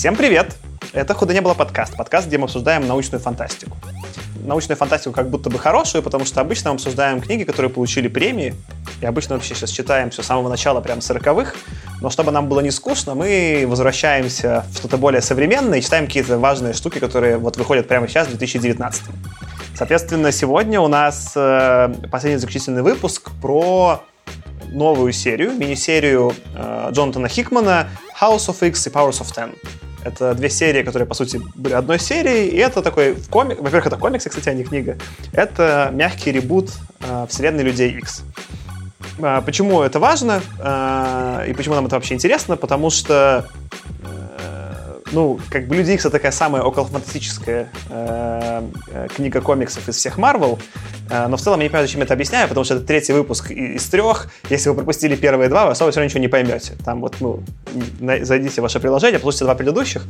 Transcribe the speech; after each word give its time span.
Всем 0.00 0.16
привет! 0.16 0.56
Это 0.94 1.12
«Худо 1.12 1.34
не 1.34 1.42
было» 1.42 1.52
подкаст. 1.52 1.94
Подкаст, 1.94 2.26
где 2.26 2.38
мы 2.38 2.44
обсуждаем 2.44 2.88
научную 2.88 3.20
фантастику. 3.20 3.76
Научную 4.42 4.78
фантастику 4.78 5.12
как 5.12 5.28
будто 5.28 5.50
бы 5.50 5.58
хорошую, 5.58 6.02
потому 6.02 6.24
что 6.24 6.40
обычно 6.40 6.70
мы 6.70 6.76
обсуждаем 6.76 7.20
книги, 7.20 7.44
которые 7.44 7.70
получили 7.70 8.08
премии. 8.08 8.54
И 9.02 9.04
обычно 9.04 9.34
вообще 9.34 9.54
сейчас 9.54 9.68
читаем 9.68 10.08
все 10.08 10.22
с 10.22 10.26
самого 10.26 10.48
начала, 10.48 10.80
прям 10.80 11.02
сороковых. 11.02 11.54
Но 12.00 12.08
чтобы 12.08 12.32
нам 12.32 12.48
было 12.48 12.60
не 12.60 12.70
скучно, 12.70 13.14
мы 13.14 13.66
возвращаемся 13.68 14.64
в 14.70 14.78
что-то 14.78 14.96
более 14.96 15.20
современное 15.20 15.80
и 15.80 15.82
читаем 15.82 16.06
какие-то 16.06 16.38
важные 16.38 16.72
штуки, 16.72 16.98
которые 16.98 17.36
вот 17.36 17.58
выходят 17.58 17.86
прямо 17.86 18.08
сейчас, 18.08 18.26
в 18.26 18.30
2019. 18.30 19.02
Соответственно, 19.74 20.32
сегодня 20.32 20.80
у 20.80 20.88
нас 20.88 21.32
э, 21.36 21.92
последний 22.10 22.38
заключительный 22.38 22.80
выпуск 22.80 23.32
про 23.42 24.02
новую 24.72 25.12
серию, 25.12 25.52
мини-серию 25.52 26.32
э, 26.54 26.88
Джонатана 26.90 27.28
Хикмана 27.28 27.90
House 28.18 28.48
of 28.48 28.66
X 28.66 28.86
и 28.86 28.90
Powers 28.90 29.20
of 29.20 29.34
Ten. 29.36 29.54
Это 30.04 30.34
две 30.34 30.48
серии, 30.48 30.82
которые, 30.82 31.06
по 31.06 31.14
сути, 31.14 31.40
были 31.54 31.74
одной 31.74 31.98
серией, 31.98 32.48
и 32.48 32.56
это 32.56 32.82
такой 32.82 33.16
комик... 33.28 33.58
Во-первых, 33.58 33.86
это 33.86 33.96
комиксы, 33.96 34.30
кстати, 34.30 34.48
а 34.48 34.54
не 34.54 34.64
книга. 34.64 34.96
Это 35.32 35.90
мягкий 35.92 36.32
ребут 36.32 36.70
э, 37.00 37.26
вселенной 37.28 37.62
Людей 37.64 37.90
X. 37.98 38.22
Э, 39.18 39.42
почему 39.44 39.82
это 39.82 39.98
важно 39.98 40.40
э, 40.58 41.46
и 41.48 41.52
почему 41.52 41.74
нам 41.74 41.86
это 41.86 41.96
вообще 41.96 42.14
интересно? 42.14 42.56
Потому 42.56 42.90
что 42.90 43.48
ну, 45.12 45.40
как 45.50 45.66
бы 45.66 45.76
Люди 45.76 45.92
Икс 45.92 46.04
это 46.04 46.12
такая 46.12 46.32
самая 46.32 46.62
околофантастическая 46.62 47.70
э, 47.88 48.62
э, 48.88 49.08
книга 49.14 49.40
комиксов 49.40 49.88
из 49.88 49.96
всех 49.96 50.18
Марвел, 50.18 50.58
э, 51.10 51.26
но 51.26 51.36
в 51.36 51.40
целом 51.40 51.60
я 51.60 51.64
не 51.64 51.68
понимаю, 51.68 51.86
зачем 51.86 52.00
я 52.00 52.04
это 52.04 52.14
объясняю, 52.14 52.48
потому 52.48 52.64
что 52.64 52.74
это 52.74 52.84
третий 52.84 53.12
выпуск 53.12 53.50
из 53.50 53.88
трех. 53.88 54.30
Если 54.48 54.68
вы 54.68 54.74
пропустили 54.74 55.16
первые 55.16 55.48
два, 55.48 55.66
вы 55.66 55.72
особо 55.72 55.90
все 55.90 56.00
равно 56.00 56.08
ничего 56.08 56.20
не 56.20 56.28
поймете. 56.28 56.74
Там 56.84 57.00
вот, 57.00 57.16
ну, 57.20 57.42
зайдите 58.22 58.60
в 58.60 58.62
ваше 58.62 58.80
приложение, 58.80 59.18
послушайте 59.18 59.44
два 59.44 59.54
предыдущих. 59.54 60.02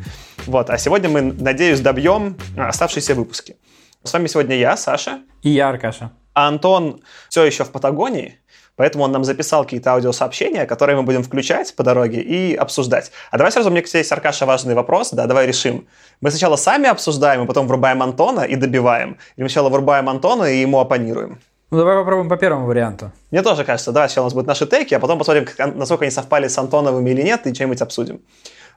Вот, 0.46 0.70
а 0.70 0.78
сегодня 0.78 1.08
мы, 1.08 1.22
надеюсь, 1.22 1.80
добьем 1.80 2.36
оставшиеся 2.56 3.14
выпуски. 3.14 3.56
С 4.02 4.12
вами 4.12 4.26
сегодня 4.26 4.56
я, 4.56 4.76
Саша. 4.76 5.20
И 5.42 5.50
я, 5.50 5.68
Аркаша. 5.68 6.12
А 6.32 6.48
Антон 6.48 7.02
все 7.28 7.44
еще 7.44 7.64
в 7.64 7.70
Патагонии. 7.70 8.38
Поэтому 8.80 9.04
он 9.04 9.12
нам 9.12 9.24
записал 9.24 9.64
какие-то 9.64 9.92
аудиосообщения, 9.92 10.64
которые 10.64 10.96
мы 10.96 11.02
будем 11.02 11.22
включать 11.22 11.76
по 11.76 11.82
дороге 11.82 12.22
и 12.22 12.54
обсуждать. 12.54 13.12
А 13.30 13.36
давай 13.36 13.52
сразу, 13.52 13.70
мне, 13.70 13.82
кстати, 13.82 14.00
есть, 14.00 14.10
Аркаша, 14.10 14.46
важный 14.46 14.74
вопрос. 14.74 15.10
Да, 15.10 15.26
давай 15.26 15.46
решим. 15.46 15.86
Мы 16.22 16.30
сначала 16.30 16.56
сами 16.56 16.88
обсуждаем, 16.88 17.44
и 17.44 17.46
потом 17.46 17.68
врубаем 17.68 18.02
Антона 18.02 18.40
и 18.40 18.56
добиваем. 18.56 19.18
Или 19.36 19.42
мы 19.42 19.50
сначала 19.50 19.68
врубаем 19.68 20.08
Антона 20.08 20.44
и 20.44 20.62
ему 20.62 20.78
оппонируем? 20.80 21.40
Ну, 21.70 21.76
давай 21.76 21.94
попробуем 21.94 22.30
по 22.30 22.38
первому 22.38 22.64
варианту. 22.64 23.12
Мне 23.30 23.42
тоже 23.42 23.64
кажется, 23.64 23.92
давай 23.92 24.08
сначала 24.08 24.24
у 24.24 24.28
нас 24.28 24.32
будут 24.32 24.48
наши 24.48 24.66
теки, 24.66 24.94
а 24.94 24.98
потом 24.98 25.18
посмотрим, 25.18 25.46
насколько 25.74 26.04
они 26.04 26.10
совпали 26.10 26.48
с 26.48 26.56
Антоновыми 26.56 27.10
или 27.10 27.20
нет, 27.20 27.46
и 27.46 27.52
чем-нибудь 27.52 27.82
обсудим. 27.82 28.22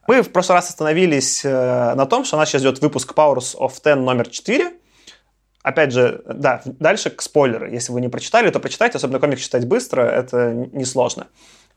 Мы 0.05 0.21
в 0.21 0.33
прошлый 0.33 0.57
раз 0.57 0.67
остановились 0.67 1.45
э, 1.45 1.93
на 1.95 2.05
том, 2.05 2.25
что 2.25 2.35
у 2.35 2.39
нас 2.39 2.49
сейчас 2.49 2.61
идет 2.61 2.81
выпуск 2.81 3.13
Powers 3.15 3.57
of 3.57 3.71
Ten 3.81 4.01
номер 4.01 4.27
4, 4.27 4.73
Опять 5.63 5.93
же, 5.93 6.21
да, 6.25 6.61
дальше 6.65 7.09
к 7.09 7.21
спойлеру. 7.21 7.69
Если 7.71 7.93
вы 7.93 8.01
не 8.01 8.09
прочитали, 8.09 8.49
то 8.49 8.59
прочитайте, 8.59 8.97
особенно 8.97 9.19
комикс 9.19 9.41
читать 9.41 9.65
быстро, 9.65 10.01
это 10.01 10.53
несложно. 10.73 11.27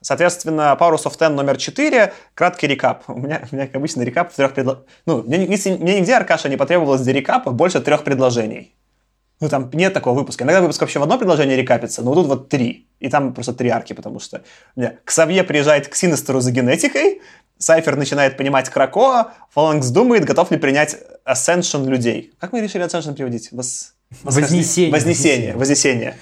Соответственно, 0.01 0.77
Powers 0.79 1.05
of 1.05 1.17
Ten 1.19 1.31
номер 1.31 1.57
4, 1.57 2.13
краткий 2.35 2.67
рекап. 2.67 3.05
У 3.09 3.19
меня, 3.19 3.43
у 3.51 3.55
меня 3.55 3.67
как 3.67 3.77
обычно, 3.77 4.03
рекап 4.03 4.33
в 4.33 4.37
трех 4.37 4.53
предложениях. 4.53 4.87
Ну, 5.07 5.23
мне, 5.23 5.39
мне 5.39 6.01
нигде, 6.01 6.15
Аркаша, 6.15 6.49
не 6.49 6.57
потребовалось 6.57 7.01
для 7.01 7.13
рекапа 7.13 7.53
больше 7.53 7.81
трех 7.81 8.05
предложений. 8.05 8.75
Ну, 9.41 9.49
там 9.49 9.71
нет 9.75 9.93
такого 9.93 10.19
выпуска. 10.19 10.45
Иногда 10.45 10.63
выпуск 10.63 10.81
вообще 10.81 10.99
в 10.99 11.03
одно 11.03 11.19
предложение 11.19 11.57
рекапится, 11.57 12.03
но 12.03 12.15
тут 12.15 12.27
вот 12.27 12.49
три. 12.49 12.87
И 13.01 13.09
там 13.11 13.35
просто 13.35 13.53
три 13.53 13.69
арки, 13.69 13.93
потому 13.93 14.19
что 14.19 14.43
не, 14.77 14.99
Ксавье 15.05 15.45
приезжает 15.45 15.89
к 15.89 15.95
Синестеру 15.95 16.41
за 16.41 16.53
генетикой, 16.53 17.21
Сайфер 17.59 17.97
начинает 17.97 18.37
понимать 18.37 18.69
Кракоа, 18.71 19.33
Фаланкс 19.51 19.89
думает, 19.89 20.25
готов 20.25 20.51
ли 20.51 20.59
принять 20.59 20.97
Ascension 21.27 21.87
людей. 21.87 22.33
Как 22.39 22.53
мы 22.53 22.61
решили 22.61 22.85
Ascension 22.85 23.15
переводить? 23.15 23.53
Вос... 23.53 23.95
Вознесение. 24.23 24.93
Вознесение. 24.93 25.55
Вознесение. 25.55 26.17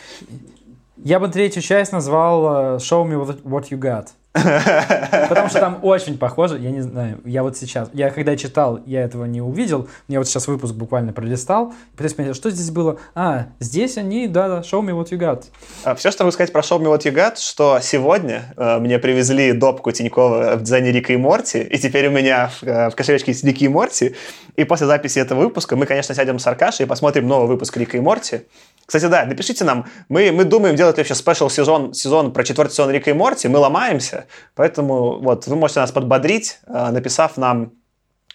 Я 0.97 1.21
бы 1.21 1.29
третью 1.29 1.63
часть 1.63 1.93
назвал 1.93 2.77
э, 2.77 2.79
Show 2.79 3.05
me 3.07 3.43
what 3.45 3.69
you 3.71 3.79
got. 3.79 4.09
Потому 4.35 5.49
что 5.49 5.61
там 5.61 5.79
очень 5.83 6.19
похоже, 6.19 6.59
я 6.59 6.73
не 6.73 6.81
знаю, 6.81 7.21
я 7.25 7.45
вот 7.45 7.57
сейчас, 7.57 7.89
я 7.93 8.11
когда 8.11 8.37
читал, 8.37 8.81
я 8.85 9.03
этого 9.03 9.27
не 9.27 9.41
увидел, 9.41 9.89
я 10.09 10.19
вот 10.19 10.27
сейчас 10.27 10.49
выпуск 10.49 10.75
буквально 10.75 11.13
пролистал, 11.13 11.73
пытаюсь 11.93 12.15
понять, 12.15 12.35
что 12.35 12.51
здесь 12.51 12.71
было. 12.71 12.99
А, 13.15 13.47
здесь 13.61 13.97
они, 13.97 14.27
да, 14.27 14.49
да, 14.49 14.61
show 14.61 14.83
me 14.83 14.91
what 14.91 15.11
you 15.11 15.19
got. 15.19 15.45
А, 15.85 15.95
Все, 15.95 16.11
что 16.11 16.25
могу 16.25 16.33
сказать 16.33 16.53
про 16.53 16.63
show 16.63 16.81
me 16.81 16.87
what 16.87 17.03
you 17.03 17.15
got, 17.15 17.37
что 17.39 17.79
сегодня 17.81 18.53
э, 18.57 18.79
мне 18.81 18.99
привезли 18.99 19.53
допку 19.53 19.93
Тинькова 19.93 20.57
в 20.57 20.63
дизайне 20.63 20.91
Рика 20.91 21.13
и 21.13 21.17
Морти, 21.17 21.61
и 21.63 21.79
теперь 21.79 22.09
у 22.09 22.11
меня 22.11 22.49
в, 22.49 22.65
э, 22.65 22.91
в 22.91 22.97
кошелечке 22.97 23.31
есть 23.31 23.45
Рика 23.45 23.65
и 23.65 23.69
Морти, 23.69 24.17
и 24.57 24.65
после 24.65 24.89
записи 24.89 25.21
этого 25.21 25.43
выпуска 25.43 25.77
мы, 25.77 25.87
конечно, 25.87 26.13
сядем 26.13 26.41
с 26.41 26.47
Аркашей 26.49 26.87
и 26.87 26.89
посмотрим 26.89 27.29
новый 27.29 27.47
выпуск 27.47 27.77
Рика 27.77 27.97
и 27.97 28.01
Морти. 28.01 28.43
Кстати, 28.87 29.07
да, 29.07 29.25
напишите 29.25 29.65
нам. 29.65 29.87
Мы, 30.09 30.31
мы 30.31 30.45
думаем 30.45 30.77
делать 30.77 30.99
вообще 30.99 31.15
special 31.15 31.49
сезон, 31.49 31.95
сезон 31.95 32.33
про 32.33 32.45
четвертый 32.45 32.73
сезон 32.73 32.91
Рика 32.91 33.11
и 33.11 33.15
Морти. 33.15 33.49
Мы 33.49 33.59
ломаемся. 33.59 34.24
Поэтому 34.55 35.21
вот 35.21 35.47
вы 35.47 35.57
можете 35.57 35.81
нас 35.81 35.93
подбодрить, 35.93 36.59
э, 36.67 36.91
написав 36.91 37.37
нам 37.37 37.73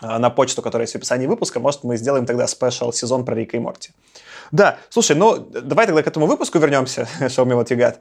э, 0.01 0.17
на 0.17 0.29
почту, 0.29 0.61
которая 0.61 0.83
есть 0.83 0.93
в 0.93 0.97
описании 0.97 1.27
выпуска. 1.27 1.59
Может, 1.59 1.83
мы 1.83 1.97
сделаем 1.97 2.25
тогда 2.25 2.47
special 2.47 2.91
сезон 2.91 3.25
про 3.25 3.35
Рика 3.35 3.57
и 3.57 3.59
Морти. 3.59 3.91
Да, 4.51 4.77
слушай, 4.89 5.15
ну 5.15 5.37
давай 5.37 5.85
тогда 5.85 6.01
к 6.01 6.07
этому 6.07 6.25
выпуску 6.25 6.59
вернемся. 6.59 7.07
Show 7.21 7.45
me 7.45 7.53
what 7.53 7.67
you 7.69 7.77
got. 7.77 7.97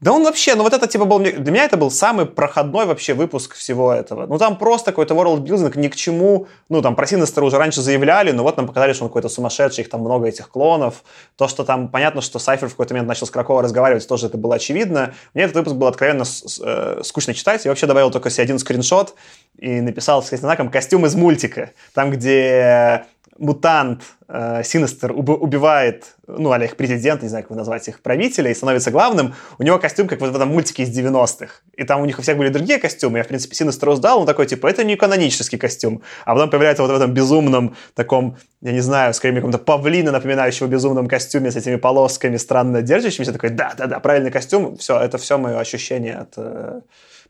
Да 0.00 0.12
он 0.12 0.24
вообще, 0.24 0.54
ну 0.54 0.64
вот 0.64 0.72
это 0.72 0.86
типа 0.86 1.04
был, 1.04 1.18
для 1.18 1.32
меня 1.32 1.64
это 1.64 1.76
был 1.76 1.90
самый 1.90 2.26
проходной 2.26 2.84
вообще 2.84 3.14
выпуск 3.14 3.54
всего 3.54 3.92
этого. 3.92 4.26
Ну 4.26 4.38
там 4.38 4.58
просто 4.58 4.90
какой-то 4.90 5.14
world 5.14 5.78
ни 5.78 5.88
к 5.88 5.96
чему, 5.96 6.48
ну 6.68 6.82
там 6.82 6.96
про 6.96 7.06
Синестера 7.06 7.44
уже 7.44 7.58
раньше 7.58 7.80
заявляли, 7.80 8.32
но 8.32 8.42
вот 8.42 8.56
нам 8.56 8.66
показали, 8.66 8.92
что 8.92 9.04
он 9.04 9.10
какой-то 9.10 9.28
сумасшедший, 9.28 9.82
их 9.82 9.90
там 9.90 10.00
много 10.00 10.26
этих 10.26 10.50
клонов. 10.50 11.04
То, 11.36 11.48
что 11.48 11.64
там 11.64 11.88
понятно, 11.88 12.20
что 12.20 12.38
Сайфер 12.38 12.68
в 12.68 12.72
какой-то 12.72 12.94
момент 12.94 13.08
начал 13.08 13.26
с 13.26 13.30
Кракова 13.30 13.62
разговаривать, 13.62 14.06
тоже 14.06 14.26
это 14.26 14.36
было 14.36 14.56
очевидно. 14.56 15.14
Мне 15.32 15.44
этот 15.44 15.56
выпуск 15.56 15.76
был 15.76 15.86
откровенно 15.86 16.24
э, 16.24 17.00
скучно 17.02 17.32
читать. 17.32 17.64
Я 17.64 17.70
вообще 17.70 17.86
добавил 17.86 18.10
только 18.10 18.30
себе 18.30 18.42
один 18.42 18.58
скриншот 18.58 19.14
и 19.58 19.80
написал 19.80 20.22
с 20.22 20.36
знаком 20.36 20.70
костюм 20.70 21.06
из 21.06 21.14
мультика. 21.14 21.70
Там, 21.94 22.10
где 22.10 23.06
мутант 23.38 24.02
э, 24.28 24.62
Синестер 24.64 25.12
убивает, 25.12 26.14
ну, 26.26 26.52
а 26.52 26.58
их 26.64 26.76
президент, 26.76 27.22
не 27.22 27.28
знаю, 27.28 27.44
как 27.44 27.56
назвать 27.56 27.88
их, 27.88 28.00
правителя, 28.00 28.50
и 28.50 28.54
становится 28.54 28.90
главным, 28.90 29.34
у 29.58 29.62
него 29.62 29.78
костюм, 29.78 30.06
как 30.06 30.20
вот 30.20 30.30
в 30.30 30.36
этом 30.36 30.48
мультике 30.48 30.84
из 30.84 30.96
90-х. 30.96 31.62
И 31.76 31.84
там 31.84 32.00
у 32.00 32.04
них 32.04 32.18
у 32.18 32.22
всех 32.22 32.36
были 32.36 32.48
другие 32.48 32.78
костюмы. 32.78 33.18
Я, 33.18 33.24
в 33.24 33.28
принципе, 33.28 33.54
Синестеру 33.54 33.94
сдал, 33.94 34.20
он 34.20 34.26
такой, 34.26 34.46
типа, 34.46 34.66
это 34.68 34.84
не 34.84 34.96
канонический 34.96 35.58
костюм. 35.58 36.02
А 36.24 36.34
потом 36.34 36.50
появляется 36.50 36.82
вот 36.82 36.92
в 36.92 36.94
этом 36.94 37.12
безумном 37.12 37.76
таком, 37.94 38.36
я 38.60 38.72
не 38.72 38.80
знаю, 38.80 39.14
скорее 39.14 39.36
каком-то 39.36 39.58
павлина, 39.58 40.12
напоминающего 40.12 40.66
безумном 40.66 41.08
костюме 41.08 41.50
с 41.50 41.56
этими 41.56 41.76
полосками 41.76 42.36
странно 42.36 42.82
держащимися. 42.82 43.32
Такой, 43.32 43.50
да-да-да, 43.50 44.00
правильный 44.00 44.30
костюм. 44.30 44.76
Все, 44.76 44.98
это 45.00 45.18
все 45.18 45.38
мое 45.38 45.58
ощущение 45.58 46.16
от... 46.16 46.34
Э, 46.36 46.80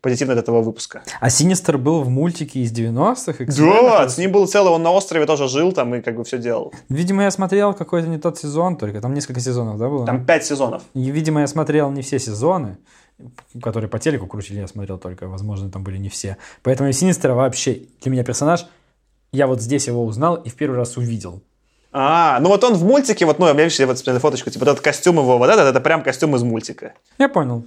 позитивно 0.04 0.34
от 0.34 0.38
этого 0.38 0.60
выпуска. 0.60 1.02
А 1.18 1.30
Синистер 1.30 1.78
был 1.78 2.02
в 2.02 2.10
мультике 2.10 2.60
из 2.60 2.72
90-х? 2.72 3.46
Да, 3.46 4.06
с 4.06 4.18
ним 4.18 4.32
был 4.32 4.46
целый, 4.46 4.70
он 4.70 4.82
на 4.82 4.92
острове 4.92 5.24
тоже 5.24 5.48
жил 5.48 5.72
там 5.72 5.94
и 5.94 6.02
как 6.02 6.16
бы 6.16 6.24
все 6.24 6.36
делал. 6.36 6.74
Видимо, 6.90 7.22
я 7.22 7.30
смотрел 7.30 7.72
какой-то 7.72 8.06
не 8.06 8.18
тот 8.18 8.38
сезон 8.38 8.76
только, 8.76 9.00
там 9.00 9.14
несколько 9.14 9.40
сезонов, 9.40 9.78
да, 9.78 9.88
было? 9.88 10.04
Там 10.04 10.26
пять 10.26 10.44
сезонов. 10.44 10.82
И, 10.92 11.10
видимо, 11.10 11.40
я 11.40 11.46
смотрел 11.46 11.90
не 11.90 12.02
все 12.02 12.18
сезоны, 12.18 12.76
которые 13.62 13.88
по 13.88 13.98
телеку 13.98 14.26
крутили, 14.26 14.60
я 14.60 14.68
смотрел 14.68 14.98
только, 14.98 15.26
возможно, 15.26 15.70
там 15.70 15.82
были 15.82 15.96
не 15.96 16.10
все. 16.10 16.36
Поэтому 16.62 16.92
Синистера 16.92 17.32
вообще 17.32 17.80
для 18.02 18.10
меня 18.10 18.24
персонаж, 18.24 18.66
я 19.32 19.46
вот 19.46 19.62
здесь 19.62 19.86
его 19.86 20.04
узнал 20.04 20.34
и 20.34 20.50
в 20.50 20.54
первый 20.54 20.76
раз 20.76 20.98
увидел. 20.98 21.42
А, 21.92 22.38
ну 22.40 22.50
вот 22.50 22.62
он 22.62 22.74
в 22.74 22.84
мультике, 22.84 23.24
вот, 23.24 23.38
ну, 23.38 23.46
я 23.46 23.54
видишь, 23.54 23.80
я 23.80 23.86
вот 23.86 23.98
фоточку, 23.98 24.50
типа, 24.50 24.66
вот 24.66 24.72
этот 24.72 24.84
костюм 24.84 25.16
его, 25.16 25.38
вот 25.38 25.48
этот, 25.48 25.64
это 25.64 25.80
прям 25.80 26.02
костюм 26.02 26.36
из 26.36 26.42
мультика. 26.42 26.92
Я 27.18 27.30
понял. 27.30 27.64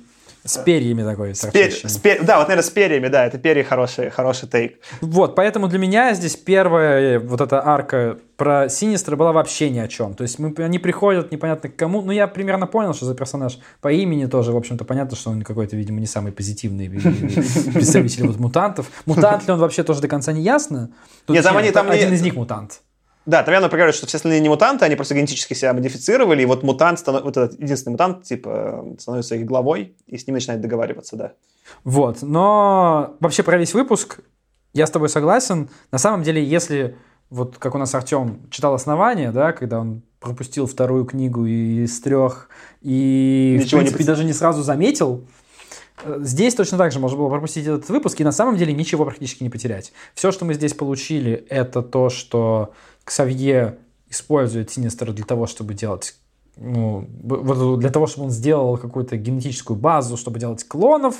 С 0.47 0.57
перьями 0.57 1.03
такой. 1.03 1.35
С 1.35 1.45
пер... 1.47 1.71
с 1.71 1.97
пер... 1.97 2.23
Да, 2.23 2.37
вот, 2.37 2.47
наверное, 2.47 2.63
с 2.65 2.69
перьями, 2.69 3.07
да, 3.07 3.25
это 3.25 3.37
перья 3.37 3.63
хороший, 3.63 4.09
хороший 4.09 4.47
тейк. 4.47 4.79
Вот, 5.01 5.35
поэтому 5.35 5.67
для 5.67 5.77
меня 5.77 6.13
здесь 6.13 6.35
первая 6.35 7.19
вот 7.19 7.41
эта 7.41 7.65
арка 7.65 8.17
про 8.37 8.69
Синистра 8.69 9.15
была 9.15 9.33
вообще 9.33 9.69
ни 9.69 9.79
о 9.79 9.87
чем. 9.87 10.13
То 10.13 10.21
есть 10.21 10.39
мы, 10.39 10.53
они 10.57 10.79
приходят 10.79 11.31
непонятно 11.31 11.69
к 11.69 11.75
кому. 11.75 12.01
Ну, 12.01 12.11
я 12.11 12.27
примерно 12.27 12.67
понял, 12.67 12.93
что 12.93 13.05
за 13.05 13.15
персонаж 13.15 13.59
по 13.81 13.91
имени 13.91 14.25
тоже, 14.27 14.51
в 14.51 14.57
общем-то, 14.57 14.85
понятно, 14.85 15.17
что 15.17 15.31
он 15.31 15.41
какой-то, 15.41 15.75
видимо, 15.75 15.99
не 15.99 16.07
самый 16.07 16.31
позитивный 16.31 16.87
представитель 16.89 18.27
вот 18.27 18.37
мутантов. 18.37 18.89
Мутант 19.05 19.47
ли 19.47 19.53
он 19.53 19.59
вообще 19.59 19.83
тоже 19.83 20.01
до 20.01 20.07
конца 20.07 20.31
не 20.31 20.41
ясно? 20.41 20.91
Нет, 21.27 21.43
там 21.43 21.57
они... 21.57 21.71
Там 21.71 21.91
один 21.91 22.13
из 22.13 22.21
них 22.21 22.35
мутант. 22.35 22.81
Да, 23.27 23.43
там 23.43 23.53
явно 23.53 23.67
проговаривают, 23.67 23.97
что 23.97 24.07
все 24.07 24.17
остальные 24.17 24.39
не 24.39 24.47
мутанты, 24.47 24.85
они 24.85 24.95
просто 24.95 25.13
генетически 25.13 25.53
себя 25.53 25.73
модифицировали, 25.73 26.43
и 26.43 26.45
вот 26.45 26.63
мутант, 26.63 26.97
станов... 26.99 27.23
вот 27.23 27.35
этот 27.35 27.59
единственный 27.59 27.91
мутант, 27.91 28.23
типа, 28.23 28.95
становится 28.97 29.35
их 29.35 29.45
главой, 29.45 29.97
и 30.07 30.17
с 30.17 30.25
ним 30.25 30.35
начинает 30.35 30.61
договариваться, 30.61 31.17
да. 31.17 31.33
Вот, 31.83 32.21
но 32.21 33.17
вообще 33.19 33.43
про 33.43 33.57
весь 33.57 33.73
выпуск 33.73 34.21
я 34.73 34.87
с 34.87 34.91
тобой 34.91 35.09
согласен. 35.09 35.69
На 35.91 35.97
самом 35.97 36.23
деле, 36.23 36.41
если 36.41 36.95
вот 37.29 37.57
как 37.57 37.75
у 37.75 37.77
нас 37.77 37.93
Артем 37.93 38.47
читал 38.49 38.73
основания, 38.73 39.33
да, 39.33 39.51
когда 39.51 39.81
он 39.81 40.03
пропустил 40.21 40.65
вторую 40.65 41.03
книгу 41.03 41.45
из 41.45 41.99
трех 41.99 42.47
и, 42.81 43.57
Ничего 43.59 43.81
в 43.81 43.83
принципе, 43.83 44.03
не 44.03 44.07
даже 44.07 44.23
не 44.23 44.33
сразу 44.33 44.63
заметил, 44.63 45.27
э, 46.05 46.19
Здесь 46.21 46.55
точно 46.55 46.77
так 46.77 46.93
же 46.93 46.99
можно 46.99 47.17
было 47.17 47.29
пропустить 47.29 47.67
этот 47.67 47.89
выпуск 47.89 48.21
и 48.21 48.23
на 48.23 48.31
самом 48.31 48.55
деле 48.55 48.71
ничего 48.71 49.03
практически 49.03 49.43
не 49.43 49.49
потерять. 49.49 49.91
Все, 50.13 50.31
что 50.31 50.45
мы 50.45 50.53
здесь 50.53 50.73
получили, 50.73 51.45
это 51.49 51.81
то, 51.81 52.09
что 52.09 52.73
Ксавье 53.07 53.77
использует 54.09 54.69
Синистер 54.69 55.13
для 55.13 55.23
того, 55.23 55.47
чтобы 55.47 55.73
делать 55.73 56.17
ну, 56.57 57.07
для 57.77 57.89
того, 57.89 58.05
чтобы 58.05 58.25
он 58.25 58.31
сделал 58.31 58.77
какую-то 58.77 59.15
генетическую 59.15 59.77
базу, 59.77 60.17
чтобы 60.17 60.39
делать 60.39 60.67
клонов, 60.67 61.15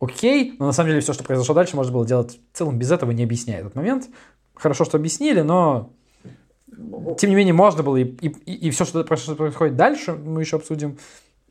окей, 0.00 0.54
но 0.58 0.66
на 0.66 0.72
самом 0.72 0.90
деле 0.90 1.00
все, 1.00 1.14
что 1.14 1.24
произошло 1.24 1.54
дальше, 1.54 1.76
можно 1.76 1.92
было 1.92 2.04
делать 2.04 2.38
в 2.52 2.58
целом 2.58 2.78
без 2.78 2.90
этого, 2.90 3.12
не 3.12 3.22
объясняя 3.22 3.60
этот 3.60 3.74
момент. 3.74 4.08
Хорошо, 4.54 4.84
что 4.84 4.98
объяснили, 4.98 5.40
но 5.40 5.92
тем 7.16 7.30
не 7.30 7.36
менее 7.36 7.54
можно 7.54 7.82
было, 7.82 7.96
и, 7.96 8.02
и, 8.02 8.68
и 8.68 8.70
все, 8.70 8.84
что 8.84 9.02
происходит 9.04 9.76
дальше, 9.76 10.12
мы 10.12 10.42
еще 10.42 10.56
обсудим, 10.56 10.98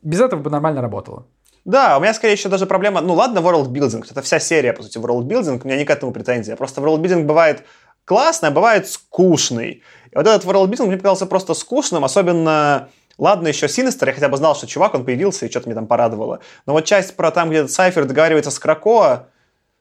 без 0.02 0.20
этого 0.20 0.40
бы 0.40 0.50
нормально 0.50 0.82
работало. 0.82 1.26
Да, 1.64 1.96
у 1.96 2.00
меня 2.00 2.12
скорее 2.12 2.34
еще 2.34 2.50
даже 2.50 2.66
проблема, 2.66 3.00
ну 3.00 3.14
ладно, 3.14 3.38
world 3.38 3.72
building, 3.72 4.04
это 4.08 4.20
вся 4.22 4.38
серия, 4.38 4.72
по 4.72 4.82
сути, 4.82 4.98
world 4.98 5.24
building, 5.24 5.60
у 5.64 5.66
меня 5.66 5.78
не 5.78 5.84
к 5.84 5.90
этому 5.90 6.12
претензия, 6.12 6.56
просто 6.56 6.82
world 6.82 7.00
building 7.00 7.24
бывает 7.24 7.64
классный, 8.04 8.48
а 8.48 8.52
бывает 8.52 8.88
скучный. 8.88 9.82
И 10.10 10.16
вот 10.16 10.26
этот 10.26 10.44
world 10.44 10.70
building 10.70 10.86
мне 10.86 10.96
показался 10.96 11.26
просто 11.26 11.54
скучным, 11.54 12.04
особенно 12.04 12.88
Ладно, 13.16 13.48
еще 13.48 13.68
Синистер, 13.68 14.08
я 14.08 14.14
хотя 14.14 14.28
бы 14.28 14.36
знал, 14.36 14.56
что 14.56 14.66
чувак, 14.66 14.94
он 14.94 15.04
появился, 15.04 15.46
и 15.46 15.50
что-то 15.50 15.68
меня 15.68 15.76
там 15.76 15.86
порадовало. 15.86 16.40
Но 16.66 16.72
вот 16.72 16.84
часть 16.84 17.14
про 17.14 17.30
там, 17.30 17.50
где 17.50 17.68
Сайфер 17.68 18.06
договаривается 18.06 18.50
с 18.50 18.58
Кракоа, 18.58 19.28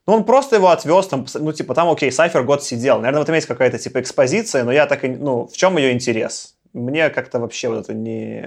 ну, 0.06 0.14
он 0.14 0.24
просто 0.26 0.58
его 0.58 0.70
отвез, 0.70 1.08
там, 1.08 1.26
ну, 1.34 1.52
типа, 1.54 1.74
там, 1.74 1.90
окей, 1.90 2.12
Сайфер 2.12 2.44
год 2.44 2.64
сидел. 2.64 2.98
Наверное, 2.98 3.22
в 3.22 3.24
этом 3.24 3.36
есть 3.36 3.48
какая-то, 3.48 3.80
типа, 3.80 4.02
экспозиция, 4.02 4.64
но 4.64 4.72
я 4.72 4.86
так 4.86 5.04
и, 5.04 5.08
ну, 5.08 5.48
в 5.48 5.54
чем 5.54 5.78
ее 5.78 5.94
интерес? 5.94 6.56
Мне 6.74 7.10
как-то 7.10 7.40
вообще 7.40 7.70
вот 7.70 7.80
это 7.80 7.94
не, 7.94 8.46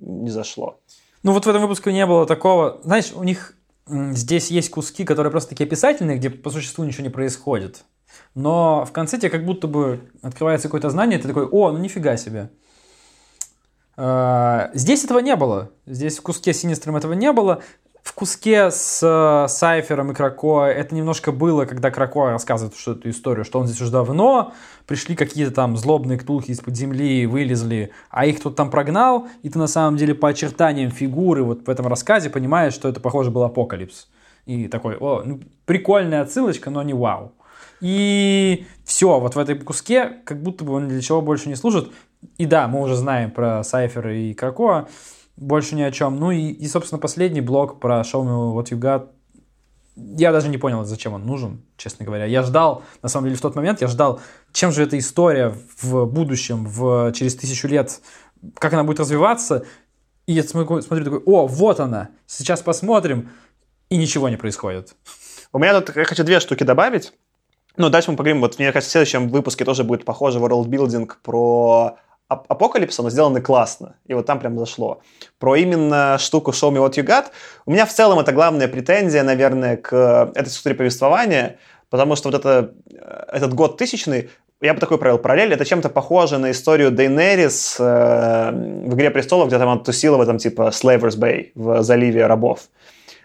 не 0.00 0.30
зашло. 0.30 0.80
Ну, 1.22 1.32
вот 1.32 1.44
в 1.44 1.48
этом 1.48 1.62
выпуске 1.62 1.92
не 1.92 2.06
было 2.06 2.26
такого... 2.26 2.80
Знаешь, 2.84 3.12
у 3.14 3.22
них 3.22 3.54
здесь 3.86 4.50
есть 4.50 4.70
куски, 4.70 5.04
которые 5.04 5.30
просто 5.30 5.50
такие 5.50 5.66
описательные, 5.66 6.16
где 6.16 6.30
по 6.30 6.50
существу 6.50 6.84
ничего 6.84 7.04
не 7.04 7.10
происходит. 7.10 7.84
Но 8.34 8.84
в 8.84 8.92
конце 8.92 9.18
тебе 9.18 9.30
как 9.30 9.44
будто 9.44 9.66
бы 9.66 10.00
открывается 10.22 10.68
какое-то 10.68 10.90
знание, 10.90 11.18
и 11.18 11.22
ты 11.22 11.28
такой, 11.28 11.46
о, 11.46 11.70
ну 11.70 11.78
нифига 11.78 12.16
себе. 12.16 12.50
А, 13.96 14.70
здесь 14.74 15.04
этого 15.04 15.20
не 15.20 15.36
было. 15.36 15.70
Здесь 15.86 16.18
в 16.18 16.22
куске 16.22 16.52
с 16.52 16.58
Синистром 16.58 16.96
этого 16.96 17.12
не 17.12 17.32
было. 17.32 17.62
В 18.04 18.12
куске 18.12 18.70
с 18.70 19.00
э, 19.02 19.48
Сайфером 19.48 20.10
и 20.10 20.14
Крако 20.14 20.66
это 20.66 20.94
немножко 20.94 21.32
было, 21.32 21.64
когда 21.64 21.90
Крако 21.90 22.26
рассказывает 22.26 22.76
что 22.76 22.92
эту 22.92 23.08
историю, 23.08 23.46
что 23.46 23.58
он 23.58 23.66
здесь 23.66 23.80
уже 23.80 23.90
давно, 23.90 24.52
пришли 24.86 25.16
какие-то 25.16 25.52
там 25.52 25.74
злобные 25.78 26.18
ктулхи 26.18 26.50
из-под 26.50 26.76
земли, 26.76 27.24
вылезли, 27.24 27.92
а 28.10 28.26
их 28.26 28.40
кто-то 28.40 28.56
там 28.56 28.70
прогнал, 28.70 29.28
и 29.42 29.48
ты 29.48 29.58
на 29.58 29.66
самом 29.66 29.96
деле 29.96 30.14
по 30.14 30.28
очертаниям 30.28 30.90
фигуры 30.90 31.44
вот 31.44 31.66
в 31.66 31.70
этом 31.70 31.86
рассказе 31.86 32.28
понимаешь, 32.28 32.74
что 32.74 32.90
это, 32.90 33.00
похоже, 33.00 33.30
был 33.30 33.42
апокалипс. 33.42 34.08
И 34.44 34.68
такой, 34.68 34.96
о, 34.98 35.22
ну, 35.24 35.40
прикольная 35.64 36.20
отсылочка, 36.20 36.68
но 36.68 36.82
не 36.82 36.92
вау. 36.92 37.32
И 37.84 38.64
все, 38.86 39.20
вот 39.20 39.34
в 39.34 39.38
этой 39.38 39.58
куске, 39.58 40.08
как 40.24 40.42
будто 40.42 40.64
бы 40.64 40.72
он 40.72 40.88
для 40.88 41.02
чего 41.02 41.20
больше 41.20 41.50
не 41.50 41.54
служит. 41.54 41.92
И 42.38 42.46
да, 42.46 42.66
мы 42.66 42.80
уже 42.80 42.96
знаем 42.96 43.30
про 43.30 43.62
Сайфера 43.62 44.16
и 44.16 44.32
Кракоа, 44.32 44.88
больше 45.36 45.74
ни 45.74 45.82
о 45.82 45.92
чем. 45.92 46.18
Ну 46.18 46.30
и, 46.30 46.48
и, 46.48 46.66
собственно, 46.66 46.98
последний 46.98 47.42
блок 47.42 47.80
про 47.80 48.00
Show 48.00 48.24
Me 48.24 48.54
What 48.54 48.70
You 48.70 48.78
Got. 48.78 49.08
Я 49.96 50.32
даже 50.32 50.48
не 50.48 50.56
понял, 50.56 50.82
зачем 50.86 51.12
он 51.12 51.26
нужен, 51.26 51.60
честно 51.76 52.06
говоря. 52.06 52.24
Я 52.24 52.42
ждал, 52.42 52.82
на 53.02 53.10
самом 53.10 53.26
деле, 53.26 53.36
в 53.36 53.42
тот 53.42 53.54
момент, 53.54 53.82
я 53.82 53.88
ждал, 53.88 54.18
чем 54.54 54.72
же 54.72 54.82
эта 54.82 54.98
история 54.98 55.54
в 55.82 56.06
будущем, 56.06 56.64
в, 56.64 57.12
через 57.12 57.36
тысячу 57.36 57.68
лет, 57.68 58.00
как 58.54 58.72
она 58.72 58.84
будет 58.84 59.00
развиваться. 59.00 59.66
И 60.24 60.32
я 60.32 60.42
смотрю, 60.42 60.80
смотрю 60.80 61.04
такой, 61.04 61.22
о, 61.26 61.46
вот 61.46 61.80
она, 61.80 62.08
сейчас 62.26 62.62
посмотрим, 62.62 63.28
и 63.90 63.98
ничего 63.98 64.30
не 64.30 64.38
происходит. 64.38 64.96
У 65.52 65.58
меня 65.58 65.78
тут, 65.82 65.94
я 65.94 66.04
хочу 66.04 66.24
две 66.24 66.40
штуки 66.40 66.64
добавить. 66.64 67.12
Ну, 67.76 67.88
дальше 67.88 68.12
мы 68.12 68.16
поговорим, 68.16 68.40
вот 68.40 68.58
мне 68.58 68.70
кажется, 68.70 68.88
в 68.88 68.92
следующем 68.92 69.28
выпуске 69.28 69.64
тоже 69.64 69.82
будет 69.82 70.04
похоже 70.04 70.38
world 70.38 71.10
про 71.22 71.96
Апокалипса, 72.28 73.02
но 73.02 73.10
сделаны 73.10 73.40
классно. 73.40 73.96
И 74.06 74.14
вот 74.14 74.26
там 74.26 74.38
прям 74.38 74.58
зашло. 74.58 75.00
Про 75.40 75.56
именно 75.56 76.16
штуку 76.18 76.52
Show 76.52 76.70
Me 76.70 76.78
What 76.78 76.94
You 76.94 77.04
Got. 77.04 77.26
У 77.66 77.72
меня 77.72 77.84
в 77.84 77.92
целом 77.92 78.20
это 78.20 78.32
главная 78.32 78.68
претензия, 78.68 79.24
наверное, 79.24 79.76
к 79.76 80.30
этой 80.34 80.48
структуре 80.48 80.76
повествования, 80.76 81.58
потому 81.90 82.14
что 82.14 82.30
вот 82.30 82.38
это, 82.38 82.74
э, 82.92 83.24
этот 83.32 83.54
год 83.54 83.76
тысячный, 83.76 84.30
я 84.60 84.72
бы 84.72 84.80
такой 84.80 84.98
провел 84.98 85.18
параллель, 85.18 85.52
это 85.52 85.64
чем-то 85.64 85.88
похоже 85.88 86.38
на 86.38 86.52
историю 86.52 86.92
Дейнерис 86.92 87.76
э, 87.80 88.50
в 88.52 88.94
«Игре 88.94 89.10
престолов», 89.10 89.48
где 89.48 89.58
там 89.58 89.68
она 89.68 89.80
тусила 89.80 90.16
в 90.16 90.20
этом 90.20 90.38
типа 90.38 90.68
Slavers 90.68 91.18
Bay, 91.18 91.50
в 91.56 91.82
заливе 91.82 92.26
рабов 92.26 92.68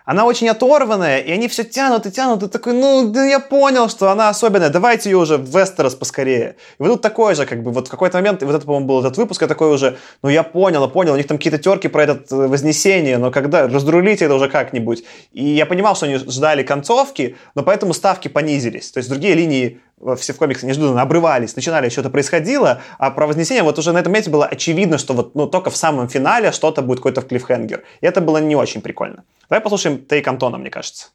она 0.09 0.25
очень 0.25 0.50
оторванная, 0.50 1.19
и 1.19 1.31
они 1.31 1.47
все 1.47 1.63
тянут 1.63 2.07
и 2.07 2.11
тянут, 2.11 2.41
и 2.41 2.47
такой, 2.47 2.73
ну, 2.73 3.11
да 3.11 3.23
я 3.25 3.39
понял, 3.39 3.89
что 3.89 4.09
она 4.09 4.29
особенная, 4.29 4.71
давайте 4.71 5.11
ее 5.11 5.17
уже 5.17 5.38
в 5.38 5.56
Вестерос 5.56 5.94
поскорее. 5.94 6.56
И 6.79 6.81
вот 6.81 6.88
тут 6.88 7.01
такое 7.03 7.35
же, 7.35 7.45
как 7.45 7.61
бы, 7.61 7.69
вот 7.69 7.89
в 7.89 7.91
какой-то 7.91 8.17
момент, 8.17 8.41
и 8.41 8.45
вот 8.45 8.56
это, 8.56 8.65
по-моему, 8.65 8.88
был 8.88 9.01
этот 9.01 9.17
выпуск, 9.17 9.44
я 9.44 9.47
такой 9.47 9.71
уже, 9.71 10.00
ну, 10.23 10.29
я 10.29 10.41
понял, 10.41 10.89
понял, 10.89 11.13
у 11.13 11.15
них 11.15 11.27
там 11.27 11.38
какие-то 11.38 11.59
терки 11.59 11.89
про 11.89 12.06
это 12.06 12.23
э, 12.35 12.47
Вознесение, 12.47 13.19
но 13.19 13.29
когда, 13.29 13.67
раздрулите 13.67 14.25
это 14.25 14.33
уже 14.33 14.50
как-нибудь. 14.50 15.03
И 15.31 15.45
я 15.45 15.67
понимал, 15.67 15.95
что 15.95 16.07
они 16.07 16.15
ждали 16.15 16.63
концовки, 16.63 17.35
но 17.53 17.61
поэтому 17.61 17.94
ставки 17.94 18.29
понизились. 18.29 18.89
То 18.89 18.97
есть 18.97 19.09
другие 19.11 19.35
линии 19.35 19.79
все 20.17 20.33
в 20.33 20.37
комиксе 20.37 20.65
неожиданно 20.65 21.01
обрывались, 21.01 21.55
начинали, 21.55 21.89
что-то 21.89 22.09
происходило, 22.09 22.81
а 22.97 23.11
про 23.11 23.27
Вознесение 23.27 23.63
вот 23.63 23.77
уже 23.79 23.91
на 23.91 23.99
этом 23.99 24.13
месте 24.13 24.29
было 24.29 24.45
очевидно, 24.45 24.97
что 24.97 25.13
вот 25.13 25.35
ну, 25.35 25.47
только 25.47 25.69
в 25.69 25.77
самом 25.77 26.07
финале 26.07 26.51
что-то 26.51 26.81
будет 26.81 26.99
какой-то 26.99 27.21
в 27.21 27.27
клиффхенгер. 27.27 27.83
И 28.01 28.05
это 28.05 28.21
было 28.21 28.37
не 28.37 28.55
очень 28.55 28.81
прикольно. 28.81 29.23
Давай 29.49 29.61
послушаем 29.61 30.05
Тейк 30.05 30.27
Антона, 30.27 30.57
мне 30.57 30.69
кажется. 30.69 31.07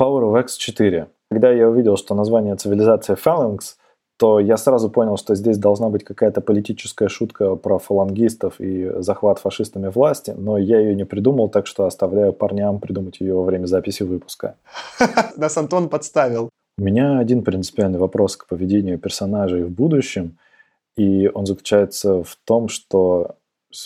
Power 0.00 0.22
of 0.22 0.44
X4. 0.44 1.06
Когда 1.30 1.50
я 1.50 1.68
увидел, 1.68 1.96
что 1.96 2.14
название 2.14 2.56
цивилизация 2.56 3.16
Phalanx– 3.16 3.58
то 4.18 4.40
я 4.40 4.56
сразу 4.56 4.88
понял, 4.88 5.16
что 5.16 5.34
здесь 5.34 5.58
должна 5.58 5.88
быть 5.88 6.04
какая-то 6.04 6.40
политическая 6.40 7.08
шутка 7.08 7.54
про 7.56 7.78
фалангистов 7.78 8.60
и 8.60 8.90
захват 9.02 9.38
фашистами 9.38 9.88
власти, 9.88 10.34
но 10.36 10.56
я 10.56 10.80
ее 10.80 10.94
не 10.94 11.04
придумал, 11.04 11.48
так 11.48 11.66
что 11.66 11.84
оставляю 11.84 12.32
парням 12.32 12.80
придумать 12.80 13.20
ее 13.20 13.34
во 13.34 13.44
время 13.44 13.66
записи 13.66 14.04
выпуска. 14.04 14.56
Нас 15.36 15.56
Антон 15.56 15.88
подставил. 15.88 16.50
У 16.78 16.82
меня 16.82 17.18
один 17.18 17.42
принципиальный 17.42 17.98
вопрос 17.98 18.36
к 18.36 18.46
поведению 18.46 18.98
персонажей 18.98 19.64
в 19.64 19.70
будущем, 19.70 20.38
и 20.96 21.30
он 21.32 21.46
заключается 21.46 22.22
в 22.22 22.36
том, 22.44 22.68
что 22.68 23.36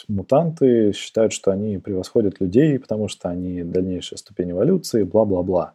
мутанты 0.08 0.92
считают, 0.92 1.32
что 1.32 1.50
они 1.50 1.78
превосходят 1.78 2.40
людей, 2.40 2.78
потому 2.78 3.08
что 3.08 3.28
они 3.28 3.62
дальнейшая 3.62 4.18
ступень 4.18 4.52
эволюции, 4.52 5.02
бла-бла-бла. 5.02 5.74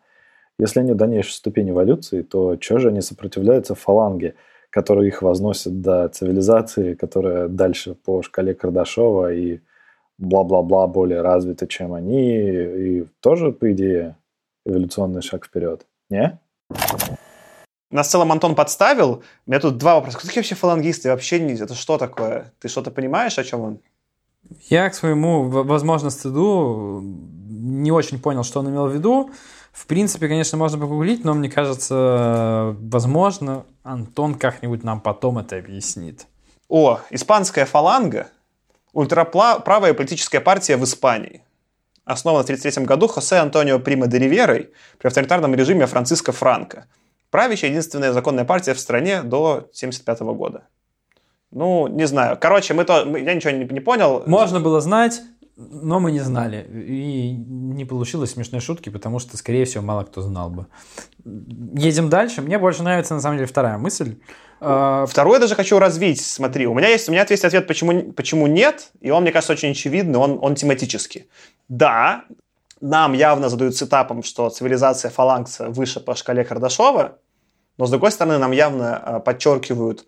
Если 0.58 0.80
они 0.80 0.94
в 0.94 0.98
дальнейшей 0.98 1.32
ступени 1.32 1.72
эволюции, 1.72 2.22
то 2.22 2.56
чего 2.56 2.80
же 2.80 2.90
они 2.90 3.02
сопротивляются 3.02 3.76
фаланге, 3.76 4.36
которая 4.70 5.08
их 5.08 5.22
возносит 5.22 5.82
до 5.82 6.08
цивилизации, 6.08 6.94
которая 6.94 7.48
дальше 7.48 7.94
по 7.94 8.22
шкале 8.22 8.54
Кардашова 8.54 9.34
и 9.34 9.60
бла-бла-бла 10.18 10.88
более 10.88 11.22
развита, 11.22 11.68
чем 11.68 11.94
они, 11.94 12.40
и 12.40 13.06
тоже, 13.20 13.52
по 13.52 13.72
идее, 13.72 14.16
эволюционный 14.66 15.22
шаг 15.22 15.46
вперед. 15.46 15.86
Не? 16.10 16.40
Нас 17.92 18.08
в 18.08 18.12
целом 18.12 18.32
Антон 18.32 18.56
подставил. 18.56 19.24
У 19.46 19.52
меня 19.52 19.60
тут 19.60 19.78
два 19.78 19.96
вопроса. 19.96 20.18
Кто 20.18 20.28
такие 20.28 20.42
вообще 20.42 20.56
фалангисты? 20.56 21.10
Вообще 21.10 21.40
не... 21.40 21.54
Это 21.54 21.76
что 21.76 21.98
такое? 21.98 22.52
Ты 22.60 22.68
что-то 22.68 22.92
понимаешь, 22.92 23.38
о 23.38 23.44
чем 23.44 23.62
он? 23.62 23.80
Я 24.70 24.90
к 24.90 24.96
своему, 24.96 25.44
возможно, 25.44 26.10
стыду 26.10 27.02
не 27.04 27.92
очень 27.92 28.20
понял, 28.20 28.44
что 28.44 28.60
он 28.60 28.70
имел 28.70 28.88
в 28.88 28.94
виду. 28.94 29.32
В 29.76 29.88
принципе, 29.88 30.30
конечно, 30.30 30.58
можно 30.58 30.80
погуглить, 30.80 31.26
но 31.26 31.34
мне 31.34 31.50
кажется, 31.50 32.78
возможно, 32.80 33.66
Антон 33.84 34.36
как-нибудь 34.36 34.86
нам 34.86 35.02
потом 35.02 35.38
это 35.38 35.58
объяснит. 35.58 36.28
О, 36.70 37.02
испанская 37.10 37.66
фаланга– 37.66 38.30
ультраправая 38.94 39.94
политическая 39.94 40.40
партия 40.40 40.78
в 40.78 40.86
Испании. 40.86 41.44
Основана 42.06 42.44
в 42.44 42.46
1933 42.46 42.86
году 42.86 43.08
Хосе 43.08 43.36
Антонио 43.36 43.80
Прима 43.80 44.08
де 44.08 44.18
Риверой 44.18 44.70
при 44.98 45.08
авторитарном 45.08 45.54
режиме 45.54 45.88
Франциско 45.88 46.32
Франко. 46.32 46.86
Правящая 47.30 47.70
единственная 47.72 48.14
законная 48.14 48.46
партия 48.46 48.76
в 48.76 48.80
стране 48.80 49.24
до 49.24 49.56
1975 49.56 50.20
года. 50.22 50.64
Ну, 51.52 51.88
не 51.88 52.08
знаю. 52.08 52.38
Короче, 52.40 52.74
мы 52.74 52.86
то, 52.86 53.06
я 53.18 53.34
ничего 53.34 53.52
не, 53.52 53.66
не 53.66 53.82
понял. 53.82 54.24
Можно 54.26 54.62
было 54.62 54.80
знать, 54.80 55.22
но 55.58 56.00
мы 56.00 56.12
не 56.12 56.20
знали. 56.20 56.68
И 56.70 57.32
не 57.32 57.86
получилось 57.86 58.32
смешной 58.32 58.62
шутки, 58.62 58.90
потому 58.90 59.20
что, 59.20 59.38
скорее 59.38 59.66
всего, 59.66 59.84
мало 59.84 60.04
кто 60.04 60.22
знал 60.22 60.50
бы. 60.50 60.68
Едем 61.24 62.10
дальше. 62.10 62.42
Мне 62.42 62.60
больше 62.60 62.84
нравится, 62.84 63.14
на 63.14 63.22
самом 63.22 63.38
деле, 63.38 63.48
вторая 63.48 63.78
мысль. 63.78 64.18
А, 64.60 65.06
Второй 65.06 65.40
даже 65.40 65.56
хочу 65.56 65.80
развить. 65.80 66.26
Смотри, 66.26 66.68
у 66.68 66.74
меня 66.74 66.90
есть, 66.90 67.08
у 67.08 67.12
меня 67.12 67.26
есть 67.30 67.46
ответ, 67.46 67.68
почему, 67.68 68.12
почему 68.12 68.48
нет, 68.48 68.92
и 69.00 69.12
он, 69.12 69.24
мне 69.24 69.32
кажется, 69.32 69.54
очень 69.54 69.72
очевидный, 69.72 70.20
он, 70.20 70.40
он 70.42 70.56
тематический. 70.56 71.30
Да, 71.70 72.26
нам 72.82 73.14
явно 73.14 73.48
задают 73.48 73.78
цитапом, 73.78 74.24
что 74.24 74.50
цивилизация 74.50 75.10
фалангса 75.10 75.70
выше 75.70 76.02
по 76.02 76.16
шкале 76.16 76.44
Кардашова, 76.44 77.18
но, 77.78 77.86
с 77.86 77.90
другой 77.90 78.12
стороны, 78.12 78.38
нам 78.38 78.52
явно 78.52 78.98
а, 78.98 79.20
подчеркивают 79.20 80.06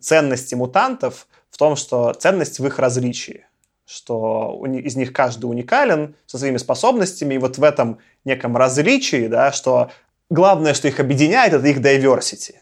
ценности 0.00 0.54
мутантов 0.54 1.26
в 1.50 1.56
том, 1.56 1.76
что 1.76 2.12
ценность 2.12 2.58
в 2.58 2.66
их 2.66 2.78
различии 2.78 3.46
что 3.86 4.62
из 4.66 4.96
них 4.96 5.12
каждый 5.12 5.46
уникален 5.46 6.14
со 6.26 6.38
своими 6.38 6.56
способностями, 6.56 7.34
и 7.34 7.38
вот 7.38 7.58
в 7.58 7.62
этом 7.62 7.98
неком 8.24 8.56
различии, 8.56 9.26
да, 9.28 9.52
что 9.52 9.90
главное, 10.30 10.74
что 10.74 10.88
их 10.88 11.00
объединяет, 11.00 11.52
это 11.52 11.66
их 11.66 11.78
diversity. 11.78 12.56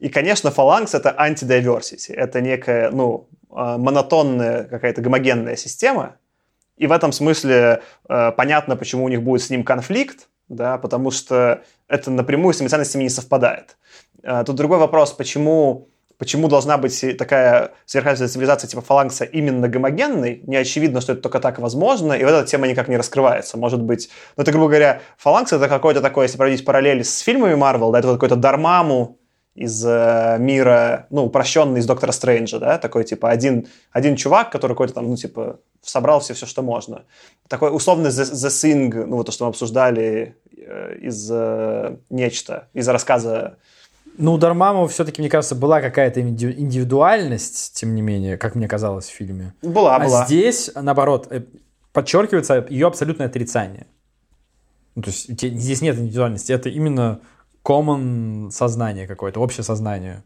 И, 0.00 0.08
конечно, 0.08 0.50
фаланкс— 0.50 0.94
это 0.94 1.14
anti-diversity, 1.18 2.12
это 2.14 2.40
некая, 2.40 2.90
ну, 2.90 3.28
а, 3.50 3.78
монотонная 3.78 4.64
какая-то 4.64 5.00
гомогенная 5.00 5.56
система, 5.56 6.16
и 6.76 6.86
в 6.86 6.92
этом 6.92 7.12
смысле 7.12 7.82
э, 8.08 8.32
понятно, 8.32 8.76
почему 8.76 9.04
у 9.04 9.08
них 9.08 9.22
будет 9.22 9.42
с 9.42 9.50
ним 9.50 9.62
конфликт, 9.62 10.28
да, 10.48 10.76
потому 10.78 11.10
что 11.10 11.62
это 11.86 12.10
напрямую 12.10 12.52
с 12.52 12.60
эмоциональностями 12.60 13.04
не 13.04 13.10
совпадает. 13.10 13.76
Э, 14.22 14.42
тут 14.44 14.56
другой 14.56 14.78
вопрос, 14.78 15.12
почему 15.12 15.88
Почему 16.24 16.48
должна 16.48 16.78
быть 16.78 17.04
такая 17.18 17.72
сверхразвитая 17.84 18.28
цивилизация 18.28 18.66
типа 18.66 18.80
фалангса 18.80 19.26
именно 19.26 19.68
гомогенной? 19.68 20.40
Не 20.46 20.56
очевидно, 20.56 21.02
что 21.02 21.12
это 21.12 21.20
только 21.20 21.38
так 21.38 21.58
возможно, 21.58 22.14
и 22.14 22.24
вот 22.24 22.30
эта 22.30 22.46
тема 22.46 22.66
никак 22.66 22.88
не 22.88 22.96
раскрывается. 22.96 23.58
Может 23.58 23.82
быть, 23.82 24.08
ну 24.38 24.42
это, 24.42 24.50
грубо 24.50 24.68
говоря, 24.68 25.02
фаланкс 25.18 25.52
это 25.52 25.68
какой-то 25.68 26.00
такой, 26.00 26.24
если 26.24 26.38
проводить 26.38 26.64
параллели 26.64 27.02
с 27.02 27.18
фильмами 27.18 27.54
Марвел, 27.56 27.90
да, 27.90 27.98
это 27.98 28.08
вот 28.08 28.14
какой-то 28.14 28.36
Дармаму 28.36 29.18
из 29.54 29.84
э, 29.84 30.38
мира, 30.40 31.08
ну, 31.10 31.26
упрощенный 31.26 31.80
из 31.80 31.86
Доктора 31.86 32.12
Стрэнджа, 32.12 32.58
да, 32.58 32.78
такой, 32.78 33.04
типа, 33.04 33.28
один, 33.28 33.68
один 33.92 34.16
чувак, 34.16 34.50
который 34.50 34.72
какой-то 34.72 34.94
там, 34.94 35.06
ну, 35.06 35.16
типа, 35.16 35.60
собрал 35.82 36.20
все, 36.20 36.32
все, 36.32 36.46
что 36.46 36.62
можно. 36.62 37.04
Такой 37.48 37.68
условный 37.76 38.08
The, 38.08 38.32
The 38.32 38.48
Thing, 38.48 39.04
ну, 39.04 39.16
вот 39.16 39.26
то, 39.26 39.32
что 39.32 39.44
мы 39.44 39.50
обсуждали 39.50 40.38
э, 40.56 40.96
из 41.02 41.28
э, 41.30 41.98
«Нечто», 42.08 42.68
из 42.72 42.88
рассказа 42.88 43.58
ну, 44.16 44.34
у 44.34 44.38
Дармамова 44.38 44.88
все-таки, 44.88 45.20
мне 45.20 45.28
кажется, 45.28 45.54
была 45.54 45.80
какая-то 45.80 46.20
индивидуальность, 46.20 47.74
тем 47.74 47.94
не 47.94 48.02
менее, 48.02 48.36
как 48.36 48.54
мне 48.54 48.68
казалось 48.68 49.06
в 49.06 49.12
фильме. 49.12 49.54
Была, 49.62 49.96
а 49.96 50.04
была. 50.04 50.24
здесь, 50.26 50.70
наоборот, 50.74 51.26
э, 51.30 51.42
подчеркивается 51.92 52.66
ее 52.68 52.86
абсолютное 52.86 53.26
отрицание. 53.26 53.86
Ну, 54.94 55.02
то 55.02 55.10
есть 55.10 55.28
здесь 55.28 55.82
нет 55.82 55.98
индивидуальности, 55.98 56.52
это 56.52 56.68
именно 56.68 57.20
common 57.64 58.50
сознание 58.50 59.06
какое-то, 59.06 59.40
общее 59.40 59.64
сознание. 59.64 60.22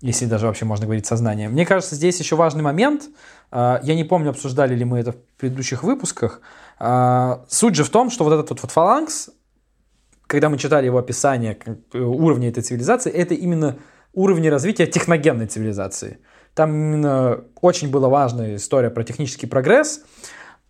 Если 0.00 0.26
даже 0.26 0.46
вообще 0.46 0.64
можно 0.64 0.86
говорить 0.86 1.06
сознание. 1.06 1.48
Мне 1.48 1.66
кажется, 1.66 1.96
здесь 1.96 2.20
еще 2.20 2.36
важный 2.36 2.62
момент. 2.62 3.08
А, 3.50 3.80
я 3.82 3.96
не 3.96 4.04
помню, 4.04 4.30
обсуждали 4.30 4.74
ли 4.76 4.84
мы 4.84 5.00
это 5.00 5.12
в 5.12 5.16
предыдущих 5.38 5.82
выпусках. 5.82 6.40
А, 6.78 7.44
суть 7.48 7.74
же 7.74 7.82
в 7.82 7.90
том, 7.90 8.10
что 8.10 8.22
вот 8.24 8.32
этот 8.32 8.62
вот 8.62 8.70
фаланкс, 8.70 9.30
когда 10.28 10.50
мы 10.50 10.58
читали 10.58 10.86
его 10.86 10.98
описание 10.98 11.58
э, 11.92 11.98
уровня 11.98 12.50
этой 12.50 12.62
цивилизации, 12.62 13.10
это 13.10 13.34
именно 13.34 13.78
уровни 14.12 14.46
развития 14.46 14.86
техногенной 14.86 15.46
цивилизации. 15.46 16.18
Там 16.54 16.70
именно 16.70 17.44
очень 17.60 17.90
была 17.90 18.08
важная 18.08 18.56
история 18.56 18.90
про 18.90 19.04
технический 19.04 19.46
прогресс. 19.46 20.02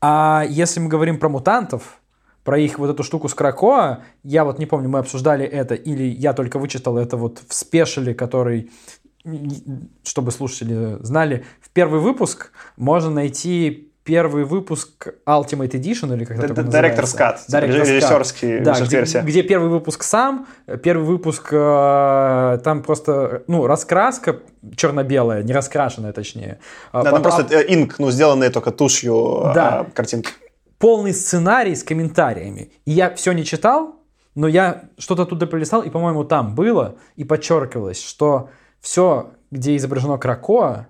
А 0.01 0.45
если 0.49 0.81
мы 0.81 0.89
говорим 0.89 1.19
про 1.19 1.29
мутантов, 1.29 2.01
про 2.45 2.59
их 2.59 2.79
вот 2.79 2.89
эту 2.89 3.03
штуку 3.03 3.29
с 3.29 3.35
Кракоа, 3.35 4.05
я 4.23 4.45
вот 4.45 4.59
не 4.59 4.67
помню, 4.67 4.89
мы 4.89 5.01
обсуждали 5.01 5.45
это, 5.45 5.75
или 5.75 6.05
я 6.05 6.35
только 6.35 6.59
вычитал 6.59 6.97
это 6.97 7.17
вот 7.17 7.43
в 7.47 7.53
спешиле, 7.53 8.15
который, 8.15 8.71
чтобы 10.05 10.31
слушатели 10.31 10.99
знали, 11.01 11.45
в 11.61 11.71
первый 11.71 12.01
выпуск 12.01 12.53
можно 12.77 13.11
найти 13.11 13.88
первый 14.09 14.45
выпуск 14.45 15.09
Ultimate 15.27 15.73
Edition, 15.73 16.17
или 16.17 16.25
как 16.25 16.43
это 16.43 16.63
Director's 16.63 17.15
Cut, 17.15 17.45
типа 17.47 17.59
режиссерский 17.59 18.61
да, 18.61 18.81
где, 18.81 19.03
где 19.21 19.43
первый 19.43 19.69
выпуск 19.69 20.03
сам, 20.03 20.47
первый 20.83 21.05
выпуск 21.05 21.49
э, 21.53 22.59
там 22.65 22.83
просто, 22.83 23.43
ну, 23.49 23.67
раскраска 23.67 24.39
черно-белая, 24.75 25.43
не 25.43 25.53
раскрашенная, 25.53 26.15
точнее. 26.15 26.59
А 26.91 27.03
да, 27.03 27.11
Потом, 27.11 27.23
там 27.23 27.23
просто 27.23 27.61
инк, 27.61 27.99
ну, 27.99 28.11
сделанные 28.11 28.49
только 28.49 28.71
тушью 28.71 29.45
а, 29.45 29.53
да. 29.53 29.87
картинки. 29.93 30.31
Полный 30.79 31.13
сценарий 31.13 31.75
с 31.75 31.85
комментариями. 31.85 32.73
И 32.87 32.93
я 32.93 33.15
все 33.15 33.33
не 33.33 33.45
читал, 33.45 33.97
но 34.35 34.49
я 34.49 34.85
что-то 34.97 35.27
туда 35.27 35.47
пролистал, 35.47 35.83
и, 35.83 35.91
по-моему, 35.91 36.25
там 36.25 36.55
было, 36.55 36.97
и 37.17 37.25
подчеркивалось, 37.25 38.03
что 38.03 38.49
все, 38.81 39.33
где 39.51 39.77
изображено 39.77 40.17
Кракоа, 40.17 40.87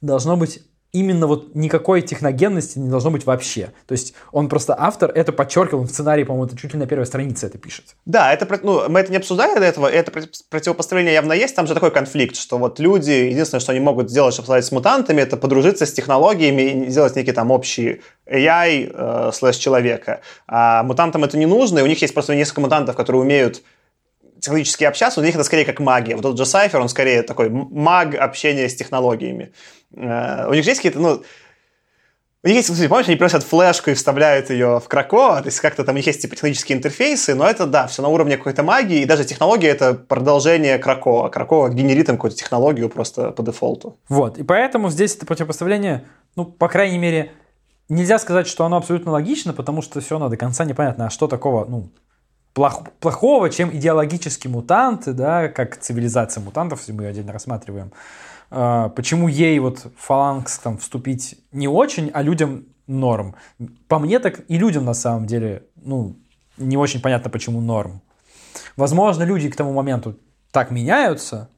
должно 0.00 0.36
быть 0.36 0.62
именно 0.96 1.26
вот 1.26 1.54
никакой 1.54 2.00
техногенности 2.00 2.78
не 2.78 2.88
должно 2.88 3.10
быть 3.10 3.26
вообще. 3.26 3.72
То 3.86 3.92
есть 3.92 4.14
он 4.32 4.48
просто 4.48 4.74
автор 4.78 5.10
это 5.10 5.32
подчеркивал 5.32 5.82
в 5.82 5.90
сценарии, 5.90 6.24
по-моему, 6.24 6.46
это 6.46 6.56
чуть 6.56 6.72
ли 6.72 6.78
на 6.78 6.86
первой 6.86 7.04
странице 7.04 7.46
это 7.46 7.58
пишет. 7.58 7.96
Да, 8.06 8.32
это, 8.32 8.48
ну, 8.62 8.88
мы 8.88 9.00
это 9.00 9.10
не 9.10 9.18
обсуждали 9.18 9.58
до 9.58 9.66
этого, 9.66 9.86
это 9.86 10.10
противопоставление 10.50 11.12
явно 11.12 11.34
есть, 11.34 11.54
там 11.54 11.66
же 11.66 11.74
такой 11.74 11.90
конфликт, 11.90 12.36
что 12.36 12.56
вот 12.58 12.80
люди, 12.80 13.10
единственное, 13.10 13.60
что 13.60 13.72
они 13.72 13.80
могут 13.80 14.10
сделать, 14.10 14.32
чтобы 14.32 14.46
создать 14.46 14.64
с 14.64 14.72
мутантами, 14.72 15.20
это 15.20 15.36
подружиться 15.36 15.84
с 15.84 15.92
технологиями 15.92 16.86
и 16.86 16.90
сделать 16.90 17.14
некий 17.16 17.32
там 17.32 17.50
общий 17.50 18.00
AI 18.26 18.90
э, 18.92 19.30
слэш 19.32 19.56
человека. 19.56 20.20
А 20.46 20.82
мутантам 20.82 21.24
это 21.24 21.36
не 21.36 21.46
нужно, 21.46 21.80
и 21.80 21.82
у 21.82 21.86
них 21.86 22.00
есть 22.00 22.14
просто 22.14 22.34
несколько 22.34 22.62
мутантов, 22.62 22.96
которые 22.96 23.20
умеют 23.20 23.62
технологически 24.46 24.84
общаться, 24.84 25.20
у 25.20 25.24
них 25.24 25.34
это 25.34 25.44
скорее 25.44 25.64
как 25.64 25.80
магия. 25.80 26.14
Вот 26.14 26.22
тот 26.22 26.38
же 26.38 26.46
Сайфер, 26.46 26.80
он 26.80 26.88
скорее 26.88 27.22
такой 27.22 27.50
маг 27.50 28.14
общения 28.14 28.68
с 28.68 28.76
технологиями. 28.76 29.52
Э, 29.94 30.46
у 30.48 30.54
них 30.54 30.64
есть 30.64 30.78
какие-то, 30.78 31.00
ну, 31.00 31.22
у 32.44 32.48
них 32.48 32.56
есть, 32.58 32.88
помнишь, 32.88 33.08
они 33.08 33.16
просят 33.16 33.42
флешку 33.42 33.90
и 33.90 33.94
вставляют 33.94 34.50
ее 34.50 34.78
в 34.78 34.86
Крако, 34.86 35.40
то 35.40 35.46
есть 35.46 35.58
как-то 35.58 35.82
там 35.82 35.94
у 35.94 35.96
них 35.96 36.06
есть 36.06 36.22
типа 36.22 36.36
технические 36.36 36.78
интерфейсы, 36.78 37.34
но 37.34 37.44
это, 37.44 37.66
да, 37.66 37.88
все 37.88 38.02
на 38.02 38.08
уровне 38.08 38.36
какой-то 38.36 38.62
магии, 38.62 39.00
и 39.00 39.04
даже 39.04 39.24
технология— 39.24 39.68
это 39.70 39.94
продолжение 39.94 40.78
Крако. 40.78 41.28
Крако 41.28 41.68
генерит 41.68 42.08
им 42.08 42.16
какую-то 42.16 42.36
технологию 42.36 42.88
просто 42.88 43.32
по 43.32 43.42
дефолту. 43.42 43.98
Вот, 44.08 44.38
и 44.38 44.44
поэтому 44.44 44.90
здесь 44.90 45.16
это 45.16 45.26
противопоставление, 45.26 46.04
ну, 46.36 46.44
по 46.44 46.68
крайней 46.68 46.98
мере, 46.98 47.32
нельзя 47.88 48.18
сказать, 48.20 48.46
что 48.46 48.64
оно 48.64 48.76
абсолютно 48.76 49.10
логично, 49.10 49.52
потому 49.52 49.82
что 49.82 50.00
все 50.00 50.10
равно 50.10 50.28
до 50.28 50.36
конца 50.36 50.64
непонятно, 50.64 51.06
а 51.06 51.10
что 51.10 51.26
такого, 51.26 51.64
ну, 51.64 51.90
плох, 52.56 52.88
плохого, 53.00 53.50
чем 53.50 53.70
идеологические 53.70 54.50
мутанты, 54.50 55.12
да, 55.12 55.48
как 55.48 55.76
цивилизация 55.76 56.42
мутантов, 56.42 56.78
если 56.80 56.92
мы 56.92 57.06
отдельно 57.06 57.34
рассматриваем. 57.34 57.92
А, 58.50 58.88
почему 58.88 59.28
ей 59.28 59.58
вот 59.58 59.86
фаланкс 59.98 60.58
там 60.60 60.78
вступить 60.78 61.38
не 61.52 61.68
очень, 61.68 62.10
а 62.14 62.22
людям 62.22 62.64
норм. 62.86 63.34
По 63.88 63.98
мне 63.98 64.20
так 64.20 64.40
и 64.48 64.56
людям 64.56 64.86
на 64.86 64.94
самом 64.94 65.26
деле, 65.26 65.64
ну, 65.76 66.16
не 66.56 66.78
очень 66.78 67.02
понятно, 67.02 67.28
почему 67.28 67.60
норм. 67.60 68.00
Возможно, 68.74 69.24
люди 69.24 69.50
к 69.50 69.56
тому 69.56 69.74
моменту 69.74 70.16
так 70.50 70.70
меняются, 70.70 71.50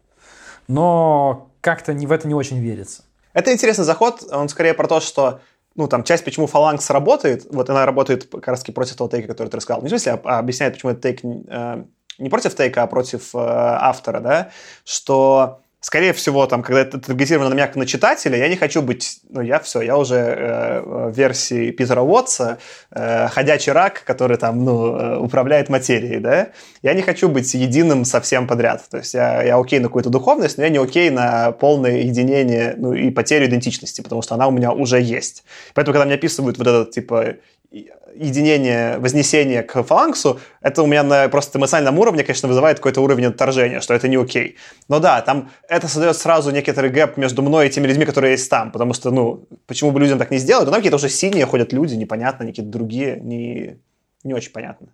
но 0.66 1.48
как-то 1.60 1.94
не 1.94 2.08
в 2.08 2.12
это 2.12 2.26
не 2.26 2.34
очень 2.34 2.58
верится. 2.58 3.04
Это 3.34 3.52
интересный 3.52 3.84
заход, 3.84 4.24
он 4.32 4.48
скорее 4.48 4.74
про 4.74 4.88
то, 4.88 4.98
что 4.98 5.40
ну, 5.74 5.86
там, 5.86 6.02
часть, 6.02 6.24
почему 6.24 6.46
фаланкс 6.46 6.90
работает, 6.90 7.46
вот 7.50 7.70
она 7.70 7.86
работает 7.86 8.26
как 8.26 8.48
раз 8.48 8.64
против 8.64 8.96
того 8.96 9.08
тейка, 9.08 9.28
который 9.28 9.48
ты 9.48 9.56
рассказал. 9.56 9.82
Не 9.82 9.88
в 9.88 9.90
смысле, 9.90 10.20
а 10.24 10.38
объясняет, 10.38 10.74
почему 10.74 10.92
этот 10.92 11.02
тейк 11.02 11.20
э, 11.24 11.84
не 12.18 12.28
против 12.28 12.54
тейка, 12.54 12.82
а 12.82 12.86
против 12.86 13.34
э, 13.34 13.38
автора, 13.38 14.20
да, 14.20 14.50
что 14.84 15.60
скорее 15.80 16.12
всего, 16.12 16.46
там, 16.46 16.62
когда 16.62 16.80
это 16.80 16.98
таргетировано 16.98 17.56
как 17.56 17.76
на 17.76 17.86
читателя, 17.86 18.36
я 18.36 18.48
не 18.48 18.56
хочу 18.56 18.82
быть, 18.82 19.20
ну, 19.28 19.40
я 19.40 19.60
все, 19.60 19.80
я 19.80 19.96
уже 19.96 20.16
э, 20.16 21.12
версии 21.14 21.70
Питера 21.70 22.00
Уотса, 22.00 22.58
э, 22.90 23.28
ходячий 23.28 23.72
рак, 23.72 24.02
который 24.04 24.36
там, 24.36 24.64
ну, 24.64 24.96
э, 24.96 25.18
управляет 25.18 25.68
материей, 25.68 26.18
да, 26.18 26.48
я 26.82 26.94
не 26.94 27.02
хочу 27.02 27.28
быть 27.28 27.54
единым 27.54 28.04
совсем 28.04 28.46
подряд, 28.46 28.84
то 28.90 28.98
есть 28.98 29.14
я, 29.14 29.42
я 29.42 29.56
окей 29.56 29.78
на 29.78 29.88
какую-то 29.88 30.10
духовность, 30.10 30.58
но 30.58 30.64
я 30.64 30.70
не 30.70 30.78
окей 30.78 31.10
на 31.10 31.52
полное 31.52 31.98
единение, 31.98 32.74
ну, 32.76 32.92
и 32.92 33.10
потерю 33.10 33.46
идентичности, 33.46 34.00
потому 34.00 34.22
что 34.22 34.34
она 34.34 34.48
у 34.48 34.50
меня 34.50 34.72
уже 34.72 35.00
есть. 35.00 35.44
Поэтому, 35.74 35.92
когда 35.92 36.06
мне 36.06 36.14
описывают 36.14 36.58
вот 36.58 36.66
этот, 36.66 36.90
типа, 36.90 37.36
единение, 37.70 38.98
вознесение 38.98 39.62
к 39.62 39.82
фаланксу, 39.82 40.40
это 40.62 40.82
у 40.82 40.86
меня 40.86 41.02
на 41.02 41.28
просто 41.28 41.58
эмоциональном 41.58 41.98
уровне, 41.98 42.24
конечно, 42.24 42.48
вызывает 42.48 42.78
какой-то 42.78 43.00
уровень 43.02 43.26
отторжения, 43.26 43.80
что 43.80 43.94
это 43.94 44.08
не 44.08 44.16
окей. 44.16 44.56
Но 44.88 45.00
да, 45.00 45.20
там 45.20 45.50
это 45.68 45.86
создает 45.86 46.16
сразу 46.16 46.50
некоторый 46.50 46.90
гэп 46.90 47.16
между 47.18 47.42
мной 47.42 47.66
и 47.66 47.70
теми 47.70 47.86
людьми, 47.86 48.06
которые 48.06 48.32
есть 48.32 48.50
там, 48.50 48.72
потому 48.72 48.94
что, 48.94 49.10
ну, 49.10 49.46
почему 49.66 49.90
бы 49.90 50.00
людям 50.00 50.18
так 50.18 50.30
не 50.30 50.38
сделать? 50.38 50.64
Ну, 50.64 50.70
там 50.70 50.78
какие-то 50.78 50.96
уже 50.96 51.08
синие 51.08 51.46
ходят 51.46 51.72
люди, 51.72 51.94
непонятно, 51.94 52.46
какие-то 52.46 52.70
другие, 52.70 53.20
не, 53.20 53.78
не 54.24 54.34
очень 54.34 54.52
понятно. 54.52 54.88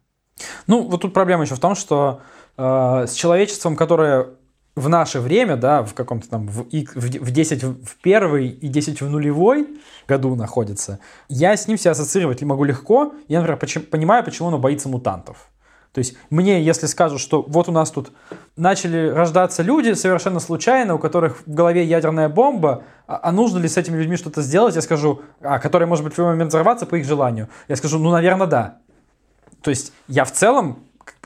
Ну, 0.66 0.82
вот 0.88 1.00
тут 1.02 1.14
проблема 1.14 1.44
еще 1.44 1.54
в 1.54 1.60
том, 1.60 1.76
что 1.76 2.22
э, 2.56 3.06
с 3.06 3.12
человечеством, 3.12 3.76
которое 3.76 4.30
в 4.76 4.88
наше 4.88 5.20
время, 5.20 5.56
да, 5.56 5.82
в 5.84 5.94
каком-то 5.94 6.28
там, 6.28 6.48
в, 6.48 6.64
в 6.64 7.30
10 7.30 7.62
в 7.62 7.96
первый 8.02 8.48
и 8.48 8.68
10 8.68 9.02
в 9.02 9.08
нулевой 9.08 9.68
году 10.08 10.34
находится, 10.34 10.98
я 11.28 11.56
с 11.56 11.68
ним 11.68 11.78
себя 11.78 11.92
ассоциировать 11.92 12.42
могу 12.42 12.64
легко. 12.64 13.14
Я, 13.28 13.38
например, 13.38 13.58
почему, 13.58 13.84
понимаю, 13.84 14.24
почему 14.24 14.48
он 14.48 14.60
боится 14.60 14.88
мутантов. 14.88 15.48
То 15.92 16.00
есть 16.00 16.16
мне, 16.28 16.60
если 16.60 16.86
скажут, 16.86 17.20
что 17.20 17.42
вот 17.46 17.68
у 17.68 17.72
нас 17.72 17.92
тут 17.92 18.10
начали 18.56 19.08
рождаться 19.08 19.62
люди 19.62 19.92
совершенно 19.92 20.40
случайно, 20.40 20.96
у 20.96 20.98
которых 20.98 21.46
в 21.46 21.54
голове 21.54 21.84
ядерная 21.84 22.28
бомба, 22.28 22.82
а, 23.06 23.20
а 23.22 23.30
нужно 23.30 23.58
ли 23.58 23.68
с 23.68 23.76
этими 23.76 23.96
людьми 23.96 24.16
что-то 24.16 24.42
сделать, 24.42 24.74
я 24.74 24.82
скажу, 24.82 25.22
а, 25.40 25.60
который 25.60 25.86
может 25.86 26.04
быть 26.04 26.14
в 26.14 26.18
любой 26.18 26.32
момент 26.32 26.50
взорваться 26.50 26.84
по 26.84 26.96
их 26.96 27.06
желанию. 27.06 27.48
Я 27.68 27.76
скажу, 27.76 28.00
ну, 28.00 28.10
наверное, 28.10 28.48
да. 28.48 28.78
То 29.62 29.70
есть 29.70 29.92
я 30.08 30.24
в 30.24 30.32
целом 30.32 30.80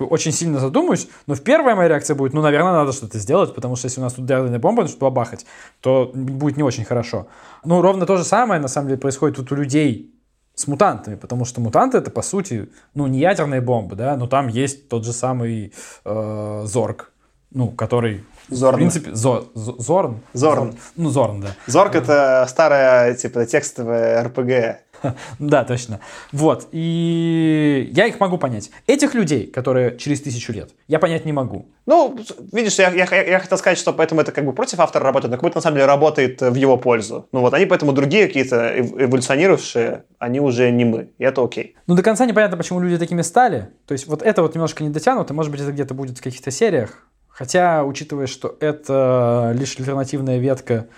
очень 0.05 0.33
сильно 0.33 0.61
задумаюсь, 0.61 1.09
но 1.27 1.35
в 1.35 1.43
первая 1.43 1.75
моя 1.75 1.89
реакция 1.89 2.17
будет, 2.17 2.35
ну, 2.35 2.43
наверное, 2.43 2.73
надо 2.73 2.93
что-то 2.93 3.19
сделать, 3.19 3.55
потому 3.55 3.77
что 3.77 3.87
если 3.87 4.01
у 4.01 4.05
нас 4.05 4.15
тут 4.15 4.29
ядерная 4.29 4.59
бомба, 4.59 4.83
нужно 4.83 4.99
бабахать, 4.99 5.47
то 5.81 6.11
будет 6.15 6.57
не 6.57 6.63
очень 6.63 6.85
хорошо. 6.85 7.29
Ну, 7.65 7.81
ровно 7.83 8.07
то 8.07 8.17
же 8.17 8.25
самое, 8.25 8.61
на 8.61 8.69
самом 8.69 8.89
деле, 8.89 9.01
происходит 9.01 9.37
тут 9.37 9.53
у 9.53 9.55
людей 9.55 10.15
с 10.55 10.67
мутантами, 10.67 11.15
потому 11.15 11.45
что 11.45 11.61
мутанты 11.61 11.99
это, 11.99 12.11
по 12.11 12.23
сути, 12.23 12.69
ну, 12.95 13.07
не 13.07 13.21
ядерные 13.21 13.61
бомбы, 13.61 13.97
да, 13.97 14.17
но 14.17 14.27
там 14.27 14.49
есть 14.49 14.89
тот 14.89 15.05
же 15.05 15.13
самый 15.13 15.73
э, 16.05 16.63
Зорг, 16.65 17.13
ну, 17.51 17.71
который 17.71 18.25
Зорн. 18.49 18.75
В 18.75 18.79
принципе, 18.79 19.15
Зо, 19.15 19.51
Зорн? 19.55 20.21
Зорн. 20.33 20.73
Зорн. 20.73 20.75
Ну, 20.97 21.11
Зорн, 21.11 21.41
да. 21.43 21.49
Зорг— 21.67 21.95
это 21.97 22.47
старая, 22.49 23.15
типа, 23.15 23.47
текстовая 23.47 24.25
РПГ. 24.25 24.88
Да, 25.39 25.65
точно. 25.65 26.01
Вот. 26.33 26.69
И 26.73 27.91
я 27.93 28.07
их 28.07 28.21
могу 28.21 28.39
понять. 28.39 28.71
Этих 28.87 29.15
людей, 29.15 29.47
которые 29.47 29.97
через 29.99 30.21
тысячу 30.21 30.53
лет, 30.53 30.71
я 30.87 30.99
понять 30.99 31.25
не 31.25 31.33
могу. 31.33 31.67
Ну, 31.87 32.19
видишь, 32.53 32.79
я, 32.79 32.91
я, 32.91 33.07
я 33.23 33.39
хотел 33.39 33.57
сказать, 33.59 33.79
что 33.79 33.93
поэтому 33.93 34.21
это 34.21 34.33
как 34.33 34.45
бы 34.45 34.53
против 34.53 34.81
автора 34.81 35.05
работает, 35.05 35.31
но 35.31 35.37
как 35.37 35.45
будто 35.45 35.57
на 35.59 35.63
самом 35.63 35.77
деле 35.77 35.87
работает 35.87 36.41
в 36.41 36.55
его 36.55 36.77
пользу. 36.77 37.27
Ну 37.33 37.41
вот, 37.41 37.55
они 37.55 37.67
поэтому 37.67 37.93
другие 37.93 38.27
какие-то 38.27 38.79
эволюционировавшие, 38.79 40.05
они 40.19 40.41
уже 40.41 40.71
не 40.71 40.85
мы, 40.85 41.11
и 41.19 41.25
это 41.25 41.43
окей. 41.43 41.77
Ну, 41.87 41.95
до 41.95 42.03
конца 42.03 42.27
непонятно, 42.27 42.57
почему 42.57 42.81
люди 42.81 42.99
такими 42.99 43.23
стали. 43.23 43.69
То 43.87 43.93
есть 43.93 44.07
вот 44.07 44.23
это 44.23 44.43
вот 44.43 44.55
немножко 44.55 44.85
не 44.85 44.91
дотянуто, 44.91 45.33
может 45.33 45.51
быть, 45.51 45.61
это 45.61 45.73
где-то 45.73 45.95
будет 45.95 46.19
в 46.19 46.23
каких-то 46.23 46.51
сериях. 46.51 47.07
Хотя, 47.29 47.85
учитывая, 47.85 48.27
что 48.27 48.57
это 48.59 49.55
лишь 49.57 49.79
альтернативная 49.79 50.39
ветка 50.39 50.89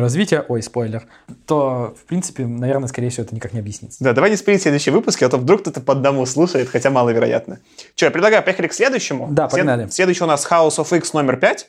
развития, 0.00 0.44
ой, 0.48 0.62
спойлер, 0.62 1.06
то, 1.46 1.94
в 2.00 2.04
принципе, 2.06 2.46
наверное, 2.46 2.88
скорее 2.88 3.10
всего, 3.10 3.24
это 3.24 3.34
никак 3.34 3.52
не 3.52 3.60
объяснится. 3.60 4.02
Да, 4.02 4.12
давай 4.12 4.30
не 4.30 4.36
спринить 4.36 4.62
следующие 4.62 4.92
выпуски, 4.92 5.24
а 5.24 5.28
то 5.28 5.36
вдруг 5.36 5.62
кто-то 5.62 5.80
по 5.80 5.92
одному 5.92 6.24
слушает, 6.26 6.68
хотя 6.68 6.90
маловероятно. 6.90 7.60
Че, 7.94 8.06
я 8.06 8.10
предлагаю, 8.10 8.42
поехали 8.42 8.68
к 8.68 8.72
следующему. 8.72 9.28
Да, 9.30 9.48
погнали. 9.48 9.82
След... 9.82 9.92
Следующий 9.92 10.24
у 10.24 10.26
нас 10.26 10.46
House 10.50 10.78
of 10.78 10.96
X 10.96 11.12
номер 11.12 11.36
5. 11.36 11.68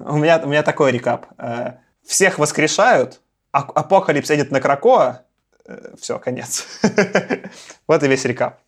У 0.00 0.16
меня, 0.16 0.40
у 0.44 0.48
меня 0.48 0.62
такой 0.62 0.92
рекап. 0.92 1.26
Э, 1.38 1.72
всех 2.06 2.38
воскрешают, 2.38 3.20
апокалипс 3.50 4.30
едет 4.30 4.50
на 4.50 4.60
Кракоа. 4.60 5.22
Э, 5.66 5.94
Все, 6.00 6.18
конец. 6.18 6.66
Вот 7.88 8.02
и 8.02 8.08
весь 8.08 8.24
рекап. 8.24 8.60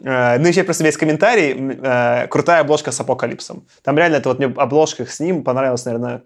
Э, 0.00 0.38
ну, 0.38 0.48
еще 0.48 0.64
просто 0.64 0.84
весь 0.84 0.98
комментарий. 0.98 2.28
Крутая 2.28 2.60
обложка 2.60 2.92
с 2.92 3.00
апокалипсом. 3.00 3.66
Там 3.82 3.96
реально 3.96 4.16
это 4.16 4.28
вот 4.28 4.38
мне 4.38 4.48
обложка 4.48 5.06
с 5.06 5.18
ним 5.20 5.42
понравилась, 5.42 5.84
наверное, 5.86 6.22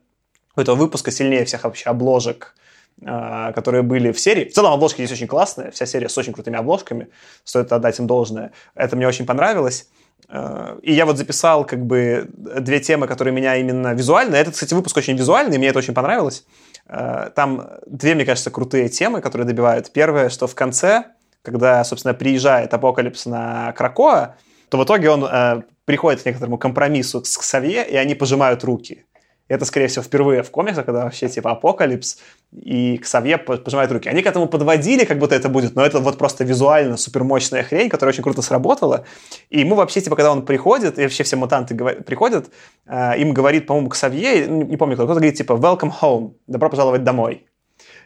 этого 0.61 0.77
выпуска 0.77 1.11
сильнее 1.11 1.45
всех 1.45 1.65
вообще 1.65 1.89
обложек, 1.91 2.55
а, 3.05 3.53
которые 3.53 3.83
были 3.83 4.13
в 4.13 4.21
серии. 4.21 4.45
В 4.45 4.53
целом 4.53 4.73
обложки 4.73 4.99
здесь 4.99 5.13
очень 5.13 5.27
классные, 5.27 5.71
вся 5.71 5.87
серия 5.87 6.09
с 6.09 6.19
очень 6.19 6.33
крутыми 6.33 6.57
обложками, 6.57 7.09
стоит 7.43 7.73
отдать 7.73 7.99
им 7.99 8.07
должное. 8.07 8.53
Это 8.75 8.97
мне 8.97 9.09
очень 9.09 9.27
понравилось. 9.27 9.89
А, 10.29 10.79
и 10.83 10.93
я 10.93 11.07
вот 11.07 11.17
записал 11.17 11.65
как 11.65 11.85
бы 11.85 12.29
две 12.37 12.81
темы, 12.81 13.07
которые 13.07 13.35
меня 13.35 13.57
именно 13.57 13.95
визуально... 13.95 14.37
Этот, 14.37 14.55
кстати, 14.55 14.75
выпуск 14.75 14.97
очень 14.97 15.17
визуальный, 15.17 15.59
мне 15.59 15.69
это 15.69 15.79
очень 15.79 15.95
понравилось. 15.95 16.45
А, 16.87 17.31
там 17.31 17.71
две, 17.87 18.15
мне 18.15 18.25
кажется, 18.25 18.51
крутые 18.51 18.89
темы, 18.89 19.21
которые 19.21 19.47
добивают. 19.47 19.91
Первое, 19.93 20.29
что 20.29 20.47
в 20.47 20.55
конце, 20.55 21.07
когда, 21.43 21.83
собственно, 21.85 22.15
приезжает 22.15 22.73
Апокалипс 22.73 23.27
на 23.27 23.73
Кракоа, 23.73 24.37
то 24.69 24.79
в 24.79 24.85
итоге 24.85 25.11
он 25.11 25.65
приходит 25.85 26.23
к 26.23 26.27
некоторому 26.27 26.57
компромиссу 26.57 27.25
с 27.25 27.37
Ксавье, 27.37 27.87
и 27.87 27.97
они 27.97 28.15
пожимают 28.15 28.65
руки. 28.65 29.05
Это, 29.53 29.67
скорее 29.67 29.88
всего, 29.88 30.03
впервые 30.03 30.43
в 30.43 30.51
комиксах, 30.51 30.87
когда 30.87 31.05
вообще 31.05 31.29
типа 31.29 31.51
Апокалипс 31.51 32.19
и 32.53 32.97
Ксавье 32.97 33.37
пожимают 33.37 33.93
руки. 33.93 34.09
Они 34.09 34.23
к 34.23 34.27
этому 34.27 34.47
подводили, 34.49 35.05
как 35.05 35.19
будто 35.19 35.35
это 35.35 35.51
будет, 35.51 35.77
но 35.77 35.85
это 35.85 36.01
вот 36.01 36.17
просто 36.17 36.43
визуально 36.45 36.97
супермощная 36.97 37.62
хрень, 37.62 37.91
которая 37.91 38.15
очень 38.15 38.23
круто 38.23 38.41
сработала. 38.41 39.05
И 39.51 39.61
ему 39.61 39.75
вообще, 39.75 40.01
типа, 40.01 40.17
когда 40.17 40.33
он 40.33 40.47
приходит, 40.47 40.99
и 40.99 41.03
вообще 41.03 41.23
все 41.23 41.37
мутанты 41.37 41.75
приходят, 41.75 42.51
э, 42.87 43.19
им 43.19 43.35
говорит, 43.35 43.67
по-моему, 43.67 43.91
Ксавье, 43.91 44.47
ну, 44.49 44.62
не 44.62 44.79
помню, 44.79 44.97
кто-то 44.97 45.12
говорит, 45.12 45.35
типа, 45.35 45.53
welcome 45.53 45.93
home, 46.01 46.33
добро 46.47 46.71
пожаловать 46.71 47.05
домой. 47.05 47.45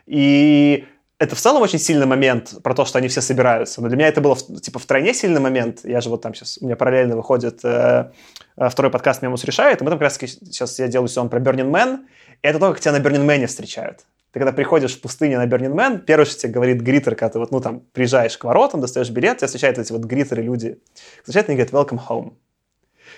И 0.06 0.84
это 1.18 1.34
в 1.34 1.40
целом 1.40 1.62
очень 1.62 1.78
сильный 1.78 2.06
момент 2.06 2.54
про 2.62 2.74
то, 2.74 2.84
что 2.84 2.98
они 2.98 3.08
все 3.08 3.20
собираются. 3.20 3.80
Но 3.80 3.88
для 3.88 3.96
меня 3.96 4.08
это 4.08 4.20
было 4.20 4.36
типа 4.36 4.78
втройне 4.78 5.14
сильный 5.14 5.40
момент. 5.40 5.80
Я 5.84 6.00
же 6.00 6.10
вот 6.10 6.20
там 6.20 6.34
сейчас, 6.34 6.58
у 6.60 6.66
меня 6.66 6.76
параллельно 6.76 7.16
выходит 7.16 7.64
э, 7.64 8.10
э 8.56 8.68
второй 8.68 8.90
подкаст 8.90 9.22
«Мемус 9.22 9.44
решает», 9.44 9.80
и 9.80 9.84
мы 9.84 9.90
там 9.90 9.98
как 9.98 10.08
раз 10.08 10.18
сейчас 10.18 10.78
я 10.78 10.88
делаю 10.88 11.08
сезон 11.08 11.30
про 11.30 11.40
Burning 11.40 11.70
Man, 11.70 12.00
и 12.42 12.46
это 12.46 12.58
то, 12.58 12.70
как 12.70 12.80
тебя 12.80 12.92
на 12.92 12.98
Burning 12.98 13.26
Man 13.26 13.46
встречают. 13.46 14.00
Ты 14.32 14.40
когда 14.40 14.52
приходишь 14.52 14.94
в 14.94 15.00
пустыню 15.00 15.38
на 15.38 15.46
Burning 15.46 15.74
Man, 15.74 16.00
первое, 16.00 16.26
что 16.26 16.38
тебе 16.38 16.52
говорит 16.52 16.82
гритер, 16.82 17.14
когда 17.14 17.30
ты 17.30 17.38
вот, 17.38 17.50
ну, 17.50 17.60
там, 17.60 17.80
приезжаешь 17.92 18.36
к 18.36 18.44
воротам, 18.44 18.82
достаешь 18.82 19.08
билет, 19.08 19.38
тебя 19.38 19.46
встречают 19.46 19.78
эти 19.78 19.92
вот 19.92 20.02
гритеры 20.02 20.42
люди. 20.42 20.78
Встречают, 21.20 21.48
они 21.48 21.56
говорят 21.56 21.72
«Welcome 21.72 22.00
home». 22.06 22.34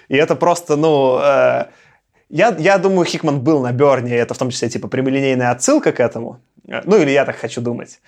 И 0.07 0.17
это 0.17 0.37
просто, 0.37 0.77
ну, 0.77 1.19
э, 1.19 1.67
я, 2.29 2.55
я 2.59 2.79
думаю, 2.79 3.05
Хикман 3.05 3.41
был 3.41 3.61
на 3.61 3.73
Берне, 3.73 4.17
это 4.17 4.35
в 4.35 4.39
том 4.39 4.51
числе, 4.51 4.69
типа, 4.69 4.87
прямолинейная 4.87 5.51
отсылка 5.51 5.91
к 5.91 5.99
этому. 5.99 6.41
Ну, 6.68 6.96
или 6.96 7.11
я 7.11 7.24
так 7.24 7.37
хочу 7.37 7.61
думать. 7.61 8.00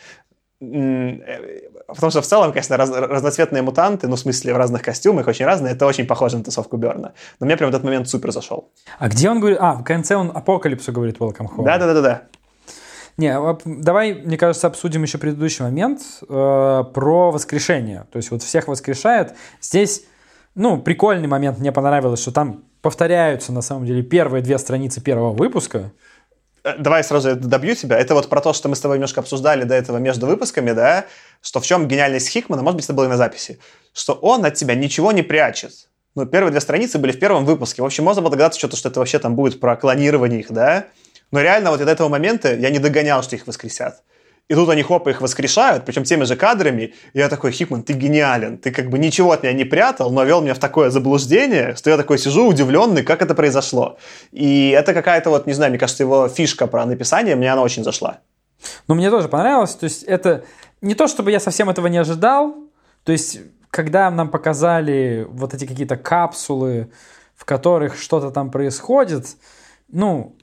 Э, 0.60 1.70
потому 1.86 2.10
что 2.10 2.20
в 2.20 2.26
целом, 2.26 2.52
конечно, 2.52 2.76
раз, 2.76 2.90
разноцветные 2.90 3.62
мутанты, 3.62 4.08
ну, 4.08 4.16
в 4.16 4.18
смысле, 4.18 4.52
в 4.52 4.56
разных 4.56 4.82
костюмах, 4.82 5.26
очень 5.26 5.46
разные, 5.46 5.72
это 5.72 5.86
очень 5.86 6.06
похоже 6.06 6.36
на 6.38 6.44
тусовку 6.44 6.76
Берна. 6.76 7.12
Но 7.40 7.46
мне 7.46 7.56
прям 7.56 7.70
в 7.70 7.74
этот 7.74 7.84
момент 7.84 8.08
супер 8.08 8.30
зашел. 8.30 8.70
А 8.98 9.08
где 9.08 9.30
он 9.30 9.40
говорит? 9.40 9.58
А, 9.60 9.74
в 9.74 9.84
конце 9.84 10.16
он 10.16 10.30
Апокалипсу 10.34 10.92
говорит 10.92 11.16
Welcome 11.18 11.48
Home. 11.56 11.64
Да-да-да-да. 11.64 12.22
Не, 13.16 13.34
а, 13.36 13.58
давай, 13.64 14.14
мне 14.14 14.36
кажется, 14.36 14.66
обсудим 14.66 15.02
еще 15.02 15.16
предыдущий 15.18 15.64
момент 15.64 16.02
э, 16.22 16.26
про 16.26 17.30
воскрешение. 17.30 18.06
То 18.12 18.18
есть 18.18 18.30
вот 18.30 18.42
всех 18.42 18.68
воскрешает. 18.68 19.34
Здесь, 19.62 20.04
ну, 20.54 20.78
прикольный 20.80 21.28
момент 21.28 21.58
мне 21.58 21.72
понравилось, 21.72 22.20
что 22.20 22.32
там 22.32 22.64
повторяются, 22.82 23.52
на 23.52 23.62
самом 23.62 23.86
деле, 23.86 24.02
первые 24.02 24.42
две 24.42 24.58
страницы 24.58 25.00
первого 25.00 25.32
выпуска. 25.32 25.92
Э, 26.64 26.76
давай 26.78 27.04
сразу 27.04 27.36
добью 27.36 27.74
тебя. 27.74 27.98
Это 27.98 28.14
вот 28.14 28.28
про 28.28 28.40
то, 28.40 28.52
что 28.52 28.68
мы 28.68 28.76
с 28.76 28.80
тобой 28.80 28.96
немножко 28.96 29.20
обсуждали 29.20 29.64
до 29.64 29.74
этого 29.74 29.98
между 29.98 30.26
выпусками, 30.26 30.72
да, 30.72 31.06
что 31.42 31.60
в 31.60 31.66
чем 31.66 31.88
гениальность 31.88 32.28
Хикмана, 32.28 32.62
может 32.62 32.76
быть, 32.76 32.84
это 32.84 32.94
было 32.94 33.04
и 33.04 33.08
на 33.08 33.16
записи, 33.16 33.58
что 33.92 34.14
он 34.14 34.44
от 34.44 34.54
тебя 34.54 34.74
ничего 34.74 35.12
не 35.12 35.22
прячет. 35.22 35.72
Ну, 36.14 36.26
первые 36.26 36.50
две 36.50 36.60
страницы 36.60 36.98
были 36.98 37.12
в 37.12 37.20
первом 37.20 37.44
выпуске. 37.44 37.82
В 37.82 37.84
общем, 37.84 38.04
можно 38.04 38.20
было 38.20 38.32
догадаться 38.32 38.58
что-то, 38.58 38.76
что 38.76 38.88
это 38.88 38.98
вообще 38.98 39.18
там 39.18 39.36
будет 39.36 39.60
про 39.60 39.76
клонирование 39.76 40.40
их, 40.40 40.50
да. 40.50 40.86
Но 41.30 41.40
реально 41.40 41.70
вот 41.70 41.78
до 41.78 41.90
этого 41.90 42.08
момента 42.08 42.52
я 42.54 42.70
не 42.70 42.80
догонял, 42.80 43.22
что 43.22 43.36
их 43.36 43.46
воскресят. 43.46 44.02
И 44.50 44.54
тут 44.54 44.68
они 44.68 44.82
хоп, 44.82 45.06
их 45.06 45.20
воскрешают, 45.20 45.84
причем 45.84 46.02
теми 46.02 46.24
же 46.24 46.34
кадрами. 46.34 46.92
И 47.12 47.18
я 47.18 47.28
такой, 47.28 47.52
Хикман, 47.52 47.84
ты 47.84 47.92
гениален. 47.92 48.58
Ты 48.58 48.72
как 48.72 48.90
бы 48.90 48.98
ничего 48.98 49.30
от 49.30 49.44
меня 49.44 49.52
не 49.52 49.64
прятал, 49.64 50.10
но 50.10 50.24
вел 50.24 50.42
меня 50.42 50.54
в 50.54 50.58
такое 50.58 50.90
заблуждение, 50.90 51.76
что 51.76 51.88
я 51.88 51.96
такой 51.96 52.18
сижу 52.18 52.48
удивленный, 52.48 53.04
как 53.04 53.22
это 53.22 53.36
произошло. 53.36 53.96
И 54.32 54.70
это 54.70 54.92
какая-то 54.92 55.30
вот, 55.30 55.46
не 55.46 55.52
знаю, 55.52 55.70
мне 55.70 55.78
кажется, 55.78 56.02
его 56.02 56.28
фишка 56.28 56.66
про 56.66 56.84
написание, 56.84 57.36
мне 57.36 57.52
она 57.52 57.62
очень 57.62 57.84
зашла. 57.84 58.18
Ну, 58.88 58.96
мне 58.96 59.08
тоже 59.08 59.28
понравилось. 59.28 59.76
То 59.76 59.84
есть 59.84 60.02
это 60.02 60.42
не 60.80 60.96
то, 60.96 61.06
чтобы 61.06 61.30
я 61.30 61.38
совсем 61.38 61.70
этого 61.70 61.86
не 61.86 61.98
ожидал. 61.98 62.56
То 63.04 63.12
есть, 63.12 63.38
когда 63.70 64.10
нам 64.10 64.30
показали 64.30 65.28
вот 65.30 65.54
эти 65.54 65.64
какие-то 65.64 65.96
капсулы, 65.96 66.90
в 67.36 67.44
которых 67.44 67.96
что-то 67.96 68.32
там 68.32 68.50
происходит, 68.50 69.28
ну, 69.92 70.34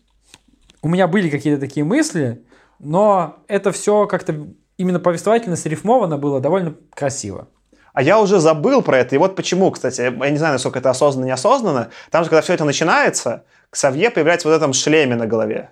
у 0.82 0.88
меня 0.88 1.10
были 1.10 1.30
какие-то 1.30 1.60
такие 1.60 1.84
мысли, 1.84 2.42
но 2.80 3.38
это 3.48 3.72
все 3.72 4.08
как-то 4.08 4.48
именно 4.78 5.00
повествовательно 5.00 5.56
срифмовано 5.56 6.18
было 6.18 6.40
довольно 6.40 6.76
красиво. 6.94 7.48
А 7.94 8.04
я 8.04 8.20
уже 8.20 8.40
забыл 8.40 8.84
про 8.84 9.00
это. 9.00 9.16
И 9.16 9.18
вот 9.18 9.36
почему, 9.36 9.72
кстати, 9.72 10.02
я 10.02 10.30
не 10.30 10.38
знаю, 10.38 10.54
насколько 10.54 10.78
это 10.78 10.92
осознанно, 10.92 11.26
неосознанно. 11.26 11.90
Там 12.12 12.24
же, 12.24 12.30
когда 12.30 12.42
все 12.44 12.54
это 12.54 12.64
начинается, 12.64 13.46
Ксавье 13.72 14.12
появляется 14.12 14.48
в 14.48 14.52
вот 14.52 14.58
этом 14.58 14.74
шлеме 14.74 15.16
на 15.16 15.26
голове. 15.26 15.72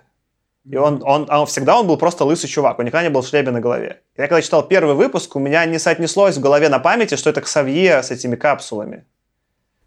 И 0.68 0.76
он, 0.76 1.00
он, 1.04 1.30
он 1.30 1.46
всегда 1.46 1.78
он 1.78 1.86
был 1.86 1.96
просто 1.96 2.24
лысый 2.24 2.50
чувак, 2.50 2.80
он 2.80 2.86
никогда 2.86 3.04
не 3.04 3.10
был 3.10 3.22
шлеме 3.22 3.52
на 3.52 3.60
голове. 3.60 4.00
Я 4.16 4.26
когда 4.26 4.42
читал 4.42 4.66
первый 4.66 4.96
выпуск, 4.96 5.36
у 5.36 5.38
меня 5.38 5.64
не 5.66 5.78
соотнеслось 5.78 6.36
в 6.36 6.40
голове 6.40 6.68
на 6.68 6.80
памяти, 6.80 7.14
что 7.14 7.30
это 7.30 7.40
Ксавье 7.40 8.02
с 8.02 8.10
этими 8.10 8.34
капсулами. 8.34 9.04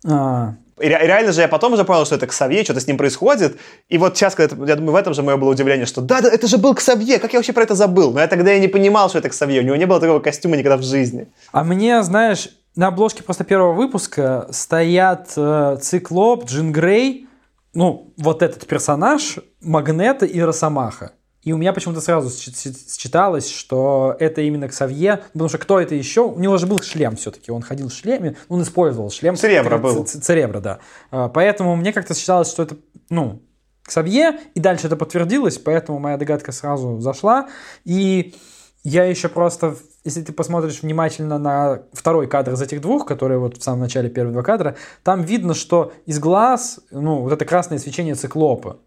А, 0.08 0.54
и 0.80 0.88
реально 0.88 1.32
же 1.32 1.42
я 1.42 1.48
потом 1.48 1.74
уже 1.74 1.84
понял, 1.84 2.06
что 2.06 2.16
это 2.16 2.28
Ксавье, 2.28 2.64
что-то 2.64 2.80
с 2.80 2.88
ним 2.88 2.98
происходит. 2.98 3.58
И 3.90 3.98
вот 3.98 4.18
сейчас, 4.18 4.36
когда, 4.36 4.56
я 4.66 4.76
думаю, 4.76 4.94
в 4.94 4.96
этом 4.96 5.14
же 5.14 5.24
мое 5.24 5.38
было 5.38 5.52
удивление, 5.52 5.86
что 5.86 6.02
да, 6.02 6.22
да, 6.22 6.30
это 6.30 6.48
же 6.48 6.58
был 6.58 6.74
Ксавье, 6.74 7.20
как 7.20 7.34
я 7.34 7.40
вообще 7.40 7.54
про 7.54 7.64
это 7.64 7.76
забыл? 7.76 8.12
Но 8.12 8.20
я 8.20 8.28
тогда 8.28 8.54
и 8.54 8.60
не 8.60 8.68
понимал, 8.68 9.10
что 9.10 9.20
это 9.20 9.30
Ксавье, 9.30 9.62
у 9.62 9.64
него 9.64 9.76
не 9.76 9.86
было 9.86 10.00
такого 10.00 10.20
костюма 10.20 10.58
никогда 10.58 10.78
в 10.78 10.84
жизни. 10.84 11.28
А 11.52 11.64
мне, 11.64 12.02
знаешь, 12.04 12.50
на 12.76 12.88
обложке 12.88 13.24
просто 13.24 13.44
первого 13.44 13.74
выпуска 13.74 14.48
стоят 14.52 15.34
э, 15.36 15.78
Циклоп, 15.82 16.46
Джин 16.46 16.72
Грей, 16.72 17.28
ну, 17.74 18.14
вот 18.18 18.42
этот 18.42 18.66
персонаж 18.66 19.40
Магнета 19.62 20.26
и 20.26 20.40
Росомаха. 20.40 21.12
И 21.44 21.54
у 21.54 21.58
меня 21.58 21.72
почему-то 21.72 22.02
сразу 22.02 22.30
считалось, 22.30 23.50
что 23.50 24.16
это 24.20 24.42
именно 24.42 24.68
Ксавье, 24.68 25.24
потому 25.32 25.48
что 25.48 25.58
кто 25.58 25.80
это 25.80 25.96
еще? 25.96 26.22
У 26.22 26.38
него 26.38 26.58
же 26.58 26.68
был 26.68 26.80
шлем 26.80 27.16
все-таки, 27.16 27.50
он 27.52 27.62
ходил 27.62 27.88
в 27.88 27.94
шлеме, 27.94 28.36
он 28.50 28.62
использовал 28.62 29.10
шлем. 29.10 29.38
Церебро 29.38 29.78
был. 29.78 30.04
Церебро, 30.04 30.60
да. 30.60 30.80
А, 31.12 31.30
поэтому 31.30 31.76
мне 31.78 31.94
как-то 31.94 32.14
считалось, 32.14 32.50
что 32.50 32.64
это, 32.64 32.78
ну, 33.10 33.42
Ксавье, 33.84 34.40
и 34.54 34.60
дальше 34.60 34.88
это 34.88 34.98
подтвердилось, 34.98 35.58
поэтому 35.58 35.98
моя 36.00 36.18
догадка 36.18 36.52
сразу 36.52 37.00
зашла. 37.00 37.48
И 37.86 38.36
я 38.84 39.06
еще 39.06 39.30
просто, 39.30 39.76
если 40.04 40.22
ты 40.22 40.34
посмотришь 40.34 40.82
внимательно 40.82 41.40
на 41.40 41.84
второй 41.94 42.28
кадр 42.28 42.54
из 42.54 42.62
этих 42.62 42.82
двух, 42.82 43.06
которые 43.06 43.40
вот 43.40 43.58
в 43.58 43.64
самом 43.64 43.80
начале 43.80 44.10
первые 44.10 44.34
два 44.34 44.44
кадра, 44.44 44.76
там 45.04 45.22
видно, 45.22 45.54
что 45.54 45.94
из 46.06 46.20
глаз, 46.20 46.82
ну, 46.92 47.22
вот 47.22 47.32
это 47.32 47.46
красное 47.46 47.80
свечение 47.80 48.16
циклопа. 48.16 48.80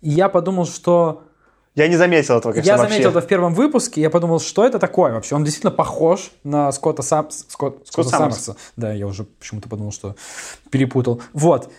И 0.00 0.10
я 0.10 0.28
подумал, 0.28 0.66
что 0.66 1.24
я 1.74 1.88
не 1.88 1.96
заметил 1.96 2.36
этого, 2.36 2.52
как 2.52 2.64
Я 2.64 2.76
заметил 2.76 3.10
это 3.10 3.20
в 3.22 3.26
первом 3.26 3.54
выпуске, 3.54 4.00
я 4.00 4.10
подумал, 4.10 4.40
что 4.40 4.64
это 4.64 4.78
такое 4.78 5.12
вообще. 5.12 5.34
Он 5.34 5.44
действительно 5.44 5.70
похож 5.70 6.30
на 6.44 6.70
Скотта, 6.70 7.02
Сам... 7.02 7.30
Скотт... 7.30 7.86
Скотта 7.86 8.10
Саммерса. 8.10 8.56
Да, 8.76 8.92
я 8.92 9.06
уже 9.06 9.24
почему-то 9.24 9.68
подумал, 9.68 9.92
что 9.92 10.14
перепутал. 10.70 11.22
Вот. 11.32 11.72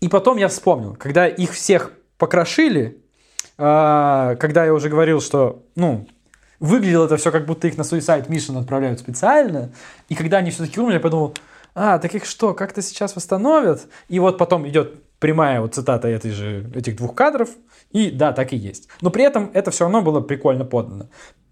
И 0.00 0.08
потом 0.08 0.36
я 0.36 0.48
вспомнил, 0.48 0.94
когда 0.94 1.26
их 1.26 1.52
всех 1.52 1.92
покрошили, 2.16 3.02
э, 3.58 4.36
когда 4.38 4.64
я 4.64 4.72
уже 4.72 4.88
говорил, 4.88 5.20
что, 5.20 5.64
ну, 5.74 6.06
выглядело 6.60 7.06
это 7.06 7.16
все, 7.16 7.32
как 7.32 7.46
будто 7.46 7.66
их 7.66 7.76
на 7.76 7.82
Suicide 7.82 8.28
Mission 8.28 8.60
отправляют 8.60 9.00
специально, 9.00 9.72
и 10.08 10.14
когда 10.14 10.38
они 10.38 10.52
все-таки 10.52 10.78
умерли, 10.78 10.94
я 10.94 11.00
подумал, 11.00 11.34
а, 11.74 11.98
так 11.98 12.14
их 12.14 12.24
что, 12.24 12.54
как-то 12.54 12.82
сейчас 12.82 13.16
восстановят? 13.16 13.88
И 14.08 14.20
вот 14.20 14.38
потом 14.38 14.68
идет 14.68 15.02
прямая 15.18 15.60
вот 15.60 15.74
цитата 15.74 16.06
этой 16.06 16.30
же, 16.30 16.70
этих 16.74 16.96
двух 16.96 17.14
кадров, 17.14 17.48
и 17.94 18.10
да, 18.10 18.32
так 18.32 18.52
и 18.52 18.56
есть. 18.56 18.88
Но 19.00 19.10
при 19.10 19.24
этом 19.24 19.50
это 19.54 19.70
все 19.70 19.84
равно 19.84 20.02
было 20.02 20.20
прикольно 20.20 20.64
подано. 20.64 21.06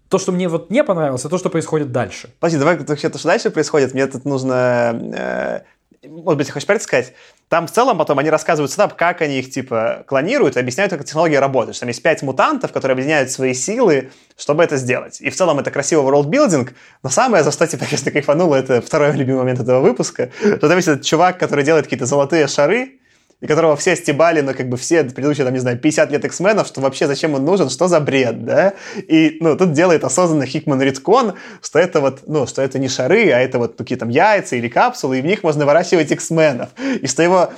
То, 0.09 0.19
что 0.19 0.31
мне 0.31 0.47
вот 0.47 0.69
не 0.69 0.83
понравилось, 0.83 1.21
это 1.21 1.29
то, 1.29 1.37
что 1.39 1.49
происходит 1.49 1.91
дальше. 1.91 2.29
Подожди, 2.39 2.59
давай 2.59 2.77
вообще 2.77 3.09
то, 3.09 3.17
что 3.17 3.29
дальше 3.29 3.49
происходит, 3.49 3.93
мне 3.95 4.05
тут 4.05 4.25
нужно... 4.25 4.93
Э, 5.15 5.61
может 6.03 6.37
быть, 6.37 6.51
хочешь 6.51 6.81
сказать? 6.81 7.13
Там 7.47 7.65
в 7.65 7.71
целом 7.71 7.97
потом 7.97 8.19
они 8.19 8.29
рассказывают 8.29 8.71
сетап, 8.71 8.95
как 8.95 9.21
они 9.21 9.39
их 9.39 9.51
типа 9.51 10.03
клонируют, 10.05 10.57
объясняют, 10.57 10.91
как 10.91 11.05
технология 11.05 11.39
работает. 11.39 11.75
Что 11.75 11.83
там 11.83 11.89
есть 11.89 12.03
пять 12.03 12.21
мутантов, 12.21 12.73
которые 12.73 12.93
объединяют 12.93 13.31
свои 13.31 13.53
силы, 13.53 14.11
чтобы 14.37 14.65
это 14.65 14.75
сделать. 14.75 15.21
И 15.21 15.29
в 15.29 15.35
целом 15.35 15.59
это 15.59 15.71
красивый 15.71 16.05
world-билдинг, 16.05 16.73
но 17.03 17.09
самое, 17.09 17.43
за 17.43 17.51
что 17.51 17.65
тебя, 17.67 17.85
конечно, 17.85 18.11
кайфануло, 18.11 18.55
это 18.55 18.81
второй 18.81 19.13
любимый 19.13 19.39
момент 19.39 19.61
этого 19.61 19.79
выпуска, 19.79 20.29
что 20.41 20.67
там 20.67 20.75
есть 20.75 20.89
этот 20.89 21.05
чувак, 21.05 21.39
который 21.39 21.63
делает 21.63 21.85
какие-то 21.85 22.05
золотые 22.05 22.47
шары, 22.47 22.99
и 23.43 23.47
которого 23.47 23.75
все 23.75 23.97
стебали, 23.97 24.39
но 24.39 24.53
как 24.53 24.69
бы 24.69 24.77
все 24.77 25.03
предыдущие, 25.03 25.43
там, 25.43 25.53
не 25.53 25.59
знаю, 25.59 25.77
50 25.77 26.11
лет 26.11 26.23
X-менов, 26.23 26.65
что 26.65 26.79
вообще 26.79 27.07
зачем 27.07 27.33
он 27.33 27.43
нужен, 27.43 27.69
что 27.69 27.89
за 27.89 27.99
бред, 27.99 28.45
да? 28.45 28.73
И, 28.95 29.35
ну, 29.41 29.57
тут 29.57 29.73
делает 29.73 30.05
осознанно 30.05 30.45
Хикман 30.45 30.81
Риткон, 30.81 31.33
что 31.61 31.77
это 31.77 31.99
вот, 31.99 32.21
ну, 32.25 32.47
что 32.47 32.61
это 32.61 32.79
не 32.79 32.87
шары, 32.87 33.31
а 33.31 33.39
это 33.39 33.59
вот 33.59 33.75
такие 33.75 33.97
там 33.97 34.07
яйца 34.07 34.55
или 34.55 34.69
капсулы, 34.69 35.19
и 35.19 35.21
в 35.21 35.25
них 35.25 35.43
можно 35.43 35.65
выращивать 35.65 36.09
X-менов. 36.09 36.69
И 37.01 37.05
что 37.05 37.21
его 37.21 37.51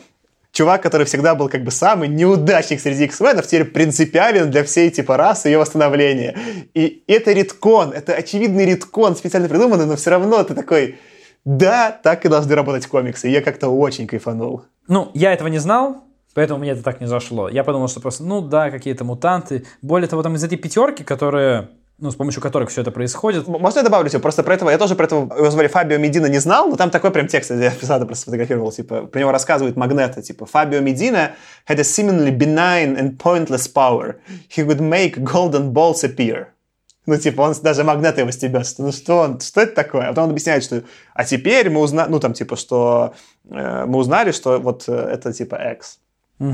чувак, 0.54 0.82
который 0.82 1.06
всегда 1.06 1.36
был 1.36 1.50
как 1.50 1.64
бы 1.64 1.70
самый 1.70 2.08
неудачник 2.08 2.82
среди 2.82 3.04
X-менов, 3.04 3.46
теперь 3.46 3.66
принципиален 3.66 4.50
для 4.50 4.64
всей 4.64 4.90
типа 4.90 5.18
расы 5.18 5.50
ее 5.50 5.60
восстановления. 5.60 6.36
И 6.74 7.04
это 7.06 7.32
риткон, 7.32 7.92
это 7.92 8.16
очевидный 8.16 8.66
риткон, 8.66 9.16
специально 9.16 9.48
придуманный, 9.48 9.86
но 9.86 9.98
все 9.98 10.10
равно 10.10 10.44
ты 10.44 10.56
такой, 10.56 10.98
да, 11.46 11.92
так 11.92 12.26
и 12.26 12.30
должны 12.30 12.56
работать 12.56 12.88
комиксы. 12.88 13.30
И 13.30 13.32
я 13.32 13.42
как-то 13.42 13.70
очень 13.70 14.08
кайфанул. 14.08 14.64
Ну, 14.88 15.12
я 15.14 15.32
этого 15.32 15.48
не 15.48 15.60
знал, 15.60 16.04
поэтому 16.34 16.60
мне 16.60 16.72
это 16.72 16.84
так 16.84 17.00
не 17.00 17.08
зашло. 17.08 17.48
Я 17.50 17.64
подумал, 17.64 17.88
что 17.88 18.02
просто, 18.02 18.24
ну 18.24 18.42
да, 18.42 18.72
какие-то 18.72 19.04
мутанты. 19.04 19.66
Более 19.82 20.08
того, 20.08 20.24
там 20.24 20.36
из 20.36 20.44
этой 20.44 20.58
пятерки, 20.58 21.04
которые 21.04 21.70
ну, 21.98 22.12
с 22.12 22.16
помощью 22.16 22.42
которых 22.42 22.70
все 22.70 22.82
это 22.82 22.92
происходит. 22.92 23.48
Можно 23.48 23.80
я 23.80 23.84
добавлю 23.84 24.10
тебе? 24.10 24.20
Просто 24.20 24.44
про 24.44 24.54
этого, 24.54 24.70
я 24.70 24.78
тоже 24.78 24.96
про 24.96 25.06
этого, 25.06 25.34
его 25.34 25.50
звали 25.50 25.68
Фабио 25.68 25.98
Медина, 25.98 26.26
не 26.26 26.40
знал, 26.40 26.68
но 26.68 26.76
там 26.76 26.90
такой 26.90 27.12
прям 27.12 27.28
текст, 27.28 27.52
я 27.52 27.72
писал, 27.82 28.06
просто 28.06 28.26
фотографировал, 28.26 28.72
типа, 28.72 29.06
про 29.06 29.20
него 29.20 29.32
рассказывает 29.32 29.78
Магнета, 29.78 30.22
типа, 30.22 30.46
Фабио 30.46 30.82
Медина 30.82 31.36
had 31.70 31.80
a 31.80 31.84
seemingly 31.84 32.38
benign 32.38 32.98
and 32.98 33.18
pointless 33.18 33.72
power. 33.72 34.16
He 34.50 34.66
would 34.66 34.82
make 34.82 35.24
golden 35.24 35.72
balls 35.72 36.04
appear. 36.04 36.48
Ну, 37.06 37.18
типа, 37.18 37.42
он 37.42 37.56
даже 37.62 37.84
магнет 37.84 38.18
его 38.18 38.32
стебется. 38.32 38.82
Ну, 38.82 38.92
что 38.92 39.20
он, 39.20 39.40
что 39.40 39.62
это 39.62 39.76
такое? 39.76 40.06
А 40.06 40.10
потом 40.10 40.26
он 40.26 40.30
объясняет, 40.32 40.64
что... 40.64 40.84
А 41.14 41.24
теперь 41.24 41.70
мы 41.70 41.82
узнали, 41.82 42.10
ну, 42.10 42.20
там, 42.20 42.34
типа, 42.34 42.56
что 42.56 43.14
э, 43.50 43.86
мы 43.86 43.98
узнали, 43.98 44.32
что 44.32 44.60
вот 44.60 44.86
э, 44.88 44.94
это, 44.94 45.32
типа, 45.32 45.56
X. 45.74 46.00
Угу. 46.40 46.50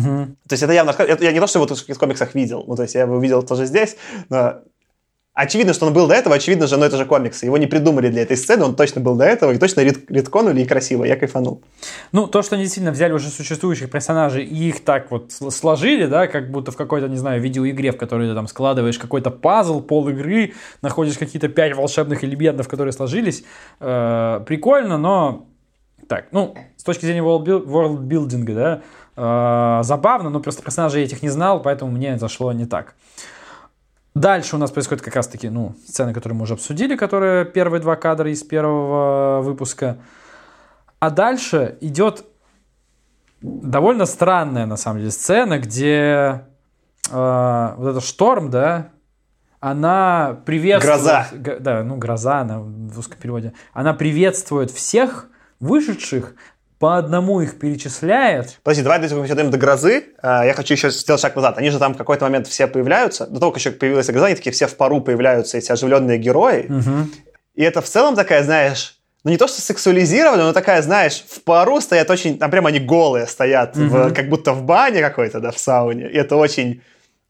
То 0.48 0.54
есть 0.54 0.64
это 0.64 0.74
явно... 0.74 0.92
Это, 0.92 1.24
я 1.24 1.32
не 1.32 1.40
то, 1.40 1.48
что 1.48 1.60
вот 1.60 1.72
в 1.72 1.98
комиксах 1.98 2.36
видел. 2.36 2.66
Ну, 2.68 2.76
то 2.76 2.84
есть 2.84 2.96
я 2.96 3.02
его 3.02 3.20
видел 3.20 3.44
тоже 3.44 3.66
здесь, 3.66 3.96
но 4.30 4.62
Очевидно, 5.34 5.74
что 5.74 5.86
он 5.86 5.94
был 5.94 6.08
до 6.08 6.14
этого, 6.14 6.36
очевидно 6.36 6.68
же, 6.68 6.76
но 6.76 6.86
это 6.86 6.98
же 6.98 7.06
комиксы. 7.06 7.46
Его 7.46 7.58
не 7.58 7.66
придумали 7.66 8.10
для 8.10 8.24
этой 8.24 8.36
сцены, 8.36 8.66
он 8.66 8.76
точно 8.76 9.00
был 9.00 9.16
до 9.16 9.24
этого, 9.24 9.52
и 9.52 9.58
точно 9.58 9.80
рит 9.80 10.12
ритконули, 10.12 10.62
и 10.62 10.66
красиво, 10.66 11.06
я 11.06 11.16
кайфанул. 11.16 11.64
Ну, 12.12 12.28
то, 12.28 12.42
что 12.42 12.56
они 12.56 12.66
действительно 12.66 12.92
взяли 12.92 13.14
уже 13.14 13.30
существующих 13.30 13.90
персонажей 13.90 14.44
и 14.44 14.68
их 14.68 14.84
так 14.84 15.10
вот 15.10 15.32
сложили, 15.32 16.06
да, 16.06 16.28
как 16.28 16.52
будто 16.52 16.72
в 16.72 16.76
какой-то, 16.76 17.08
не 17.08 17.16
знаю, 17.16 17.42
видеоигре, 17.42 17.94
в 17.94 17.98
которой 17.98 18.28
ты 18.28 18.36
там 18.36 18.48
складываешь 18.48 19.00
какой-то 19.00 19.32
пазл, 19.32 19.80
пол 19.80 20.10
игры, 20.10 20.54
находишь 20.82 21.18
какие-то 21.18 21.48
пять 21.48 21.78
волшебных 21.78 22.26
элементов, 22.26 22.68
которые 22.68 22.92
сложились. 22.92 23.46
Э, 23.80 24.42
прикольно, 24.46 24.98
но 24.98 25.48
так, 26.10 26.26
ну, 26.34 26.56
с 26.76 26.84
точки 26.84 27.06
зрения 27.06 27.22
world 27.22 28.54
да, 28.54 28.82
э, 29.16 29.84
забавно, 29.84 30.30
но 30.30 30.42
просто 30.42 30.62
персонажей 30.62 31.04
этих 31.04 31.24
не 31.24 31.30
знал, 31.30 31.62
поэтому 31.62 31.90
мне 31.90 32.18
зашло 32.18 32.52
не 32.52 32.66
так. 32.66 32.96
Дальше 34.14 34.58
у 34.58 34.60
нас 34.60 34.72
происходит 34.72 35.04
как 35.04 35.16
раз-таки, 35.16 35.50
ну, 35.50 35.76
сцены, 35.88 36.14
которые 36.14 36.38
мы 36.38 36.44
уже 36.44 36.56
обсудили, 36.56 36.96
которые 36.96 37.46
первые 37.46 37.82
два 37.82 37.96
кадра 37.96 38.30
из 38.30 38.44
первого 38.44 39.42
выпуска. 39.42 39.98
А 41.00 41.10
дальше 41.10 41.78
идет 41.80 42.26
довольно 43.42 44.06
странная, 44.06 44.66
на 44.66 44.76
самом 44.76 45.00
деле, 45.00 45.12
сцена, 45.12 45.60
где 45.60 46.46
э, 47.10 47.74
вот 47.78 47.90
этот 47.90 48.04
шторм, 48.04 48.50
да, 48.50 48.90
она 49.62 50.42
приветствует... 50.46 50.98
Гроза. 50.98 51.28
Да, 51.60 51.84
ну, 51.84 51.96
гроза 51.96 52.40
она 52.40 52.60
в 52.60 52.96
русском 52.96 53.18
переводе. 53.20 53.54
Она 53.74 53.94
приветствует 53.94 54.72
всех 54.72 55.28
вышедших 55.60 56.34
по 56.82 56.98
одному 56.98 57.42
их 57.42 57.60
перечисляет. 57.60 58.58
Подожди, 58.64 58.82
давай 58.82 59.00
мы 59.00 59.28
дойдем 59.28 59.52
до 59.52 59.58
грозы. 59.60 60.06
А, 60.20 60.44
я 60.44 60.54
хочу 60.56 60.74
еще 60.74 60.90
сделать 60.90 61.22
шаг 61.22 61.36
назад. 61.36 61.60
Они 61.60 61.70
же 61.70 61.78
там 61.78 61.94
в 61.94 61.98
какой-то 61.98 62.26
момент 62.26 62.48
все 62.48 62.66
появляются. 62.66 63.28
До 63.28 63.40
того, 63.40 63.52
как 63.52 63.60
еще 63.60 63.70
появилась 63.70 64.08
гроза, 64.08 64.26
они 64.26 64.36
такие 64.36 64.52
все 64.52 64.66
в 64.66 64.76
пару 64.76 65.00
появляются, 65.00 65.60
эти 65.60 65.72
оживленные 65.72 66.18
герои. 66.18 66.66
Угу. 66.66 67.10
И 67.54 67.62
это 67.62 67.82
в 67.82 67.86
целом 67.86 68.16
такая, 68.16 68.44
знаешь, 68.44 69.00
ну 69.24 69.30
не 69.30 69.38
то 69.38 69.48
что 69.48 69.62
сексуализированная, 69.62 70.46
но 70.46 70.54
такая, 70.54 70.82
знаешь, 70.82 71.24
в 71.30 71.44
пару 71.44 71.80
стоят 71.82 72.10
очень, 72.10 72.40
там 72.40 72.50
прямо 72.50 72.70
они 72.70 72.80
голые 72.80 73.28
стоят, 73.28 73.78
угу. 73.78 73.86
в, 73.86 74.14
как 74.16 74.28
будто 74.30 74.54
в 74.54 74.64
бане 74.64 75.02
какой-то, 75.02 75.40
да, 75.40 75.52
в 75.52 75.60
сауне. 75.60 76.10
И 76.10 76.18
это 76.18 76.36
очень 76.36 76.82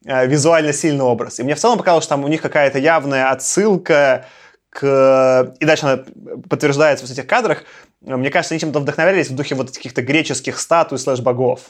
э, 0.05 0.27
визуально 0.27 0.71
сильный 0.71 1.03
образ. 1.03 1.41
И 1.41 1.43
мне 1.43 1.55
в 1.55 1.59
целом 1.59 1.77
показалось, 1.77 2.05
что 2.05 2.15
там 2.15 2.23
у 2.23 2.29
них 2.29 2.41
какая-то 2.41 2.79
явная 2.79 3.31
отсылка 3.31 4.27
к... 4.69 5.53
И 5.59 5.65
дальше 5.65 5.85
она 5.85 6.03
подтверждается 6.49 7.05
в 7.05 7.11
этих 7.11 7.27
кадрах. 7.27 7.65
Мне 8.01 8.31
кажется, 8.31 8.53
они 8.53 8.59
чем-то 8.59 8.79
вдохновлялись 8.79 9.29
в 9.29 9.35
духе 9.35 9.55
вот 9.55 9.71
каких-то 9.71 10.01
греческих 10.01 10.59
статуй 10.59 10.97
слэш-богов. 10.97 11.61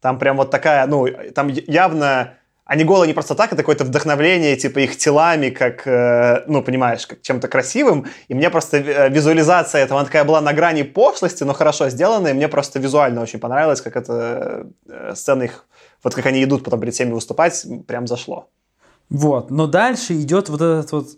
Там 0.00 0.18
прям 0.18 0.36
вот 0.36 0.50
такая, 0.50 0.86
ну, 0.86 1.06
там 1.34 1.48
явно... 1.48 2.34
Они 2.64 2.84
голые 2.84 3.08
не 3.08 3.14
просто 3.14 3.34
так, 3.34 3.46
это 3.46 3.62
какое-то 3.62 3.84
вдохновление, 3.84 4.54
типа, 4.54 4.80
их 4.80 4.98
телами, 4.98 5.48
как, 5.48 5.86
э, 5.86 6.44
ну, 6.48 6.62
понимаешь, 6.62 7.06
как 7.06 7.22
чем-то 7.22 7.48
красивым. 7.48 8.04
И 8.28 8.34
мне 8.34 8.50
просто 8.50 8.76
э, 8.76 9.08
визуализация 9.08 9.82
этого, 9.82 10.00
она 10.00 10.06
такая 10.06 10.24
была 10.24 10.42
на 10.42 10.52
грани 10.52 10.82
пошлости, 10.82 11.44
но 11.44 11.54
хорошо 11.54 11.88
сделанная. 11.88 12.32
И 12.32 12.34
мне 12.34 12.46
просто 12.46 12.78
визуально 12.78 13.22
очень 13.22 13.38
понравилось, 13.38 13.80
как 13.80 13.96
эта 13.96 14.66
э, 14.86 15.14
сцена 15.14 15.44
их, 15.44 15.64
вот 16.04 16.14
как 16.14 16.26
они 16.26 16.44
идут 16.44 16.62
потом 16.62 16.80
перед 16.80 16.92
всеми 16.92 17.12
выступать, 17.12 17.64
прям 17.86 18.06
зашло. 18.06 18.50
Вот, 19.08 19.50
но 19.50 19.66
дальше 19.66 20.12
идет 20.12 20.50
вот 20.50 20.60
этот 20.60 20.92
вот 20.92 21.08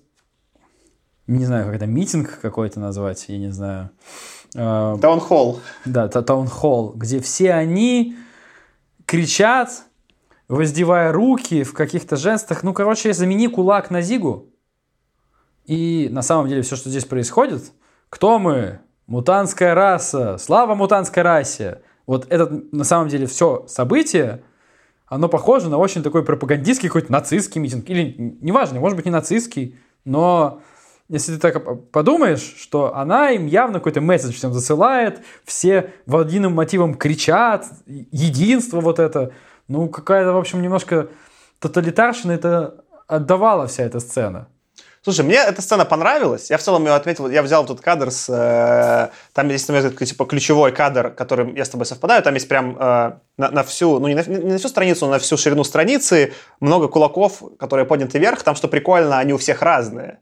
не 1.26 1.44
знаю, 1.44 1.66
как 1.66 1.76
это, 1.76 1.87
митинг 1.87 2.40
какой-то 2.40 2.80
назвать, 2.80 3.26
я 3.28 3.38
не 3.38 3.52
знаю. 3.52 3.90
А, 4.56 4.96
таунхолл. 4.98 5.60
Да, 5.84 6.08
таунхолл, 6.08 6.92
где 6.94 7.20
все 7.20 7.52
они 7.52 8.16
кричат, 9.06 9.84
воздевая 10.48 11.12
руки 11.12 11.62
в 11.62 11.72
каких-то 11.72 12.16
жестах. 12.16 12.62
Ну, 12.62 12.72
короче, 12.72 13.12
замени 13.12 13.48
кулак 13.48 13.90
на 13.90 14.02
зигу. 14.02 14.50
И 15.64 16.08
на 16.10 16.22
самом 16.22 16.48
деле 16.48 16.62
все, 16.62 16.76
что 16.76 16.90
здесь 16.90 17.04
происходит, 17.04 17.72
кто 18.08 18.38
мы? 18.38 18.80
Мутантская 19.06 19.74
раса. 19.74 20.36
Слава 20.38 20.74
мутантской 20.74 21.22
расе. 21.22 21.82
Вот 22.06 22.26
это 22.28 22.62
на 22.72 22.84
самом 22.84 23.08
деле 23.08 23.26
все 23.26 23.64
событие, 23.68 24.42
оно 25.06 25.28
похоже 25.28 25.68
на 25.68 25.78
очень 25.78 26.02
такой 26.02 26.24
пропагандистский 26.24 26.88
какой-то 26.88 27.12
нацистский 27.12 27.60
митинг. 27.60 27.88
Или 27.88 28.36
неважно, 28.40 28.80
может 28.80 28.96
быть 28.96 29.04
не 29.04 29.12
нацистский, 29.12 29.78
но 30.04 30.60
если 31.11 31.35
ты 31.35 31.40
так 31.40 31.90
подумаешь, 31.90 32.55
что 32.57 32.94
она 32.94 33.31
им 33.31 33.46
явно 33.46 33.81
какой-то 33.81 34.01
месседж 34.01 34.33
всем 34.33 34.53
засылает, 34.53 35.20
все 35.44 35.92
единым 36.07 36.55
мотивом 36.55 36.94
кричат, 36.94 37.66
единство 37.87 38.81
вот 38.81 39.01
это. 39.01 39.33
Ну, 39.66 39.88
какая-то, 39.88 40.33
в 40.33 40.38
общем, 40.38 40.62
немножко 40.62 41.09
тоталитарщина 41.59 42.33
это 42.33 42.85
отдавала 43.09 43.66
вся 43.66 43.83
эта 43.83 43.99
сцена. 43.99 44.46
Слушай, 45.03 45.25
мне 45.25 45.37
эта 45.37 45.62
сцена 45.62 45.85
понравилась. 45.85 46.51
Я 46.51 46.59
в 46.59 46.62
целом 46.62 46.85
ее 46.85 46.92
отметил. 46.92 47.29
Я 47.29 47.42
взял 47.42 47.64
тут 47.64 47.81
кадр 47.81 48.11
с... 48.11 48.29
Э, 48.29 49.11
там 49.33 49.49
есть, 49.49 49.66
на 49.68 49.81
мой 49.81 49.90
типа, 49.90 50.27
ключевой 50.27 50.73
кадр, 50.73 51.11
которым 51.11 51.55
я 51.55 51.64
с 51.64 51.70
тобой 51.70 51.87
совпадаю. 51.87 52.23
Там 52.23 52.35
есть 52.35 52.49
прям 52.49 52.77
э, 52.79 53.12
на, 53.38 53.51
на 53.51 53.62
всю... 53.62 53.99
Ну, 53.99 54.09
не 54.09 54.14
на, 54.14 54.23
не 54.25 54.53
на 54.53 54.59
всю 54.59 54.68
страницу, 54.68 55.07
но 55.07 55.12
на 55.12 55.18
всю 55.18 55.38
ширину 55.38 55.64
страницы 55.64 56.35
много 56.61 56.88
кулаков, 56.88 57.42
которые 57.59 57.87
подняты 57.87 58.18
вверх. 58.18 58.42
Там, 58.42 58.55
что 58.55 58.68
прикольно, 58.68 59.18
они 59.18 59.33
у 59.33 59.38
всех 59.38 59.62
разные. 59.62 60.18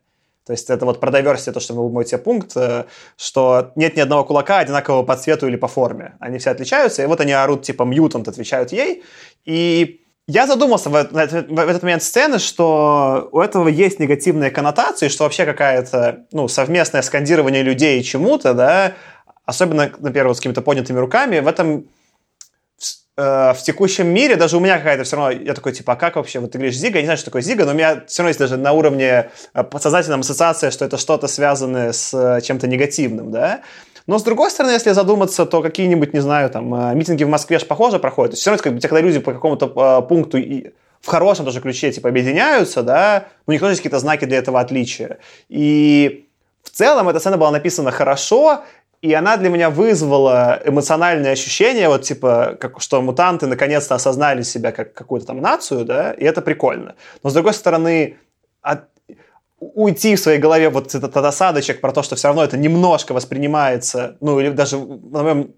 То 0.49 0.53
есть 0.53 0.71
это 0.71 0.87
вот 0.87 0.99
про 0.99 1.11
diversity, 1.11 1.53
то, 1.53 1.61
что 1.61 1.75
был 1.75 1.91
мой 1.91 2.07
тебе 2.07 2.17
пункт, 2.17 2.53
э, 2.57 2.87
что 3.19 3.71
нет 3.77 3.97
ни 3.97 4.01
одного 4.01 4.25
кулака 4.25 4.61
одинакового 4.61 5.03
по 5.03 5.15
цвету 5.15 5.47
или 5.47 5.57
по 5.57 5.69
форме. 5.69 6.15
Они 6.21 6.39
все 6.39 6.49
отличаются, 6.49 7.03
и 7.03 7.07
вот 7.07 7.21
они 7.21 7.33
орут 7.33 7.65
типа 7.65 7.83
«мьютант», 7.83 8.29
отвечают 8.29 8.73
ей. 8.73 9.05
И 9.45 10.01
я 10.27 10.47
задумался 10.47 10.89
в, 10.89 10.95
этот, 10.95 11.83
момент 11.83 12.03
сцены, 12.03 12.39
что 12.39 13.29
у 13.31 13.41
этого 13.43 13.69
есть 13.69 14.01
негативные 14.01 14.51
коннотации, 14.51 15.09
что 15.09 15.25
вообще 15.25 15.45
какая-то 15.45 16.25
ну, 16.33 16.49
совместное 16.49 17.03
скандирование 17.03 17.63
людей 17.63 18.03
чему-то, 18.03 18.55
да, 18.55 18.95
особенно, 19.45 19.93
например, 19.99 20.29
вот 20.29 20.39
с 20.39 20.41
какими-то 20.41 20.63
поднятыми 20.63 20.99
руками, 20.99 21.41
в 21.41 21.47
этом 21.47 21.85
э, 23.19 23.53
в 23.53 23.63
текущем 23.63 24.07
мире 24.07 24.37
даже 24.37 24.57
у 24.57 24.61
меня 24.61 24.79
какая-то 24.79 25.05
все 25.05 25.17
равно, 25.17 25.33
я 25.33 25.53
такой, 25.53 25.73
типа, 25.73 25.93
а 25.93 25.97
как 25.97 26.17
вообще, 26.17 26.39
вот 26.39 26.53
ты 26.53 26.59
говоришь 26.59 26.77
Зига, 26.77 26.97
я 26.97 27.03
не 27.03 27.07
знаю, 27.07 27.19
что 27.19 27.27
такое 27.27 27.43
Зига, 27.43 27.65
но 27.65 27.73
у 27.73 27.75
меня 27.75 28.05
все 28.07 28.23
равно 28.23 28.29
есть 28.29 28.39
даже 28.39 28.57
на 28.57 28.73
уровне 28.73 29.31
э, 29.53 29.65
подсознательном 29.65 30.21
ассоциация, 30.21 30.71
что 30.71 30.85
это 30.85 30.97
что-то 30.97 31.27
связанное 31.27 31.93
с 31.93 32.15
э, 32.15 32.41
чем-то 32.41 32.67
негативным, 32.67 33.31
да, 33.31 33.61
но, 34.07 34.19
с 34.19 34.23
другой 34.23 34.51
стороны, 34.51 34.73
если 34.73 34.93
задуматься, 34.93 35.45
то 35.45 35.61
какие-нибудь, 35.61 36.15
не 36.15 36.21
знаю, 36.21 36.49
там, 36.49 36.97
митинги 36.97 37.25
в 37.25 37.29
Москве 37.29 37.59
же 37.59 37.67
похоже 37.67 37.99
проходят. 37.99 38.37
Все 38.37 38.49
равно, 38.49 38.63
как 38.63 38.75
бы, 38.75 38.81
когда 38.81 39.03
люди 39.03 39.19
по 39.19 39.35
какому-то 39.35 40.01
пункту 40.01 40.39
и 40.39 40.73
в 41.01 41.09
хорошем 41.09 41.45
тоже 41.45 41.61
ключе, 41.61 41.93
типа, 41.93 42.09
объединяются, 42.09 42.83
да, 42.83 43.29
у 43.47 43.53
них 43.53 43.61
тоже 43.61 43.73
есть 43.73 43.83
какие-то 43.83 43.99
знаки 43.99 44.25
для 44.25 44.39
этого 44.39 44.61
отличия. 44.61 45.19
И 45.51 46.27
в 46.63 46.71
целом 46.71 47.09
эта 47.09 47.21
сцена 47.21 47.37
была 47.37 47.51
написана 47.51 47.91
хорошо, 47.91 48.63
и 49.01 49.13
она 49.13 49.37
для 49.37 49.49
меня 49.49 49.71
вызвала 49.71 50.61
эмоциональное 50.65 51.33
ощущение, 51.33 51.89
вот 51.89 52.03
типа, 52.03 52.57
как, 52.61 52.81
что 52.81 53.01
мутанты 53.01 53.47
наконец-то 53.47 53.95
осознали 53.95 54.43
себя 54.43 54.73
как 54.73 54.93
какую-то 54.93 55.27
там 55.29 55.41
нацию, 55.41 55.85
да, 55.85 56.13
и 56.13 56.25
это 56.25 56.43
прикольно. 56.43 56.95
Но 57.23 57.31
с 57.31 57.35
другой 57.35 57.55
стороны, 57.55 58.17
от, 58.61 58.89
уйти 59.61 60.17
в 60.17 60.21
своей 60.21 60.39
голове 60.39 60.69
вот 60.69 60.89
этот, 60.89 61.11
этот 61.11 61.25
осадочек 61.25 61.81
про 61.81 61.93
то, 61.93 62.03
что 62.03 62.17
все 62.17 62.29
равно 62.29 62.43
это 62.43 62.57
немножко 62.57 63.13
воспринимается, 63.13 64.17
ну, 64.21 64.41
или 64.41 64.51
даже 64.51 64.79
на 64.79 65.23
моем 65.23 65.55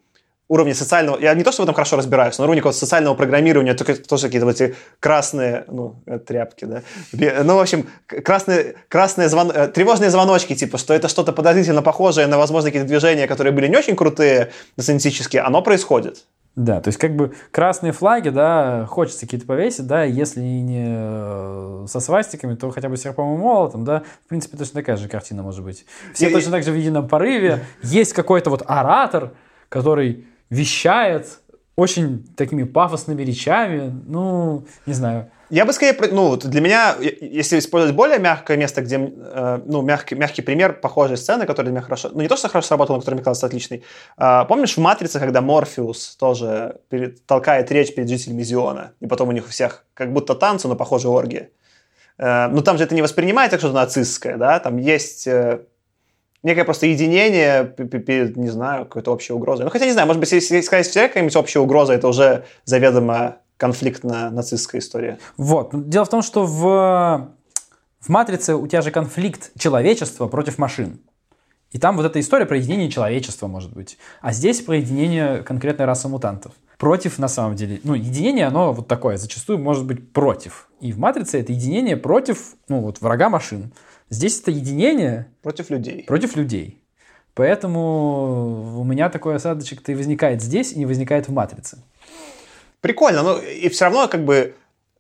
уровне 0.51 0.75
социального... 0.75 1.19
Я 1.21 1.33
не 1.35 1.45
то, 1.45 1.53
что 1.53 1.63
в 1.63 1.65
этом 1.65 1.75
хорошо 1.75 1.97
разбираюсь, 1.97 2.37
но 2.37 2.45
на 2.45 2.51
уровне 2.51 2.73
социального 2.73 3.15
программирования 3.15 3.75
только 3.75 3.95
тоже 3.95 4.27
какие-то 4.27 4.47
вот 4.47 4.61
эти 4.61 4.75
красные, 4.99 5.65
ну, 5.69 6.03
э, 6.07 6.19
тряпки, 6.19 6.65
да? 6.65 6.83
Ну, 7.13 7.55
в 7.55 7.61
общем, 7.61 7.89
красные, 8.07 8.75
красные 8.89 9.29
звон... 9.29 9.53
Э, 9.53 9.69
тревожные 9.69 10.11
звоночки, 10.11 10.57
типа, 10.57 10.77
что 10.77 10.93
это 10.93 11.07
что-то 11.07 11.33
подозрительно 11.33 11.83
похожее 11.83 12.27
на, 12.27 12.37
возможно, 12.37 12.69
какие-то 12.69 12.89
движения, 12.89 13.29
которые 13.29 13.53
были 13.53 13.69
не 13.69 13.77
очень 13.77 13.95
крутые, 13.95 14.51
сценические, 14.77 15.43
оно 15.43 15.63
происходит. 15.63 16.27
Да, 16.57 16.81
то 16.81 16.89
есть 16.89 16.99
как 16.99 17.15
бы 17.15 17.33
красные 17.53 17.93
флаги, 17.93 18.31
да, 18.31 18.85
хочется 18.87 19.21
какие-то 19.21 19.47
повесить, 19.47 19.87
да, 19.87 20.03
если 20.03 20.41
не 20.41 20.85
э, 20.85 21.87
со 21.87 22.01
свастиками, 22.01 22.57
то 22.57 22.71
хотя 22.73 22.89
бы 22.89 22.97
серпом 22.97 23.37
и 23.37 23.39
молотом, 23.39 23.85
да, 23.85 24.03
в 24.27 24.29
принципе, 24.29 24.57
точно 24.57 24.81
такая 24.81 24.97
же 24.97 25.09
картина 25.09 25.45
может 25.45 25.63
быть. 25.63 25.87
Все 26.13 26.29
и, 26.29 26.33
точно 26.33 26.51
так 26.51 26.65
же 26.65 26.73
в 26.73 26.75
едином 26.75 27.07
порыве, 27.07 27.65
есть 27.83 28.15
какой-то 28.15 28.51
вот 28.51 28.65
оратор, 28.67 29.31
который 29.69 30.27
вещает 30.51 31.41
очень 31.77 32.27
такими 32.37 32.65
пафосными 32.65 33.23
речами, 33.23 33.93
ну, 34.07 34.67
не 34.87 34.93
знаю, 34.93 35.31
я 35.51 35.65
бы 35.65 35.73
скорее, 35.73 35.99
ну, 36.13 36.37
для 36.37 36.61
меня, 36.61 36.95
если 37.01 37.59
использовать 37.59 37.97
более 37.97 38.21
мягкое 38.21 38.57
место, 38.57 38.83
где, 38.83 38.99
э, 38.99 39.61
ну, 39.67 39.83
мягкий, 39.83 40.15
мягкий 40.15 40.43
пример 40.43 40.75
похожей 40.75 41.17
сцены, 41.17 41.45
которая 41.45 41.65
для 41.65 41.73
меня 41.73 41.83
хорошо, 41.83 42.11
ну, 42.13 42.21
не 42.21 42.29
то, 42.29 42.37
что 42.37 42.49
хорошо 42.49 42.69
сработала, 42.69 42.97
но 42.97 43.01
которая 43.01 43.17
мне 43.17 43.25
казалась 43.25 43.43
отличной. 43.43 43.83
Э, 44.17 44.45
помнишь 44.49 44.77
в 44.77 44.81
«Матрице», 44.81 45.19
когда 45.19 45.41
Морфеус 45.41 46.17
тоже 46.17 46.77
перед, 46.89 47.27
толкает 47.27 47.73
речь 47.73 47.93
перед 47.93 48.09
жителями 48.09 48.43
Зиона, 48.43 48.93
и 49.01 49.09
потом 49.09 49.29
у 49.29 49.33
них 49.33 49.47
у 49.47 49.49
всех 49.49 49.85
как 49.93 50.13
будто 50.13 50.37
танцы, 50.37 50.69
но 50.69 50.77
похоже 50.77 51.09
оргии. 51.09 51.51
Э, 52.19 52.47
ну, 52.47 52.63
там 52.63 52.79
же 52.79 52.85
это 52.85 52.95
не 52.95 53.03
воспринимается 53.03 53.57
как 53.57 53.61
что-то 53.61 53.75
нацистское, 53.75 54.37
да, 54.37 54.61
там 54.61 54.77
есть... 54.77 55.29
Некое 56.42 56.64
просто 56.64 56.87
единение 56.87 57.74
не 58.37 58.48
знаю, 58.48 58.87
какой-то 58.87 59.12
общей 59.12 59.33
угрозой. 59.33 59.64
Ну, 59.64 59.70
хотя 59.70 59.85
не 59.85 59.92
знаю, 59.92 60.07
может 60.07 60.20
быть, 60.20 60.33
если 60.33 60.61
сказать 60.62 60.87
вся 60.87 61.09
какая-нибудь 61.09 61.37
общая 61.37 61.61
угроза, 61.61 61.92
это 61.92 62.09
уже 62.09 62.44
заведомо 62.64 63.37
конфликтно-нацистская 63.59 64.81
история. 64.81 65.18
Вот. 65.37 65.70
Дело 65.88 66.07
в 66.07 66.09
том, 66.09 66.22
что 66.22 66.46
в, 66.46 67.31
в 68.00 68.09
«Матрице» 68.09 68.55
у 68.55 68.66
тебя 68.66 68.81
же 68.81 68.90
конфликт 68.90 69.53
человечества 69.59 70.29
против 70.29 70.57
машин. 70.57 71.00
И 71.70 71.79
там 71.79 71.96
вот 71.96 72.07
эта 72.07 72.18
история 72.18 72.46
про 72.46 72.57
единение 72.57 72.90
человечества, 72.90 73.46
может 73.46 73.72
быть. 73.72 73.98
А 74.22 74.33
здесь 74.33 74.61
про 74.61 74.76
единение 74.76 75.42
конкретной 75.42 75.85
расы 75.85 76.09
мутантов. 76.09 76.53
Против, 76.79 77.18
на 77.18 77.29
самом 77.29 77.55
деле. 77.55 77.81
Ну, 77.85 77.94
единение, 77.94 78.46
оно 78.46 78.72
вот 78.72 78.88
такое, 78.88 79.18
зачастую 79.18 79.59
может 79.59 79.85
быть 79.85 80.12
против. 80.12 80.68
И 80.81 80.92
в 80.92 80.98
«Матрице» 80.98 81.38
это 81.38 81.53
единение 81.53 81.98
против, 81.98 82.55
ну, 82.68 82.81
вот, 82.81 83.03
врага 83.03 83.29
машин. 83.29 83.72
Здесь 84.11 84.40
это 84.40 84.51
единение... 84.51 85.29
Против 85.42 85.70
людей. 85.70 86.05
Против 86.07 86.37
людей. 86.37 86.83
Поэтому 87.35 88.81
у 88.81 88.85
меня 88.85 89.09
такой 89.09 89.37
осадочек-то 89.37 89.92
и 89.92 89.94
возникает 89.94 90.42
здесь, 90.42 90.73
и 90.73 90.79
не 90.79 90.85
возникает 90.85 91.29
в 91.29 91.33
«Матрице». 91.33 91.79
Прикольно, 92.81 93.23
но 93.23 93.38
и 93.38 93.68
все 93.68 93.85
равно 93.85 94.09
как 94.09 94.25
бы 94.25 94.55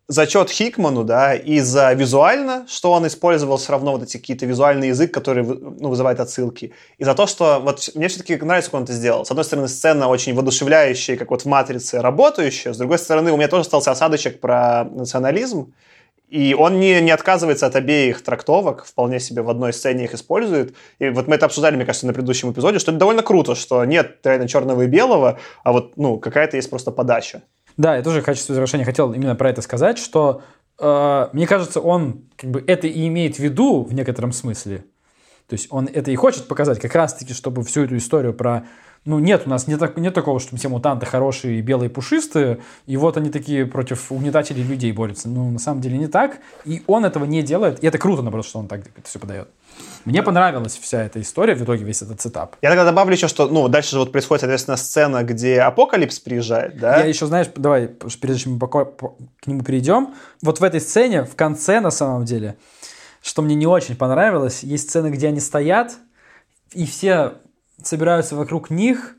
зачет 0.06 0.50
Хикману, 0.50 1.04
да, 1.04 1.34
и 1.34 1.60
за 1.60 1.92
визуально, 1.92 2.66
что 2.68 2.92
он 2.92 3.06
использовал 3.06 3.56
все 3.56 3.72
равно 3.72 3.92
вот 3.92 4.02
эти 4.02 4.16
какие-то 4.16 4.44
визуальный 4.44 4.88
язык, 4.88 5.14
который 5.14 5.44
ну, 5.44 5.88
вызывает 5.88 6.18
отсылки, 6.18 6.72
и 6.98 7.04
за 7.04 7.14
то, 7.14 7.26
что 7.26 7.60
вот 7.60 7.90
мне 7.94 8.08
все-таки 8.08 8.36
нравится, 8.36 8.70
как 8.70 8.78
он 8.78 8.84
это 8.84 8.92
сделал. 8.92 9.24
С 9.24 9.30
одной 9.30 9.44
стороны, 9.44 9.68
сцена 9.68 10.08
очень 10.08 10.34
воодушевляющая, 10.34 11.16
как 11.16 11.30
вот 11.30 11.42
в 11.42 11.46
«Матрице» 11.46 12.00
работающая, 12.00 12.72
с 12.72 12.76
другой 12.76 12.98
стороны, 12.98 13.32
у 13.32 13.36
меня 13.36 13.48
тоже 13.48 13.62
остался 13.62 13.92
осадочек 13.92 14.40
про 14.40 14.84
национализм, 14.84 15.72
и 16.30 16.54
он 16.54 16.78
не, 16.78 17.00
не 17.00 17.10
отказывается 17.10 17.66
от 17.66 17.74
обеих 17.74 18.22
трактовок, 18.22 18.84
вполне 18.84 19.18
себе 19.18 19.42
в 19.42 19.50
одной 19.50 19.72
сцене 19.72 20.04
их 20.04 20.14
использует. 20.14 20.76
И 21.00 21.08
вот 21.08 21.26
мы 21.26 21.34
это 21.34 21.46
обсуждали, 21.46 21.74
мне 21.74 21.84
кажется, 21.84 22.06
на 22.06 22.12
предыдущем 22.12 22.52
эпизоде, 22.52 22.78
что 22.78 22.92
это 22.92 23.00
довольно 23.00 23.22
круто, 23.22 23.56
что 23.56 23.84
нет 23.84 24.18
реально 24.22 24.46
черного 24.46 24.82
и 24.82 24.86
белого, 24.86 25.40
а 25.64 25.72
вот 25.72 25.96
ну, 25.96 26.18
какая-то 26.18 26.56
есть 26.56 26.70
просто 26.70 26.92
подача. 26.92 27.42
Да, 27.76 27.96
я 27.96 28.02
тоже 28.02 28.22
в 28.22 28.24
качестве 28.24 28.54
завершения 28.54 28.84
хотел 28.84 29.12
именно 29.12 29.34
про 29.34 29.50
это 29.50 29.60
сказать, 29.60 29.98
что 29.98 30.42
э, 30.78 31.28
мне 31.32 31.48
кажется, 31.48 31.80
он 31.80 32.28
как 32.36 32.50
бы 32.50 32.64
это 32.64 32.86
и 32.86 33.08
имеет 33.08 33.36
в 33.36 33.38
виду 33.40 33.82
в 33.82 33.92
некотором 33.92 34.32
смысле. 34.32 34.84
То 35.48 35.54
есть 35.54 35.66
он 35.70 35.88
это 35.92 36.12
и 36.12 36.14
хочет 36.14 36.46
показать, 36.46 36.78
как 36.78 36.94
раз-таки, 36.94 37.34
чтобы 37.34 37.64
всю 37.64 37.82
эту 37.82 37.96
историю 37.96 38.34
про 38.34 38.66
ну, 39.06 39.18
нет, 39.18 39.42
у 39.46 39.50
нас 39.50 39.66
нет, 39.66 39.96
нет 39.96 40.12
такого, 40.12 40.40
что 40.40 40.56
все 40.56 40.68
мутанты 40.68 41.06
хорошие, 41.06 41.62
белые, 41.62 41.88
пушистые, 41.88 42.60
и 42.86 42.98
вот 42.98 43.16
они 43.16 43.30
такие 43.30 43.64
против 43.64 44.12
угнетателей 44.12 44.62
людей 44.62 44.92
борются. 44.92 45.28
Ну, 45.28 45.50
на 45.50 45.58
самом 45.58 45.80
деле 45.80 45.96
не 45.96 46.06
так, 46.06 46.38
и 46.66 46.82
он 46.86 47.06
этого 47.06 47.24
не 47.24 47.42
делает, 47.42 47.82
и 47.82 47.86
это 47.86 47.96
круто, 47.96 48.20
наоборот, 48.20 48.44
что 48.44 48.58
он 48.58 48.68
так 48.68 48.80
это 48.80 49.08
все 49.08 49.18
подает. 49.18 49.48
Мне 50.04 50.22
понравилась 50.22 50.76
вся 50.76 51.02
эта 51.02 51.20
история, 51.20 51.54
в 51.54 51.62
итоге 51.62 51.84
весь 51.84 52.02
этот 52.02 52.20
цитап. 52.20 52.56
Я 52.60 52.68
тогда 52.68 52.84
добавлю 52.84 53.14
еще, 53.14 53.28
что, 53.28 53.48
ну, 53.48 53.68
дальше 53.68 53.92
же 53.92 54.00
вот 54.00 54.12
происходит, 54.12 54.40
соответственно, 54.42 54.76
сцена, 54.76 55.22
где 55.24 55.60
Апокалипс 55.60 56.18
приезжает, 56.18 56.78
да? 56.78 56.98
Я 56.98 57.06
еще, 57.06 57.24
знаешь, 57.24 57.46
давай, 57.56 57.88
прежде 57.88 58.44
чем 58.44 58.58
мы 58.60 58.68
к 58.68 59.46
нему 59.46 59.62
перейдем, 59.62 60.14
вот 60.42 60.60
в 60.60 60.64
этой 60.64 60.80
сцене, 60.80 61.24
в 61.24 61.36
конце, 61.36 61.80
на 61.80 61.90
самом 61.90 62.26
деле, 62.26 62.56
что 63.22 63.40
мне 63.40 63.54
не 63.54 63.66
очень 63.66 63.96
понравилось, 63.96 64.62
есть 64.62 64.90
сцена, 64.90 65.10
где 65.10 65.28
они 65.28 65.40
стоят, 65.40 65.94
и 66.72 66.84
все 66.86 67.34
собираются 67.86 68.36
вокруг 68.36 68.70
них, 68.70 69.16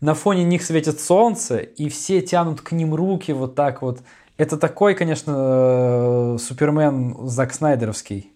на 0.00 0.14
фоне 0.14 0.44
них 0.44 0.64
светит 0.64 1.00
солнце, 1.00 1.58
и 1.58 1.88
все 1.88 2.20
тянут 2.22 2.60
к 2.60 2.72
ним 2.72 2.94
руки 2.94 3.32
вот 3.32 3.54
так 3.54 3.82
вот. 3.82 4.00
Это 4.36 4.56
такой, 4.56 4.94
конечно, 4.94 5.34
э, 5.36 6.38
Супермен 6.40 7.28
Зак 7.28 7.52
Снайдеровский. 7.52 8.32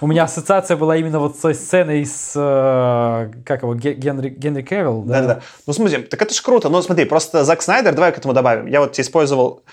У 0.00 0.06
меня 0.06 0.24
ассоциация 0.24 0.76
была 0.76 0.96
именно 0.96 1.18
вот 1.18 1.36
с 1.36 1.40
той 1.40 1.54
сценой 1.54 2.04
с, 2.04 2.32
э, 2.36 3.42
как 3.44 3.62
его, 3.62 3.74
Генри, 3.74 4.28
Генри 4.28 4.62
Кевилл. 4.62 5.02
Да, 5.02 5.20
да, 5.20 5.26
да. 5.26 5.40
Ну, 5.66 5.72
смотри, 5.72 6.02
так 6.02 6.20
это 6.22 6.34
ж 6.34 6.40
круто. 6.40 6.68
Ну, 6.68 6.80
смотри, 6.82 7.04
просто 7.04 7.44
Зак 7.44 7.62
Снайдер, 7.62 7.94
давай 7.94 8.12
к 8.12 8.18
этому 8.18 8.34
добавим. 8.34 8.66
Я 8.66 8.80
вот 8.80 8.98
использовал 8.98 9.64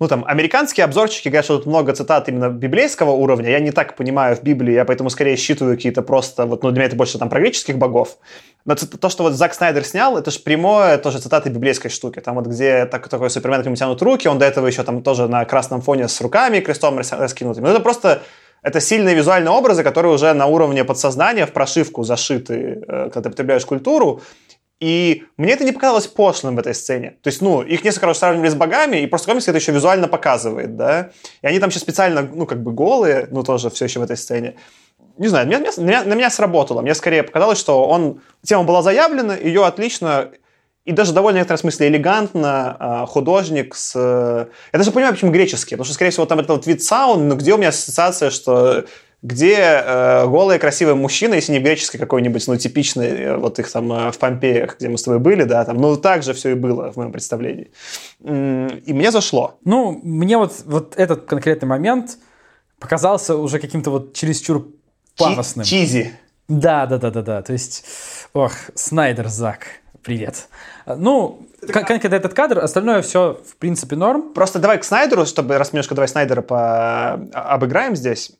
ну, 0.00 0.08
там, 0.08 0.24
американские 0.26 0.84
обзорчики 0.84 1.28
говорят, 1.28 1.44
что 1.44 1.58
тут 1.58 1.66
много 1.66 1.92
цитат 1.92 2.28
именно 2.28 2.50
библейского 2.50 3.10
уровня. 3.10 3.50
Я 3.50 3.60
не 3.60 3.70
так 3.70 3.94
понимаю 3.94 4.34
в 4.36 4.42
Библии, 4.42 4.74
я 4.74 4.84
поэтому 4.84 5.08
скорее 5.08 5.36
считываю 5.36 5.76
какие-то 5.76 6.02
просто, 6.02 6.46
вот, 6.46 6.64
ну, 6.64 6.70
для 6.70 6.80
меня 6.80 6.86
это 6.88 6.96
больше 6.96 7.18
там 7.18 7.28
про 7.28 7.40
греческих 7.40 7.78
богов. 7.78 8.18
Но 8.64 8.74
то, 8.74 9.08
что 9.08 9.24
вот 9.24 9.34
Зак 9.34 9.54
Снайдер 9.54 9.84
снял, 9.84 10.16
это 10.16 10.30
же 10.30 10.38
прямое 10.40 10.96
тоже 10.98 11.18
цитаты 11.18 11.50
библейской 11.50 11.90
штуки. 11.90 12.20
Там 12.20 12.36
вот 12.36 12.46
где 12.46 12.86
так, 12.86 13.08
такой 13.08 13.28
Супермен 13.28 13.62
к 13.62 13.64
нему 13.66 13.76
тянут 13.76 14.00
руки, 14.02 14.28
он 14.28 14.38
до 14.38 14.46
этого 14.46 14.66
еще 14.66 14.82
там 14.82 15.02
тоже 15.02 15.28
на 15.28 15.44
красном 15.44 15.82
фоне 15.82 16.08
с 16.08 16.20
руками 16.20 16.60
крестом 16.60 16.98
раскинутыми. 16.98 17.64
Ну, 17.66 17.70
это 17.70 17.80
просто 17.80 18.22
Это 18.64 18.80
сильные 18.80 19.14
визуальные 19.14 19.50
образы, 19.50 19.82
которые 19.82 20.14
уже 20.14 20.32
на 20.32 20.46
уровне 20.46 20.84
подсознания 20.84 21.44
в 21.44 21.52
прошивку 21.52 22.02
зашиты, 22.02 22.82
э, 22.88 23.10
когда 23.10 23.20
ты 23.20 23.30
потребляешь 23.30 23.66
культуру. 23.66 24.22
И 24.80 25.24
мне 25.36 25.52
это 25.52 25.64
не 25.64 25.72
показалось 25.72 26.06
пошлым 26.06 26.56
в 26.56 26.58
этой 26.58 26.74
сцене. 26.74 27.10
То 27.22 27.28
есть, 27.28 27.42
ну, 27.42 27.62
их 27.62 27.84
несколько 27.84 28.06
раз 28.06 28.18
сравнивали 28.18 28.48
с 28.48 28.54
богами, 28.54 29.02
и 29.02 29.06
просто 29.06 29.28
комикс 29.28 29.48
это 29.48 29.58
еще 29.58 29.72
визуально 29.72 30.08
показывает, 30.08 30.76
да. 30.76 31.10
И 31.42 31.46
они 31.46 31.58
там 31.60 31.70
сейчас 31.70 31.82
специально, 31.82 32.22
ну, 32.22 32.46
как 32.46 32.62
бы 32.62 32.72
голые, 32.72 33.28
ну, 33.30 33.42
тоже 33.42 33.68
все 33.68 33.84
еще 33.84 34.00
в 34.00 34.02
этой 34.02 34.16
сцене. 34.16 34.54
Не 35.16 35.28
знаю, 35.28 35.46
меня, 35.46 35.60
меня, 35.76 36.04
на 36.04 36.14
меня 36.14 36.30
сработало. 36.30 36.82
Мне 36.82 36.94
скорее 36.94 37.22
показалось, 37.22 37.58
что 37.58 37.84
он, 37.86 38.20
тема 38.42 38.64
была 38.64 38.82
заявлена, 38.82 39.36
ее 39.36 39.64
отлично 39.64 40.30
и 40.84 40.92
даже 40.92 41.14
довольно 41.14 41.38
в 41.38 41.40
некотором 41.40 41.60
смысле 41.60 41.88
элегантно 41.88 42.76
а, 42.78 43.06
художник 43.06 43.74
с... 43.74 43.94
Я 43.94 44.78
даже 44.78 44.92
понимаю, 44.92 45.14
почему 45.14 45.30
греческий, 45.30 45.76
потому 45.76 45.86
что, 45.86 45.94
скорее 45.94 46.10
всего, 46.10 46.26
там 46.26 46.40
этот 46.40 46.66
вид 46.66 46.82
саун, 46.82 47.28
но 47.28 47.36
где 47.36 47.54
у 47.54 47.56
меня 47.56 47.68
ассоциация, 47.70 48.28
что 48.28 48.84
где 49.24 49.56
э, 49.56 50.26
голые 50.26 50.58
красивые 50.58 50.96
мужчины, 50.96 51.36
если 51.36 51.52
не 51.52 51.58
греческий 51.58 51.96
какой-нибудь, 51.96 52.46
ну, 52.46 52.58
типичный, 52.58 53.08
э, 53.08 53.36
вот 53.38 53.58
их 53.58 53.72
там 53.72 53.90
э, 53.90 54.12
в 54.12 54.18
Помпеях, 54.18 54.76
где 54.76 54.90
мы 54.90 54.98
с 54.98 55.02
тобой 55.02 55.18
были, 55.18 55.44
да, 55.44 55.64
там, 55.64 55.78
ну, 55.78 55.96
так 55.96 56.22
же 56.22 56.34
все 56.34 56.50
и 56.50 56.54
было 56.54 56.92
в 56.92 56.96
моем 56.96 57.10
представлении. 57.10 57.70
И 58.20 58.92
мне 58.92 59.10
зашло. 59.10 59.58
Ну, 59.64 59.98
мне 60.04 60.36
вот, 60.36 60.52
вот 60.66 60.92
этот 60.98 61.24
конкретный 61.24 61.66
момент 61.66 62.18
показался 62.78 63.34
уже 63.36 63.58
каким-то 63.58 63.88
вот 63.88 64.12
чересчур 64.12 64.66
пафосным. 65.16 65.64
Чизи. 65.64 66.12
Да, 66.48 66.86
да, 66.86 66.98
да, 66.98 67.10
да, 67.10 67.22
да. 67.22 67.42
То 67.42 67.52
есть, 67.52 67.84
ох, 68.32 68.52
Снайдер 68.74 69.28
Зак, 69.28 69.66
привет. 70.02 70.48
Ну, 70.86 71.46
конкретно 71.66 72.14
этот 72.14 72.34
кадр, 72.34 72.58
остальное 72.58 73.02
все, 73.02 73.40
в 73.46 73.56
принципе, 73.56 73.96
норм. 73.96 74.34
Просто 74.34 74.58
давай 74.58 74.78
к 74.78 74.84
Снайдеру, 74.84 75.24
чтобы 75.24 75.56
раз 75.56 75.72
немножко 75.72 75.94
давай 75.94 76.08
Снайдера 76.08 76.42
по... 76.42 77.14
обыграем 77.32 77.96
здесь. 77.96 78.32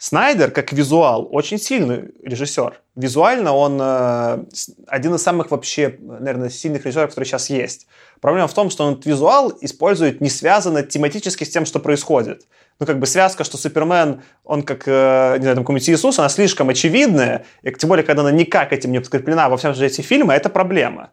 Снайдер, 0.00 0.52
как 0.52 0.72
визуал, 0.72 1.28
очень 1.32 1.58
сильный 1.58 2.12
режиссер. 2.22 2.80
Визуально 2.94 3.52
он 3.52 3.80
э, 3.80 4.44
один 4.86 5.16
из 5.16 5.22
самых 5.24 5.50
вообще, 5.50 5.98
наверное, 6.00 6.50
сильных 6.50 6.84
режиссеров, 6.84 7.10
которые 7.10 7.26
сейчас 7.26 7.50
есть. 7.50 7.88
Проблема 8.20 8.46
в 8.46 8.54
том, 8.54 8.70
что 8.70 8.84
он 8.84 8.92
этот 8.92 9.06
визуал 9.06 9.52
использует 9.60 10.20
не 10.20 10.30
связанно 10.30 10.84
тематически 10.84 11.42
с 11.42 11.48
тем, 11.48 11.66
что 11.66 11.80
происходит. 11.80 12.46
Ну, 12.78 12.86
как 12.86 13.00
бы 13.00 13.06
связка, 13.06 13.42
что 13.42 13.56
Супермен, 13.56 14.22
он 14.44 14.62
как, 14.62 14.86
э, 14.86 15.34
не 15.38 15.42
знаю, 15.42 15.56
там, 15.56 15.64
какой-нибудь 15.64 15.90
Иисус, 15.90 16.16
она 16.20 16.28
слишком 16.28 16.68
очевидная, 16.68 17.44
и 17.62 17.72
тем 17.72 17.88
более, 17.88 18.04
когда 18.04 18.22
она 18.22 18.30
никак 18.30 18.72
этим 18.72 18.92
не 18.92 19.00
подкреплена 19.00 19.48
во 19.48 19.56
всем 19.56 19.74
же 19.74 19.84
эти 19.84 20.00
фильмы, 20.00 20.32
это 20.32 20.48
проблема. 20.48 21.10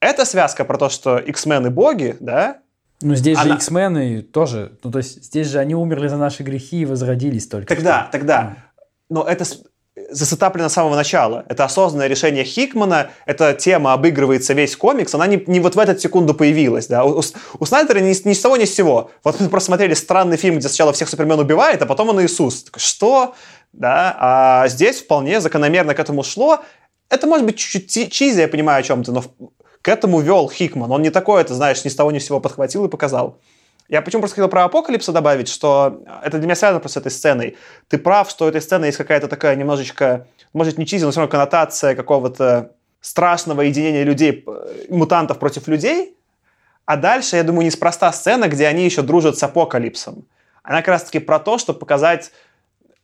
Эта 0.00 0.24
связка 0.24 0.64
про 0.64 0.78
то, 0.78 0.88
что 0.88 1.18
X-Men 1.18 1.68
и 1.68 1.70
боги, 1.70 2.16
да, 2.18 2.58
ну, 3.02 3.14
здесь 3.14 3.38
Она... 3.38 3.48
же 3.48 3.54
X-мены 3.54 4.22
тоже. 4.22 4.72
Ну, 4.82 4.90
то 4.90 4.98
есть 4.98 5.24
здесь 5.24 5.46
же 5.46 5.58
они 5.58 5.74
умерли 5.74 6.08
за 6.08 6.16
наши 6.16 6.42
грехи 6.42 6.82
и 6.82 6.84
возродились 6.84 7.46
только. 7.46 7.74
Тогда, 7.74 8.02
что. 8.02 8.12
тогда. 8.12 8.56
Но 9.08 9.24
это 9.24 9.44
засетаплено 10.10 10.68
с 10.68 10.72
самого 10.72 10.96
начала. 10.96 11.44
Это 11.48 11.64
осознанное 11.64 12.08
решение 12.08 12.44
Хикмана, 12.44 13.10
эта 13.26 13.54
тема 13.54 13.92
обыгрывается 13.92 14.54
весь 14.54 14.76
комикс, 14.76 15.14
она 15.14 15.26
не, 15.26 15.42
не 15.46 15.60
вот 15.60 15.76
в 15.76 15.78
эту 15.78 15.98
секунду 15.98 16.34
появилась. 16.34 16.86
Да? 16.86 17.04
У, 17.04 17.20
у 17.58 17.66
Снайдера 17.66 17.98
ни, 18.00 18.28
ни 18.28 18.32
с 18.32 18.40
того 18.40 18.56
ни 18.56 18.64
с 18.64 18.74
сего. 18.74 19.10
Вот 19.24 19.40
мы 19.40 19.48
просто 19.48 19.66
смотрели 19.66 19.94
странный 19.94 20.36
фильм, 20.36 20.58
где 20.58 20.68
сначала 20.68 20.92
всех 20.92 21.08
Супермен 21.08 21.38
убивает, 21.38 21.82
а 21.82 21.86
потом 21.86 22.10
он 22.10 22.22
Иисус. 22.22 22.64
Такой, 22.64 22.80
что? 22.80 23.34
Да? 23.72 24.16
А 24.18 24.68
здесь 24.68 25.00
вполне 25.00 25.40
закономерно 25.40 25.94
к 25.94 26.00
этому 26.00 26.22
шло. 26.22 26.60
Это 27.08 27.26
может 27.26 27.44
быть 27.46 27.56
чуть-чуть 27.56 28.12
чизи, 28.12 28.40
я 28.40 28.48
понимаю 28.48 28.80
о 28.80 28.82
чем-то, 28.82 29.12
но 29.12 29.24
к 29.82 29.88
этому 29.88 30.20
вел 30.20 30.48
Хикман. 30.48 30.90
Он 30.90 31.02
не 31.02 31.10
такой, 31.10 31.40
это, 31.40 31.54
знаешь, 31.54 31.84
ни 31.84 31.88
с 31.88 31.94
того 31.94 32.10
ни 32.10 32.18
с 32.18 32.26
сего 32.26 32.40
подхватил 32.40 32.84
и 32.84 32.88
показал. 32.88 33.38
Я 33.88 34.02
почему 34.02 34.20
просто 34.20 34.36
хотел 34.36 34.48
про 34.48 34.64
Апокалипса 34.64 35.12
добавить, 35.12 35.48
что 35.48 36.02
это 36.22 36.38
для 36.38 36.46
меня 36.46 36.54
связано 36.54 36.80
просто 36.80 37.00
с 37.00 37.02
этой 37.02 37.10
сценой. 37.10 37.56
Ты 37.88 37.98
прав, 37.98 38.30
что 38.30 38.44
у 38.44 38.48
этой 38.48 38.60
сцены 38.60 38.84
есть 38.84 38.98
какая-то 38.98 39.26
такая 39.26 39.56
немножечко, 39.56 40.28
может, 40.52 40.78
не 40.78 40.86
чизи, 40.86 41.04
но 41.04 41.10
все 41.10 41.20
равно 41.20 41.30
коннотация 41.30 41.96
какого-то 41.96 42.72
страшного 43.00 43.62
единения 43.62 44.04
людей, 44.04 44.44
э, 44.46 44.86
мутантов 44.90 45.38
против 45.38 45.66
людей. 45.66 46.16
А 46.84 46.96
дальше, 46.96 47.36
я 47.36 47.42
думаю, 47.42 47.66
неспроста 47.66 48.12
сцена, 48.12 48.46
где 48.46 48.66
они 48.66 48.84
еще 48.84 49.02
дружат 49.02 49.38
с 49.38 49.42
Апокалипсом. 49.42 50.24
Она 50.62 50.78
как 50.78 50.88
раз-таки 50.88 51.18
про 51.18 51.40
то, 51.40 51.58
чтобы 51.58 51.78
показать, 51.78 52.30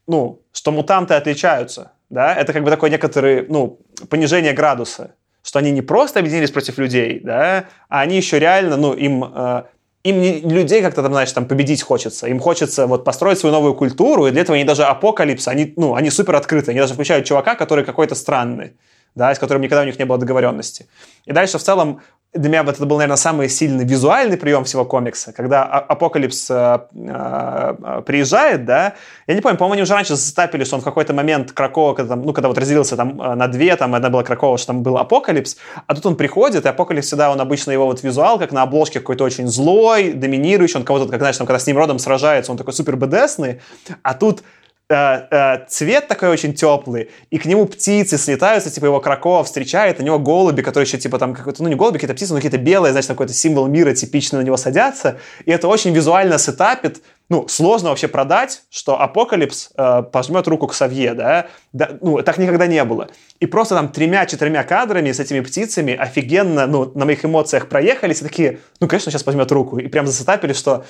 ну, 0.07 0.41
что 0.53 0.71
мутанты 0.71 1.15
отличаются. 1.15 1.93
Да? 2.11 2.35
Это 2.35 2.53
как 2.53 2.63
бы 2.63 2.71
такое 2.71 2.91
некоторое, 2.91 3.45
ну, 3.49 3.81
понижение 4.09 4.53
градуса 4.53 5.15
что 5.47 5.61
они 5.61 5.71
не 5.71 5.81
просто 5.81 6.19
объединились 6.19 6.51
против 6.51 6.77
людей, 6.79 7.21
да, 7.23 7.67
а 7.89 8.01
они 8.01 8.17
еще 8.17 8.41
реально, 8.41 8.77
ну, 8.77 8.93
им, 8.95 9.25
э, 9.25 9.63
им 10.03 10.21
не 10.21 10.41
людей 10.41 10.83
как-то 10.83 11.03
там, 11.03 11.13
знаешь, 11.13 11.31
там 11.31 11.47
победить 11.47 11.83
хочется. 11.83 12.27
Им 12.27 12.41
хочется 12.41 12.89
вот 12.89 13.05
построить 13.05 13.39
свою 13.39 13.55
новую 13.55 13.75
культуру, 13.75 14.27
и 14.27 14.33
для 14.33 14.43
этого 14.43 14.57
они 14.57 14.65
даже 14.65 14.83
Апокалипс, 14.83 15.47
они, 15.47 15.73
ну, 15.77 15.95
они 15.95 16.11
супер 16.11 16.35
открыты. 16.35 16.73
Они 16.73 16.81
даже 16.81 16.95
включают 16.95 17.27
чувака, 17.27 17.55
который 17.55 17.85
какой-то 17.85 18.17
странный, 18.17 18.73
да, 19.15 19.33
с 19.33 19.39
которым 19.39 19.63
никогда 19.63 19.83
у 19.83 19.87
них 19.87 19.99
не 20.01 20.05
было 20.05 20.19
договоренности. 20.19 20.89
И 21.27 21.33
дальше 21.33 21.59
в 21.59 21.63
целом 21.63 22.01
для 22.35 22.49
меня 22.49 22.63
вот 22.63 22.77
это 22.77 22.87
был, 22.87 22.97
наверное, 22.97 23.17
самый 23.17 23.49
сильный 23.49 23.85
визуальный 23.85 24.37
прием 24.37 24.65
всего 24.65 24.85
комикса, 24.85 25.33
когда 25.33 25.65
а, 25.65 25.79
Апокалипс 25.79 26.51
э, 26.51 26.79
э, 26.93 28.03
приезжает, 28.05 28.65
да, 28.65 28.95
я 29.27 29.35
не 29.35 29.41
помню, 29.41 29.57
по-моему, 29.57 29.75
они 29.75 29.83
уже 29.83 29.95
раньше 29.95 30.17
засетапили, 30.17 30.65
что 30.65 30.77
он 30.77 30.83
в 30.83 30.85
какой-то 30.85 31.15
момент 31.15 31.53
Кракоа, 31.53 31.95
когда, 31.95 32.15
там, 32.15 32.25
ну, 32.25 32.33
когда 32.33 32.49
вот 32.49 32.59
разделился 32.59 32.97
там 32.97 33.21
э, 33.21 33.35
на 33.35 33.49
две, 33.49 33.75
там 33.77 33.95
одна 33.95 34.11
была 34.11 34.23
Кракоа, 34.23 34.59
что 34.59 34.69
там 34.69 34.83
был 34.83 34.99
Апокалипс, 34.99 35.57
а 35.87 35.95
тут 35.95 36.07
он 36.07 36.17
приходит, 36.17 36.67
и 36.67 36.69
Апокалипс 36.69 37.07
всегда, 37.07 37.31
он 37.31 37.41
обычно 37.41 37.71
его 37.71 37.87
вот 37.87 38.03
визуал, 38.03 38.39
как 38.39 38.53
на 38.53 38.63
обложке 38.63 39.01
какой-то 39.01 39.25
очень 39.25 39.49
злой, 39.49 40.13
доминирующий, 40.13 40.79
он 40.79 40.85
кого-то, 40.85 41.09
как, 41.09 41.21
знаешь, 41.21 41.37
там, 41.37 41.47
когда 41.47 41.59
с 41.59 41.67
Нимродом 41.67 41.99
сражается, 41.99 42.53
он 42.53 42.59
такой 42.59 42.75
супер 42.75 42.97
badass 42.97 43.35
ный, 43.35 43.61
а 44.03 44.15
тут 44.15 44.43
Э, 44.43 44.43
э, 44.43 44.56
цвет 44.89 46.07
такой 46.07 46.29
очень 46.29 46.55
теплый, 46.55 47.11
и 47.31 47.39
к 47.39 47.45
нему 47.45 47.67
птицы 47.67 48.19
слетаются, 48.19 48.71
типа 48.71 48.87
его 48.87 49.01
Кракоа 49.01 49.43
встречает, 49.43 49.99
у 49.99 50.05
него 50.05 50.21
голуби, 50.21 50.63
которые 50.63 50.87
еще 50.87 50.97
типа 50.97 51.19
там 51.19 51.35
какой-то, 51.35 51.63
ну 51.63 51.69
не 51.69 51.75
голуби, 51.75 51.95
какие-то 51.95 52.15
птицы, 52.15 52.33
но 52.33 52.39
какие-то 52.39 52.59
белые, 52.59 52.93
значит, 52.93 53.09
какой-то 53.09 53.33
символ 53.33 53.67
мира 53.67 53.93
типично 53.95 54.39
на 54.39 54.43
него 54.43 54.57
садятся, 54.57 55.19
и 55.45 55.51
это 55.51 55.67
очень 55.67 55.93
визуально 55.93 56.39
сетапит, 56.39 57.03
ну, 57.29 57.49
сложно 57.49 57.91
вообще 57.91 58.07
продать, 58.07 58.63
что 58.71 59.01
Апокалипс 59.01 59.71
э, 59.77 60.03
пожмет 60.13 60.47
руку 60.47 60.69
Ксавье, 60.69 61.15
да? 61.15 61.49
да? 61.73 61.91
Ну, 62.01 62.23
так 62.23 62.39
никогда 62.39 62.67
не 62.69 62.83
было. 62.85 63.09
И 63.41 63.47
просто 63.47 63.75
там 63.75 63.89
тремя-четырьмя 63.89 64.63
кадрами 64.63 65.11
с 65.11 65.19
этими 65.19 65.41
птицами 65.41 65.95
офигенно, 65.95 66.67
ну, 66.67 66.93
на 66.95 67.05
моих 67.05 67.25
эмоциях 67.25 67.69
проехались, 67.69 68.21
и 68.21 68.25
такие, 68.25 68.61
ну, 68.81 68.87
конечно, 68.87 69.11
сейчас 69.11 69.27
возьмет 69.27 69.51
руку. 69.51 69.79
И 69.79 69.89
прям 69.89 70.07
засетапили, 70.07 70.53
что, 70.53 70.85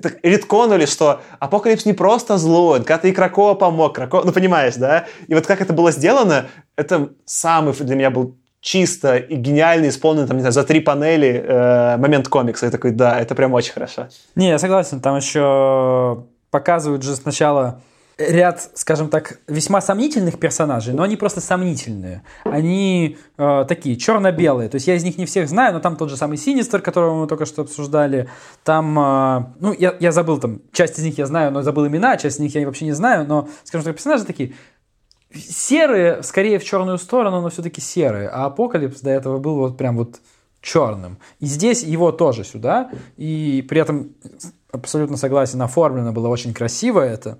так, 0.00 0.18
ретконули, 0.22 0.86
что 0.86 1.22
Апокалипс 1.40 1.84
не 1.84 1.92
просто 1.92 2.38
злой, 2.38 2.78
когда-то 2.78 3.08
и 3.08 3.12
Кракоа 3.12 3.54
помог, 3.54 3.96
Кракоа, 3.96 4.22
ну, 4.24 4.32
понимаешь, 4.32 4.76
да? 4.76 5.06
И 5.26 5.34
вот 5.34 5.46
как 5.46 5.60
это 5.60 5.72
было 5.72 5.90
сделано, 5.90 6.46
это 6.76 7.10
самый 7.24 7.74
для 7.74 7.96
меня 7.96 8.10
был 8.10 8.39
чисто 8.60 9.16
и 9.16 9.36
гениально 9.36 9.88
исполнен, 9.88 10.26
там, 10.26 10.36
не 10.36 10.42
знаю, 10.42 10.52
за 10.52 10.64
три 10.64 10.80
панели 10.80 11.44
э, 11.46 11.96
момент 11.96 12.28
комикса. 12.28 12.66
Я 12.66 12.72
такой, 12.72 12.90
да, 12.92 13.18
это 13.18 13.34
прям 13.34 13.52
очень 13.54 13.72
хорошо. 13.72 14.08
Не, 14.34 14.48
я 14.48 14.58
согласен, 14.58 15.00
там 15.00 15.16
еще 15.16 16.24
показывают 16.50 17.02
же 17.02 17.16
сначала 17.16 17.80
ряд, 18.20 18.70
скажем 18.74 19.08
так, 19.08 19.38
весьма 19.48 19.80
сомнительных 19.80 20.38
персонажей, 20.38 20.94
но 20.94 21.02
они 21.02 21.16
просто 21.16 21.40
сомнительные. 21.40 22.22
Они 22.44 23.16
э, 23.38 23.64
такие 23.66 23.96
черно-белые. 23.96 24.68
То 24.68 24.76
есть 24.76 24.86
я 24.86 24.94
из 24.94 25.04
них 25.04 25.18
не 25.18 25.26
всех 25.26 25.48
знаю, 25.48 25.72
но 25.72 25.80
там 25.80 25.96
тот 25.96 26.10
же 26.10 26.16
самый 26.16 26.36
Синистер, 26.36 26.80
которого 26.82 27.22
мы 27.22 27.26
только 27.26 27.46
что 27.46 27.62
обсуждали. 27.62 28.28
Там, 28.62 28.98
э, 28.98 29.44
ну, 29.60 29.72
я, 29.72 29.96
я 29.98 30.12
забыл 30.12 30.38
там, 30.38 30.60
часть 30.72 30.98
из 30.98 31.04
них 31.04 31.18
я 31.18 31.26
знаю, 31.26 31.50
но 31.50 31.62
забыл 31.62 31.86
имена, 31.86 32.16
часть 32.16 32.36
из 32.36 32.40
них 32.40 32.54
я 32.54 32.66
вообще 32.66 32.84
не 32.84 32.92
знаю, 32.92 33.26
но, 33.26 33.48
скажем 33.64 33.84
так, 33.84 33.94
персонажи 33.94 34.24
такие 34.24 34.52
серые, 35.34 36.22
скорее 36.22 36.58
в 36.58 36.64
черную 36.64 36.98
сторону, 36.98 37.40
но 37.40 37.50
все-таки 37.50 37.80
серые. 37.80 38.28
А 38.28 38.46
Апокалипс 38.46 39.00
до 39.00 39.10
этого 39.10 39.38
был 39.38 39.56
вот 39.56 39.76
прям 39.76 39.96
вот 39.96 40.20
черным. 40.60 41.18
И 41.38 41.46
здесь 41.46 41.82
его 41.82 42.12
тоже 42.12 42.44
сюда. 42.44 42.90
И 43.16 43.64
при 43.68 43.80
этом 43.80 44.14
абсолютно 44.72 45.16
согласен, 45.16 45.60
оформлено 45.62 46.12
было 46.12 46.28
очень 46.28 46.54
красиво 46.54 47.00
это. 47.00 47.38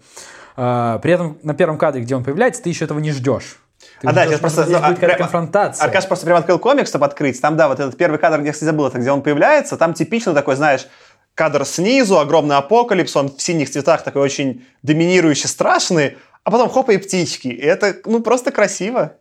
А, 0.56 0.98
при 0.98 1.12
этом 1.12 1.38
на 1.42 1.54
первом 1.54 1.78
кадре, 1.78 2.02
где 2.02 2.14
он 2.14 2.24
появляется, 2.24 2.62
ты 2.62 2.68
еще 2.68 2.84
этого 2.84 2.98
не 2.98 3.12
ждешь. 3.12 3.58
Ты 4.00 4.08
а 4.08 4.12
да, 4.12 4.26
сейчас 4.26 4.40
просто... 4.40 4.64
Здесь 4.64 4.78
ну, 4.78 4.86
будет 4.86 4.98
какая-то 4.98 5.18
конфронтация. 5.18 5.84
Аркаш 5.84 6.06
просто 6.06 6.26
прям 6.26 6.38
открыл 6.38 6.58
комикс, 6.58 6.88
чтобы 6.88 7.06
открыть. 7.06 7.40
Там, 7.40 7.56
да, 7.56 7.68
вот 7.68 7.80
этот 7.80 7.96
первый 7.96 8.18
кадр, 8.18 8.38
где 8.38 8.48
я, 8.48 8.52
кстати, 8.52 8.66
забыл, 8.66 8.86
это 8.86 8.98
где 8.98 9.10
он 9.10 9.22
появляется, 9.22 9.76
там 9.76 9.94
типично 9.94 10.34
такой, 10.34 10.56
знаешь, 10.56 10.86
кадр 11.34 11.64
снизу, 11.64 12.18
огромный 12.18 12.56
апокалипс, 12.56 13.16
он 13.16 13.34
в 13.34 13.40
синих 13.40 13.70
цветах 13.70 14.02
такой 14.02 14.22
очень 14.22 14.66
доминирующий, 14.82 15.48
страшный, 15.48 16.18
а 16.44 16.50
потом 16.50 16.68
хопа 16.68 16.92
и 16.92 16.98
птички. 16.98 17.48
И 17.48 17.60
это, 17.60 17.96
ну, 18.04 18.20
просто 18.22 18.50
красиво. 18.50 19.16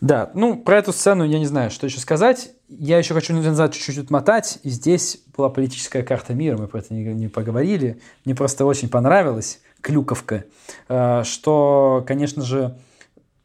Да, 0.00 0.30
ну, 0.34 0.56
про 0.56 0.78
эту 0.78 0.92
сцену 0.92 1.24
я 1.24 1.38
не 1.38 1.46
знаю, 1.46 1.70
что 1.70 1.86
еще 1.86 2.00
сказать. 2.00 2.52
Я 2.68 2.98
еще 2.98 3.12
хочу 3.12 3.34
назад 3.34 3.74
чуть-чуть 3.74 3.98
отмотать. 3.98 4.58
И 4.62 4.70
здесь 4.70 5.22
была 5.36 5.50
политическая 5.50 6.02
карта 6.02 6.32
мира, 6.32 6.56
мы 6.56 6.68
про 6.68 6.78
это 6.78 6.94
не, 6.94 7.04
не 7.04 7.28
поговорили. 7.28 8.00
Мне 8.24 8.34
просто 8.34 8.64
очень 8.64 8.88
понравилось, 8.88 9.60
клюковка, 9.82 10.44
э, 10.88 11.22
что, 11.24 12.04
конечно 12.06 12.42
же, 12.42 12.78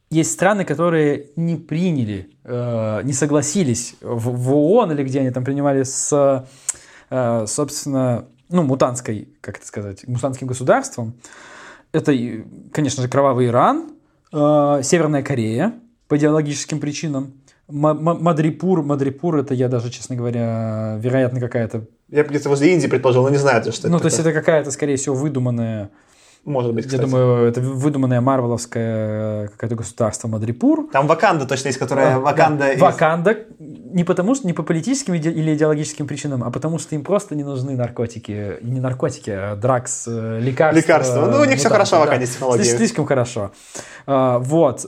есть 0.08 0.32
страны, 0.32 0.64
которые 0.64 1.30
не 1.36 1.56
приняли, 1.56 2.30
э, 2.44 3.00
не 3.02 3.12
согласились 3.12 3.96
в, 4.00 4.54
ООН 4.54 4.92
или 4.92 5.02
где 5.02 5.20
они 5.20 5.30
там 5.30 5.44
принимали 5.44 5.82
с, 5.82 6.46
э, 7.10 7.44
собственно, 7.46 8.26
ну, 8.48 8.62
мутантской, 8.62 9.28
как 9.40 9.58
это 9.58 9.66
сказать, 9.66 10.06
мутантским 10.06 10.46
государством, 10.46 11.14
Это, 11.96 12.12
и, 12.12 12.44
конечно 12.72 13.02
же, 13.02 13.08
кровавый 13.08 13.46
Иран, 13.46 13.92
э, 14.30 14.80
Северная 14.82 15.22
Корея 15.22 15.72
по 16.08 16.18
идеологическим 16.18 16.78
причинам, 16.78 17.32
Мадрипур, 17.68 18.82
Мадрипур, 18.82 19.38
это 19.38 19.54
я 19.54 19.68
даже, 19.68 19.90
честно 19.90 20.14
говоря, 20.14 20.98
вероятно, 21.00 21.40
какая-то... 21.40 21.86
Я 22.10 22.22
где-то 22.22 22.50
возле 22.50 22.74
Индии 22.74 22.86
предположил, 22.86 23.22
но 23.22 23.30
не 23.30 23.38
знаю, 23.38 23.62
что 23.62 23.70
это 23.70 23.88
Ну, 23.88 23.98
то 23.98 24.04
есть 24.04 24.18
это 24.18 24.34
какая-то, 24.34 24.70
скорее 24.72 24.96
всего, 24.96 25.14
выдуманная 25.14 25.90
Может 26.44 26.74
быть, 26.74 26.84
Я 26.84 26.90
кстати. 26.90 27.02
думаю, 27.10 27.48
это 27.48 27.60
выдуманное 27.60 28.20
марвеловское 28.20 29.48
какое-то 29.48 29.74
государство 29.76 30.28
Мадрипур. 30.28 30.88
Там 30.92 31.06
Ваканда 31.06 31.46
точно 31.46 31.68
есть, 31.68 31.78
которая 31.78 32.14
Да, 32.14 32.20
Ваканда... 32.20 32.68
из- 32.72 32.80
Ваканда 32.80 33.36
не 33.58 34.04
потому 34.04 34.34
что 34.34 34.46
не 34.46 34.52
по 34.52 34.62
политическим 34.62 35.14
или 35.14 35.54
идеологическим 35.54 36.06
причинам, 36.06 36.44
а 36.44 36.50
потому 36.50 36.78
что 36.78 36.94
им 36.94 37.02
просто 37.02 37.34
не 37.34 37.44
нужны 37.44 37.76
наркотики, 37.76 38.58
не 38.62 38.80
наркотики, 38.80 39.30
а 39.30 39.56
дракс, 39.56 40.04
э, 40.06 40.38
лекарства. 40.40 40.78
Лекарства. 40.80 41.26
Ну, 41.26 41.40
у 41.40 41.44
них 41.44 41.58
всё 41.58 41.68
мутанты, 41.68 41.68
хорошо 41.70 41.96
в 41.96 41.98
да. 42.00 42.04
Ваканде 42.04 42.26
с 42.26 42.30
технологиями. 42.30 42.76
Слишком, 42.76 43.06
хорошо. 43.06 43.52
А, 44.06 44.38
вот. 44.38 44.86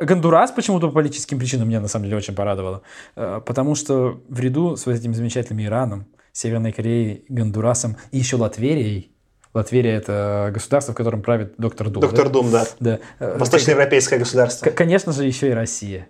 Гондурас 0.00 0.50
почему-то 0.52 0.88
по 0.88 0.94
политическим 0.94 1.38
причинам 1.38 1.68
меня 1.68 1.80
на 1.80 1.88
самом 1.88 2.06
деле 2.06 2.16
очень 2.16 2.34
порадовало, 2.34 2.82
А, 3.14 3.40
потому 3.40 3.74
что 3.74 4.20
в 4.28 4.40
ряду 4.40 4.76
с 4.76 4.86
вот 4.86 4.92
этим 4.94 5.14
замечательным 5.14 5.64
Ираном, 5.64 6.06
Северной 6.32 6.72
Кореей, 6.72 7.24
Гондурасом 7.28 7.96
и 8.10 8.18
еще 8.18 8.36
Латверией. 8.36 9.12
Латверия 9.56 9.94
это 9.96 10.50
государство, 10.52 10.92
в 10.92 10.96
котором 10.96 11.22
правит 11.22 11.54
доктор 11.58 11.88
Дум. 11.88 12.02
Доктор 12.02 12.26
да? 12.26 12.30
Дум, 12.30 12.50
да. 12.50 12.66
Да. 12.78 12.98
Восточноевропейское 13.38 14.18
государство. 14.18 14.70
Конечно 14.70 15.12
же, 15.12 15.24
еще 15.24 15.48
и 15.48 15.52
Россия. 15.52 16.08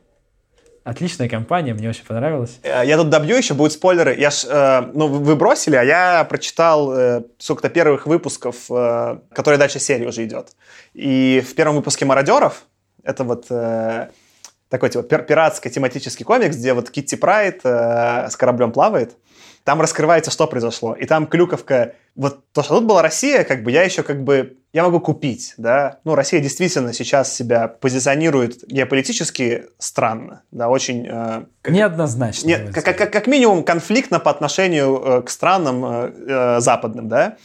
Отличная 0.83 1.29
компания, 1.29 1.75
мне 1.75 1.89
очень 1.89 2.05
понравилась. 2.05 2.59
Э, 2.63 2.83
Я 2.85 2.97
тут 2.97 3.09
добью 3.11 3.37
еще, 3.37 3.55
будут 3.55 3.73
спойлеры. 3.73 4.15
Я 4.17 4.31
ж, 4.31 4.45
э, 4.49 4.83
ну, 4.95 5.09
вы 5.09 5.35
бросили, 5.35 5.75
а 5.75 5.83
я 5.83 6.23
прочитал 6.25 6.93
э, 6.97 7.23
сколько-то 7.39 7.69
первых 7.71 8.07
выпусков, 8.07 8.57
э, 8.71 9.19
которые 9.33 9.59
дальше 9.59 9.81
серия 9.81 10.07
уже 10.07 10.25
идет. 10.25 10.51
И 10.95 11.43
в 11.49 11.55
первом 11.57 11.77
выпуске 11.77 12.05
«Мародеров», 12.05 12.65
это 13.03 13.25
вот 13.25 13.47
э, 13.51 14.09
такой 14.69 14.91
типа 14.91 15.03
пир- 15.03 15.23
пиратский 15.25 15.71
тематический 15.73 16.25
комикс, 16.25 16.57
где 16.57 16.73
вот 16.73 16.91
Китти 16.91 17.17
Прайд 17.17 17.61
э, 17.65 18.29
с 18.31 18.37
кораблем 18.37 18.71
плавает, 18.71 19.17
там 19.67 19.81
раскрывается, 19.81 20.31
что 20.31 20.47
произошло. 20.47 20.95
И 20.95 21.07
там 21.07 21.27
клюковка, 21.27 21.95
вот 22.15 22.39
то, 22.53 22.63
что 22.63 22.77
тут 22.77 22.87
была 22.87 23.03
Россия, 23.03 23.43
как 23.43 23.65
бы 23.65 23.73
я 23.73 23.83
еще 23.83 24.05
как 24.05 24.23
бы, 24.23 24.59
я 24.73 24.85
могу 24.85 25.01
купить, 25.01 25.55
да. 25.57 25.99
Ну, 26.05 26.15
Россия 26.15 26.39
действительно 26.41 26.93
сейчас 26.93 27.35
себя 27.35 27.67
позиционирует 27.67 28.65
геополитически 28.69 29.65
странно, 29.79 30.43
да, 30.53 30.69
очень... 30.69 31.05
э, 31.09 31.43
как- 31.63 31.75
Неоднозначно. 31.75 32.49
давайте 32.49 32.81
как, 32.81 32.97
как, 32.97 33.13
как 33.13 33.27
минимум 33.27 33.65
конфликтно 33.65 34.21
по 34.21 34.31
отношению 34.31 35.03
э, 35.05 35.23
к 35.23 35.31
странам 35.31 35.85
э, 35.85 36.13
э, 36.29 36.61
западным, 36.61 37.09
да. 37.09 37.37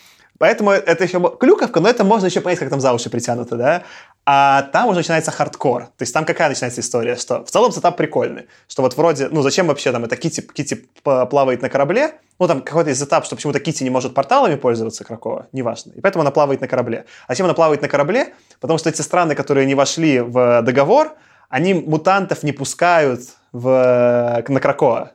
Поэтому 0.42 0.72
это 0.72 1.04
еще 1.04 1.20
клюковка, 1.40 1.80
но 1.82 1.88
это 1.88 2.04
можно 2.04 2.26
еще 2.26 2.42
понять, 2.42 2.58
как 2.58 2.72
там 2.72 2.82
за 2.82 2.92
уши 2.94 3.12
притянуто, 3.12 3.58
да. 3.58 3.84
А 4.26 4.64
там 4.74 4.88
уже 4.90 4.98
начинается 4.98 5.30
хардкор. 5.30 5.84
То 5.84 6.02
есть 6.02 6.16
там 6.16 6.26
какая 6.26 6.50
начинается 6.50 6.82
история, 6.82 7.16
что 7.16 7.46
в 7.46 7.52
целом 7.52 7.72
сетап 7.72 7.96
прикольный, 7.96 8.48
что 8.68 8.82
вот 8.82 8.98
вроде, 8.98 9.28
ну 9.30 9.44
зачем 9.44 9.68
вообще 9.68 9.92
там 9.92 10.04
это 10.04 10.16
Китти, 10.16 10.42
Китти 10.42 10.88
плавает 11.04 11.62
на 11.62 11.70
корабле, 11.70 12.16
ну 12.40 12.48
там 12.48 12.64
какой-то 12.64 12.90
сетап, 12.90 13.26
что 13.26 13.36
почему-то 13.36 13.60
Китти 13.60 13.84
не 13.84 13.92
может 13.92 14.16
порталами 14.16 14.56
пользоваться 14.56 15.04
Кракова, 15.04 15.46
неважно. 15.52 15.92
И 15.92 16.02
поэтому 16.02 16.22
она 16.22 16.32
плавает 16.32 16.60
на 16.60 16.68
корабле. 16.68 17.06
А 17.28 17.34
зачем 17.34 17.46
она 17.46 17.54
плавает 17.54 17.84
на 17.84 17.88
корабле? 17.88 18.34
Потому 18.60 18.80
что 18.80 18.90
эти 18.90 19.04
страны, 19.04 19.36
которые 19.36 19.68
не 19.68 19.76
вошли 19.76 20.22
в 20.22 20.64
договор, 20.64 21.14
они 21.50 21.76
мутантов 21.76 22.42
не 22.42 22.52
пускают 22.52 23.22
в, 23.52 24.44
на 24.48 24.60
Кракова. 24.60 25.12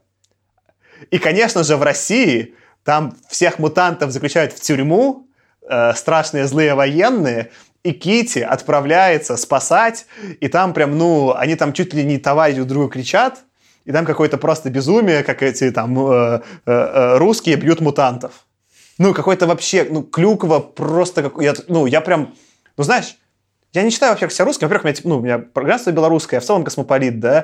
И, 1.11 1.19
конечно 1.19 1.65
же, 1.65 1.77
в 1.77 1.83
России 1.83 2.55
там 2.87 3.17
всех 3.29 3.59
мутантов 3.59 4.13
заключают 4.13 4.53
в 4.53 4.61
тюрьму, 4.61 5.27
э, 5.69 5.93
страшные 5.95 6.47
злые 6.47 6.75
военные, 6.75 7.51
и 7.83 7.93
Кити 7.93 8.39
отправляется 8.39 9.37
спасать, 9.37 10.07
и 10.41 10.47
там 10.49 10.73
прям, 10.73 10.97
ну, 10.97 11.35
они 11.35 11.57
там 11.57 11.73
чуть 11.73 11.93
ли 11.95 12.05
не 12.05 12.19
товарищ 12.19 12.55
друг 12.55 12.69
другу 12.69 12.89
кричат, 12.89 13.41
и 13.85 13.93
там 13.93 14.07
какое-то 14.07 14.39
просто 14.39 14.71
безумие, 14.71 15.25
как 15.25 15.43
эти 15.43 15.71
там 15.73 15.99
э, 15.99 16.43
э, 16.65 16.73
э, 16.73 17.19
русские 17.19 17.57
бьют 17.57 17.81
мутантов. 17.81 18.47
Ну, 18.99 19.13
какой-то 19.13 19.49
вообще, 19.49 19.87
ну, 19.91 20.05
клюква 20.05 20.61
просто, 20.61 21.25
как, 21.25 21.43
я, 21.43 21.55
ну, 21.67 21.87
я 21.87 22.01
прям, 22.01 22.35
ну, 22.77 22.85
знаешь, 22.85 23.17
я 23.73 23.83
не 23.83 23.91
считаю 23.91 24.13
вообще 24.13 24.31
себя. 24.31 24.47
Во-первых, 24.47 24.85
у 24.85 24.87
меня, 24.87 24.95
типа, 24.95 25.09
ну, 25.09 25.19
у 25.19 25.23
меня 25.23 25.39
гражданство 25.39 25.91
белорусское, 25.91 26.39
я 26.39 26.41
в 26.41 26.45
целом 26.45 26.63
космополит, 26.63 27.19
да. 27.19 27.43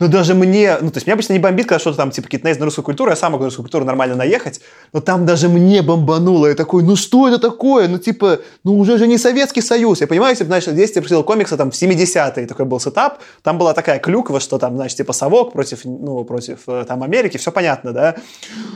Но 0.00 0.08
даже 0.08 0.34
мне, 0.34 0.76
ну, 0.80 0.90
то 0.90 0.96
есть 0.96 1.06
меня 1.06 1.14
обычно 1.14 1.34
не 1.34 1.38
бомбит, 1.38 1.66
когда 1.66 1.78
что-то 1.78 1.98
там, 1.98 2.10
типа, 2.10 2.26
какие-то 2.26 2.48
на 2.48 2.64
русскую 2.64 2.84
культуру, 2.84 3.10
я 3.10 3.16
сам 3.16 3.32
могу 3.32 3.42
на 3.42 3.46
русскую 3.46 3.64
культуру 3.64 3.84
нормально 3.84 4.16
наехать, 4.16 4.60
но 4.92 5.00
там 5.00 5.24
даже 5.24 5.48
мне 5.48 5.82
бомбануло. 5.82 6.48
Я 6.48 6.54
такой, 6.54 6.82
ну 6.82 6.96
что 6.96 7.28
это 7.28 7.38
такое? 7.38 7.86
Ну, 7.86 7.98
типа, 7.98 8.40
ну 8.64 8.78
уже 8.78 8.98
же 8.98 9.06
не 9.06 9.18
Советский 9.18 9.60
Союз. 9.60 10.00
Я 10.00 10.06
понимаю, 10.08 10.32
если 10.32 10.44
бы, 10.44 10.48
знаешь, 10.48 10.64
здесь 10.64 10.90
я 10.96 11.02
прочитал 11.02 11.22
комиксы 11.22 11.56
там 11.56 11.70
в 11.70 11.74
70-е, 11.74 12.46
такой 12.46 12.66
был 12.66 12.80
сетап, 12.80 13.20
там 13.42 13.56
была 13.56 13.72
такая 13.72 14.00
клюква, 14.00 14.40
что 14.40 14.58
там, 14.58 14.74
знаешь, 14.74 14.94
типа 14.94 15.12
совок 15.12 15.52
против, 15.52 15.84
ну, 15.84 16.24
против 16.24 16.60
э, 16.66 16.84
там 16.88 17.02
Америки, 17.02 17.36
все 17.36 17.52
понятно, 17.52 17.92
да. 17.92 18.16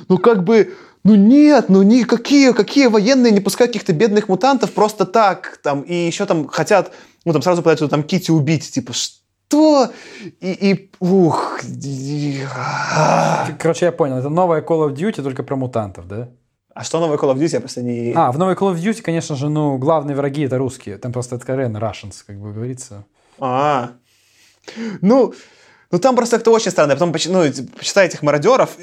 Ну, 0.08 0.18
как 0.18 0.44
бы, 0.44 0.74
ну 1.02 1.16
нет, 1.16 1.68
ну 1.68 1.82
никакие, 1.82 2.52
какие 2.54 2.86
военные 2.86 3.32
не 3.32 3.40
пускают 3.40 3.72
каких-то 3.72 3.92
бедных 3.92 4.28
мутантов 4.28 4.72
просто 4.72 5.04
так, 5.04 5.58
там, 5.64 5.82
и 5.82 5.94
еще 5.94 6.26
там 6.26 6.46
хотят, 6.46 6.92
ну, 7.24 7.32
там 7.32 7.42
сразу 7.42 7.62
пытаются 7.62 7.88
там 7.88 8.04
Кити 8.04 8.30
убить, 8.30 8.70
типа, 8.70 8.92
что? 8.92 9.18
И, 9.50 10.52
и 10.52 10.90
ух, 11.00 11.60
и- 11.64 12.42
а. 12.54 13.48
Короче, 13.58 13.86
я 13.86 13.92
понял. 13.92 14.16
Это 14.18 14.28
новая 14.28 14.60
Call 14.60 14.88
of 14.88 14.94
Duty 14.94 15.22
только 15.22 15.42
про 15.42 15.56
мутантов, 15.56 16.06
да? 16.06 16.28
А 16.74 16.84
что 16.84 17.00
новое 17.00 17.16
Call 17.16 17.34
of 17.34 17.38
Duty, 17.38 17.54
я 17.54 17.60
просто 17.60 17.82
не... 17.82 18.12
А, 18.14 18.30
в 18.30 18.38
новой 18.38 18.54
Call 18.54 18.74
of 18.74 18.76
Duty, 18.76 19.00
конечно 19.02 19.36
же, 19.36 19.48
ну, 19.48 19.78
главные 19.78 20.14
враги 20.14 20.42
это 20.42 20.58
русские. 20.58 20.98
Там 20.98 21.12
просто 21.12 21.36
откровенно 21.36 21.78
Russians, 21.78 22.16
как 22.26 22.38
бы 22.38 22.52
говорится. 22.52 23.04
А. 23.38 23.92
Ну, 25.00 25.34
ну 25.90 25.98
там 25.98 26.14
просто 26.14 26.36
как-то 26.36 26.52
очень 26.52 26.70
странно. 26.70 26.92
Я 26.92 26.96
потом 26.96 27.10
ну, 27.10 27.42
почитаю 27.78 28.06
этих 28.06 28.22
мародеров, 28.22 28.76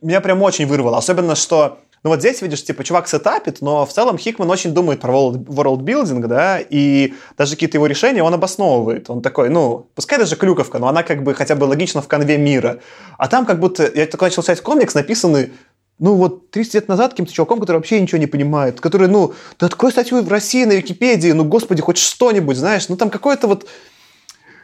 меня 0.00 0.20
прям 0.20 0.42
очень 0.42 0.66
вырвало. 0.66 0.98
Особенно, 0.98 1.34
что 1.34 1.78
ну 2.02 2.10
вот 2.10 2.18
здесь, 2.18 2.42
видишь, 2.42 2.64
типа, 2.64 2.82
чувак 2.82 3.06
сетапит, 3.08 3.60
но 3.60 3.86
в 3.86 3.92
целом 3.92 4.18
Хикман 4.18 4.50
очень 4.50 4.74
думает 4.74 5.00
про 5.00 5.12
world, 5.12 5.44
world 5.44 6.26
да, 6.26 6.58
и 6.58 7.14
даже 7.38 7.52
какие-то 7.52 7.76
его 7.76 7.86
решения 7.86 8.24
он 8.24 8.34
обосновывает. 8.34 9.08
Он 9.08 9.22
такой, 9.22 9.50
ну, 9.50 9.86
пускай 9.94 10.18
даже 10.18 10.34
клюковка, 10.34 10.78
но 10.80 10.88
она 10.88 11.04
как 11.04 11.22
бы 11.22 11.34
хотя 11.34 11.54
бы 11.54 11.64
логична 11.64 12.02
в 12.02 12.08
конве 12.08 12.38
мира. 12.38 12.80
А 13.18 13.28
там 13.28 13.46
как 13.46 13.60
будто, 13.60 13.88
я 13.94 14.06
такой 14.06 14.28
начал 14.28 14.42
читать 14.42 14.60
комикс, 14.60 14.94
написанный 14.94 15.52
ну 16.00 16.16
вот 16.16 16.50
30 16.50 16.74
лет 16.74 16.88
назад 16.88 17.12
каким-то 17.12 17.32
чуваком, 17.32 17.60
который 17.60 17.76
вообще 17.76 18.00
ничего 18.00 18.18
не 18.18 18.26
понимает, 18.26 18.80
который, 18.80 19.06
ну, 19.06 19.34
да 19.60 19.66
открой 19.66 19.92
статью 19.92 20.20
в 20.20 20.28
России 20.28 20.64
на 20.64 20.72
Википедии, 20.72 21.30
ну, 21.30 21.44
господи, 21.44 21.80
хоть 21.80 21.98
что-нибудь, 21.98 22.56
знаешь, 22.56 22.88
ну, 22.88 22.96
там 22.96 23.08
какое-то 23.08 23.46
вот, 23.46 23.68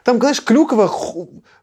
там, 0.03 0.18
знаешь, 0.18 0.43
Клюкова, 0.43 0.91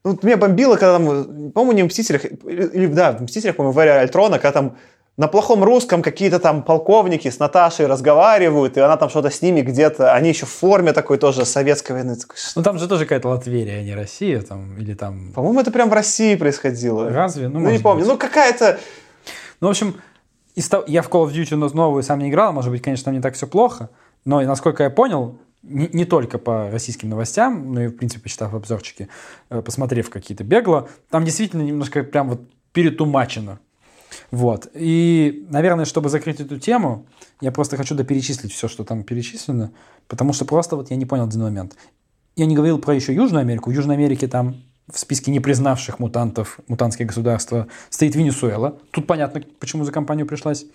ну, 0.06 0.20
меня 0.22 0.38
бомбило, 0.38 0.76
когда 0.76 0.98
там, 0.98 1.52
по-моему, 1.52 1.72
не 1.74 1.84
в 1.84 1.88
«Мстителях», 1.88 2.24
или, 2.24 2.86
да, 2.86 3.12
в 3.12 3.24
«Мстителях», 3.24 3.58
по-моему, 3.58 3.74
в 3.74 3.80
«Эре 3.80 3.92
Альтрона», 3.92 4.38
когда 4.38 4.54
там 4.54 4.78
на 5.18 5.28
плохом 5.30 5.64
русском 5.64 6.02
какие-то 6.02 6.40
там 6.40 6.62
полковники 6.64 7.30
с 7.30 7.40
Наташей 7.40 7.86
разговаривают, 7.88 8.76
и 8.78 8.82
она 8.82 8.98
там 8.98 9.10
что-то 9.10 9.30
с 9.30 9.42
ними 9.42 9.62
где-то, 9.62 10.14
они 10.14 10.30
еще 10.30 10.46
в 10.46 10.50
форме 10.50 10.92
такой 10.92 11.18
тоже 11.18 11.46
советской 11.46 11.94
войны. 11.94 12.18
Ну, 12.56 12.64
там 12.64 12.78
же 12.78 12.88
тоже 12.88 13.06
какая-то 13.06 13.30
Латверия, 13.30 13.80
а 13.80 13.82
не 13.84 13.96
Россия, 13.96 14.42
там, 14.42 14.78
или 14.78 14.94
там... 14.94 15.32
По-моему, 15.34 15.62
это 15.62 15.72
прям 15.72 15.90
в 15.90 15.94
России 15.94 16.36
происходило. 16.36 17.10
Разве? 17.10 17.48
Ну, 17.48 17.60
Ну, 17.60 17.70
не 17.70 17.80
помню. 17.80 18.02
быть. 18.04 18.12
Ну, 18.12 18.18
какая-то... 18.18 18.78
Ну, 19.62 19.68
в 19.68 19.72
общем, 19.72 19.96
я 20.88 21.02
в 21.02 21.10
Call 21.10 21.28
of 21.28 21.34
Duty 21.34 21.56
но- 21.56 21.70
новую 21.70 22.04
сам 22.04 22.20
не 22.20 22.30
играл, 22.30 22.52
может 22.52 22.72
быть, 22.72 22.82
конечно, 22.82 23.06
там 23.06 23.14
не 23.14 23.22
так 23.22 23.36
все 23.36 23.48
плохо, 23.48 23.90
но, 24.26 24.42
насколько 24.42 24.84
я 24.84 24.90
понял, 24.90 25.38
не, 25.64 25.88
не 25.94 26.04
только 26.06 26.38
по 26.38 26.70
российским 26.72 27.10
новостям, 27.10 27.74
но 27.74 27.84
и, 27.84 27.88
в 27.88 27.96
принципе, 27.98 28.24
почитав 28.24 28.54
обзорчики, 28.54 29.08
э, 29.50 29.62
посмотрев 29.62 30.10
какие-то 30.10 30.44
бегло, 30.44 30.90
там 31.10 31.24
действительно 31.24 31.62
немножко 31.62 32.04
прям 32.04 32.30
вот 32.30 32.42
перетумачено. 32.74 33.60
Вот. 34.32 34.68
И, 34.74 35.46
наверное, 35.50 35.86
чтобы 35.86 36.10
закрыть 36.10 36.40
эту 36.40 36.60
тему, 36.60 37.06
я 37.42 37.52
просто 37.52 37.78
хочу 37.78 37.96
доперечислить 37.96 38.52
все, 38.54 38.68
что 38.68 38.84
там 38.84 39.04
перечислено, 39.04 39.72
потому 40.08 40.34
что 40.34 40.46
просто 40.46 40.76
вот 40.76 40.92
я 40.92 40.98
не 40.98 41.06
понял 41.06 41.26
один 41.26 41.42
момент. 41.42 41.76
Я 42.36 42.46
не 42.46 42.56
говорил 42.56 42.80
про 42.80 42.94
еще 42.94 43.14
Южную 43.14 43.42
Америку. 43.42 43.70
В 43.70 43.74
Южной 43.74 43.96
Америке 43.96 44.28
там 44.28 44.56
в 44.92 45.00
списке 45.00 45.32
не 45.32 45.40
признавших 45.40 46.00
мутантов, 46.00 46.60
мутантские 46.68 47.08
государства, 47.08 47.68
стоит 47.90 48.16
Венесуэла. 48.16 48.78
Тут 48.92 49.08
понятно, 49.08 49.42
почему 49.60 49.84
за 49.84 49.92
компанию 49.92 50.28
пришлась. 50.28 50.66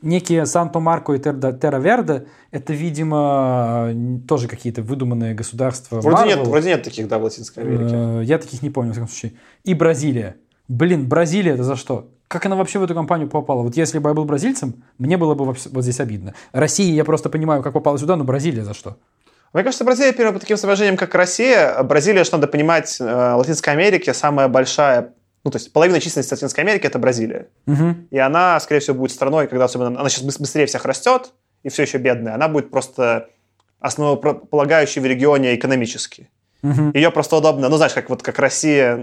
Некие 0.00 0.44
Санто-Марко 0.46 1.12
и 1.14 1.18
Терра-Верде– 1.18 2.26
это, 2.52 2.72
видимо, 2.72 3.92
тоже 4.28 4.46
какие-то 4.46 4.82
выдуманные 4.82 5.34
государства. 5.34 6.00
Вроде 6.00 6.28
нет, 6.28 6.46
вроде 6.46 6.68
нет 6.68 6.84
таких, 6.84 7.08
да, 7.08 7.18
в 7.18 7.24
Латинской 7.24 7.64
Америке. 7.64 7.94
Э, 7.96 8.22
Я 8.24 8.38
таких 8.38 8.62
не 8.62 8.70
помню, 8.70 8.90
во 8.90 8.92
всяком 8.94 9.08
случае. 9.08 9.32
И 9.64 9.74
Бразилия. 9.74 10.36
Блин, 10.68 11.08
Бразилия 11.08 11.52
это 11.52 11.64
за 11.64 11.74
что? 11.74 12.10
Как 12.28 12.44
она 12.44 12.56
вообще 12.56 12.78
в 12.78 12.84
эту 12.84 12.94
компанию 12.94 13.28
попала? 13.28 13.62
Вот 13.62 13.76
если 13.76 13.98
бы 13.98 14.10
я 14.10 14.14
был 14.14 14.26
бразильцем, 14.26 14.84
мне 14.98 15.16
было 15.16 15.34
бы 15.34 15.46
вот 15.46 15.82
здесь 15.82 15.98
обидно. 15.98 16.34
Россия, 16.52 16.92
я 16.94 17.04
просто 17.04 17.30
понимаю, 17.30 17.62
как 17.62 17.72
попала 17.72 17.98
сюда, 17.98 18.16
но 18.16 18.24
Бразилия 18.24 18.64
за 18.64 18.74
что? 18.74 18.98
Мне 19.54 19.64
кажется, 19.64 19.84
Бразилия 19.84 20.12
первым 20.12 20.34
по 20.34 20.40
таким 20.40 20.58
соображениям, 20.58 20.98
как 20.98 21.14
Россия. 21.14 21.82
Бразилия, 21.82 22.24
что 22.24 22.36
надо 22.36 22.48
понимать, 22.48 22.98
э, 23.00 23.32
Латинской 23.32 23.72
Америке 23.72 24.12
самая 24.12 24.46
большая, 24.48 25.14
ну, 25.42 25.50
то 25.50 25.56
есть 25.56 25.72
половина 25.72 26.00
численности 26.00 26.34
Латинской 26.34 26.64
Америки– 26.64 26.86
это 26.86 26.98
Бразилия. 26.98 27.48
Мгм. 27.64 28.08
И 28.10 28.18
она, 28.18 28.60
скорее 28.60 28.80
всего, 28.80 28.98
будет 28.98 29.12
страной, 29.12 29.46
когда 29.46 29.64
особенно 29.64 29.98
она 29.98 30.08
сейчас 30.10 30.38
быстрее 30.38 30.66
всех 30.66 30.84
растет, 30.84 31.32
и 31.62 31.70
все 31.70 31.82
еще 31.82 31.96
бедная, 31.96 32.34
она 32.34 32.48
будет 32.48 32.70
просто 32.70 33.30
основополагающей 33.80 35.00
в 35.00 35.06
регионе 35.06 35.54
экономически. 35.54 36.28
Мгм. 36.62 36.90
Ее 36.92 37.10
просто 37.12 37.36
удобно, 37.36 37.68
ну, 37.68 37.76
знаешь, 37.76 37.92
как 37.94 38.10
вот 38.10 38.22
как 38.22 38.38
Россия, 38.40 38.96
э, 38.96 39.02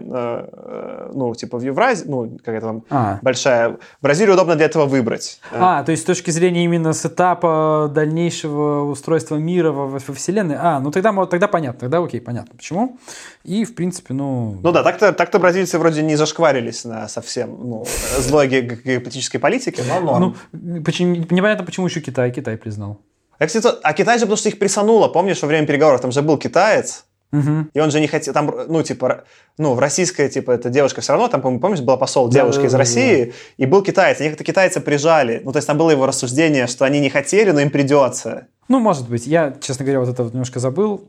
э, 0.52 1.12
ну, 1.14 1.34
типа 1.36 1.58
в 1.58 1.62
Евразии, 1.64 2.04
ну, 2.06 2.38
как 2.44 2.56
это 2.56 2.66
там, 2.68 2.84
А. 2.90 3.20
большая. 3.22 3.78
Бразилию 4.02 4.34
удобно 4.34 4.56
для 4.56 4.66
этого 4.66 4.86
выбрать. 4.86 5.40
Э, 5.52 5.58
А, 5.60 5.84
то 5.84 5.92
есть 5.92 6.04
с 6.04 6.06
точки 6.06 6.32
зрения 6.32 6.66
именно 6.66 6.92
с 6.92 7.06
этапа 7.06 7.90
дальнейшего 7.94 8.84
устройства 8.92 9.38
мира 9.38 9.72
во, 9.72 9.88
во 9.88 10.00
Вселенной. 10.14 10.58
А, 10.60 10.80
ну 10.82 10.92
тогда, 10.92 11.14
тогда 11.28 11.48
понятно, 11.48 11.80
тогда 11.80 12.00
окей, 12.00 12.20
понятно. 12.20 12.56
Почему? 12.58 12.98
И, 13.46 13.64
в 13.64 13.74
принципе, 13.74 14.14
ну... 14.14 14.58
Ну 14.62 14.72
да, 14.74 14.84
так-то, 14.84 15.14
так-то 15.14 15.40
бразильцы 15.40 15.80
вроде 15.80 16.02
не 16.04 16.18
зашкварились 16.18 16.84
на 16.84 17.08
совсем 17.08 17.58
ну, 17.64 17.86
злой 18.20 18.48
ге- 18.50 18.62
ге- 18.62 18.80
геополитической 18.84 19.38
политике, 19.38 19.82
но 19.88 20.00
норм. 20.02 20.36
Ну, 20.52 20.84
почему, 20.84 21.16
непонятно, 21.16 21.64
почему 21.66 21.88
еще 21.88 22.02
Китай, 22.02 22.32
Китай 22.32 22.58
признал. 22.58 22.98
А, 23.40 23.48
кстати, 23.48 23.68
а 23.82 23.94
Китай 23.94 24.18
же 24.18 24.26
потому 24.26 24.38
что 24.38 24.50
их 24.50 24.60
присануло, 24.60 25.08
помнишь, 25.08 25.42
во 25.42 25.48
время 25.48 25.66
переговоров, 25.68 26.02
там 26.02 26.12
же 26.12 26.22
был 26.22 26.38
китаец, 26.38 27.06
Мгм. 27.32 27.70
и 27.74 27.80
он 27.80 27.92
же 27.92 28.00
не 28.00 28.08
хотел, 28.08 28.34
там, 28.34 28.54
ну, 28.68 28.82
типа, 28.84 29.24
ну, 29.58 29.74
в 29.74 29.80
российская, 29.80 30.30
типа, 30.30 30.52
эта 30.52 30.70
девушка 30.70 31.02
все 31.02 31.14
равно, 31.14 31.28
там, 31.28 31.42
помнишь, 31.42 31.82
была 31.82 31.98
посол, 31.98 32.28
Да, 32.30 32.42
девушка 32.42 32.62
да, 32.62 32.68
из 32.68 32.72
да, 32.72 32.78
России, 32.78 33.34
и 33.58 33.66
был 33.66 33.82
китаец, 33.82 34.22
и 34.22 34.24
них 34.24 34.34
это 34.34 34.44
китайцы 34.44 34.80
прижали. 34.80 35.42
Ну, 35.44 35.52
то 35.52 35.58
есть 35.58 35.68
там 35.68 35.78
было 35.78 35.92
его 35.92 36.06
рассуждение, 36.06 36.68
что 36.68 36.86
они 36.86 37.00
не 37.00 37.10
хотели, 37.10 37.52
но 37.52 37.60
им 37.60 37.70
придется. 37.72 38.48
Ну, 38.68 38.80
может 38.80 39.10
быть. 39.10 39.28
Я, 39.28 39.56
честно 39.62 39.86
говоря, 39.86 40.00
вот 40.00 40.10
это 40.10 40.24
вот 40.24 40.34
немножко 40.34 40.60
забыл. 40.60 41.04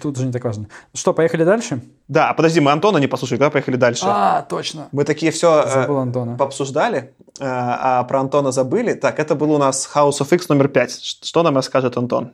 Тут 0.00 0.16
же 0.16 0.24
не 0.24 0.32
так 0.32 0.42
важно. 0.44 0.66
Что, 0.94 1.12
поехали 1.12 1.44
дальше? 1.44 1.82
Да, 2.08 2.30
а 2.30 2.34
подожди, 2.34 2.58
мы 2.60 2.70
Антона 2.70 2.96
не 2.96 3.06
послушали, 3.06 3.38
когда 3.38 3.50
поехали 3.50 3.76
дальше? 3.76 4.04
А, 4.06 4.40
точно. 4.42 4.88
Мы 4.92 5.04
такие 5.04 5.30
все 5.30 5.66
Забыл 5.68 5.98
Антона. 5.98 6.36
пообсуждали, 6.38 7.12
э, 7.38 7.44
а 7.44 8.02
про 8.04 8.20
Антона 8.20 8.50
забыли. 8.50 8.94
Так, 8.94 9.18
это 9.18 9.34
был 9.34 9.52
у 9.52 9.58
нас 9.58 9.90
House 9.94 10.20
of 10.20 10.34
X 10.34 10.48
номер 10.48 10.68
5. 10.68 11.02
Что 11.22 11.42
нам 11.42 11.56
расскажет 11.56 11.98
Антон? 11.98 12.32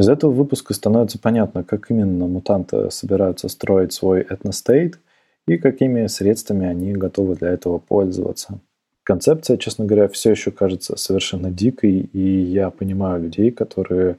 Из 0.00 0.08
этого 0.08 0.30
выпуска 0.30 0.72
становится 0.72 1.18
понятно, 1.18 1.62
как 1.62 1.90
именно 1.90 2.26
мутанты 2.26 2.90
собираются 2.90 3.50
строить 3.50 3.92
свой 3.92 4.22
этностейт 4.22 4.98
и 5.46 5.58
какими 5.58 6.06
средствами 6.06 6.66
они 6.66 6.94
готовы 6.94 7.36
для 7.36 7.50
этого 7.50 7.76
пользоваться. 7.76 8.60
Концепция, 9.02 9.58
честно 9.58 9.84
говоря, 9.84 10.08
все 10.08 10.30
еще 10.30 10.52
кажется 10.52 10.96
совершенно 10.96 11.50
дикой, 11.50 12.08
и 12.14 12.40
я 12.40 12.70
понимаю 12.70 13.24
людей, 13.24 13.50
которые 13.50 14.16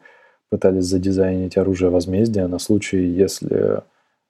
пытались 0.49 0.85
задизайнить 0.85 1.57
оружие 1.57 1.89
возмездия 1.89 2.45
на 2.45 2.59
случай, 2.59 3.03
если 3.03 3.81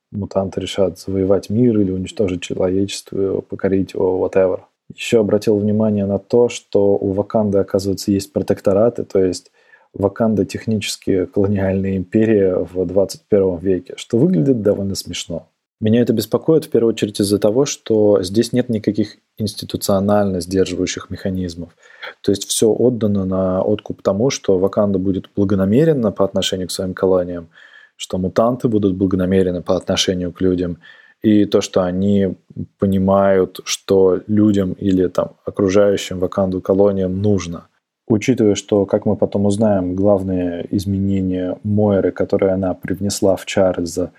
мутанты 0.09 0.61
решат 0.61 0.99
завоевать 0.99 1.49
мир 1.49 1.77
или 1.81 1.91
уничтожить 1.91 2.41
человечество, 2.41 3.41
покорить 3.41 3.93
его, 3.93 4.25
whatever. 4.25 4.61
Еще 4.95 5.19
обратил 5.19 5.57
внимание 5.57 6.05
на 6.05 6.17
то, 6.17 6.47
что 6.47 6.95
у 6.95 7.11
Ваканды, 7.11 7.57
оказывается, 7.57 8.11
есть 8.11 8.31
протектораты, 8.31 9.03
то 9.03 9.19
есть 9.19 9.51
Ваканда 9.93 10.45
технически 10.45 11.25
колониальная 11.25 11.97
империя 11.97 12.55
в 12.55 12.85
21 12.85 13.57
веке, 13.57 13.93
что 13.97 14.17
выглядит 14.17 14.61
довольно 14.61 14.95
смешно. 14.95 15.47
Меня 15.81 16.01
это 16.01 16.13
беспокоит 16.13 16.65
в 16.65 16.69
первую 16.69 16.93
очередь 16.93 17.19
из-за 17.19 17.39
того, 17.39 17.65
что 17.65 18.21
здесь 18.21 18.53
нет 18.53 18.69
никаких 18.69 19.17
институционально 19.39 20.39
сдерживающих 20.39 21.09
механизмов. 21.09 21.75
То 22.21 22.31
есть 22.31 22.47
все 22.47 22.69
отдано 22.69 23.25
на 23.25 23.63
откуп 23.63 24.03
тому, 24.03 24.29
что 24.29 24.59
Ваканда 24.59 24.99
будет 24.99 25.29
благонамеренно 25.35 26.11
по 26.11 26.23
отношению 26.23 26.67
к 26.67 26.71
своим 26.71 26.93
колониям, 26.93 27.49
что 27.95 28.19
мутанты 28.19 28.67
будут 28.67 28.95
благонамерены 28.95 29.63
по 29.63 29.75
отношению 29.75 30.31
к 30.31 30.39
людям, 30.39 30.77
и 31.23 31.45
то, 31.45 31.61
что 31.61 31.81
они 31.81 32.35
понимают, 32.77 33.59
что 33.63 34.21
людям 34.27 34.73
или 34.73 35.07
там, 35.07 35.31
окружающим 35.45 36.19
Ваканду 36.19 36.61
колониям 36.61 37.21
нужно. 37.21 37.67
Учитывая, 38.11 38.55
что, 38.55 38.85
как 38.85 39.05
мы 39.05 39.15
потом 39.15 39.45
узнаем, 39.45 39.95
главное 39.95 40.67
изменение 40.69 41.57
Мойры, 41.63 42.11
которое 42.11 42.55
она 42.55 42.73
привнесла 42.73 43.37
в 43.37 43.45
Чарльза, 43.45 44.11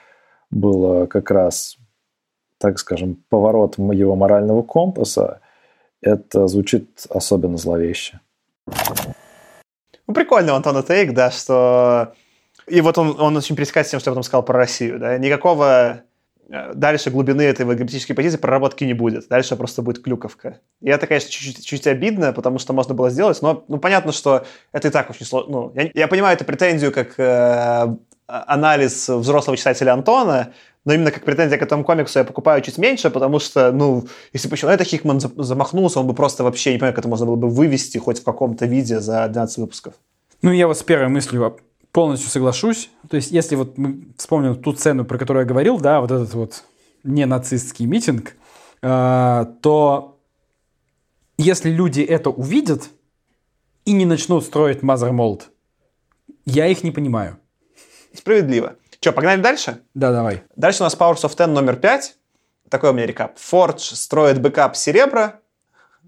было 0.51 1.05
как 1.05 1.31
раз, 1.31 1.77
так 2.57 2.79
скажем, 2.79 3.23
поворот 3.29 3.77
его 3.77 4.17
морального 4.17 4.63
компаса, 4.63 5.41
это 6.01 6.49
звучит 6.49 6.89
особенно 7.11 7.59
зловеще. 7.59 8.21
Ну, 10.07 10.15
прикольно 10.15 10.55
у 10.55 10.57
Антона 10.57 10.83
Тейк, 10.83 11.13
да, 11.13 11.31
что... 11.31 12.15
И 12.67 12.81
вот 12.81 12.97
он, 12.97 13.21
он 13.21 13.37
очень 13.37 13.57
пересекается 13.57 13.89
с 13.89 13.91
тем, 13.91 14.01
что 14.01 14.09
я 14.09 14.13
потом 14.13 14.23
сказал 14.23 14.43
про 14.43 14.57
Россию, 14.57 15.01
да. 15.01 15.19
Никакого 15.19 16.01
дальше 16.75 17.11
глубины 17.11 17.43
этой 17.43 17.65
геополитической 17.65 18.15
позиции 18.15 18.37
проработки 18.37 18.85
не 18.85 18.95
будет. 18.95 19.29
Дальше 19.29 19.57
просто 19.57 19.83
будет 19.83 20.03
клюковка. 20.03 20.61
И 20.81 20.89
это, 20.91 21.07
конечно, 21.07 21.31
чуть-чуть, 21.31 21.65
чуть 21.65 21.87
обидно, 21.87 22.33
потому 22.33 22.59
что 22.59 22.73
можно 22.73 22.95
было 22.95 23.11
сделать, 23.11 23.41
но 23.41 23.65
ну, 23.69 23.79
понятно, 23.79 24.13
что 24.13 24.45
это 24.73 24.89
и 24.89 24.91
так 24.91 25.09
очень 25.11 25.25
сложно. 25.25 25.53
Ну, 25.53 25.73
я, 25.75 25.91
я 25.95 26.09
понимаю 26.09 26.37
эту 26.37 26.45
претензию 26.45 26.93
как 26.93 27.19
э, 27.19 27.97
анализ 28.27 29.09
взрослого 29.09 29.57
читателя 29.57 29.93
Антона, 29.93 30.53
но 30.85 30.95
именно 30.95 31.11
как 31.11 31.25
претензия 31.25 31.59
к 31.59 31.63
этому 31.63 31.85
комиксу 31.85 32.19
я 32.19 32.25
покупаю 32.25 32.61
чуть 32.61 32.77
меньше, 32.77 33.09
потому 33.09 33.39
что, 33.39 33.73
ну, 33.73 34.07
если 34.33 34.49
бы 34.49 34.57
еще 34.57 34.67
на 34.67 34.75
это 34.75 34.85
Хикман 34.85 35.21
замахнулся, 35.21 36.01
он 36.01 36.07
бы 36.07 36.15
просто 36.15 36.45
вообще, 36.45 36.73
не 36.73 36.79
понимаю, 36.79 36.95
как 36.95 37.01
это 37.01 37.09
можно 37.09 37.27
было 37.27 37.37
бы 37.37 37.49
вывести 37.49 37.99
хоть 37.99 38.21
в 38.21 38.25
каком-то 38.25 38.67
виде 38.67 39.01
за 39.01 39.27
12 39.29 39.59
выпусков. 39.59 39.95
Ну, 40.43 40.51
я 40.51 40.67
вот 40.67 40.77
с 40.77 40.83
первой 40.83 41.09
мыслью 41.09 41.57
полностью 41.93 42.31
соглашусь. 42.31 42.91
То 43.09 43.17
есть, 43.17 43.31
если 43.31 43.55
вот 43.55 43.79
мы 43.79 44.09
вспомним 44.17 44.61
ту 44.61 44.75
сцену, 44.75 45.05
про 45.05 45.19
которую 45.19 45.43
я 45.43 45.49
говорил, 45.49 45.79
да, 45.79 46.01
вот 46.01 46.11
этот 46.11 46.35
вот 46.35 46.65
не 47.05 47.27
нацистский 47.27 47.87
митинг, 47.87 48.35
э, 48.83 49.47
то 49.61 50.19
если 51.39 51.71
люди 51.71 52.01
это 52.01 52.31
увидят 52.31 52.89
и 53.85 53.93
не 53.93 54.07
начнут 54.07 54.45
строить 54.45 54.83
Mother 54.83 55.20
Mold, 55.20 55.51
я 56.45 56.67
их 56.67 56.83
не 56.83 56.91
понимаю. 56.91 57.39
Справедливо. 58.15 58.77
Че, 59.01 59.13
погнали 59.13 59.41
дальше? 59.41 59.83
Да, 59.95 60.13
давай. 60.13 60.45
Дальше 60.57 60.83
у 60.83 60.85
нас 60.85 60.97
Powers 60.97 61.23
of 61.23 61.37
Ten 61.37 61.49
номер 61.49 61.77
5. 61.77 62.17
Такой 62.69 62.91
у 62.91 62.93
меня 62.93 63.07
recap. 63.07 63.37
Forge 63.37 63.95
строит 63.95 64.41
бэкап 64.41 64.77
Церебро. 64.77 65.41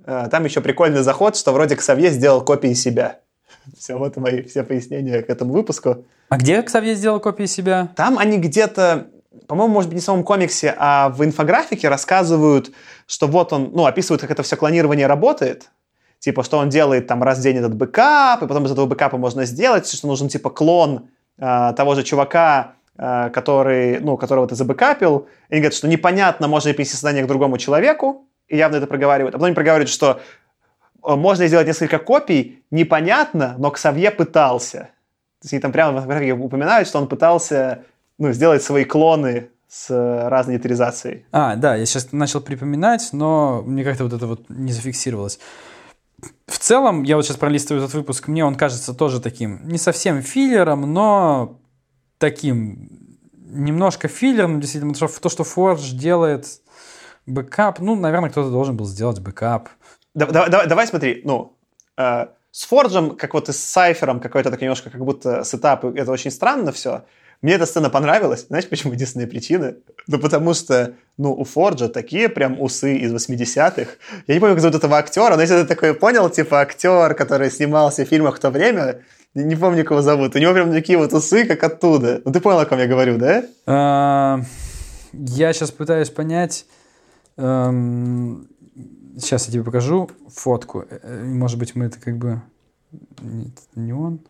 Э, 0.07 0.29
Там 0.31 0.45
еще 0.45 0.61
прикольный 0.61 1.03
заход, 1.03 1.37
что 1.37 1.53
вроде 1.53 1.77
Ксавье 1.77 2.11
сделал 2.11 2.45
копии 2.45 2.73
себя. 2.75 3.21
Все, 3.79 3.97
вот 3.97 4.17
мои 4.17 4.43
все 4.43 4.63
пояснения 4.63 5.23
к 5.23 5.31
этому 5.31 5.53
выпуску. 5.53 6.05
А 6.29 6.37
где 6.37 6.63
Ксавье 6.63 6.95
сделал 6.95 7.21
копии 7.21 7.45
себя? 7.45 7.89
Там 7.97 8.19
они 8.19 8.39
где-то, 8.39 9.09
по-моему, 9.47 9.75
может 9.75 9.91
быть, 9.91 9.97
не 9.97 10.01
в 10.01 10.05
самом 10.05 10.25
комиксе, 10.25 10.75
а 10.77 11.09
в 11.11 11.25
инфографике 11.25 11.89
рассказывают, 11.89 12.73
что 13.07 13.27
вот 13.27 13.53
он, 13.53 13.71
ну, 13.73 13.87
описывают, 13.87 14.21
как 14.21 14.31
это 14.31 14.43
все 14.43 14.57
клонирование 14.57 15.07
работает. 15.07 15.71
Типа, 16.19 16.43
что 16.43 16.59
он 16.59 16.71
делает 16.71 17.07
там 17.07 17.23
раз 17.23 17.39
в 17.39 17.43
день 17.43 17.59
этот 17.59 17.75
бэкап, 17.75 18.43
и 18.43 18.47
потом 18.47 18.65
из 18.65 18.73
этого 18.73 18.87
бэкапа 18.87 19.19
можно 19.19 19.45
сделать, 19.45 19.87
что 19.87 20.07
нужен 20.07 20.29
типа 20.29 20.49
клон 20.49 21.09
э, 21.39 21.73
того 21.77 21.95
же 21.95 22.03
чувака, 22.03 22.77
э, 22.97 23.29
который, 23.29 24.01
ну, 24.01 24.17
которого 24.17 24.49
ты 24.49 24.55
забэкапил. 24.55 25.27
И 25.51 25.55
они 25.55 25.61
говорят, 25.61 25.75
что 25.75 25.87
непонятно, 25.87 26.49
можно 26.49 26.69
ли 26.69 26.75
перенести 26.75 26.95
сознание 26.95 27.25
к 27.25 27.27
другому 27.27 27.59
человеку, 27.59 28.27
и 28.49 28.57
явно 28.57 28.77
это 28.77 28.87
проговаривают. 28.87 29.35
А 29.35 29.39
потом 29.39 29.47
они 29.47 29.55
проговаривают, 29.55 29.91
что 29.91 30.21
можно 31.05 31.47
сделать 31.47 31.67
несколько 31.67 31.99
копий, 31.99 32.63
непонятно, 32.71 33.55
но 33.59 33.71
Ксавье 33.71 34.11
пытался. 34.11 34.91
То 35.41 35.47
есть 35.47 35.53
они 35.53 35.61
там 35.61 35.73
прямо 35.73 35.93
в 35.93 35.97
инфографике 35.99 36.33
упоминают, 36.33 36.89
что 36.89 36.99
он 36.99 37.09
пытался 37.09 37.85
ну, 38.19 38.33
сделать 38.33 38.63
свои 38.63 38.85
клоны 38.85 39.49
с 39.69 39.91
э, 39.91 40.29
разной 40.29 40.57
детализацией. 40.57 41.27
А, 41.33 41.57
да, 41.57 41.75
я 41.75 41.85
сейчас 41.85 42.13
начал 42.13 42.41
припоминать, 42.41 43.09
но 43.13 43.63
мне 43.67 43.85
как-то 43.85 44.05
вот 44.05 44.13
это 44.13 44.27
вот 44.27 44.49
не 44.49 44.73
зафиксировалось. 44.73 45.39
В 46.47 46.59
целом, 46.59 47.03
я 47.03 47.17
вот 47.17 47.27
сейчас 47.27 47.37
пролистываю 47.37 47.83
этот 47.83 47.95
выпуск, 47.95 48.29
мне 48.29 48.45
он 48.45 48.55
кажется 48.55 48.95
тоже 48.95 49.21
таким, 49.21 49.67
не 49.69 49.79
совсем 49.79 50.23
филлером, 50.23 50.93
но 50.93 51.59
таким 52.19 52.89
немножко 53.33 54.09
филлером, 54.09 54.61
действительно, 54.61 54.93
потому 54.93 55.09
что 55.11 55.21
то, 55.21 55.29
что 55.29 55.43
Forge 55.43 55.93
делает 55.93 56.47
бэкап, 57.27 57.81
ну, 57.81 57.95
наверное, 57.95 58.31
кто-то 58.31 58.51
должен 58.51 58.77
был 58.77 58.87
сделать 58.87 59.21
бэкап. 59.21 59.69
Да- 60.15 60.27
да- 60.27 60.49
давай, 60.49 60.67
давай 60.69 60.87
смотри, 60.87 61.23
ну, 61.25 61.53
э, 61.97 62.27
с 62.51 62.65
Форджем, 62.67 63.17
как 63.17 63.35
вот 63.35 63.49
и 63.49 63.53
с 63.53 63.57
Сайфером, 63.61 64.21
какой-то 64.21 64.51
так 64.51 64.61
немножко 64.61 64.91
как 64.91 65.05
будто 65.05 65.43
сетап, 65.45 65.85
это 65.85 66.11
очень 66.13 66.31
странно 66.31 66.71
все. 66.73 67.03
Мне 67.43 67.55
эта 67.55 67.67
сцена 67.67 67.91
понравилась. 67.91 68.47
Знаешь, 68.47 68.69
почему 68.69 68.93
единственная 68.95 69.27
причина? 69.27 69.75
Ну, 70.07 70.19
потому 70.19 70.55
что, 70.55 70.95
ну, 71.19 71.33
у 71.35 71.45
Форджа 71.45 71.89
такие 71.89 72.29
прям 72.29 72.59
усы 72.61 72.97
из 72.97 73.13
80-х. 73.13 73.91
Я 74.29 74.35
не 74.35 74.41
помню, 74.41 74.55
как 74.55 74.63
зовут 74.63 74.77
этого 74.77 74.97
актера, 74.97 75.35
но 75.35 75.43
если 75.43 75.61
ты 75.61 75.67
такой 75.67 75.95
понял, 75.95 76.31
типа 76.31 76.61
актер, 76.61 77.15
который 77.15 77.51
снимался 77.51 78.05
в 78.07 78.09
фильмах 78.09 78.37
в 78.37 78.41
то 78.41 78.51
время, 78.51 79.01
не, 79.35 79.45
не 79.45 79.57
помню, 79.57 79.85
кого 79.85 80.01
зовут, 80.01 80.37
у 80.37 80.39
него 80.39 80.55
прям 80.55 80.73
такие 80.73 80.97
вот 80.97 81.13
усы, 81.13 81.45
как 81.45 81.63
оттуда. 81.65 82.23
Ну, 82.25 82.33
ты 82.33 82.41
понял, 82.41 82.61
о 82.61 82.67
ком 82.67 82.79
я 82.79 82.87
говорю, 82.87 83.19
да? 83.19 83.45
А, 83.67 84.41
Я 85.13 85.53
сейчас 85.53 85.71
пытаюсь 85.73 86.09
понять. 86.11 86.65
эм, 87.37 88.49
Сейчас 89.19 89.47
я 89.47 89.53
тебе 89.53 89.65
покажу 89.65 90.11
фотку. 90.35 90.85
Э, 90.91 90.99
э, 91.03 91.23
Может 91.25 91.59
быть, 91.59 91.75
мы 91.75 91.87
это 91.87 91.99
как 92.01 92.17
бы... 92.17 92.41
Нет, 93.23 93.53
не 93.75 93.93
он. 93.93 94.21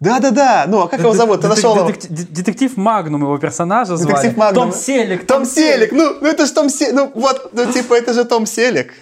Да-да-да, 0.00 0.66
ну 0.68 0.82
а 0.82 0.88
как 0.88 1.00
его 1.00 1.12
зовут? 1.12 1.40
Ты 1.40 1.48
Детек- 1.48 1.56
нашел 1.56 1.76
его? 1.76 1.90
детек- 1.90 2.30
Детектив 2.30 2.76
Магнум 2.76 3.22
его 3.22 3.36
персонажа 3.38 3.96
звали. 3.96 4.14
Детектив 4.14 4.36
Магнум. 4.36 4.70
Том 4.70 4.72
Селик. 4.78 5.26
Том 5.26 5.44
Селик, 5.44 5.90
ну, 5.90 6.14
ну 6.20 6.28
это 6.28 6.46
же 6.46 6.52
Том 6.52 6.68
Селик, 6.70 6.94
ну 6.94 7.10
вот, 7.16 7.50
ну 7.52 7.72
типа 7.72 7.94
это 7.94 8.12
же 8.12 8.24
Том 8.24 8.46
Селик. 8.46 8.92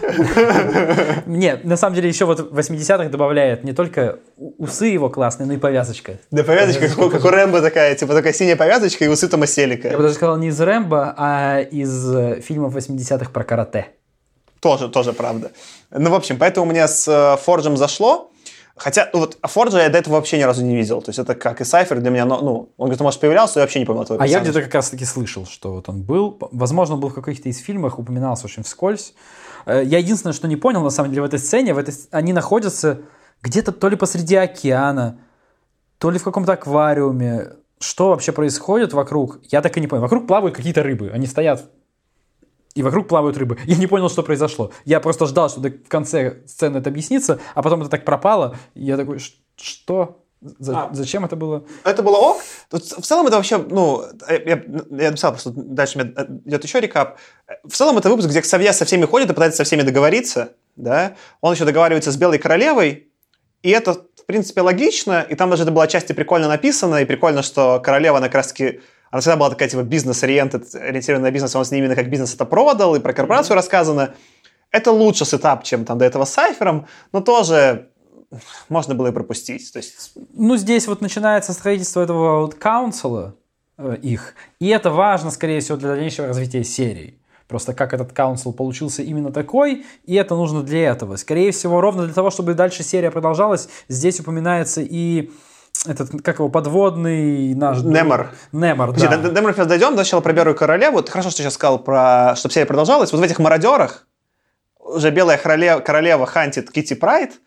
Нет, 1.26 1.64
на 1.64 1.76
самом 1.76 1.94
деле 1.94 2.08
еще 2.08 2.24
вот 2.24 2.40
в 2.40 2.58
80-х 2.58 3.08
добавляет 3.10 3.64
не 3.64 3.72
только 3.74 4.20
усы 4.36 4.86
его 4.86 5.10
классные, 5.10 5.46
но 5.46 5.52
и 5.52 5.58
повязочка. 5.58 6.18
Да 6.30 6.42
повязочка, 6.42 6.88
как, 6.88 6.98
у- 6.98 7.10
как 7.10 7.24
у 7.24 7.28
Рэмбо 7.28 7.60
такая, 7.60 7.94
типа 7.94 8.14
такая 8.14 8.32
синяя 8.32 8.56
повязочка 8.56 9.04
и 9.04 9.08
усы 9.08 9.28
Тома 9.28 9.42
Я 9.42 9.46
бы 9.46 9.52
Селика. 9.52 9.90
даже 9.98 10.14
сказал 10.14 10.38
не 10.38 10.48
из 10.48 10.60
Рэмбо, 10.60 11.14
а 11.18 11.60
из 11.60 12.14
э, 12.14 12.40
фильмов 12.40 12.74
80-х 12.74 13.30
про 13.30 13.44
карате. 13.44 13.88
Тоже, 14.66 14.88
тоже 14.88 15.12
правда. 15.12 15.52
Ну, 15.90 16.10
в 16.10 16.14
общем, 16.14 16.38
поэтому 16.38 16.66
мне 16.66 16.88
с 16.88 17.06
э, 17.08 17.36
Форджем 17.44 17.76
зашло. 17.76 18.30
Хотя, 18.76 19.08
ну 19.12 19.20
вот, 19.20 19.38
Форджа 19.42 19.82
я 19.82 19.88
до 19.88 19.98
этого 19.98 20.14
вообще 20.14 20.38
ни 20.38 20.42
разу 20.42 20.64
не 20.64 20.74
видел. 20.76 21.00
То 21.00 21.10
есть 21.10 21.18
это 21.18 21.34
как 21.34 21.60
и 21.60 21.64
Сайфер 21.64 22.00
для 22.00 22.10
меня, 22.10 22.24
ну, 22.26 22.40
ну 22.42 22.72
он 22.76 22.86
говорит, 22.86 23.00
может, 23.00 23.20
появлялся, 23.20 23.60
я 23.60 23.64
вообще 23.64 23.78
не 23.78 23.84
этого 23.84 24.20
А 24.20 24.26
я 24.26 24.40
где-то 24.40 24.60
как 24.62 24.74
раз-таки 24.74 25.04
слышал, 25.04 25.46
что 25.46 25.72
вот 25.72 25.88
он 25.88 26.02
был. 26.02 26.36
Возможно, 26.52 26.94
он 26.96 27.00
был 27.00 27.08
в 27.08 27.14
каких-то 27.14 27.48
из 27.48 27.58
фильмах, 27.58 27.98
упоминался 27.98 28.46
очень 28.46 28.64
вскользь. 28.64 29.14
Э, 29.66 29.82
Я 29.84 29.98
единственное, 29.98 30.34
что 30.34 30.48
не 30.48 30.56
понял, 30.56 30.82
на 30.82 30.90
самом 30.90 31.10
деле, 31.10 31.22
в 31.22 31.26
этой 31.26 31.38
сцене, 31.38 31.72
в 31.74 31.78
этой... 31.78 31.92
с- 31.94 32.08
они 32.10 32.32
находятся 32.32 32.98
где-то 33.42 33.72
то 33.72 33.88
ли 33.88 33.96
посреди 33.96 34.34
океана, 34.34 35.18
то 35.98 36.10
ли 36.10 36.18
в 36.18 36.24
каком-то 36.24 36.52
аквариуме. 36.52 37.52
Что 37.78 38.08
вообще 38.08 38.32
происходит 38.32 38.92
вокруг? 38.92 39.38
Я 39.52 39.62
так 39.62 39.76
и 39.76 39.80
не 39.80 39.86
понял. 39.86 40.02
Вокруг 40.02 40.26
плавают 40.26 40.56
какие-то 40.56 40.82
рыбы. 40.82 41.10
Они 41.14 41.26
стоят 41.26 41.64
и 42.76 42.82
вокруг 42.82 43.08
плавают 43.08 43.36
рыбы. 43.38 43.58
Я 43.64 43.76
не 43.76 43.86
понял, 43.86 44.08
что 44.08 44.22
произошло. 44.22 44.70
Я 44.84 45.00
просто 45.00 45.26
ждал, 45.26 45.48
что 45.48 45.60
в 45.60 45.88
конце 45.88 46.42
сцены 46.46 46.78
это 46.78 46.90
объяснится, 46.90 47.38
а 47.54 47.62
потом 47.62 47.80
это 47.80 47.90
так 47.90 48.04
пропало. 48.04 48.56
И 48.74 48.84
я 48.84 48.96
такой, 48.96 49.18
«Ш- 49.18 49.32
что? 49.56 50.22
За- 50.58 50.78
А. 50.78 50.90
Зачем 50.92 51.24
это 51.24 51.34
было? 51.34 51.64
Это 51.84 52.02
было 52.02 52.16
ок. 52.16 52.36
В 52.70 52.78
целом 53.02 53.26
это 53.26 53.36
вообще, 53.36 53.56
ну, 53.58 54.04
я, 54.28 54.38
я 54.90 55.10
написал 55.10 55.32
просто, 55.32 55.50
дальше 55.54 55.98
у 55.98 56.02
меня 56.04 56.12
идет 56.44 56.62
еще 56.64 56.78
рекап. 56.80 57.18
В 57.64 57.72
целом 57.74 57.96
это 57.98 58.10
выпуск, 58.10 58.28
где 58.28 58.42
Ксавье 58.42 58.72
со 58.74 58.84
всеми 58.84 59.06
ходит 59.06 59.30
и 59.30 59.32
пытается 59.32 59.56
со 59.58 59.64
всеми 59.64 59.82
договориться, 59.82 60.52
да. 60.76 61.16
Он 61.40 61.54
еще 61.54 61.64
договаривается 61.64 62.12
с 62.12 62.16
Белой 62.16 62.38
Королевой, 62.38 63.08
и 63.62 63.70
это, 63.70 63.94
в 63.94 64.26
принципе, 64.26 64.60
логично, 64.60 65.22
и 65.22 65.34
там 65.34 65.48
даже 65.50 65.62
это 65.62 65.72
было 65.72 65.84
отчасти 65.84 66.12
прикольно 66.12 66.48
написано, 66.48 66.96
и 66.96 67.04
прикольно, 67.06 67.42
что 67.42 67.80
королева, 67.82 68.18
она 68.18 68.26
как 68.26 68.36
раз-таки, 68.36 68.80
она 69.16 69.20
всегда 69.20 69.36
была 69.36 69.50
такая, 69.50 69.68
типа, 69.68 69.82
бизнес-ориентед, 69.82 70.74
ориентированная 70.74 71.30
на 71.30 71.32
бизнес, 71.32 71.56
он 71.56 71.64
с 71.64 71.70
ней 71.70 71.78
именно 71.78 71.94
как 71.94 72.10
бизнес 72.10 72.34
это 72.34 72.44
продал, 72.44 72.94
и 72.94 73.00
про 73.00 73.14
корпорацию 73.14 73.56
рассказано. 73.56 74.14
Это 74.70 74.92
лучше 74.92 75.24
сетап, 75.24 75.64
чем 75.64 75.86
там 75.86 75.96
до 75.96 76.04
этого 76.04 76.26
с 76.26 76.32
Сайфером, 76.34 76.86
но 77.12 77.22
тоже 77.22 77.88
можно 78.68 78.94
было 78.94 79.08
и 79.08 79.12
пропустить. 79.12 79.72
То 79.72 79.78
есть 79.78 80.12
Ну, 80.34 80.56
здесь 80.56 80.86
вот 80.86 81.00
начинается 81.00 81.54
строительство 81.54 82.02
этого 82.02 82.40
вот 82.42 82.56
каунсела 82.56 83.36
э, 83.78 83.96
их, 84.02 84.34
и 84.60 84.68
это 84.68 84.90
важно, 84.90 85.30
скорее 85.30 85.60
всего, 85.60 85.78
для 85.78 85.90
дальнейшего 85.90 86.28
развития 86.28 86.62
серии. 86.62 87.18
Просто 87.48 87.72
как 87.72 87.94
этот 87.94 88.12
каунсел 88.12 88.52
получился 88.52 89.02
именно 89.02 89.32
такой, 89.32 89.86
и 90.04 90.14
это 90.14 90.34
нужно 90.34 90.62
для 90.62 90.90
этого. 90.90 91.16
Скорее 91.16 91.52
всего, 91.52 91.80
ровно 91.80 92.04
для 92.04 92.12
того, 92.12 92.28
чтобы 92.30 92.52
дальше 92.52 92.82
серия 92.82 93.10
продолжалась, 93.10 93.68
здесь 93.88 94.20
упоминается 94.20 94.82
и 94.82 95.30
этот, 95.86 96.22
как 96.22 96.38
его, 96.38 96.48
подводный 96.48 97.54
наш... 97.54 97.78
Немор. 97.82 98.30
Немор, 98.52 98.92
Подожди, 98.92 99.08
да. 99.08 99.16
до, 99.16 99.30
до 99.30 99.52
сейчас 99.52 99.66
дойдем, 99.66 99.90
да, 99.90 100.04
сначала 100.04 100.20
про 100.20 100.32
Белую 100.32 100.54
Королеву. 100.54 101.02
Ты 101.02 101.10
хорошо, 101.10 101.30
что 101.30 101.42
сейчас 101.42 101.54
сказал, 101.54 101.78
про, 101.78 102.34
чтобы 102.36 102.52
серия 102.52 102.66
продолжалась. 102.66 103.12
Вот 103.12 103.20
в 103.20 103.22
этих 103.22 103.38
мародерах 103.38 104.06
уже 104.78 105.10
Белая 105.10 105.38
королева, 105.38 105.80
королева 105.80 106.26
хантит 106.26 106.70
Кити 106.70 106.94
Прайд 106.94 107.40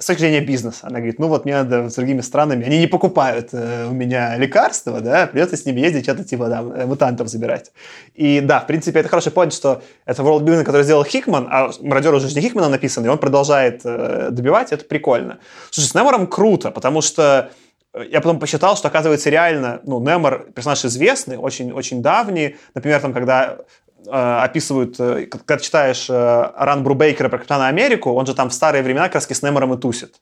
с 0.00 0.06
точки 0.06 0.20
зрения 0.20 0.40
бизнеса. 0.40 0.86
Она 0.86 0.98
говорит, 0.98 1.18
ну 1.18 1.26
вот 1.26 1.44
мне 1.44 1.56
надо 1.56 1.90
с 1.90 1.94
другими 1.94 2.20
странами, 2.20 2.64
они 2.64 2.78
не 2.78 2.86
покупают 2.86 3.48
э, 3.52 3.86
у 3.88 3.92
меня 3.92 4.36
лекарства, 4.36 5.00
да, 5.00 5.26
придется 5.26 5.56
с 5.56 5.66
ними 5.66 5.80
ездить, 5.80 6.04
что-то 6.04 6.22
типа, 6.22 6.46
да, 6.46 6.60
э, 6.60 6.86
мутантов 6.86 7.28
забирать. 7.28 7.72
И 8.14 8.40
да, 8.40 8.60
в 8.60 8.68
принципе, 8.68 9.00
это 9.00 9.08
хороший 9.08 9.32
point, 9.32 9.50
что 9.50 9.82
это 10.06 10.22
worldbuilding, 10.22 10.62
который 10.62 10.84
сделал 10.84 11.04
Хикман, 11.04 11.48
а 11.50 11.70
мародер 11.80 12.14
уже 12.14 12.32
не 12.32 12.40
Хикмана 12.40 12.68
написан, 12.68 13.04
и 13.04 13.08
он 13.08 13.18
продолжает 13.18 13.80
э, 13.84 14.28
добивать, 14.30 14.72
это 14.72 14.84
прикольно. 14.84 15.38
Слушай, 15.70 15.88
с 15.88 15.94
Немором 15.94 16.28
круто, 16.28 16.70
потому 16.70 17.00
что 17.00 17.50
э, 17.92 18.04
я 18.08 18.20
потом 18.20 18.38
посчитал, 18.38 18.76
что, 18.76 18.86
оказывается, 18.86 19.30
реально, 19.30 19.80
ну, 19.82 19.98
Немор 19.98 20.46
персонаж 20.54 20.84
известный, 20.84 21.38
очень, 21.38 21.72
очень 21.72 22.02
давний. 22.02 22.56
Например, 22.72 23.00
там, 23.00 23.12
когда 23.12 23.58
описывают, 24.06 24.98
э, 24.98 25.26
когда 25.26 25.58
читаешь 25.58 26.08
э, 26.08 26.52
Ран 26.56 26.82
Брубейкера 26.82 27.28
про 27.28 27.38
Капитана 27.38 27.68
Америку, 27.68 28.12
он 28.12 28.26
же 28.26 28.34
там 28.34 28.50
в 28.50 28.54
старые 28.54 28.82
времена 28.82 29.08
раз 29.12 29.26
с 29.26 29.42
Немором 29.42 29.74
и 29.74 29.78
тусит. 29.78 30.20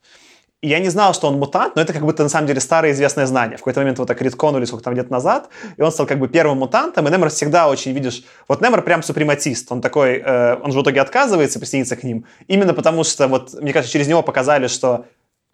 И 0.62 0.68
я 0.68 0.78
не 0.78 0.88
знал, 0.88 1.12
что 1.12 1.28
он 1.28 1.38
мутант, 1.38 1.76
но 1.76 1.82
это 1.82 1.92
как 1.92 2.02
будто 2.02 2.22
на 2.22 2.30
самом 2.30 2.46
деле 2.46 2.60
старое 2.60 2.92
известное 2.92 3.26
знание. 3.26 3.58
В 3.58 3.60
какой-то 3.60 3.80
момент 3.80 3.98
вот 3.98 4.08
так 4.08 4.22
редконули 4.22 4.64
сколько 4.64 4.84
там 4.84 4.94
лет 4.94 5.10
назад, 5.10 5.50
и 5.76 5.82
он 5.82 5.92
стал 5.92 6.06
как 6.06 6.18
бы 6.18 6.28
первым 6.28 6.58
мутантом, 6.58 7.06
и 7.06 7.10
Немор 7.10 7.28
всегда 7.28 7.68
очень, 7.68 7.92
видишь, 7.92 8.24
вот 8.48 8.62
Немор 8.62 8.82
прям 8.82 9.02
супрематист, 9.02 9.70
он 9.70 9.82
такой, 9.82 10.22
э, 10.24 10.56
он 10.62 10.72
же 10.72 10.78
в 10.78 10.82
итоге 10.82 11.02
отказывается 11.02 11.58
присоединиться 11.58 11.96
к 11.96 12.02
ним, 12.02 12.24
именно 12.48 12.72
потому 12.72 13.04
что, 13.04 13.28
вот, 13.28 13.52
мне 13.60 13.72
кажется, 13.72 13.92
через 13.92 14.08
него 14.08 14.22
показали, 14.22 14.66
что 14.66 15.04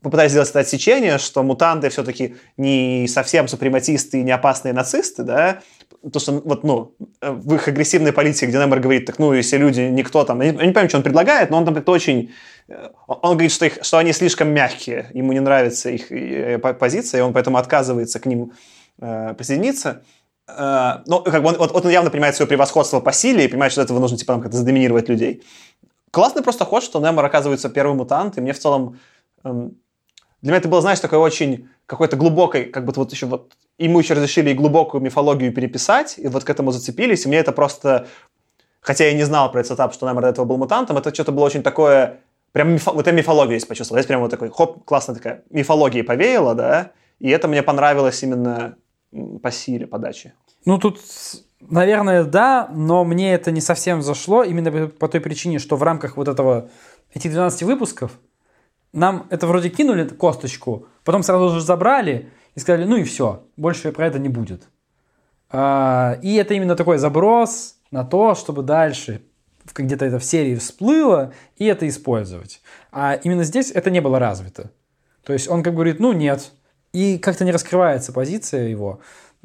попытались 0.02 0.32
сделать 0.32 0.50
это 0.50 0.60
отсечение, 0.60 1.18
что 1.18 1.42
мутанты 1.42 1.88
все-таки 1.88 2.36
не 2.56 3.06
совсем 3.08 3.48
супрематисты 3.48 4.20
и 4.20 4.22
не 4.22 4.32
опасные 4.32 4.72
нацисты, 4.72 5.22
да, 5.22 5.60
то, 6.10 6.18
что 6.18 6.32
вот, 6.32 6.64
ну, 6.64 6.94
э, 7.20 7.30
в 7.30 7.54
их 7.54 7.68
агрессивной 7.68 8.12
политике, 8.12 8.46
где 8.46 8.58
Немер 8.58 8.80
говорит, 8.80 9.06
так, 9.06 9.18
ну, 9.18 9.32
если 9.32 9.56
люди, 9.56 9.80
никто 9.80 10.24
там, 10.24 10.40
я 10.40 10.52
не, 10.52 10.72
помню, 10.72 10.88
что 10.88 10.98
он 10.98 11.02
предлагает, 11.02 11.50
но 11.50 11.58
он 11.58 11.64
там 11.64 11.74
как-то 11.74 11.92
очень, 11.92 12.32
э, 12.68 12.88
он 13.06 13.32
говорит, 13.32 13.52
что, 13.52 13.66
их, 13.66 13.78
что 13.82 13.98
они 13.98 14.12
слишком 14.12 14.48
мягкие, 14.48 15.10
ему 15.14 15.32
не 15.32 15.40
нравится 15.40 15.90
их 15.90 16.10
э, 16.10 16.58
по- 16.58 16.74
позиция, 16.74 17.20
и 17.20 17.22
он 17.22 17.32
поэтому 17.32 17.58
отказывается 17.58 18.18
к 18.18 18.26
ним 18.26 18.52
э, 19.00 19.34
присоединиться. 19.34 20.02
Э, 20.48 21.02
ну, 21.06 21.22
как 21.22 21.42
бы 21.42 21.50
он, 21.50 21.56
вот, 21.56 21.72
вот 21.72 21.84
он 21.84 21.90
явно 21.90 22.10
понимает 22.10 22.34
свое 22.34 22.48
превосходство 22.48 23.00
по 23.00 23.12
силе 23.12 23.44
и 23.44 23.48
понимает, 23.48 23.72
что 23.72 23.82
этого 23.82 23.98
нужно, 23.98 24.16
типа, 24.16 24.32
там, 24.34 24.42
как-то 24.42 24.56
задоминировать 24.56 25.08
людей. 25.08 25.42
Классный 26.10 26.42
просто 26.42 26.64
ход, 26.64 26.82
что 26.82 27.00
Немор 27.00 27.24
оказывается 27.24 27.70
первый 27.70 27.94
мутант, 27.94 28.36
и 28.36 28.40
мне 28.40 28.52
в 28.52 28.58
целом 28.58 28.98
эм, 29.44 29.76
для 30.42 30.50
меня 30.50 30.58
это 30.58 30.68
было, 30.68 30.80
знаешь, 30.80 31.00
такой 31.00 31.18
очень 31.18 31.68
какой-то 31.86 32.16
глубокой, 32.16 32.64
как 32.64 32.84
будто 32.84 33.00
вот 33.00 33.12
еще 33.12 33.26
вот 33.26 33.52
ему 33.78 33.98
еще 33.98 34.14
разрешили 34.14 34.50
и 34.50 34.54
глубокую 34.54 35.00
мифологию 35.00 35.52
переписать, 35.52 36.14
и 36.18 36.28
вот 36.28 36.44
к 36.44 36.50
этому 36.50 36.70
зацепились, 36.70 37.24
и 37.24 37.28
мне 37.28 37.38
это 37.38 37.52
просто, 37.52 38.06
хотя 38.80 39.06
я 39.06 39.14
не 39.14 39.24
знал 39.24 39.50
про 39.50 39.60
этот 39.60 39.72
этап, 39.72 39.94
что 39.94 40.08
Немор 40.08 40.22
до 40.22 40.28
этого 40.28 40.44
был 40.44 40.56
мутантом, 40.56 40.98
это 40.98 41.12
что-то 41.12 41.32
было 41.32 41.44
очень 41.44 41.62
такое, 41.62 42.20
прям 42.52 42.72
мифо, 42.72 42.92
вот 42.92 43.06
я 43.06 43.12
мифологию 43.12 43.58
здесь 43.58 43.68
почувствовал, 43.68 44.00
здесь 44.00 44.08
прям 44.08 44.20
вот 44.20 44.30
такой, 44.30 44.50
хоп, 44.50 44.84
классно 44.84 45.14
такая 45.14 45.42
мифология 45.50 46.04
повеяла, 46.04 46.54
да, 46.54 46.92
и 47.18 47.28
это 47.30 47.48
мне 47.48 47.62
понравилось 47.62 48.22
именно 48.22 48.76
по 49.42 49.50
силе 49.50 49.86
подачи. 49.86 50.32
Ну, 50.64 50.78
тут, 50.78 51.00
наверное, 51.60 52.24
да, 52.24 52.68
но 52.72 53.04
мне 53.04 53.34
это 53.34 53.50
не 53.50 53.60
совсем 53.60 54.02
зашло, 54.02 54.42
именно 54.42 54.88
по 54.88 55.08
той 55.08 55.20
причине, 55.20 55.58
что 55.58 55.76
в 55.76 55.82
рамках 55.82 56.16
вот 56.16 56.28
этого, 56.28 56.70
этих 57.14 57.30
12 57.32 57.62
выпусков, 57.62 58.12
нам 58.92 59.26
это 59.30 59.46
вроде 59.46 59.70
кинули 59.70 60.06
косточку, 60.08 60.86
потом 61.04 61.22
сразу 61.22 61.54
же 61.54 61.60
забрали 61.60 62.30
и 62.54 62.60
сказали, 62.60 62.84
ну 62.84 62.96
и 62.96 63.04
все, 63.04 63.46
больше 63.56 63.92
про 63.92 64.06
это 64.06 64.18
не 64.18 64.28
будет. 64.28 64.68
А, 65.50 66.18
и 66.22 66.34
это 66.34 66.54
именно 66.54 66.76
такой 66.76 66.98
заброс 66.98 67.76
на 67.90 68.04
то, 68.04 68.34
чтобы 68.34 68.62
дальше 68.62 69.22
где-то 69.74 70.04
это 70.04 70.18
в 70.18 70.24
серии 70.24 70.56
всплыло 70.56 71.32
и 71.56 71.66
это 71.66 71.88
использовать. 71.88 72.62
А 72.90 73.14
именно 73.14 73.44
здесь 73.44 73.70
это 73.70 73.90
не 73.90 74.00
было 74.00 74.18
развито. 74.18 74.70
То 75.24 75.32
есть 75.32 75.48
он 75.48 75.62
как 75.62 75.74
бы 75.74 75.78
говорит, 75.78 76.00
ну 76.00 76.12
нет, 76.12 76.52
и 76.92 77.18
как-то 77.18 77.44
не 77.44 77.52
раскрывается 77.52 78.12
позиция 78.12 78.68
его. 78.68 79.00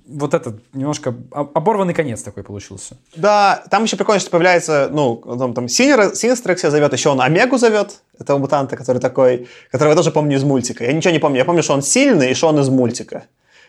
Вот 0.06 0.34
этот 0.34 0.62
немножко 0.74 1.14
об- 1.32 1.58
оборванный 1.58 1.94
конец 1.94 2.22
такой 2.22 2.44
получился. 2.44 2.98
Да, 3.16 3.64
там 3.70 3.84
еще 3.84 3.98
прикольно, 3.98 4.20
что 4.20 4.30
появляется, 4.30 4.90
ну, 4.92 5.16
там, 5.18 5.54
там 5.54 5.68
Синер, 5.68 6.16
Синестрекс 6.16 6.62
зовет, 6.62 6.94
еще 6.94 7.10
он 7.10 7.20
Омегу 7.20 7.58
зовет, 7.58 8.02
этого 8.18 8.38
мутанта, 8.38 8.78
который 8.78 9.00
такой, 9.00 9.48
которого 9.72 9.92
я 9.92 9.96
тоже 9.98 10.12
помню 10.12 10.38
из 10.38 10.44
мультика. 10.44 10.86
Я 10.86 10.94
ничего 10.94 11.12
не 11.12 11.20
помню, 11.20 11.40
я 11.40 11.46
помню, 11.46 11.64
что 11.64 11.74
он 11.74 11.82
сильный 11.82 12.32
и 12.32 12.34
что 12.34 12.48
он 12.48 12.60
из 12.60 12.70
мультика. 12.70 13.26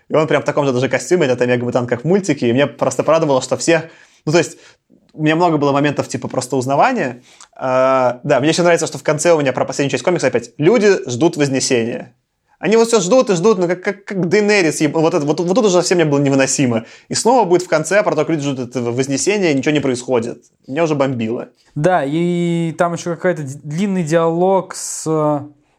И 0.08 0.14
он 0.14 0.26
прям 0.26 0.42
в 0.42 0.44
таком 0.44 0.64
же 0.64 0.72
даже 0.72 0.88
костюме, 0.88 1.26
этот 1.26 1.40
Омега-мутант, 1.42 1.88
как 1.88 2.02
в 2.02 2.04
мультике, 2.04 2.48
и 2.48 2.52
мне 2.52 2.66
просто 2.66 3.02
порадовало, 3.02 3.42
что 3.42 3.56
все, 3.56 3.90
ну, 4.24 4.32
то 4.32 4.38
есть, 4.38 4.58
у 5.12 5.22
меня 5.22 5.34
много 5.34 5.56
было 5.56 5.72
моментов, 5.72 6.06
типа, 6.08 6.28
просто 6.28 6.56
узнавания. 6.56 7.22
А, 7.52 8.20
да, 8.22 8.38
мне 8.38 8.50
еще 8.50 8.62
нравится, 8.62 8.86
что 8.86 8.98
в 8.98 9.02
конце 9.02 9.32
у 9.32 9.40
меня 9.40 9.52
про 9.52 9.64
последнюю 9.64 9.90
часть 9.90 10.04
комикса 10.04 10.28
опять 10.28 10.52
люди 10.58 11.08
ждут 11.08 11.36
Вознесения. 11.36 12.14
Они 12.58 12.76
вот 12.76 12.88
все 12.88 13.00
ждут 13.00 13.30
и 13.30 13.34
ждут, 13.34 13.58
ну 13.58 13.68
как, 13.68 13.82
как, 13.82 14.04
как 14.04 14.28
Дейнерис, 14.28 14.80
вот, 14.92 15.14
это, 15.14 15.24
вот, 15.24 15.38
вот 15.38 15.54
тут 15.54 15.64
уже 15.64 15.74
совсем 15.74 15.98
мне 15.98 16.04
было 16.04 16.18
невыносимо. 16.18 16.86
И 17.08 17.14
снова 17.14 17.44
будет 17.44 17.62
в 17.62 17.68
конце, 17.68 17.98
а 17.98 18.02
про 18.02 18.16
то, 18.16 18.22
как 18.22 18.30
люди 18.30 18.42
ждут 18.42 18.70
этого 18.70 18.90
Вознесения, 18.90 19.54
ничего 19.54 19.72
не 19.72 19.80
происходит. 19.80 20.42
Меня 20.66 20.82
уже 20.84 20.96
бомбило. 20.96 21.50
Да, 21.76 22.02
и 22.04 22.74
там 22.76 22.94
еще 22.94 23.14
какой-то 23.14 23.42
длинный 23.42 24.02
диалог 24.02 24.74
с... 24.74 25.04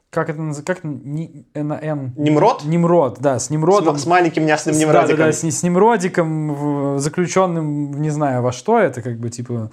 Как 0.10 0.30
это 0.30 0.42
называется? 0.42 0.64
Как 0.64 0.84
Ни- 0.84 1.46
на 1.54 1.80
Н? 1.80 2.14
Немрод? 2.18 2.64
Немрод, 2.64 3.20
да, 3.20 3.38
с 3.38 3.50
Немродом. 3.52 3.96
С, 3.98 4.04
с 4.04 4.06
маленьким 4.08 4.46
нясным 4.46 4.74
С- 4.74 4.80
Немродиком. 4.80 5.18
Да, 5.18 5.26
да, 5.26 5.32
да, 5.32 5.34
с, 5.34 5.44
с 5.44 5.64
Немродиком, 5.64 6.98
заключенным, 7.00 8.02
не 8.02 8.10
знаю 8.10 8.42
во 8.42 8.52
что 8.52 8.80
это, 8.80 9.02
как 9.04 9.20
бы, 9.20 9.30
типа, 9.30 9.70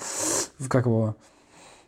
как 0.69 0.85
его... 0.87 1.15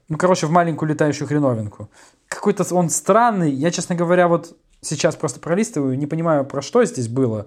Ну, 0.08 0.16
короче, 0.16 0.46
в 0.46 0.50
маленькую 0.50 0.88
летающую 0.88 1.28
хреновинку. 1.28 1.90
Какой-то 2.28 2.64
он 2.74 2.88
странный. 2.88 3.50
Я, 3.50 3.70
честно 3.70 3.94
говоря, 3.94 4.28
вот 4.28 4.56
сейчас 4.80 5.16
просто 5.16 5.40
пролистываю, 5.40 5.98
не 5.98 6.06
понимаю, 6.06 6.44
про 6.44 6.62
что 6.62 6.84
здесь 6.84 7.08
было, 7.08 7.46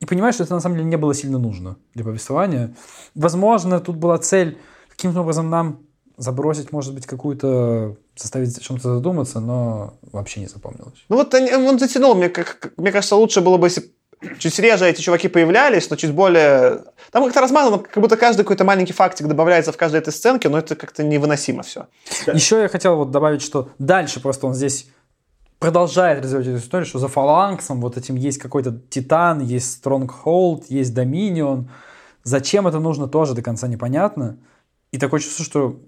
и 0.00 0.06
понимаю, 0.06 0.32
что 0.32 0.44
это 0.44 0.54
на 0.54 0.60
самом 0.60 0.76
деле 0.76 0.88
не 0.88 0.96
было 0.96 1.14
сильно 1.14 1.38
нужно 1.38 1.76
для 1.94 2.04
повествования. 2.04 2.74
Возможно, 3.14 3.80
тут 3.80 3.96
была 3.96 4.18
цель 4.18 4.58
каким-то 4.88 5.22
образом 5.22 5.50
нам 5.50 5.80
забросить, 6.16 6.72
может 6.72 6.94
быть, 6.94 7.06
какую-то 7.06 7.96
заставить 8.16 8.56
о 8.56 8.60
чем-то 8.60 8.94
задуматься, 8.94 9.40
но 9.40 9.94
вообще 10.12 10.40
не 10.40 10.46
запомнилось. 10.46 11.04
Ну 11.08 11.16
вот 11.16 11.32
он 11.34 11.78
затянул. 11.78 12.14
Мне, 12.14 12.28
как, 12.28 12.72
мне 12.76 12.90
кажется, 12.92 13.16
лучше 13.16 13.40
было 13.40 13.56
бы, 13.56 13.68
если 13.68 13.92
чуть 14.38 14.58
реже 14.58 14.86
эти 14.86 15.00
чуваки 15.00 15.28
появлялись, 15.28 15.88
но 15.90 15.96
чуть 15.96 16.12
более... 16.12 16.84
Там 17.12 17.24
как-то 17.24 17.40
размазано, 17.40 17.78
как 17.78 18.02
будто 18.02 18.16
каждый 18.16 18.42
какой-то 18.42 18.64
маленький 18.64 18.92
фактик 18.92 19.26
добавляется 19.26 19.72
в 19.72 19.76
каждой 19.76 19.98
этой 20.00 20.12
сценке, 20.12 20.48
но 20.48 20.58
это 20.58 20.74
как-то 20.74 21.04
невыносимо 21.04 21.62
все. 21.62 21.86
Еще 22.26 22.62
я 22.62 22.68
хотел 22.68 22.96
вот 22.96 23.10
добавить, 23.12 23.42
что 23.42 23.70
дальше 23.78 24.20
просто 24.20 24.46
он 24.48 24.54
здесь 24.54 24.88
продолжает 25.58 26.22
развивать 26.22 26.46
эту 26.46 26.58
историю, 26.58 26.86
что 26.86 26.98
за 26.98 27.08
фаланксом 27.08 27.80
вот 27.80 27.96
этим 27.96 28.14
есть 28.16 28.38
какой-то 28.38 28.80
титан, 28.90 29.40
есть 29.40 29.72
стронгхолд, 29.72 30.66
есть 30.68 30.94
доминион. 30.94 31.70
Зачем 32.22 32.66
это 32.66 32.78
нужно, 32.80 33.08
тоже 33.08 33.34
до 33.34 33.42
конца 33.42 33.68
непонятно. 33.68 34.38
И 34.92 34.98
такое 34.98 35.20
чувство, 35.20 35.44
что 35.44 35.80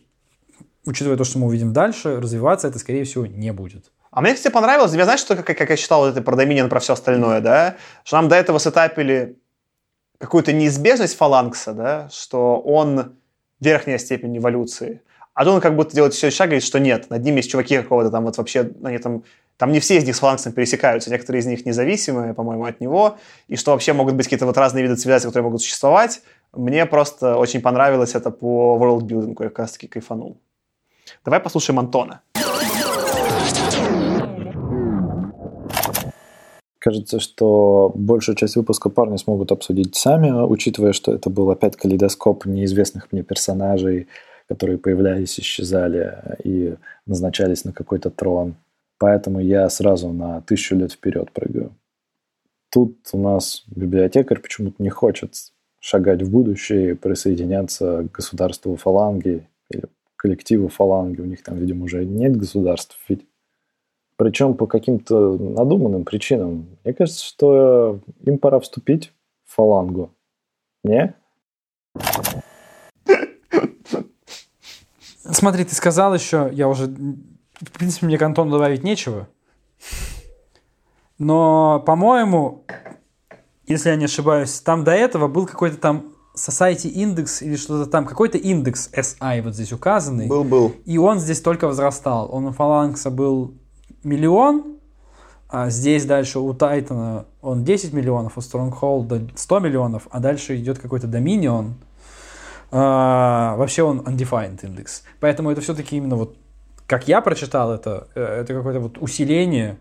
учитывая 0.85 1.17
то, 1.17 1.25
что 1.25 1.39
мы 1.39 1.47
увидим 1.47 1.73
дальше, 1.73 2.21
развиваться 2.21 2.69
это, 2.69 2.79
скорее 2.79 3.05
всего, 3.05 3.27
не 3.27 3.53
будет. 3.53 3.93
А 4.11 4.21
мне, 4.23 4.35
кстати, 4.35 4.53
понравилось, 4.53 4.93
я 4.93 5.05
знаешь, 5.05 5.21
что, 5.21 5.37
как, 5.37 5.47
как 5.47 5.71
я 5.71 5.77
считал 5.77 6.01
вот 6.01 6.09
это 6.09 6.23
про 6.23 6.35
Доминион, 6.35 6.69
про 6.69 6.81
все 6.81 6.95
остальное, 6.95 7.41
да, 7.41 7.77
что 8.03 8.17
нам 8.17 8.29
до 8.29 8.37
этого 8.37 8.59
сетапили 8.59 9.37
какую-то 10.19 10.53
неизбежность 10.53 11.17
фаланкса, 11.17 11.73
да, 11.73 12.09
что 12.11 12.61
он 12.61 13.15
верхняя 13.61 13.99
степень 13.99 14.37
эволюции. 14.37 15.03
А 15.33 15.45
то 15.45 15.53
он 15.53 15.61
как 15.61 15.77
будто 15.77 15.95
делает 15.95 16.13
все 16.13 16.31
шаг, 16.31 16.49
говорит, 16.49 16.65
что 16.65 16.81
нет, 16.81 17.09
над 17.09 17.23
ним 17.23 17.37
есть 17.37 17.51
чуваки 17.51 17.77
какого-то 17.77 18.11
там 18.11 18.25
вот 18.25 18.37
вообще, 18.37 18.71
они 18.83 18.99
там, 18.99 19.23
там 19.61 19.73
не 19.73 19.81
все 19.81 19.99
из 19.99 20.05
них 20.05 20.17
с 20.17 20.21
фаланксом 20.21 20.55
пересекаются, 20.55 21.11
некоторые 21.11 21.41
из 21.41 21.47
них 21.47 21.67
независимые, 21.67 22.33
по-моему, 22.33 22.65
от 22.65 22.81
него, 22.81 23.19
и 23.47 23.57
что 23.57 23.73
вообще 23.73 23.93
могут 23.93 24.15
быть 24.15 24.25
какие-то 24.25 24.47
вот 24.47 24.57
разные 24.57 24.85
виды 24.85 24.97
цивилизации, 24.97 25.29
которые 25.29 25.45
могут 25.45 25.61
существовать. 25.61 26.23
Мне 26.55 26.87
просто 26.87 27.37
очень 27.37 27.61
понравилось 27.61 28.15
это 28.15 28.31
по 28.31 28.79
world 28.81 29.35
я 29.39 29.49
как 29.51 29.59
раз 29.59 29.73
таки 29.73 29.87
кайфанул. 29.87 30.39
Давай 31.27 31.41
послушаем 31.41 31.79
Антона. 31.79 32.23
Кажется, 36.79 37.21
что 37.21 37.93
большую 37.95 38.37
часть 38.37 38.57
выпуска 38.57 38.89
парни 38.89 39.19
смогут 39.19 39.53
обсудить 39.53 39.95
сами, 39.95 40.31
учитывая, 40.31 40.95
что 40.95 41.13
это 41.13 41.29
был 41.29 41.51
опять 41.51 41.77
калейдоскоп 41.77 42.47
неизвестных 42.47 43.13
мне 43.13 43.23
персонажей, 43.23 44.09
которые 44.49 44.79
появлялись, 44.79 45.39
исчезали 45.39 46.17
и 46.45 46.77
назначались 47.05 47.67
на 47.67 47.75
какой-то 47.75 48.09
трон. 48.09 48.55
Поэтому 49.01 49.41
я 49.41 49.69
сразу 49.71 50.13
на 50.13 50.43
тысячу 50.43 50.77
лет 50.77 50.93
вперед 50.93 51.33
прыгаю. 51.33 51.75
Тут 52.71 52.99
у 53.13 53.19
нас 53.19 53.65
библиотекарь 53.67 54.39
почему-то 54.39 54.81
не 54.83 54.91
хочет 54.91 55.35
шагать 55.81 56.23
в 56.23 56.31
будущее 56.31 56.91
и 56.91 56.95
присоединяться 56.95 58.07
к 58.07 58.13
государству 58.13 58.77
фаланги 58.77 59.49
или 59.71 59.85
коллективу 60.17 60.69
фаланги. 60.69 61.23
У 61.23 61.25
них 61.25 61.43
там, 61.43 61.57
видимо, 61.57 61.85
уже 61.85 62.05
нет 62.05 62.37
государств. 62.37 62.99
Ведь 63.09 63.27
причем 64.17 64.53
по 64.53 64.67
каким-то 64.67 65.39
надуманным 65.39 66.05
причинам. 66.05 66.77
Мне 66.85 66.93
кажется, 66.93 67.25
что 67.25 68.01
им 68.23 68.37
пора 68.37 68.61
вступить 68.61 69.15
в 69.47 69.55
фалангу. 69.55 70.11
Не? 70.85 71.15
Смотри, 75.23 75.65
ты 75.65 75.75
сказал 75.75 76.15
еще, 76.15 76.51
я 76.53 76.69
уже... 76.69 76.95
В 77.61 77.71
принципе, 77.73 78.07
мне 78.07 78.19
к 78.19 78.23
Антону 78.23 78.53
добавить 78.53 78.83
нечего. 78.83 79.29
Но, 81.19 81.83
по-моему, 81.85 82.65
если 83.67 83.91
я 83.91 83.97
не 83.97 84.07
ошибаюсь, 84.07 84.61
там 84.61 84.85
до 84.85 84.93
этого 84.93 85.29
был 85.29 85.47
какой-то 85.47 85.77
там 85.77 86.13
Society 86.35 86.93
Index 86.93 87.43
или 87.43 87.57
что-то 87.57 87.91
там, 87.91 88.07
какой-то 88.07 88.39
индекс 88.39 88.91
SI 88.93 89.43
вот 89.43 89.55
здесь 89.55 89.73
указанный. 89.73 90.27
Был, 90.27 90.45
был. 90.45 90.75
И 90.87 90.97
он 90.97 91.19
здесь 91.19 91.41
только 91.41 91.67
возрастал. 91.67 92.29
Он 92.33 92.47
у 92.47 92.53
Фаланкса 92.53 93.11
был 93.11 93.55
миллион, 94.03 94.79
а 95.49 95.69
здесь 95.69 96.05
дальше 96.05 96.39
у 96.39 96.55
Тайтана 96.55 97.27
он 97.43 97.65
10 97.65 97.93
миллионов, 97.93 98.39
у 98.39 98.41
Стронгхолда 98.41 99.29
100 99.35 99.59
миллионов, 99.59 100.07
а 100.11 100.21
дальше 100.21 100.57
идет 100.57 100.79
какой-то 100.79 101.07
Dominion. 101.07 101.73
А, 102.71 103.57
вообще 103.57 103.83
он 103.83 104.01
undefined 104.01 104.65
индекс. 104.65 105.03
Поэтому 105.19 105.51
это 105.51 105.61
все-таки 105.61 105.97
именно 105.97 106.17
вот, 106.17 106.37
как 106.91 107.07
я 107.07 107.21
прочитал 107.21 107.73
это, 107.73 108.09
э, 108.17 108.41
это 108.41 108.53
какое-то 108.53 108.81
вот 108.81 108.99
усиление 108.99 109.79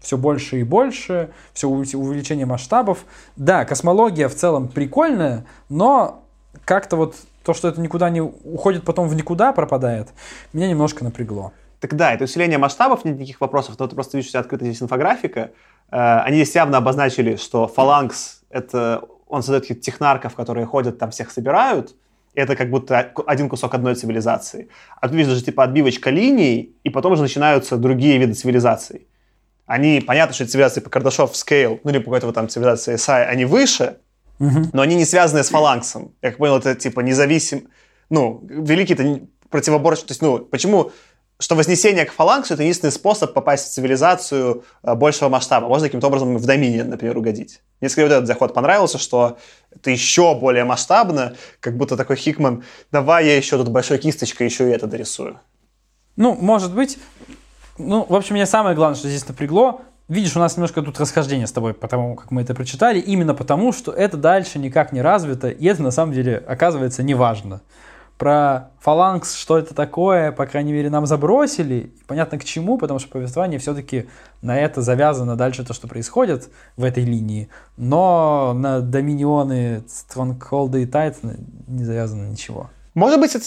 все 0.00 0.16
больше 0.16 0.58
и 0.58 0.64
больше, 0.64 1.30
все 1.52 1.68
увеличение 1.68 2.46
масштабов. 2.46 3.04
Да, 3.36 3.64
космология 3.64 4.26
в 4.26 4.34
целом 4.34 4.66
прикольная, 4.66 5.46
но 5.68 6.24
как-то 6.64 6.96
вот 6.96 7.14
то, 7.44 7.54
что 7.54 7.68
это 7.68 7.80
никуда 7.80 8.10
не 8.10 8.20
уходит, 8.20 8.82
потом 8.84 9.06
в 9.06 9.14
никуда 9.14 9.52
пропадает, 9.52 10.08
меня 10.52 10.68
немножко 10.68 11.04
напрягло. 11.04 11.52
Так 11.78 11.94
да, 11.94 12.12
это 12.12 12.24
усиление 12.24 12.58
масштабов, 12.58 13.04
нет 13.04 13.14
никаких 13.14 13.40
вопросов, 13.40 13.76
но 13.78 13.86
ты 13.86 13.94
просто 13.94 14.16
видишь, 14.16 14.30
что 14.30 14.40
открыта 14.40 14.64
здесь 14.64 14.82
инфографика. 14.82 15.52
Э, 15.92 16.22
они 16.22 16.38
здесь 16.38 16.56
явно 16.56 16.78
обозначили, 16.78 17.36
что 17.36 17.68
фаланкс— 17.68 18.40
это 18.50 19.04
он 19.28 19.42
создает 19.42 19.62
каких-то 19.62 19.82
технарков, 19.84 20.34
которые 20.34 20.66
ходят, 20.66 20.98
там 20.98 21.12
всех 21.12 21.30
собирают, 21.30 21.94
это 22.38 22.54
как 22.54 22.70
будто 22.70 23.12
один 23.26 23.48
кусок 23.48 23.74
одной 23.74 23.94
цивилизации. 23.94 24.68
А 25.00 25.08
тут 25.08 25.16
видишь 25.16 25.32
даже 25.32 25.44
типа 25.44 25.64
отбивочка 25.64 26.10
линий, 26.10 26.76
и 26.84 26.90
потом 26.90 27.12
уже 27.12 27.22
начинаются 27.22 27.76
другие 27.76 28.18
виды 28.18 28.34
цивилизаций. 28.34 29.08
Они, 29.66 30.00
понятно, 30.00 30.34
что 30.34 30.46
цивилизации 30.46 30.80
по 30.80 30.88
Кардашов 30.88 31.32
Scale, 31.32 31.80
ну 31.82 31.90
или 31.90 31.98
по 31.98 32.04
какой-то 32.04 32.32
там 32.32 32.48
цивилизации 32.48 32.94
SI, 32.94 33.24
они 33.24 33.44
выше, 33.44 33.98
угу. 34.38 34.70
но 34.72 34.82
они 34.82 34.94
не 34.94 35.04
связаны 35.04 35.42
с 35.42 35.48
фаланксом. 35.48 36.14
Я 36.22 36.30
как 36.30 36.38
понял, 36.38 36.58
это 36.58 36.74
типа 36.74 37.00
независим... 37.00 37.68
Ну, 38.08 38.42
великий 38.48 38.94
это 38.94 39.20
противоборство. 39.50 40.08
То 40.08 40.12
есть, 40.12 40.22
ну, 40.22 40.38
почему 40.38 40.92
что 41.40 41.54
вознесение 41.54 42.04
к 42.04 42.12
фалангсу– 42.12 42.54
это 42.54 42.62
единственный 42.62 42.90
способ 42.90 43.32
попасть 43.32 43.68
в 43.68 43.70
цивилизацию 43.70 44.64
э, 44.82 44.94
большего 44.94 45.28
масштаба. 45.28 45.68
Можно 45.68 45.86
каким-то 45.86 46.08
образом 46.08 46.36
в 46.36 46.44
Доминион, 46.44 46.90
например, 46.90 47.16
угодить. 47.16 47.60
Мне 47.80 47.88
скорее 47.88 48.08
вот 48.08 48.14
этот 48.14 48.26
заход 48.26 48.54
понравился, 48.54 48.98
что 48.98 49.38
это 49.70 49.90
еще 49.90 50.34
более 50.34 50.64
масштабно, 50.64 51.36
как 51.60 51.76
будто 51.76 51.96
такой 51.96 52.16
Хикман, 52.16 52.64
давай 52.90 53.26
я 53.26 53.36
еще 53.36 53.56
тут 53.56 53.68
большой 53.68 53.98
кисточкой 53.98 54.48
еще 54.48 54.68
и 54.68 54.72
это 54.72 54.88
дорисую. 54.88 55.38
Ну, 56.16 56.34
может 56.34 56.74
быть. 56.74 56.98
Ну, 57.78 58.04
в 58.08 58.14
общем, 58.16 58.34
меня 58.34 58.46
самое 58.46 58.74
главное, 58.74 58.98
что 58.98 59.08
здесь 59.08 59.26
напрягло, 59.28 59.82
Видишь, 60.08 60.34
у 60.36 60.38
нас 60.38 60.56
немножко 60.56 60.80
тут 60.80 60.98
расхождение 60.98 61.46
с 61.46 61.52
тобой, 61.52 61.74
потому 61.74 62.16
как 62.16 62.30
мы 62.30 62.40
это 62.40 62.54
прочитали, 62.54 62.98
именно 62.98 63.34
потому, 63.34 63.74
что 63.74 63.92
это 63.92 64.16
дальше 64.16 64.58
никак 64.58 64.90
не 64.90 65.02
развито, 65.02 65.50
и 65.50 65.66
это 65.66 65.82
на 65.82 65.90
самом 65.90 66.14
деле 66.14 66.42
оказывается 66.46 67.02
неважно 67.02 67.60
про 68.18 68.70
фаланкс, 68.80 69.34
что 69.36 69.58
это 69.58 69.74
такое, 69.74 70.32
по 70.32 70.44
крайней 70.46 70.72
мере, 70.72 70.90
нам 70.90 71.06
забросили. 71.06 71.92
Понятно 72.06 72.38
к 72.38 72.44
чему, 72.44 72.76
потому 72.76 72.98
что 72.98 73.08
повествование 73.08 73.58
все-таки 73.60 74.08
на 74.42 74.58
это 74.58 74.82
завязано 74.82 75.36
дальше 75.36 75.64
то, 75.64 75.72
что 75.72 75.86
происходит 75.86 76.50
в 76.76 76.84
этой 76.84 77.04
линии. 77.04 77.48
Но 77.76 78.52
на 78.54 78.80
доминионы, 78.80 79.84
стронгхолды 79.88 80.82
и 80.82 80.86
тайтаны 80.86 81.36
не 81.68 81.84
завязано 81.84 82.28
ничего. 82.28 82.70
Может 82.94 83.20
быть, 83.20 83.36
это 83.36 83.44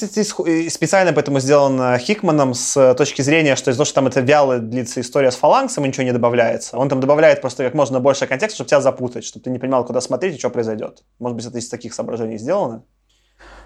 специально 0.69 1.11
поэтому 1.11 1.41
сделано 1.41 1.97
Хикманом 1.97 2.53
с 2.53 2.93
точки 2.93 3.21
зрения, 3.21 3.57
что 3.57 3.71
из-за 3.71 3.79
того, 3.79 3.85
что 3.85 3.95
там 3.95 4.07
это 4.07 4.21
вяло 4.21 4.59
длится 4.59 5.01
история 5.01 5.29
с 5.29 5.35
фаланксом, 5.35 5.83
ничего 5.83 6.03
не 6.03 6.13
добавляется. 6.13 6.77
Он 6.77 6.87
там 6.87 7.01
добавляет 7.01 7.41
просто 7.41 7.65
как 7.65 7.73
можно 7.73 7.99
больше 7.99 8.27
контекста, 8.27 8.55
чтобы 8.55 8.69
тебя 8.69 8.79
запутать, 8.79 9.25
чтобы 9.25 9.43
ты 9.43 9.49
не 9.49 9.59
понимал, 9.59 9.83
куда 9.83 9.99
смотреть 9.99 10.35
и 10.35 10.39
что 10.39 10.49
произойдет. 10.49 11.03
Может 11.19 11.35
быть, 11.35 11.45
это 11.45 11.57
из 11.57 11.67
таких 11.67 11.93
соображений 11.93 12.37
сделано? 12.37 12.83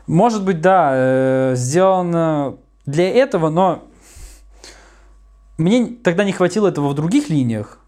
Может 0.08 0.44
быть, 0.44 0.62
да, 0.62 0.92
э, 0.94 1.54
сделано 1.56 2.58
для 2.86 3.10
этого, 3.10 3.50
но 3.50 3.84
мне 5.58 5.88
тогда 5.88 6.24
не 6.24 6.32
хватило 6.32 6.68
этого 6.68 6.90
в 6.90 6.94
других 6.94 7.30
линиях, 7.30 7.80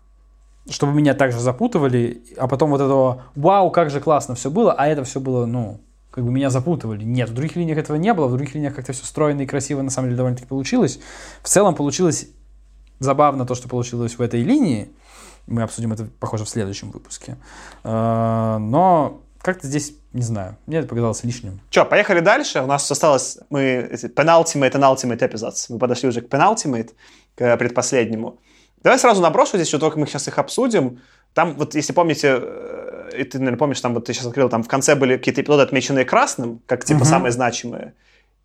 чтобы 0.70 0.94
меня 0.94 1.14
также 1.14 1.40
запутывали, 1.40 2.24
а 2.38 2.48
потом 2.48 2.72
вот 2.72 2.82
этого 2.82 3.24
«Вау, 3.36 3.72
как 3.72 3.90
же 3.90 4.00
классно 4.00 4.36
все 4.36 4.50
было», 4.50 4.74
а 4.74 4.88
это 4.88 5.04
все 5.04 5.20
было, 5.20 5.46
ну, 5.46 5.82
как 6.12 6.26
бы 6.26 6.32
меня 6.32 6.50
запутывали. 6.50 7.04
Нет, 7.04 7.30
в 7.30 7.34
других 7.34 7.56
линиях 7.56 7.78
этого 7.78 7.98
не 7.98 8.14
было, 8.14 8.28
в 8.28 8.32
других 8.32 8.56
линиях 8.56 8.74
как-то 8.74 8.94
все 8.94 9.06
стройно 9.06 9.42
и 9.42 9.46
красиво 9.46 9.82
на 9.82 9.92
самом 9.92 10.08
деле 10.08 10.18
довольно-таки 10.18 10.48
получилось. 10.48 11.00
В 11.44 11.48
целом 11.48 11.76
получилось 11.76 12.30
забавно 13.00 13.46
то, 13.46 13.54
что 13.54 13.70
получилось 13.70 14.18
в 14.18 14.22
этой 14.22 14.42
линии. 14.42 14.90
Мы 15.46 15.62
обсудим 15.62 15.94
это, 15.94 16.10
похоже, 16.20 16.46
в 16.46 16.50
следующем 16.50 16.90
выпуске. 16.90 17.38
Э, 17.84 18.58
но 18.60 19.22
как-то 19.42 19.68
здесь, 19.68 19.94
не 20.14 20.22
знаю, 20.22 20.58
мне 20.66 20.80
это 20.80 20.88
показалось 20.88 21.24
лишним. 21.24 21.60
Че, 21.70 21.86
поехали 21.86 22.20
дальше. 22.20 22.62
У 22.62 22.66
нас 22.66 22.90
осталось, 22.90 23.40
мы, 23.50 23.90
penultimate 24.16 24.74
and 24.74 24.96
ultimate 24.96 25.20
episodes. 25.20 25.66
Мы 25.70 25.80
подошли 25.80 26.10
уже 26.10 26.22
к 26.22 26.26
penultimate, 26.26 26.92
к 27.36 27.58
предпоследнему. 27.58 28.40
Давай 28.84 29.00
сразу 29.00 29.22
наброшу 29.22 29.58
здесь, 29.58 29.68
что 29.68 29.80
только 29.80 30.00
мы 30.00 30.08
сейчас 30.08 30.28
их 30.28 30.38
обсудим. 30.38 31.02
Там, 31.34 31.56
вот 31.56 31.76
если 31.76 31.94
помните, 31.94 32.40
э, 32.42 33.10
и 33.18 33.24
ты, 33.24 33.40
наверное, 33.40 33.58
помнишь, 33.58 33.82
там 33.82 33.94
вот 33.94 34.06
ты 34.06 34.14
сейчас 34.14 34.28
открыл, 34.28 34.50
там 34.50 34.64
в 34.64 34.68
конце 34.68 34.96
были 34.96 35.18
какие-то 35.18 35.42
эпизоды, 35.42 35.64
отмеченные 35.64 36.06
красным, 36.06 36.62
как 36.66 36.84
типа 36.84 37.02
uh-huh. 37.02 37.06
самые 37.06 37.32
значимые. 37.32 37.94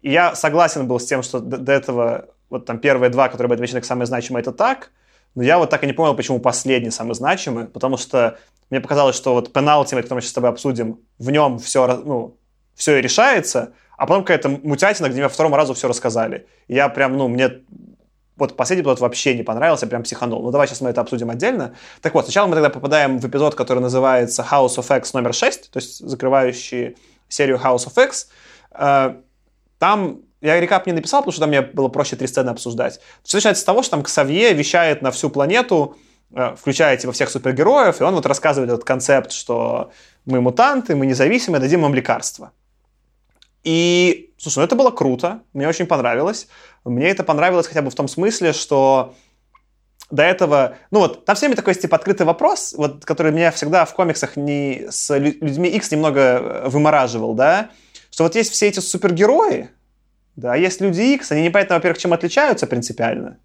И 0.02 0.10
я 0.10 0.34
согласен 0.34 0.86
был 0.86 0.98
с 0.98 1.06
тем, 1.06 1.22
что 1.22 1.40
до, 1.40 1.58
до 1.58 1.72
этого 1.72 2.28
вот 2.50 2.66
там 2.66 2.78
первые 2.78 3.10
два, 3.10 3.28
которые 3.28 3.48
были 3.48 3.58
отмечены 3.58 3.80
как 3.80 3.86
самые 3.86 4.06
значимые, 4.06 4.42
это 4.42 4.52
так, 4.52 4.90
но 5.34 5.42
я 5.42 5.58
вот 5.58 5.70
так 5.70 5.82
и 5.84 5.86
не 5.86 5.92
понял, 5.92 6.14
почему 6.14 6.38
последний 6.38 6.90
самый 6.90 7.14
значимый, 7.14 7.66
потому 7.66 7.96
что 7.96 8.38
мне 8.72 8.80
показалось, 8.80 9.14
что 9.14 9.34
вот 9.34 9.52
пеналти, 9.52 9.94
который 9.94 10.14
мы 10.14 10.20
сейчас 10.22 10.30
с 10.30 10.34
тобой 10.34 10.48
обсудим, 10.48 11.00
в 11.18 11.30
нем 11.30 11.58
все, 11.58 11.86
ну, 11.86 12.38
все 12.74 12.96
и 12.96 13.02
решается, 13.02 13.74
а 13.98 14.06
потом 14.06 14.22
какая-то 14.24 14.48
мутятина, 14.48 15.10
где 15.10 15.18
мне 15.18 15.28
второму 15.28 15.56
разу 15.56 15.74
все 15.74 15.88
рассказали. 15.88 16.46
И 16.68 16.74
я 16.74 16.88
прям, 16.88 17.18
ну, 17.18 17.28
мне 17.28 17.50
вот 18.38 18.56
последний 18.56 18.82
эпизод 18.82 19.00
вообще 19.00 19.34
не 19.36 19.42
понравился, 19.42 19.86
прям 19.86 20.04
психанул. 20.04 20.42
Ну, 20.42 20.50
давай 20.50 20.66
сейчас 20.68 20.80
мы 20.80 20.88
это 20.88 21.02
обсудим 21.02 21.28
отдельно. 21.28 21.74
Так 22.00 22.14
вот, 22.14 22.24
сначала 22.24 22.46
мы 22.46 22.54
тогда 22.54 22.70
попадаем 22.70 23.18
в 23.18 23.28
эпизод, 23.28 23.54
который 23.54 23.80
называется 23.80 24.42
House 24.50 24.78
of 24.78 24.96
X 24.96 25.12
номер 25.12 25.34
6, 25.34 25.70
то 25.70 25.78
есть 25.78 25.98
закрывающий 25.98 26.96
серию 27.28 27.60
House 27.62 27.86
of 27.86 28.02
X. 28.02 28.30
Э, 28.70 29.16
там 29.78 30.22
я 30.40 30.58
рекап 30.58 30.86
не 30.86 30.94
написал, 30.94 31.20
потому 31.20 31.32
что 31.32 31.42
там 31.42 31.50
мне 31.50 31.60
было 31.60 31.88
проще 31.88 32.16
три 32.16 32.26
сцены 32.26 32.48
обсуждать. 32.48 33.00
Все 33.22 33.36
начинается 33.36 33.60
с 33.60 33.66
того, 33.66 33.82
что 33.82 33.90
там 33.90 34.02
Ксавье 34.02 34.54
вещает 34.54 35.02
на 35.02 35.10
всю 35.10 35.28
планету, 35.28 35.98
э, 36.34 36.54
включая 36.56 36.96
типа 36.96 37.12
всех 37.12 37.30
супергероев, 37.30 38.00
и 38.00 38.04
он 38.04 38.14
вот 38.14 38.26
рассказывает 38.26 38.70
этот 38.70 38.84
концепт, 38.84 39.32
что 39.32 39.90
мы 40.24 40.40
мутанты, 40.40 40.96
мы 40.96 41.06
независимые, 41.06 41.60
дадим 41.60 41.84
им 41.84 41.94
лекарства. 41.94 42.52
И, 43.64 44.32
слушай, 44.38 44.58
ну 44.58 44.64
это 44.64 44.74
было 44.74 44.90
круто, 44.90 45.42
мне 45.52 45.68
очень 45.68 45.86
понравилось. 45.86 46.48
Мне 46.84 47.08
это 47.08 47.22
понравилось 47.22 47.68
хотя 47.68 47.82
бы 47.82 47.90
в 47.90 47.94
том 47.94 48.08
смысле, 48.08 48.52
что 48.52 49.14
до 50.10 50.22
этого, 50.22 50.76
ну 50.90 51.00
вот, 51.00 51.24
там 51.24 51.34
все 51.34 51.46
время 51.46 51.56
такой, 51.56 51.74
типа, 51.74 51.96
открытый 51.96 52.26
вопрос, 52.26 52.74
вот, 52.76 53.04
который 53.04 53.32
меня 53.32 53.50
всегда 53.50 53.84
в 53.86 53.94
комиксах 53.94 54.36
не, 54.36 54.86
с 54.90 55.16
людьми 55.16 55.70
X 55.70 55.90
немного 55.90 56.20
э, 56.20 56.68
вымораживал, 56.68 57.34
да, 57.34 57.70
что 58.10 58.24
вот 58.24 58.34
есть 58.34 58.52
все 58.52 58.68
эти 58.68 58.80
супергерои, 58.80 59.70
да, 60.36 60.54
есть 60.54 60.82
люди 60.82 61.00
X, 61.14 61.32
они 61.32 61.42
непонятно, 61.42 61.76
во-первых, 61.76 61.98
чем 61.98 62.12
отличаются 62.12 62.66
принципиально, 62.66 63.38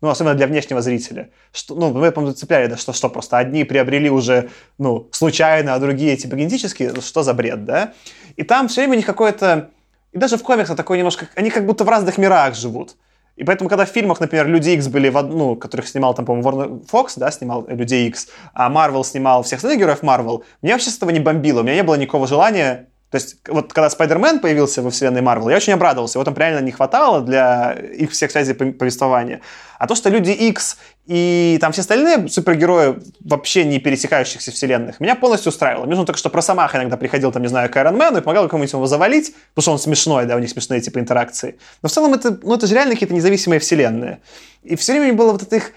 ну, 0.00 0.08
особенно 0.08 0.34
для 0.34 0.46
внешнего 0.46 0.80
зрителя. 0.80 1.30
Что, 1.52 1.74
ну, 1.74 1.92
мы, 1.92 2.12
по-моему, 2.12 2.32
зацепляли, 2.32 2.66
да, 2.66 2.76
что, 2.76 2.92
что 2.92 3.08
просто 3.08 3.38
одни 3.38 3.64
приобрели 3.64 4.10
уже, 4.10 4.50
ну, 4.78 5.08
случайно, 5.12 5.74
а 5.74 5.78
другие, 5.78 6.16
типа, 6.16 6.36
генетически, 6.36 6.92
ну, 6.94 7.00
что 7.00 7.22
за 7.22 7.34
бред, 7.34 7.64
да? 7.64 7.92
И 8.36 8.42
там 8.42 8.68
все 8.68 8.82
время 8.82 8.94
у 8.94 8.96
них 8.96 9.06
какое-то... 9.06 9.70
И 10.12 10.18
даже 10.18 10.36
в 10.36 10.42
комиксах 10.42 10.76
такое 10.76 10.98
немножко... 10.98 11.28
Они 11.34 11.50
как 11.50 11.66
будто 11.66 11.84
в 11.84 11.88
разных 11.88 12.18
мирах 12.18 12.54
живут. 12.54 12.96
И 13.36 13.44
поэтому, 13.44 13.68
когда 13.68 13.84
в 13.84 13.88
фильмах, 13.88 14.18
например, 14.18 14.48
Люди 14.48 14.70
Икс 14.70 14.88
были, 14.88 15.10
в, 15.10 15.22
ну, 15.22 15.54
которых 15.56 15.86
снимал, 15.86 16.14
там, 16.14 16.24
по-моему, 16.26 16.48
Warner 16.48 16.86
Fox, 16.90 17.12
да, 17.16 17.30
снимал 17.30 17.66
Людей 17.68 18.08
Икс, 18.08 18.28
а 18.52 18.68
Марвел 18.68 19.04
снимал 19.04 19.42
всех 19.42 19.58
остальных 19.58 19.80
героев 19.80 20.02
Марвел, 20.02 20.44
меня 20.60 20.74
вообще 20.74 20.90
с 20.90 20.96
этого 20.96 21.10
не 21.10 21.20
бомбило. 21.20 21.60
У 21.60 21.62
меня 21.62 21.76
не 21.76 21.82
было 21.84 21.94
никакого 21.94 22.26
желания 22.26 22.88
то 23.10 23.16
есть, 23.16 23.36
вот 23.48 23.72
когда 23.72 23.88
Спайдермен 23.88 24.38
появился 24.38 24.82
во 24.82 24.90
вселенной 24.90 25.22
Марвел, 25.22 25.48
я 25.48 25.56
очень 25.56 25.72
обрадовался. 25.72 26.18
Его 26.18 26.24
там 26.24 26.34
реально 26.34 26.62
не 26.62 26.72
хватало 26.72 27.22
для 27.22 27.72
их 27.72 28.10
всех 28.10 28.30
связей 28.30 28.52
повествования. 28.52 29.40
А 29.78 29.86
то, 29.86 29.94
что 29.94 30.10
Люди 30.10 30.30
X 30.30 30.76
и 31.06 31.56
там 31.58 31.72
все 31.72 31.80
остальные 31.80 32.28
супергерои 32.28 32.98
вообще 33.20 33.64
не 33.64 33.78
пересекающихся 33.78 34.52
вселенных, 34.52 35.00
меня 35.00 35.14
полностью 35.14 35.48
устраивало. 35.48 35.86
Нужно 35.86 36.04
только, 36.04 36.18
что 36.18 36.28
про 36.28 36.42
Самах 36.42 36.74
иногда 36.74 36.98
приходил, 36.98 37.32
там, 37.32 37.40
не 37.40 37.48
знаю, 37.48 37.70
к 37.70 37.76
Айронмену 37.78 38.18
и 38.18 38.20
помогал 38.20 38.46
кому-нибудь 38.46 38.74
его 38.74 38.86
завалить, 38.86 39.34
потому 39.54 39.62
что 39.62 39.72
он 39.72 39.78
смешной, 39.78 40.26
да, 40.26 40.36
у 40.36 40.38
них 40.38 40.50
смешные 40.50 40.82
типа 40.82 40.98
интеракции. 40.98 41.58
Но 41.82 41.88
в 41.88 41.92
целом 41.92 42.12
это, 42.12 42.38
ну, 42.42 42.56
это 42.56 42.66
же 42.66 42.74
реально 42.74 42.92
какие-то 42.92 43.14
независимые 43.14 43.58
вселенные. 43.58 44.20
И 44.62 44.76
все 44.76 44.92
время 44.92 45.14
было 45.14 45.32
вот 45.32 45.42
этих, 45.42 45.72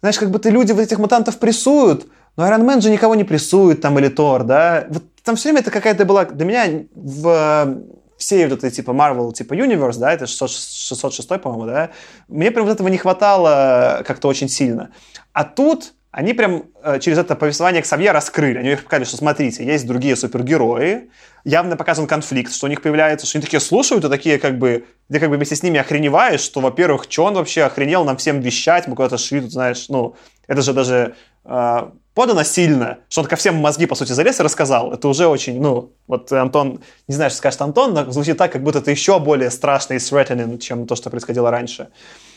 знаешь, 0.00 0.18
как 0.18 0.30
будто 0.30 0.48
люди 0.48 0.72
вот 0.72 0.80
этих 0.80 0.98
мутантов 0.98 1.38
прессуют, 1.38 2.06
но 2.36 2.46
Iron 2.48 2.64
Man 2.64 2.80
же 2.80 2.88
никого 2.88 3.14
не 3.14 3.24
прессует, 3.24 3.82
там, 3.82 3.98
или 3.98 4.08
Тор, 4.08 4.44
да. 4.44 4.86
Вот 4.88 5.02
там 5.26 5.36
все 5.36 5.48
время 5.48 5.60
это 5.60 5.70
какая-то 5.70 6.04
была... 6.04 6.24
Для 6.24 6.46
меня 6.46 6.86
в 6.94 7.82
всей 8.16 8.46
вот 8.46 8.58
этой, 8.58 8.70
типа, 8.70 8.92
Marvel, 8.92 9.32
типа, 9.32 9.52
Universe, 9.52 9.98
да, 9.98 10.12
это 10.12 10.26
600, 10.26 10.50
606, 10.50 11.28
по-моему, 11.42 11.66
да, 11.66 11.90
мне 12.28 12.50
прям 12.50 12.64
вот 12.64 12.72
этого 12.72 12.88
не 12.88 12.96
хватало 12.96 14.02
как-то 14.06 14.28
очень 14.28 14.48
сильно. 14.48 14.90
А 15.34 15.44
тут 15.44 15.92
они 16.12 16.32
прям 16.32 16.64
э, 16.82 16.98
через 16.98 17.18
это 17.18 17.36
повествование 17.36 17.82
к 17.82 17.86
Савье 17.86 18.10
раскрыли. 18.10 18.56
Они 18.56 18.74
показали, 18.74 19.04
что, 19.04 19.18
смотрите, 19.18 19.66
есть 19.66 19.86
другие 19.86 20.16
супергерои, 20.16 21.10
явно 21.44 21.76
показан 21.76 22.06
конфликт, 22.06 22.54
что 22.54 22.64
у 22.64 22.70
них 22.70 22.80
появляется, 22.80 23.26
что 23.26 23.36
они 23.36 23.44
такие 23.44 23.60
слушают, 23.60 24.02
и 24.02 24.08
такие 24.08 24.38
как 24.38 24.58
бы, 24.58 24.86
ты 25.12 25.20
как 25.20 25.28
бы 25.28 25.36
вместе 25.36 25.56
с 25.56 25.62
ними 25.62 25.78
охреневаешь, 25.78 26.40
что, 26.40 26.60
во-первых, 26.60 27.04
что 27.10 27.24
он 27.24 27.34
вообще 27.34 27.64
охренел 27.64 28.04
нам 28.04 28.16
всем 28.16 28.40
вещать, 28.40 28.86
мы 28.86 28.96
куда-то 28.96 29.18
шли, 29.18 29.42
тут, 29.42 29.52
знаешь, 29.52 29.90
ну, 29.90 30.16
это 30.46 30.62
же 30.62 30.72
даже 30.72 31.16
э, 31.44 31.90
подано 32.16 32.44
сильно, 32.44 33.00
что 33.10 33.20
он 33.20 33.26
ко 33.26 33.36
всем 33.36 33.56
мозги, 33.56 33.84
по 33.84 33.94
сути, 33.94 34.12
залез 34.12 34.40
и 34.40 34.42
рассказал. 34.42 34.90
Это 34.90 35.06
уже 35.06 35.26
очень, 35.26 35.60
ну, 35.60 35.92
вот 36.06 36.32
Антон, 36.32 36.80
не 37.08 37.14
знаю, 37.14 37.30
что 37.30 37.36
скажет 37.36 37.60
Антон, 37.60 37.92
но 37.92 38.10
звучит 38.10 38.38
так, 38.38 38.50
как 38.52 38.62
будто 38.62 38.78
это 38.78 38.90
еще 38.90 39.20
более 39.20 39.50
страшно 39.50 39.94
и 39.94 39.98
threatening, 39.98 40.56
чем 40.56 40.86
то, 40.86 40.96
что 40.96 41.10
происходило 41.10 41.50
раньше. 41.50 41.88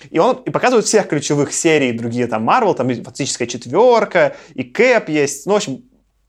И 0.10 0.20
он 0.20 0.44
и 0.46 0.50
показывает 0.50 0.86
всех 0.86 1.08
ключевых 1.08 1.54
серий, 1.54 1.94
другие 1.94 2.28
там 2.28 2.48
Marvel, 2.48 2.76
там 2.76 2.90
фантастическая 2.90 3.48
четверка, 3.48 4.36
и 4.54 4.64
Кэп 4.64 5.08
есть, 5.08 5.46
ну, 5.46 5.54
в 5.54 5.56
общем, 5.56 5.82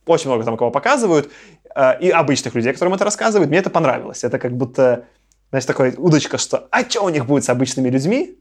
очень 0.06 0.28
много 0.28 0.44
там 0.44 0.56
кого 0.56 0.70
показывают, 0.70 1.28
э, 1.74 2.00
и 2.02 2.08
обычных 2.08 2.54
людей, 2.54 2.72
которым 2.72 2.94
это 2.94 3.04
рассказывают. 3.04 3.50
Мне 3.50 3.58
это 3.58 3.68
понравилось. 3.70 4.22
Это 4.22 4.38
как 4.38 4.56
будто, 4.56 5.06
знаешь, 5.50 5.64
такая 5.64 5.92
удочка, 5.96 6.38
что 6.38 6.68
а 6.70 6.88
что 6.88 7.00
у 7.00 7.08
них 7.08 7.26
будет 7.26 7.42
с 7.42 7.48
обычными 7.48 7.88
людьми? 7.88 8.38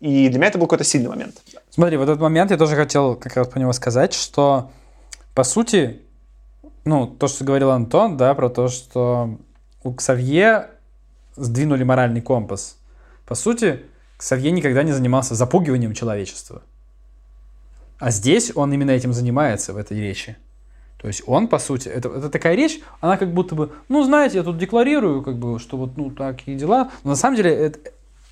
И 0.00 0.28
для 0.28 0.38
меня 0.38 0.48
это 0.48 0.58
был 0.58 0.66
какой-то 0.66 0.84
сильный 0.84 1.08
момент. 1.08 1.42
Смотри, 1.70 1.96
вот 1.96 2.08
этот 2.08 2.20
момент 2.20 2.50
я 2.50 2.56
тоже 2.56 2.76
хотел 2.76 3.16
как 3.16 3.34
раз 3.36 3.48
по 3.48 3.58
него 3.58 3.72
сказать, 3.72 4.14
что 4.14 4.70
по 5.34 5.44
сути, 5.44 6.02
ну, 6.84 7.06
то, 7.06 7.28
что 7.28 7.44
говорил 7.44 7.70
Антон, 7.70 8.16
да, 8.16 8.34
про 8.34 8.48
то, 8.48 8.68
что 8.68 9.38
у 9.82 9.92
Ксавье 9.92 10.70
сдвинули 11.36 11.84
моральный 11.84 12.20
компас. 12.20 12.76
По 13.26 13.34
сути, 13.34 13.82
Ксавье 14.16 14.50
никогда 14.50 14.82
не 14.82 14.92
занимался 14.92 15.34
запугиванием 15.34 15.94
человечества. 15.94 16.62
А 17.98 18.10
здесь 18.10 18.52
он 18.54 18.72
именно 18.72 18.90
этим 18.92 19.12
занимается 19.12 19.72
в 19.72 19.76
этой 19.76 20.00
речи. 20.00 20.36
То 21.00 21.06
есть 21.06 21.22
он, 21.26 21.46
по 21.46 21.58
сути, 21.58 21.88
это, 21.88 22.08
это 22.08 22.28
такая 22.28 22.56
речь, 22.56 22.80
она 23.00 23.16
как 23.16 23.32
будто 23.32 23.54
бы, 23.54 23.70
ну, 23.88 24.02
знаете, 24.02 24.38
я 24.38 24.42
тут 24.42 24.58
декларирую, 24.58 25.22
как 25.22 25.36
бы, 25.36 25.58
что 25.60 25.76
вот, 25.76 25.96
ну, 25.96 26.10
такие 26.10 26.56
дела. 26.56 26.90
Но 27.04 27.10
на 27.10 27.16
самом 27.16 27.36
деле 27.36 27.52
это, 27.52 27.78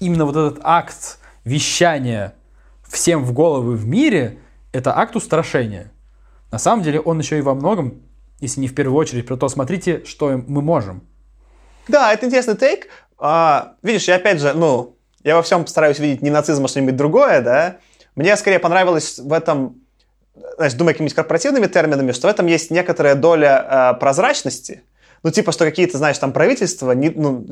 именно 0.00 0.24
вот 0.24 0.36
этот 0.36 0.58
акт 0.64 1.18
вещания 1.46 2.34
всем 2.86 3.24
в 3.24 3.32
головы 3.32 3.76
в 3.76 3.86
мире– 3.86 4.38
это 4.72 4.96
акт 4.98 5.16
устрашения. 5.16 5.92
На 6.50 6.58
самом 6.58 6.82
деле 6.82 7.00
он 7.00 7.18
еще 7.18 7.38
и 7.38 7.40
во 7.40 7.54
многом, 7.54 8.02
если 8.40 8.60
не 8.60 8.68
в 8.68 8.74
первую 8.74 8.96
очередь, 8.98 9.26
про 9.26 9.36
то, 9.36 9.48
смотрите, 9.48 10.04
что 10.04 10.42
мы 10.46 10.60
можем. 10.60 11.02
Да, 11.88 12.12
это 12.12 12.26
интересный 12.26 12.56
тейк. 12.56 12.88
А, 13.18 13.76
видишь, 13.82 14.08
я 14.08 14.16
опять 14.16 14.40
же, 14.40 14.52
ну, 14.54 14.96
я 15.22 15.36
во 15.36 15.42
всем 15.42 15.66
стараюсь 15.66 15.98
видеть 15.98 16.20
не 16.20 16.30
нацизм, 16.30 16.64
а 16.64 16.68
что-нибудь 16.68 16.96
другое, 16.96 17.40
да. 17.40 17.76
Мне 18.16 18.36
скорее 18.36 18.58
понравилось 18.58 19.18
в 19.18 19.32
этом, 19.32 19.76
значит, 20.56 20.76
думая 20.76 20.94
какими-нибудь 20.94 21.14
корпоративными 21.14 21.66
терминами, 21.66 22.12
что 22.12 22.26
в 22.26 22.30
этом 22.30 22.46
есть 22.46 22.70
некоторая 22.70 23.14
доля 23.14 23.92
э, 23.94 24.00
прозрачности. 24.00 24.82
Ну, 25.22 25.30
типа, 25.30 25.52
что 25.52 25.64
какие-то, 25.64 25.98
знаешь, 25.98 26.18
там 26.18 26.32
правительства, 26.32 26.92
не, 26.92 27.10
ну, 27.10 27.46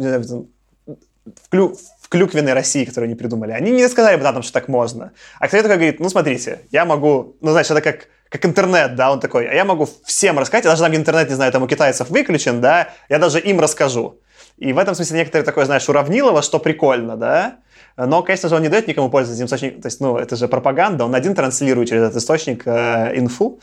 вклю, 1.45 1.77
в 2.01 2.04
клюквенной 2.15 2.53
России, 2.53 2.85
которую 2.85 3.09
они 3.09 3.17
придумали, 3.17 3.51
они 3.51 3.73
не 3.73 3.89
сказали 3.89 4.15
бы 4.15 4.23
там, 4.23 4.41
что 4.45 4.53
так 4.53 4.69
можно. 4.69 5.11
А 5.41 5.49
кто 5.49 5.57
такой 5.57 5.75
говорит, 5.75 5.99
ну, 5.99 6.09
смотрите, 6.09 6.61
я 6.71 6.85
могу, 6.85 7.35
ну, 7.41 7.51
значит, 7.51 7.73
это 7.73 7.81
как, 7.81 8.07
как 8.29 8.47
интернет, 8.47 8.95
да, 8.95 9.11
он 9.11 9.19
такой, 9.19 9.49
а 9.49 9.53
я 9.53 9.65
могу 9.65 9.89
всем 10.05 10.39
рассказать, 10.39 10.65
я 10.65 10.71
даже 10.71 10.85
там 10.85 10.95
интернет, 10.95 11.29
не 11.29 11.35
знаю, 11.35 11.51
там 11.51 11.65
у 11.65 11.67
китайцев 11.67 12.11
выключен, 12.11 12.61
да, 12.61 12.91
я 13.09 13.19
даже 13.19 13.41
им 13.41 13.59
расскажу. 13.59 14.21
И 14.59 14.73
в 14.73 14.79
этом 14.79 14.95
смысле 14.95 15.19
некоторое 15.19 15.43
такое, 15.43 15.65
знаешь, 15.65 15.89
уравнилово, 15.89 16.41
что 16.43 16.61
прикольно, 16.61 17.17
да, 17.17 17.57
но, 17.97 18.23
конечно 18.23 18.49
же, 18.49 18.55
он 18.55 18.63
не 18.63 18.69
дает 18.69 18.87
никому 18.87 19.11
пользоваться 19.11 19.43
этим 19.43 19.47
источником. 19.47 19.83
То 19.83 19.87
есть, 19.87 20.01
ну, 20.01 20.17
это 20.17 20.37
же 20.37 20.49
пропаганда. 20.49 21.05
Он 21.05 21.15
один 21.15 21.35
транслирует 21.35 21.89
через 21.89 22.03
этот 22.03 22.17
источник 22.17 22.67
э, 22.67 23.13
инфу. 23.17 23.61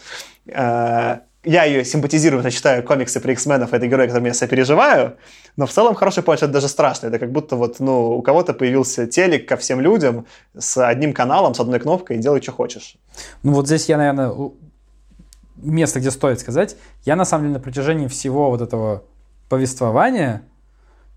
Э, 0.48 1.20
я 1.44 1.64
ее 1.64 1.84
симпатизирую, 1.84 2.40
когда 2.40 2.52
читаю 2.52 2.84
комиксы 2.84 3.20
про 3.20 3.32
X-менов, 3.32 3.74
это 3.74 3.88
герой, 3.88 4.08
которым 4.08 4.26
я 4.26 4.34
сопереживаю, 4.34 5.18
но 5.58 5.66
в 5.66 5.72
целом 5.72 5.96
хороший 5.96 6.22
поинт, 6.22 6.44
это 6.44 6.54
даже 6.54 6.68
страшно. 6.68 7.08
Это 7.08 7.18
как 7.18 7.32
будто 7.32 7.56
вот, 7.56 7.80
ну, 7.80 8.12
у 8.12 8.22
кого-то 8.22 8.54
появился 8.54 9.08
телек 9.08 9.48
ко 9.48 9.58
всем 9.58 9.82
людям 9.82 10.28
с 10.58 10.78
одним 10.86 11.14
каналом, 11.14 11.56
с 11.56 11.60
одной 11.60 11.80
кнопкой, 11.80 12.18
и 12.18 12.20
делай, 12.20 12.42
что 12.42 12.52
хочешь. 12.52 12.96
Ну 13.42 13.54
вот 13.54 13.66
здесь 13.66 13.90
я, 13.90 13.98
наверное, 13.98 14.52
место, 15.56 16.00
где 16.00 16.12
стоит 16.12 16.40
сказать, 16.40 16.76
я 17.06 17.16
на 17.16 17.26
самом 17.26 17.46
деле 17.46 17.54
на 17.56 17.60
протяжении 17.60 18.08
всего 18.08 18.52
вот 18.52 18.62
этого 18.62 19.04
повествования, 19.50 20.44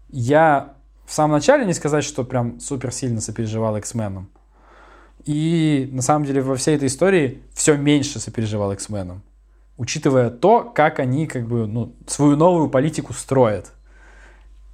я 0.08 0.74
в 1.06 1.12
самом 1.12 1.32
начале 1.32 1.66
не 1.66 1.74
сказать, 1.74 2.02
что 2.02 2.24
прям 2.24 2.60
супер 2.60 2.92
сильно 2.92 3.20
сопереживал 3.20 3.76
X-менам. 3.76 4.30
И 5.26 5.88
на 5.92 6.02
самом 6.02 6.24
деле 6.24 6.40
во 6.40 6.56
всей 6.56 6.76
этой 6.76 6.88
истории 6.88 7.42
все 7.54 7.76
меньше 7.76 8.20
сопереживал 8.20 8.72
X-менам 8.72 9.22
учитывая 9.76 10.30
то, 10.30 10.64
как 10.64 10.98
они 10.98 11.26
как 11.26 11.46
бы 11.46 11.66
ну, 11.66 11.94
свою 12.06 12.36
новую 12.36 12.68
политику 12.68 13.12
строят. 13.12 13.72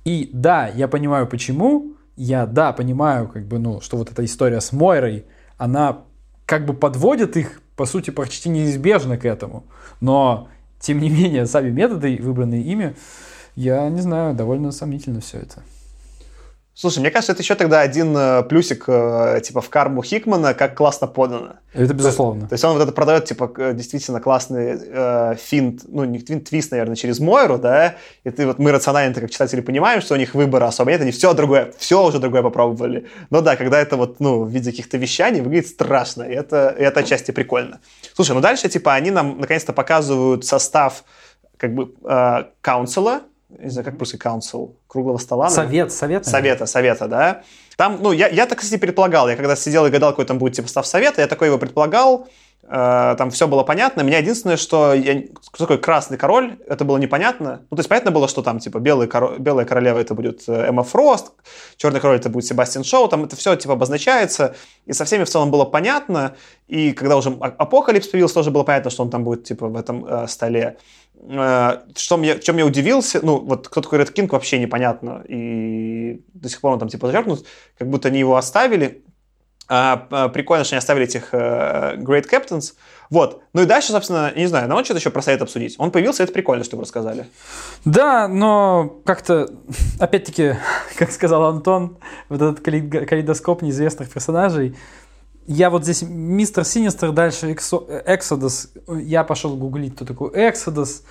И 0.05 0.31
да, 0.33 0.69
я 0.69 0.89
понимаю, 0.89 1.27
почему. 1.27 1.95
Я, 2.17 2.47
да, 2.47 2.73
понимаю, 2.73 3.29
как 3.29 3.47
бы, 3.47 3.59
ну, 3.59 3.81
что 3.81 3.97
вот 3.97 4.11
эта 4.11 4.25
история 4.25 4.61
с 4.61 4.73
Мойрой, 4.73 5.25
она 5.57 6.01
как 6.45 6.67
бы 6.67 6.75
подводит 6.75 7.37
их, 7.37 7.63
по 7.77 7.87
сути, 7.87 8.11
почти 8.11 8.49
неизбежно 8.49 9.17
к 9.17 9.25
этому. 9.25 9.65
Но, 10.01 10.49
тем 10.81 10.99
не 10.99 11.09
менее, 11.09 11.47
сами 11.47 11.71
методы, 11.71 12.19
выбранные 12.21 12.63
ими, 12.63 12.95
я 13.57 13.89
не 13.89 14.01
знаю, 14.01 14.35
довольно 14.35 14.71
сомнительно 14.71 15.21
все 15.21 15.39
это. 15.39 15.63
Слушай, 16.81 17.01
мне 17.01 17.11
кажется, 17.11 17.33
это 17.33 17.43
еще 17.43 17.57
тогда 17.57 17.83
один 17.83 18.17
э, 18.17 18.43
плюсик 18.45 18.85
э, 18.87 19.43
типа 19.45 19.61
в 19.61 19.69
карму 19.69 20.03
Хикмана, 20.03 20.55
как 20.55 20.79
классно 20.79 21.07
подано. 21.07 21.57
Это 21.75 21.93
безусловно. 21.93 22.45
То, 22.45 22.49
то 22.49 22.53
есть 22.55 22.65
он 22.65 22.73
вот 22.73 22.83
это 22.83 22.93
продает 22.93 23.27
типа 23.27 23.53
действительно 23.75 24.19
классный 24.19 24.79
э, 24.81 25.35
финт, 25.39 25.83
ну 25.87 26.05
не 26.05 26.21
финт, 26.21 26.49
твист, 26.49 26.71
наверное, 26.71 26.97
через 26.97 27.21
Мойру, 27.21 27.59
да, 27.59 27.97
и 28.25 28.31
ты 28.31 28.47
вот 28.47 28.59
мы 28.59 28.73
рационально 28.73 29.21
как 29.21 29.31
читатели 29.31 29.61
понимаем, 29.61 30.01
что 30.01 30.15
у 30.15 30.17
них 30.17 30.35
выбора 30.35 30.69
особо 30.69 30.91
нет, 30.93 31.03
они 31.03 31.11
все 31.11 31.35
другое, 31.35 31.71
все 31.77 32.03
уже 32.03 32.19
другое 32.19 32.43
попробовали. 32.43 33.07
Но 33.29 33.43
да, 33.43 33.57
когда 33.57 33.79
это 33.79 33.99
вот, 33.99 34.19
ну, 34.19 34.45
в 34.45 34.49
виде 34.49 34.71
каких-то 34.71 34.97
вещаний 34.97 35.43
выглядит 35.43 35.69
страшно, 35.69 36.23
и 36.23 36.33
это, 36.33 36.75
и 36.79 36.83
это 36.83 37.01
отчасти 37.01 37.31
прикольно. 37.31 37.81
Слушай, 38.15 38.33
ну 38.33 38.41
дальше 38.41 38.71
типа 38.71 38.95
они 38.95 39.11
нам 39.11 39.39
наконец-то 39.39 39.75
показывают 39.75 40.47
состав 40.47 41.05
как 41.59 41.75
бы 41.75 41.93
э, 42.05 42.45
каунсела, 42.63 43.21
не 43.59 43.71
знаю, 43.71 43.85
как 43.85 43.97
просто 43.97 44.17
council, 44.17 44.77
круглого 44.87 45.19
стола. 45.19 45.51
Совет, 45.51 45.93
совет. 45.93 46.27
Совета, 46.27 46.67
совета, 46.67 47.09
да. 47.09 47.43
Там, 47.77 47.99
ну, 48.01 48.13
я, 48.13 48.29
я 48.29 48.47
так, 48.47 48.59
кстати, 48.59 48.79
предполагал. 48.79 49.29
Я 49.29 49.37
когда 49.37 49.57
сидел 49.57 49.87
и 49.87 49.91
гадал, 49.91 50.11
какой 50.11 50.27
там 50.27 50.39
будет, 50.39 50.55
типа, 50.55 50.69
состав 50.69 50.87
совета, 50.87 51.21
я 51.21 51.27
такой 51.27 51.49
его 51.49 51.59
предполагал. 51.59 52.29
Э, 52.73 53.17
там 53.19 53.31
все 53.31 53.49
было 53.49 53.65
понятно. 53.65 54.03
Меня 54.03 54.19
единственное, 54.19 54.57
что 54.57 54.95
я, 54.95 55.23
кто 55.53 55.65
такой 55.65 55.79
красный 55.79 56.17
король, 56.17 56.57
это 56.69 56.85
было 56.85 56.99
непонятно. 56.99 57.63
Ну, 57.69 57.77
то 57.77 57.81
есть 57.81 57.89
понятно 57.89 58.13
было, 58.13 58.29
что 58.29 58.43
там, 58.43 58.61
типа, 58.61 58.79
белый 58.79 59.09
коро... 59.09 59.39
белая 59.39 59.67
королева 59.67 59.99
это 59.99 60.15
будет 60.15 60.49
э, 60.49 60.69
Эмма 60.69 60.85
Фрост, 60.85 61.33
черный 61.77 61.99
король 61.99 62.19
это 62.19 62.31
будет 62.31 62.45
Себастьян 62.45 62.85
Шоу, 62.85 63.09
там 63.09 63.25
это 63.25 63.35
все, 63.35 63.57
типа, 63.57 63.75
обозначается. 63.75 64.55
И 64.87 64.93
со 64.93 65.05
всеми 65.05 65.25
в 65.25 65.29
целом 65.29 65.51
было 65.51 65.65
понятно. 65.65 66.37
И 66.69 66.93
когда 66.93 67.17
уже 67.17 67.31
Апокалипс 67.31 68.07
появился, 68.07 68.35
тоже 68.35 68.53
было 68.53 68.63
понятно, 68.63 68.91
что 68.91 69.03
он 69.03 69.11
там 69.11 69.25
будет, 69.25 69.43
типа, 69.43 69.67
в 69.67 69.77
этом 69.77 70.07
э, 70.07 70.29
столе. 70.29 70.77
Э, 71.23 71.79
что 71.97 72.19
мне, 72.19 72.39
чем 72.39 72.57
я 72.57 72.65
удивился, 72.65 73.19
ну, 73.21 73.41
вот 73.41 73.67
кто 73.67 73.81
такой 73.81 73.99
Red 73.99 74.13
King, 74.13 74.33
вообще 74.33 74.61
непонятно, 74.61 75.25
и 75.27 76.23
до 76.35 76.49
сих 76.49 76.61
пор 76.61 76.75
он 76.75 76.79
там, 76.79 76.89
типа, 76.89 77.09
зачеркнут, 77.09 77.45
как 77.77 77.91
будто 77.91 78.07
они 78.09 78.21
его 78.21 78.37
оставили. 78.37 79.03
А, 79.73 80.09
а, 80.11 80.29
прикольно, 80.29 80.65
что 80.65 80.75
они 80.75 80.79
оставили 80.79 81.05
этих 81.05 81.33
э, 81.33 81.97
Great 81.99 82.29
Captains. 82.29 82.75
Вот. 83.09 83.45
Ну 83.53 83.63
и 83.63 83.67
дальше, 83.67 83.93
собственно, 83.93 84.33
не 84.35 84.47
знаю, 84.47 84.69
нам 84.69 84.85
что-то 84.85 84.99
еще 84.99 85.11
про 85.11 85.23
совет 85.23 85.43
обсудить. 85.43 85.77
Он 85.79 85.93
появился, 85.93 86.25
это 86.25 86.33
прикольно, 86.33 86.65
что 86.65 86.77
вы 86.77 86.83
рассказали. 86.83 87.29
Да, 87.85 88.27
но 88.27 89.01
как-то, 89.05 89.49
опять-таки, 90.01 90.57
как 90.99 91.13
сказал 91.13 91.45
Антон, 91.45 91.99
вот 92.29 92.43
этот 92.43 92.61
калейдоскоп 92.65 93.63
неизвестных 93.63 94.11
персонажей, 94.11 94.77
я 95.47 95.71
вот 95.71 95.85
здесь 95.85 96.03
мистер 96.03 96.65
Синистер, 96.65 97.13
дальше 97.13 97.53
Эксодос, 97.53 98.73
я 98.89 99.23
пошел 99.23 99.57
гуглить, 99.57 99.95
кто 99.95 100.05
такой 100.05 100.31
Эксодос. 100.35 101.05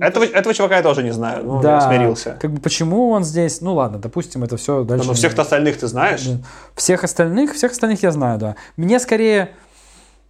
Этого, 0.00 0.24
этого 0.24 0.54
чувака 0.54 0.76
я 0.76 0.82
тоже 0.82 1.02
не 1.02 1.12
знаю, 1.12 1.44
ну, 1.44 1.62
да, 1.62 1.80
смирился. 1.80 2.36
Как 2.40 2.52
бы 2.52 2.60
почему 2.60 3.10
он 3.10 3.24
здесь? 3.24 3.62
Ну 3.62 3.74
ладно, 3.74 3.98
допустим, 3.98 4.44
это 4.44 4.56
все 4.56 4.84
дальше. 4.84 5.06
Но 5.06 5.14
всех 5.14 5.38
остальных 5.38 5.78
ты 5.78 5.86
знаешь? 5.86 6.28
Всех 6.74 7.04
остальных, 7.04 7.54
всех 7.54 7.72
остальных 7.72 8.02
я 8.02 8.10
знаю, 8.10 8.38
да. 8.38 8.56
Мне 8.76 9.00
скорее, 9.00 9.54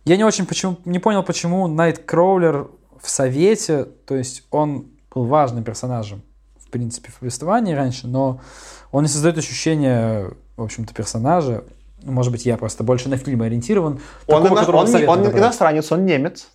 я 0.05 0.17
не 0.17 0.25
очень 0.25 0.47
почему, 0.47 0.77
не 0.85 1.01
понял, 1.01 1.25
почему 1.25 1.67
Найткроулер 1.67 2.69
в 3.01 3.11
Совете, 3.11 3.87
то 4.07 4.15
есть 4.15 4.45
он 4.51 4.87
был 5.13 5.25
важным 5.25 5.65
персонажем, 5.65 6.23
в 6.65 6.71
принципе, 6.71 7.11
в 7.11 7.19
повествовании 7.19 7.75
раньше, 7.75 8.07
но 8.07 8.41
он 8.93 9.03
не 9.03 9.09
создает 9.09 9.39
ощущение, 9.39 10.31
в 10.57 10.63
общем-то, 10.63 10.95
персонажа. 10.95 11.65
Может 12.05 12.31
быть, 12.31 12.47
я 12.47 12.57
просто 12.57 12.85
больше 12.85 13.09
на 13.09 13.17
фильмы 13.17 13.47
ориентирован. 13.47 14.01
Он, 14.29 14.45
такого, 14.45 14.77
он, 14.77 14.95
он, 14.95 15.09
он 15.09 15.27
иностранец, 15.37 15.91
он 15.91 16.07
немец. 16.07 16.49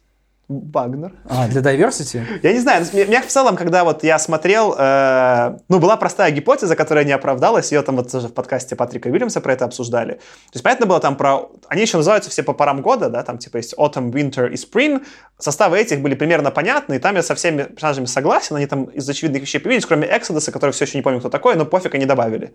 Вагнер. 0.61 1.13
А, 1.29 1.47
для 1.47 1.61
diversity? 1.61 2.21
Я 2.41 2.53
не 2.53 2.59
знаю. 2.59 2.85
Меня 2.93 3.21
в 3.21 3.27
целом, 3.27 3.55
когда 3.55 3.83
вот 3.83 4.03
я 4.03 4.19
смотрел, 4.19 4.75
э, 4.77 5.57
ну, 5.69 5.79
была 5.79 5.97
простая 5.97 6.31
гипотеза, 6.31 6.75
которая 6.75 7.05
не 7.05 7.11
оправдалась. 7.11 7.71
Ее 7.71 7.81
там 7.81 7.95
вот 7.95 8.13
в 8.13 8.29
подкасте 8.29 8.75
Патрика 8.75 9.07
Уильямса 9.07 9.41
про 9.41 9.53
это 9.53 9.65
обсуждали. 9.65 10.13
То 10.13 10.55
есть, 10.55 10.63
понятно 10.63 10.85
было 10.85 10.99
там 10.99 11.15
про... 11.15 11.49
Они 11.67 11.81
еще 11.81 11.97
называются 11.97 12.29
все 12.29 12.43
по 12.43 12.53
парам 12.53 12.81
года, 12.81 13.09
да, 13.09 13.23
там 13.23 13.37
типа 13.37 13.57
есть 13.57 13.73
Autumn, 13.77 14.11
Winter 14.11 14.49
и 14.49 14.55
Spring. 14.55 15.05
Составы 15.37 15.79
этих 15.79 16.01
были 16.01 16.15
примерно 16.15 16.51
понятны, 16.51 16.95
и 16.95 16.99
там 16.99 17.15
я 17.15 17.23
со 17.23 17.35
всеми 17.35 17.63
персонажами 17.63 18.05
согласен. 18.05 18.55
Они 18.55 18.65
там 18.65 18.85
из 18.85 19.09
очевидных 19.09 19.41
вещей 19.41 19.59
появились, 19.59 19.85
кроме 19.85 20.07
Exodus, 20.07 20.51
который 20.51 20.71
все 20.71 20.85
еще 20.85 20.97
не 20.97 21.01
помню, 21.01 21.19
кто 21.19 21.29
такой, 21.29 21.55
но 21.55 21.65
пофиг, 21.65 21.95
они 21.95 22.05
добавили. 22.05 22.53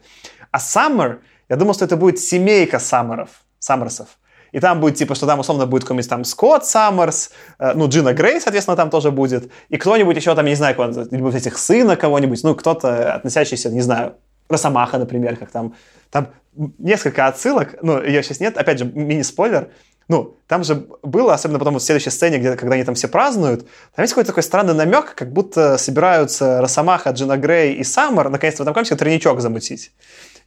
А 0.50 0.58
Summer, 0.58 1.18
я 1.48 1.56
думал, 1.56 1.74
что 1.74 1.84
это 1.84 1.96
будет 1.96 2.18
семейка 2.18 2.78
Саммеров, 2.78 3.30
Саммерсов. 3.58 4.08
И 4.52 4.60
там 4.60 4.80
будет, 4.80 4.96
типа, 4.96 5.14
что 5.14 5.26
там, 5.26 5.40
условно, 5.40 5.66
будет 5.66 5.82
какой-нибудь 5.82 6.08
там 6.08 6.24
Скотт 6.24 6.64
Саммерс, 6.64 7.30
э, 7.58 7.72
ну, 7.74 7.88
Джина 7.88 8.12
Грей, 8.12 8.40
соответственно, 8.40 8.76
там 8.76 8.90
тоже 8.90 9.10
будет. 9.10 9.50
И 9.68 9.76
кто-нибудь 9.76 10.16
еще 10.16 10.34
там, 10.34 10.46
я 10.46 10.50
не 10.50 10.56
знаю, 10.56 10.74
кого-нибудь 10.74 11.34
этих 11.34 11.58
сына 11.58 11.96
кого-нибудь, 11.96 12.42
ну, 12.42 12.54
кто-то, 12.54 13.14
относящийся, 13.14 13.70
не 13.70 13.82
знаю, 13.82 14.14
Росомаха, 14.48 14.98
например, 14.98 15.36
как 15.36 15.50
там. 15.50 15.74
Там 16.10 16.28
несколько 16.78 17.26
отсылок, 17.26 17.76
ну, 17.82 18.02
ее 18.02 18.22
сейчас 18.22 18.40
нет, 18.40 18.56
опять 18.56 18.78
же, 18.78 18.84
мини-спойлер, 18.86 19.68
ну, 20.08 20.38
там 20.46 20.64
же 20.64 20.86
было, 21.02 21.34
особенно 21.34 21.58
потом 21.58 21.74
в 21.74 21.82
следующей 21.82 22.08
сцене, 22.08 22.38
где, 22.38 22.56
когда 22.56 22.74
они 22.74 22.84
там 22.84 22.94
все 22.94 23.08
празднуют, 23.08 23.68
там 23.94 24.02
есть 24.02 24.14
какой-то 24.14 24.28
такой 24.28 24.42
странный 24.42 24.72
намек, 24.72 25.14
как 25.14 25.30
будто 25.30 25.76
собираются 25.76 26.62
Росомаха, 26.62 27.10
Джина 27.10 27.36
Грей 27.36 27.74
и 27.74 27.84
Саммер 27.84 28.30
наконец-то 28.30 28.62
в 28.62 28.64
этом 28.64 28.72
комиксе 28.72 28.96
тройничок 28.96 29.40
замутить. 29.40 29.92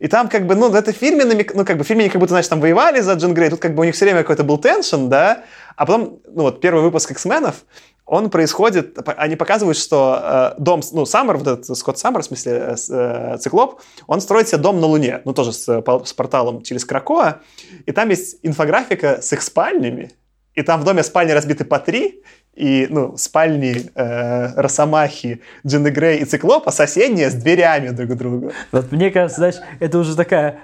И 0.02 0.08
там 0.08 0.30
как 0.30 0.48
бы, 0.48 0.56
ну, 0.56 0.72
в 0.72 0.92
фильме, 0.94 1.26
ну, 1.54 1.64
как 1.64 1.78
бы 1.78 1.84
в 1.84 1.88
фильме 1.88 2.06
они 2.06 2.10
как 2.10 2.20
будто, 2.20 2.34
значит, 2.34 2.50
там 2.50 2.60
воевали 2.60 3.02
за 3.02 3.14
Джин 3.14 3.36
Грей, 3.36 3.52
тут 3.52 3.60
как 3.60 3.76
бы 3.76 3.82
у 3.82 3.84
них 3.84 3.94
все 3.94 4.06
время 4.06 4.22
какой-то 4.22 4.44
был 4.44 4.58
теншн, 4.58 5.10
да, 5.10 5.44
а 5.76 5.86
потом, 5.86 6.20
ну, 6.28 6.42
вот 6.42 6.60
первый 6.60 6.82
выпуск 6.82 7.12
X-менов, 7.12 7.66
он 8.08 8.32
происходит, 8.32 8.98
они 9.06 9.36
показывают, 9.36 9.78
что 9.78 10.54
э, 10.58 10.60
дом, 10.60 10.82
ну, 10.92 11.06
Саммер, 11.06 11.38
вот 11.38 11.48
этот 11.48 11.78
Скотт 11.78 12.00
Саммер, 12.00 12.24
в 12.24 12.26
смысле, 12.26 12.52
э, 12.52 12.76
э, 12.90 13.38
Циклоп, 13.38 13.80
он 14.08 14.22
строит 14.22 14.48
себе 14.48 14.58
дом 14.58 14.82
на 14.82 14.88
Луне, 14.88 15.22
ну, 15.24 15.34
тоже 15.34 15.54
с, 15.54 15.68
с 15.68 16.14
порталом 16.14 16.64
через 16.64 16.84
Кракоа, 16.84 17.42
и 17.86 17.92
там 17.92 18.10
есть 18.10 18.40
инфографика 18.42 19.22
с 19.22 19.32
их 19.34 19.44
спальнями, 19.44 20.14
и 20.56 20.64
там 20.64 20.82
в 20.82 20.84
доме 20.84 21.04
спальни 21.04 21.32
разбиты 21.32 21.64
по 21.64 21.78
три, 21.78 22.24
и, 22.56 22.88
ну, 22.90 23.18
спальни 23.18 23.92
э, 23.96 24.54
Росомахи, 24.56 25.42
Джины 25.66 25.90
Грей 25.90 26.20
и 26.20 26.26
Циклопа 26.26 26.72
соседние 26.72 27.30
с 27.30 27.34
дверями 27.34 27.90
друг 27.90 28.12
к 28.12 28.14
другу. 28.16 28.52
Вот 28.72 28.92
мне 28.92 29.10
кажется, 29.10 29.38
знаешь, 29.38 29.56
это 29.80 29.98
уже 29.98 30.16
такая 30.16 30.60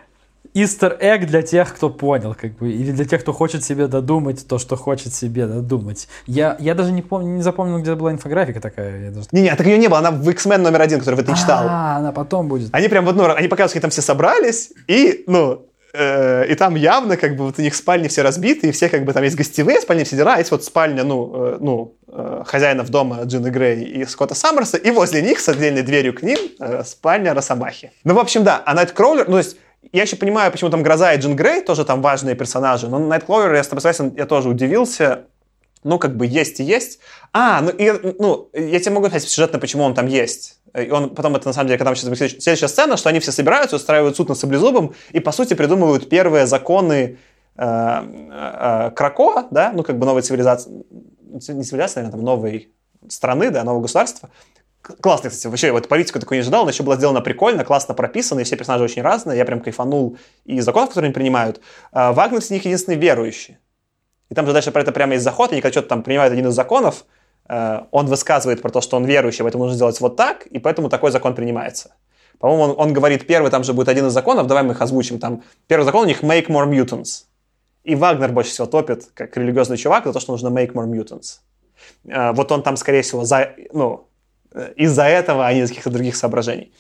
Истер 0.54 0.98
Эгг 1.00 1.28
для 1.28 1.44
тех, 1.44 1.74
кто 1.74 1.90
понял, 1.90 2.36
как 2.40 2.54
бы, 2.54 2.72
или 2.72 2.92
для 2.92 3.06
тех, 3.06 3.22
кто 3.22 3.32
хочет 3.32 3.64
себе 3.64 3.88
додумать 3.88 4.48
то, 4.48 4.58
что 4.58 4.76
хочет 4.76 5.14
себе 5.14 5.46
додумать. 5.46 6.08
Я, 6.26 6.56
я 6.60 6.74
даже 6.74 6.92
не 6.92 7.04
помню, 7.04 7.36
не 7.36 7.42
запомнил, 7.44 7.80
где 7.80 7.94
была 7.94 8.12
инфографика 8.12 8.60
такая. 8.60 9.12
даже... 9.12 9.28
Не-не, 9.32 9.56
так 9.56 9.68
ее 9.68 9.78
не 9.78 9.88
было, 9.88 10.00
она 10.00 10.12
в 10.12 10.28
X-Men 10.28 10.64
номер 10.64 10.82
один, 10.82 11.00
который 11.00 11.24
ты 11.24 11.36
читал. 11.36 11.68
А, 11.70 11.98
она 11.98 12.12
потом 12.12 12.48
будет. 12.48 12.70
Они 12.74 12.88
прям 12.88 13.06
вот, 13.06 13.16
ну, 13.16 13.32
они 13.32 13.48
показывают, 13.48 13.74
как 13.74 13.82
там 13.82 13.92
все 13.92 14.02
собрались, 14.02 14.72
и, 14.88 15.24
ну, 15.28 15.67
Э, 15.98 16.46
и 16.48 16.54
там 16.54 16.76
явно 16.76 17.18
как 17.18 17.36
бы 17.36 17.46
вот 17.46 17.56
у 17.58 17.62
них 17.62 17.74
спальни 17.74 18.08
все 18.08 18.22
разбиты, 18.22 18.68
и 18.68 18.72
все 18.72 18.88
как 18.88 19.04
бы 19.04 19.14
там 19.14 19.24
есть 19.24 19.36
гостевые 19.36 19.82
спальни, 19.82 20.04
все 20.04 20.16
дела, 20.16 20.38
есть 20.38 20.52
вот 20.52 20.64
спальня, 20.64 21.04
ну, 21.04 21.32
э, 21.34 21.58
ну, 21.60 21.96
э, 22.08 22.44
хозяинов 22.46 22.90
дома 22.90 23.24
Джины 23.24 23.48
Грей 23.48 23.84
и 23.84 24.06
Скотта 24.06 24.36
Саммерса, 24.36 24.78
и 24.78 24.92
возле 24.92 25.24
них 25.24 25.40
с 25.40 25.50
отдельной 25.50 25.82
дверью 25.82 26.14
к 26.14 26.22
ним 26.22 26.38
спальня 26.86 27.34
Росомахи. 27.34 27.92
Ну, 28.04 28.14
в 28.14 28.20
общем, 28.20 28.44
да, 28.44 28.62
а 28.64 28.76
Найткроулер, 28.76 29.26
ну, 29.26 29.34
то 29.34 29.38
есть 29.40 29.58
я 29.92 30.04
еще 30.04 30.18
понимаю, 30.18 30.52
почему 30.52 30.70
там 30.70 30.84
Гроза 30.84 31.14
и 31.14 31.20
Джин 31.20 31.36
Грей 31.36 31.62
тоже 31.62 31.84
там 31.84 32.04
важные 32.04 32.36
персонажи, 32.36 32.88
но 32.88 33.00
Найткроулер, 33.00 33.56
я 33.56 33.64
с 33.64 33.68
тобой 33.68 33.82
согласен, 33.82 34.14
я 34.16 34.28
тоже 34.28 34.50
удивился, 34.50 35.22
ну, 35.84 36.00
как 36.00 36.16
бы 36.18 36.26
есть 36.26 36.60
и 36.60 36.64
есть. 36.64 37.00
А, 37.34 37.62
ну, 37.62 37.70
и, 37.70 38.16
ну 38.20 38.50
я 38.54 38.80
тебе 38.80 38.92
могу 38.92 39.08
сказать 39.08 39.28
сюжетно, 39.28 39.60
почему 39.60 39.84
он 39.84 39.94
там 39.94 40.08
есть. 40.08 40.60
И 40.76 40.90
он 40.90 41.16
потом, 41.16 41.36
это 41.36 41.48
на 41.48 41.54
самом 41.54 41.68
деле, 41.68 41.78
когда 41.78 41.96
сейчас 41.96 42.18
следующая 42.44 42.68
сцена, 42.68 42.98
что 42.98 43.10
они 43.10 43.20
все 43.20 43.32
собираются, 43.32 43.76
устраивают 43.76 44.16
суд 44.16 44.30
над 44.30 44.38
Саблезубом 44.38 44.94
и, 45.12 45.20
по 45.20 45.32
сути, 45.32 45.54
придумывают 45.54 46.10
первые 46.10 46.46
законы 46.46 47.18
э, 47.56 47.64
э, 47.64 48.92
Крако, 48.96 49.48
да, 49.52 49.72
ну, 49.74 49.84
как 49.84 49.98
бы 49.98 50.06
новой 50.06 50.22
цивилизации, 50.22 50.72
не 51.22 51.40
цивилизации, 51.40 52.02
наверное, 52.02 52.12
там, 52.12 52.22
новой 52.22 52.74
страны, 53.08 53.50
да, 53.50 53.64
нового 53.64 53.84
государства. 53.84 54.30
Классно, 54.82 55.30
кстати, 55.30 55.48
вообще, 55.48 55.72
вот 55.72 55.88
политику 55.88 56.20
такой 56.20 56.38
не 56.38 56.42
ожидал, 56.42 56.62
она 56.62 56.72
еще 56.72 56.84
была 56.84 56.96
сделана 56.96 57.22
прикольно, 57.22 57.66
классно 57.66 57.94
прописана, 57.94 58.42
и 58.42 58.44
все 58.44 58.56
персонажи 58.56 58.84
очень 58.84 59.02
разные, 59.02 59.38
я 59.38 59.46
прям 59.46 59.60
кайфанул 59.60 60.18
и 60.46 60.60
законов, 60.62 60.90
которые 60.90 61.08
они 61.08 61.14
принимают. 61.14 61.60
А 61.92 62.14
Вагнер 62.14 62.42
с 62.42 62.50
них 62.50 62.64
единственный 62.64 62.96
верующий. 62.96 63.58
И 64.30 64.36
там 64.36 64.46
же 64.46 64.54
дальше 64.54 64.72
про 64.72 64.82
это 64.82 64.92
прямо 64.92 65.14
есть 65.14 65.24
заход, 65.24 65.52
они 65.52 65.62
когда 65.62 65.72
что-то 65.72 65.90
там 65.90 66.04
принимают 66.04 66.34
один 66.34 66.48
из 66.48 66.54
законов, 66.54 67.06
э, 67.48 67.82
он 67.92 68.08
высказывает 68.08 68.62
про 68.62 68.70
то, 68.70 68.82
что 68.82 68.98
он 68.98 69.06
верующий, 69.06 69.44
поэтому 69.44 69.64
нужно 69.64 69.76
сделать 69.76 70.00
вот 70.02 70.16
так, 70.16 70.46
и 70.48 70.60
поэтому 70.60 70.90
такой 70.90 71.12
закон 71.12 71.34
принимается. 71.34 71.96
По-моему, 72.40 72.64
он, 72.64 72.76
он 72.78 72.94
говорит 72.94 73.26
первый, 73.26 73.50
там 73.50 73.64
же 73.64 73.74
будет 73.74 73.90
один 73.90 74.08
из 74.08 74.14
законов, 74.14 74.48
давай 74.48 74.64
мы 74.64 74.74
их 74.74 74.82
озвучим. 74.82 75.20
Там 75.20 75.44
первый 75.68 75.86
закон 75.86 76.04
у 76.04 76.08
них 76.08 76.24
make 76.24 76.48
more 76.48 76.70
mutants. 76.70 77.26
И 77.84 77.96
Вагнер 77.96 78.32
больше 78.32 78.52
всего 78.52 78.68
топит, 78.68 79.06
как 79.14 79.36
религиозный 79.38 79.78
чувак, 79.78 80.06
за 80.06 80.14
то, 80.14 80.20
что 80.20 80.34
нужно 80.34 80.50
make 80.50 80.74
more 80.74 80.88
mutants. 80.88 81.40
Э, 82.06 82.34
вот 82.34 82.52
он 82.52 82.64
там, 82.64 82.78
скорее 82.78 83.02
всего, 83.02 83.24
за, 83.24 83.54
ну, 83.72 84.08
э, 84.52 84.74
из-за 84.76 85.04
этого, 85.04 85.48
а 85.48 85.54
не 85.54 85.62
из 85.62 85.70
каких-то 85.70 85.90
других 85.90 86.16
соображений. 86.16 86.72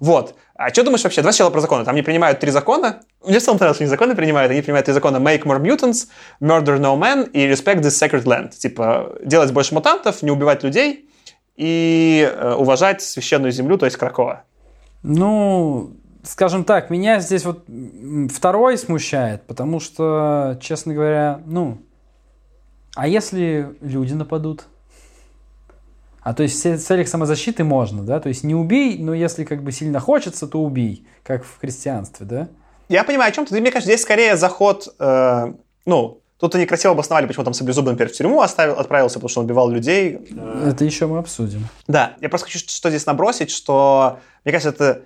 Вот. 0.00 0.34
А 0.54 0.70
что 0.70 0.84
думаешь 0.84 1.04
вообще? 1.04 1.22
Давай 1.22 1.32
сначала 1.32 1.50
про 1.50 1.60
законы. 1.60 1.84
Там 1.84 1.94
они 1.94 2.02
принимают 2.02 2.40
три 2.40 2.50
закона. 2.50 3.00
Мне 3.24 3.38
в 3.38 3.42
целом 3.42 3.58
нравится, 3.58 3.78
что 3.78 3.84
они 3.84 3.90
законы 3.90 4.14
принимают. 4.14 4.50
Они 4.50 4.62
принимают 4.62 4.86
три 4.86 4.94
закона 4.94 5.16
Make 5.16 5.42
More 5.42 5.60
Mutants, 5.60 6.08
Murder 6.40 6.78
No 6.78 6.98
Man 6.98 7.30
и 7.30 7.50
Respect 7.50 7.80
This 7.80 8.02
Sacred 8.02 8.24
Land. 8.24 8.50
Типа, 8.50 9.16
делать 9.24 9.52
больше 9.52 9.74
мутантов, 9.74 10.22
не 10.22 10.30
убивать 10.30 10.62
людей 10.62 11.08
и 11.56 12.30
э, 12.30 12.54
уважать 12.54 13.02
священную 13.02 13.52
землю, 13.52 13.78
то 13.78 13.86
есть 13.86 13.96
Кракова. 13.96 14.44
Ну, 15.02 15.96
скажем 16.22 16.64
так, 16.64 16.90
меня 16.90 17.20
здесь 17.20 17.44
вот 17.44 17.64
второй 18.30 18.78
смущает, 18.78 19.42
потому 19.46 19.80
что, 19.80 20.58
честно 20.60 20.94
говоря, 20.94 21.40
ну, 21.46 21.78
а 22.94 23.08
если 23.08 23.76
люди 23.80 24.14
нападут? 24.14 24.64
А 26.26 26.34
то 26.34 26.42
есть 26.42 26.64
в 26.64 26.78
целях 26.78 27.06
самозащиты 27.06 27.62
можно, 27.62 28.02
да? 28.02 28.18
То 28.18 28.28
есть 28.28 28.42
не 28.42 28.52
убей, 28.52 28.98
но 28.98 29.14
если 29.14 29.44
как 29.44 29.62
бы 29.62 29.70
сильно 29.70 30.00
хочется, 30.00 30.48
то 30.48 30.60
убей, 30.60 31.06
как 31.22 31.44
в 31.44 31.60
христианстве, 31.60 32.26
да? 32.26 32.48
Я 32.88 33.04
понимаю, 33.04 33.30
о 33.30 33.32
чем 33.32 33.46
ты. 33.46 33.60
Мне 33.60 33.70
кажется, 33.70 33.92
здесь 33.92 34.02
скорее 34.02 34.36
заход, 34.36 34.92
э, 34.98 35.52
ну, 35.84 36.20
Тут 36.40 36.54
они 36.56 36.66
красиво 36.66 36.94
обосновали, 36.94 37.26
почему 37.26 37.44
там 37.44 37.54
Саблезуб, 37.54 37.86
например, 37.86 38.12
в 38.12 38.16
тюрьму 38.16 38.42
оставил, 38.42 38.74
отправился, 38.74 39.20
потому 39.20 39.28
что 39.28 39.40
он 39.40 39.46
убивал 39.46 39.70
людей. 39.70 40.18
Это 40.66 40.84
еще 40.84 41.06
мы 41.06 41.18
обсудим. 41.18 41.68
Да, 41.86 42.16
я 42.20 42.28
просто 42.28 42.48
хочу 42.48 42.58
что 42.58 42.90
здесь 42.90 43.06
набросить, 43.06 43.52
что, 43.52 44.18
мне 44.44 44.50
кажется, 44.50 44.70
это 44.70 44.84
э, 44.84 44.98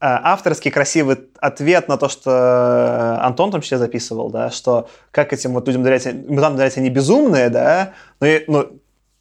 авторский 0.00 0.72
красивый 0.72 1.18
ответ 1.38 1.86
на 1.86 1.98
то, 1.98 2.08
что 2.08 2.30
э, 2.30 3.24
Антон 3.24 3.52
там 3.52 3.60
числе 3.60 3.78
записывал, 3.78 4.28
да, 4.30 4.50
что 4.50 4.88
как 5.12 5.32
этим 5.32 5.52
вот 5.52 5.68
людям 5.68 5.84
доверять, 5.84 6.06
мутантам 6.06 6.56
доверять, 6.56 6.76
они 6.78 6.90
безумные, 6.90 7.48
да, 7.48 7.92
но, 8.18 8.26
и, 8.26 8.44
но 8.48 8.70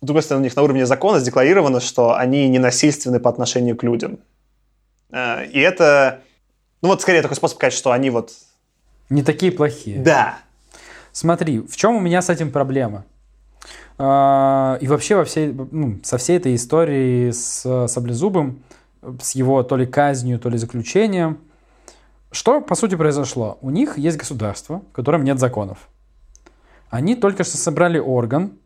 с 0.03 0.05
другой 0.05 0.21
стороны, 0.21 0.43
у 0.43 0.45
них 0.45 0.55
на 0.55 0.61
уровне 0.61 0.85
закона 0.85 1.19
задекларировано, 1.19 1.79
что 1.79 2.15
они 2.15 2.47
ненасильственны 2.49 3.19
по 3.19 3.29
отношению 3.29 3.77
к 3.77 3.83
людям. 3.83 4.19
Э, 5.11 5.45
и 5.45 5.59
это, 5.59 6.21
ну 6.81 6.89
вот 6.89 7.01
скорее 7.01 7.21
такой 7.21 7.37
способ 7.37 7.57
сказать, 7.57 7.73
что 7.73 7.91
они 7.91 8.09
вот... 8.09 8.33
Не 9.09 9.23
такие 9.23 9.51
плохие. 9.51 9.99
Да, 9.99 10.37
Смотри, 11.13 11.59
в 11.59 11.75
чем 11.77 11.95
у 11.95 11.99
меня 11.99 12.23
с 12.23 12.29
этим 12.29 12.51
проблема? 12.51 13.05
А, 13.99 14.79
и 14.81 14.87
вообще 14.87 15.15
во 15.15 15.23
всей, 15.23 15.53
ну, 15.53 15.99
со 16.03 16.17
всей 16.17 16.37
этой 16.37 16.55
историей 16.55 17.31
с 17.31 17.87
Саблезубым, 17.87 18.63
с 19.21 19.35
его 19.35 19.61
то 19.61 19.77
ли 19.77 19.85
казнью, 19.85 20.39
то 20.39 20.49
ли 20.49 20.57
заключением, 20.57 21.37
что 22.31 22.61
по 22.61 22.73
сути 22.73 22.95
произошло? 22.95 23.59
У 23.61 23.69
них 23.69 23.99
есть 23.99 24.17
государство, 24.17 24.79
в 24.79 24.91
котором 24.91 25.23
нет 25.23 25.37
законов. 25.37 25.87
Они 26.89 27.15
только 27.15 27.43
что 27.43 27.57
собрали 27.57 27.99
орган, 27.99 28.57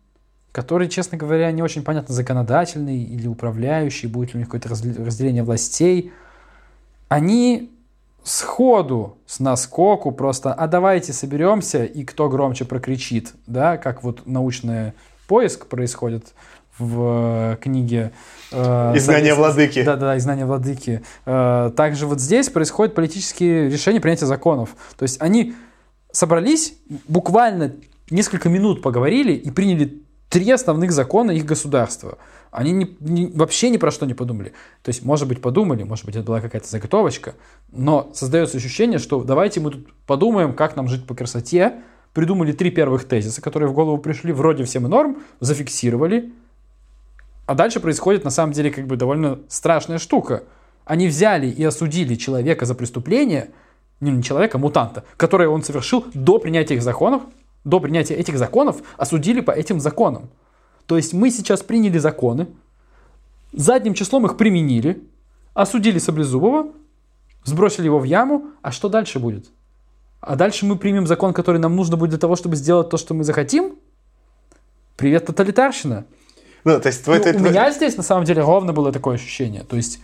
который, 0.57 0.87
честно 0.87 1.19
говоря, 1.19 1.51
не 1.51 1.61
очень 1.61 1.83
понятно, 1.83 2.15
законодательный 2.15 3.03
или 3.03 3.27
управляющий, 3.27 4.07
будет 4.07 4.33
ли 4.33 4.37
у 4.37 4.39
них 4.39 4.47
какое-то 4.47 4.69
разделение 4.69 5.43
властей. 5.43 6.11
Они 7.09 7.69
сходу, 8.23 9.19
с 9.27 9.39
наскоку 9.39 10.11
просто, 10.11 10.51
а 10.51 10.65
давайте 10.65 11.13
соберемся, 11.13 11.83
и 11.85 12.03
кто 12.03 12.27
громче 12.27 12.65
прокричит, 12.65 13.33
да, 13.45 13.77
как 13.77 14.01
вот 14.01 14.25
научный 14.25 14.93
поиск 15.27 15.67
происходит 15.67 16.33
в 16.79 17.53
э, 17.53 17.57
книге 17.57 18.11
э, 18.51 18.93
«Изгнание 18.97 19.35
владыки». 19.35 19.83
Да-да, 19.83 20.17
«Изгнание 20.17 20.47
владыки». 20.47 21.03
Э, 21.27 21.71
также 21.77 22.07
вот 22.07 22.19
здесь 22.19 22.49
происходят 22.49 22.95
политические 22.95 23.69
решения 23.69 24.01
принятия 24.01 24.25
законов. 24.25 24.69
То 24.97 25.03
есть 25.03 25.21
они 25.21 25.53
собрались, 26.11 26.73
буквально 27.07 27.75
несколько 28.09 28.49
минут 28.49 28.81
поговорили 28.81 29.33
и 29.33 29.51
приняли 29.51 30.01
три 30.29 30.49
основных 30.51 30.91
закона 30.91 31.31
их 31.31 31.45
государства– 31.45 32.17
они 32.51 32.71
не, 32.71 32.97
не, 32.99 33.27
вообще 33.27 33.69
ни 33.69 33.77
про 33.77 33.91
что 33.91 34.05
не 34.05 34.13
подумали. 34.13 34.53
То 34.81 34.89
есть, 34.89 35.03
может 35.03 35.27
быть, 35.27 35.41
подумали, 35.41 35.83
может 35.83 36.05
быть, 36.05 36.15
это 36.15 36.25
была 36.25 36.41
какая-то 36.41 36.67
заготовочка, 36.67 37.35
но 37.71 38.09
создается 38.13 38.57
ощущение, 38.57 38.99
что 38.99 39.23
давайте 39.23 39.59
мы 39.59 39.71
тут 39.71 39.87
подумаем, 40.05 40.53
как 40.53 40.75
нам 40.75 40.87
жить 40.87 41.05
по 41.05 41.13
красоте, 41.13 41.75
придумали 42.13 42.51
три 42.51 42.71
первых 42.71 43.05
тезиса, 43.05 43.41
которые 43.41 43.69
в 43.69 43.73
голову 43.73 43.97
пришли, 43.97 44.31
вроде 44.31 44.63
всем 44.63 44.83
норм, 44.83 45.17
зафиксировали, 45.39 46.33
а 47.45 47.53
дальше 47.53 47.79
происходит 47.79 48.23
на 48.23 48.31
самом 48.31 48.53
деле 48.53 48.71
как 48.71 48.87
бы 48.87 48.95
довольно 48.95 49.39
страшная 49.49 49.99
штука. 49.99 50.43
Они 50.85 51.07
взяли 51.07 51.47
и 51.47 51.63
осудили 51.63 52.15
человека 52.15 52.65
за 52.65 52.75
преступление, 52.75 53.51
не, 53.99 54.11
не 54.11 54.23
человека, 54.23 54.57
а 54.57 54.59
мутанта, 54.59 55.03
которое 55.17 55.49
он 55.49 55.63
совершил 55.63 56.05
до 56.13 56.39
принятия 56.39 56.75
их 56.75 56.81
законов, 56.81 57.23
до 57.67 57.81
принятия 57.81 58.15
этих 58.15 58.37
законов 58.37 58.77
осудили 58.97 59.41
по 59.41 59.51
этим 59.51 59.79
законам. 59.79 60.29
То 60.85 60.95
есть 60.95 61.13
мы 61.13 61.29
сейчас 61.29 61.61
приняли 61.63 61.97
законы, 61.97 62.47
задним 63.51 63.93
числом 63.93 64.25
их 64.25 64.37
применили, 64.37 65.03
осудили 65.53 65.99
Саблезубова, 65.99 66.71
сбросили 67.43 67.85
его 67.85 67.99
в 67.99 68.05
яму, 68.05 68.45
а 68.61 68.71
что 68.71 68.87
дальше 68.87 69.19
будет? 69.19 69.49
А 70.21 70.37
дальше 70.37 70.65
мы 70.65 70.77
примем 70.77 71.07
закон, 71.07 71.33
который 71.33 71.59
нам 71.59 71.75
нужно 71.75 71.97
будет 71.97 72.11
для 72.11 72.19
того, 72.19 72.37
чтобы 72.37 72.55
сделать 72.55 72.89
то, 72.89 72.95
что 72.95 73.13
мы 73.13 73.25
захотим? 73.25 73.75
Привет, 74.95 75.25
тоталитарщина. 75.25 76.05
Ну, 76.63 76.79
то 76.79 76.87
есть 76.87 77.03
твой, 77.03 77.17
ну, 77.17 77.23
твой, 77.23 77.35
у 77.35 77.37
твой... 77.37 77.49
меня 77.49 77.71
здесь 77.71 77.97
на 77.97 78.03
самом 78.03 78.23
деле 78.23 78.41
ровно 78.41 78.71
было 78.71 78.93
такое 78.93 79.15
ощущение. 79.15 79.63
То 79.63 79.75
есть 79.75 79.99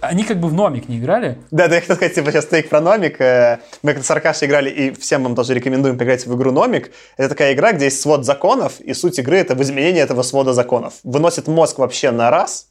они 0.00 0.24
как 0.24 0.38
бы 0.38 0.48
в 0.48 0.52
номик 0.52 0.88
не 0.88 0.98
играли. 0.98 1.38
Да, 1.50 1.68
да, 1.68 1.76
я 1.76 1.80
хотел 1.80 1.96
сказать, 1.96 2.14
типа, 2.14 2.30
сейчас 2.30 2.44
стейк 2.44 2.68
про 2.68 2.80
номик. 2.80 3.20
Э, 3.20 3.60
мы 3.82 3.92
как-то 3.92 4.06
с 4.06 4.10
Аркашей 4.10 4.46
играли, 4.46 4.68
и 4.68 4.90
всем 4.92 5.22
вам 5.22 5.34
тоже 5.34 5.54
рекомендуем 5.54 5.96
поиграть 5.96 6.26
в 6.26 6.36
игру 6.36 6.52
номик. 6.52 6.90
Это 7.16 7.30
такая 7.30 7.54
игра, 7.54 7.72
где 7.72 7.86
есть 7.86 8.00
свод 8.00 8.24
законов, 8.24 8.80
и 8.80 8.92
суть 8.92 9.18
игры— 9.18 9.36
это 9.38 9.54
в 9.54 9.62
изменении 9.62 10.02
этого 10.02 10.22
свода 10.22 10.52
законов. 10.52 10.94
Выносит 11.02 11.46
мозг 11.48 11.78
вообще 11.78 12.10
на 12.10 12.30
раз, 12.30 12.68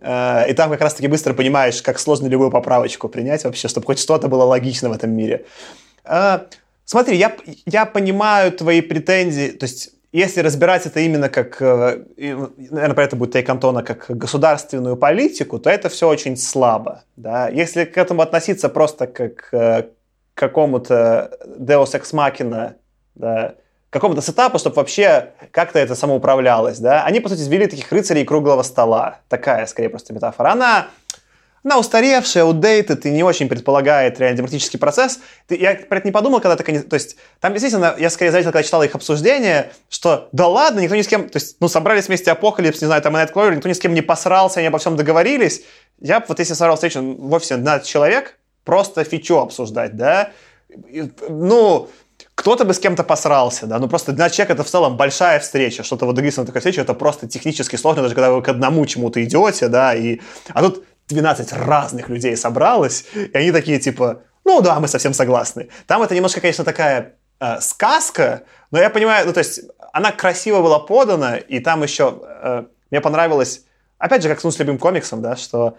э, 0.00 0.50
и 0.50 0.52
там 0.52 0.70
как 0.70 0.82
раз-таки 0.82 1.08
быстро 1.08 1.32
понимаешь, 1.32 1.80
как 1.80 1.98
сложно 1.98 2.26
любую 2.26 2.50
поправочку 2.50 3.08
принять 3.08 3.44
вообще, 3.44 3.68
чтобы 3.68 3.86
хоть 3.86 3.98
что-то 3.98 4.28
было 4.28 4.44
логично 4.44 4.90
в 4.90 4.92
этом 4.92 5.12
мире. 5.12 5.46
Э, 6.04 6.40
смотри, 6.84 7.16
я, 7.16 7.34
я 7.64 7.86
понимаю 7.86 8.52
твои 8.52 8.82
претензии, 8.82 9.48
то 9.48 9.64
есть 9.64 9.93
если 10.18 10.42
разбирать 10.42 10.86
это 10.86 11.00
именно 11.00 11.28
как, 11.28 11.60
э, 11.60 12.04
наверное, 12.16 12.94
про 12.94 13.02
это 13.02 13.16
будет 13.16 13.32
тейк 13.32 13.48
Антона, 13.48 13.82
как 13.82 14.06
государственную 14.08 14.96
политику, 14.96 15.58
то 15.58 15.68
это 15.68 15.88
все 15.88 16.08
очень 16.08 16.36
слабо. 16.36 17.02
Да? 17.16 17.48
Если 17.48 17.84
к 17.84 17.98
этому 17.98 18.22
относиться 18.22 18.68
просто 18.68 19.08
как 19.08 19.52
э, 19.52 19.82
к 19.82 19.88
какому-то 20.34 21.32
Deus 21.58 21.94
Ex 21.94 22.12
Machina, 22.12 22.74
да, 23.16 23.54
какому-то 23.90 24.22
сетапу, 24.22 24.58
чтобы 24.58 24.76
вообще 24.76 25.32
как-то 25.50 25.80
это 25.80 25.96
самоуправлялось, 25.96 26.78
да, 26.78 27.04
они, 27.04 27.18
по 27.18 27.28
сути, 27.28 27.48
ввели 27.48 27.66
таких 27.66 27.90
рыцарей 27.90 28.24
круглого 28.24 28.62
стола. 28.62 29.18
Такая, 29.28 29.66
скорее, 29.66 29.88
просто 29.88 30.12
метафора. 30.12 30.52
Она 30.52 30.88
она 31.64 31.78
устаревшая, 31.78 32.44
outdated 32.44 33.00
и 33.04 33.10
не 33.10 33.22
очень 33.22 33.48
предполагает 33.48 34.20
реально 34.20 34.36
демократический 34.36 34.76
процесс. 34.76 35.20
Я 35.48 35.74
про 35.74 35.98
это 35.98 36.06
не 36.06 36.12
подумал, 36.12 36.40
когда 36.40 36.56
так 36.56 36.68
они... 36.68 36.80
То 36.80 36.94
есть 36.94 37.16
там 37.40 37.52
действительно, 37.52 37.94
я 37.98 38.10
скорее 38.10 38.30
заметил, 38.30 38.52
когда 38.52 38.62
читал 38.62 38.82
их 38.82 38.94
обсуждение, 38.94 39.72
что 39.88 40.28
да 40.32 40.46
ладно, 40.46 40.80
никто 40.80 40.94
ни 40.94 41.00
с 41.00 41.08
кем... 41.08 41.28
То 41.28 41.38
есть, 41.38 41.56
ну, 41.60 41.68
собрались 41.68 42.08
вместе 42.08 42.30
Апокалипс, 42.30 42.82
не 42.82 42.86
знаю, 42.86 43.00
там 43.00 43.16
и 43.16 43.20
Clover, 43.20 43.54
никто 43.56 43.68
ни 43.68 43.72
с 43.72 43.78
кем 43.78 43.94
не 43.94 44.02
посрался, 44.02 44.60
они 44.60 44.68
обо 44.68 44.78
всем 44.78 44.96
договорились. 44.96 45.62
Я 46.00 46.22
вот 46.28 46.38
если 46.38 46.52
собрал 46.52 46.76
встречу 46.76 47.00
в 47.00 47.32
офисе 47.32 47.56
12 47.56 47.88
человек, 47.88 48.38
просто 48.64 49.02
фичу 49.04 49.38
обсуждать, 49.38 49.96
да, 49.96 50.32
ну, 51.28 51.88
кто-то 52.34 52.64
бы 52.64 52.74
с 52.74 52.78
кем-то 52.78 53.04
посрался, 53.04 53.66
да, 53.66 53.78
ну 53.78 53.88
просто 53.88 54.12
для 54.12 54.28
человека 54.28 54.52
это 54.52 54.64
в 54.64 54.68
целом 54.68 54.96
большая 54.96 55.40
встреча, 55.40 55.82
что-то 55.82 56.04
вот 56.04 56.14
договориться 56.14 56.40
на 56.40 56.46
такой 56.46 56.60
встрече, 56.60 56.82
это 56.82 56.92
просто 56.94 57.26
технически 57.26 57.76
сложно, 57.76 58.02
даже 58.02 58.14
когда 58.14 58.32
вы 58.32 58.42
к 58.42 58.48
одному 58.48 58.84
чему-то 58.86 59.22
идете, 59.22 59.68
да, 59.68 59.94
и... 59.94 60.20
А 60.52 60.62
тут 60.62 60.84
12 61.08 61.52
разных 61.52 62.08
людей 62.08 62.36
собралось, 62.36 63.04
и 63.14 63.36
они 63.36 63.52
такие 63.52 63.78
типа, 63.78 64.22
ну 64.44 64.60
да, 64.60 64.80
мы 64.80 64.88
совсем 64.88 65.12
согласны. 65.12 65.68
Там 65.86 66.02
это 66.02 66.14
немножко, 66.14 66.40
конечно, 66.40 66.64
такая 66.64 67.14
э, 67.40 67.60
сказка, 67.60 68.42
но 68.70 68.78
я 68.78 68.90
понимаю, 68.90 69.26
ну 69.26 69.32
то 69.32 69.38
есть 69.38 69.60
она 69.92 70.12
красиво 70.12 70.60
была 70.62 70.80
подана, 70.80 71.36
и 71.36 71.60
там 71.60 71.82
еще 71.82 72.20
э, 72.22 72.64
мне 72.90 73.00
понравилось, 73.00 73.64
опять 73.98 74.22
же, 74.22 74.28
как 74.28 74.40
с 74.40 74.58
любым 74.58 74.78
комиксом, 74.78 75.22
да, 75.22 75.36
что 75.36 75.76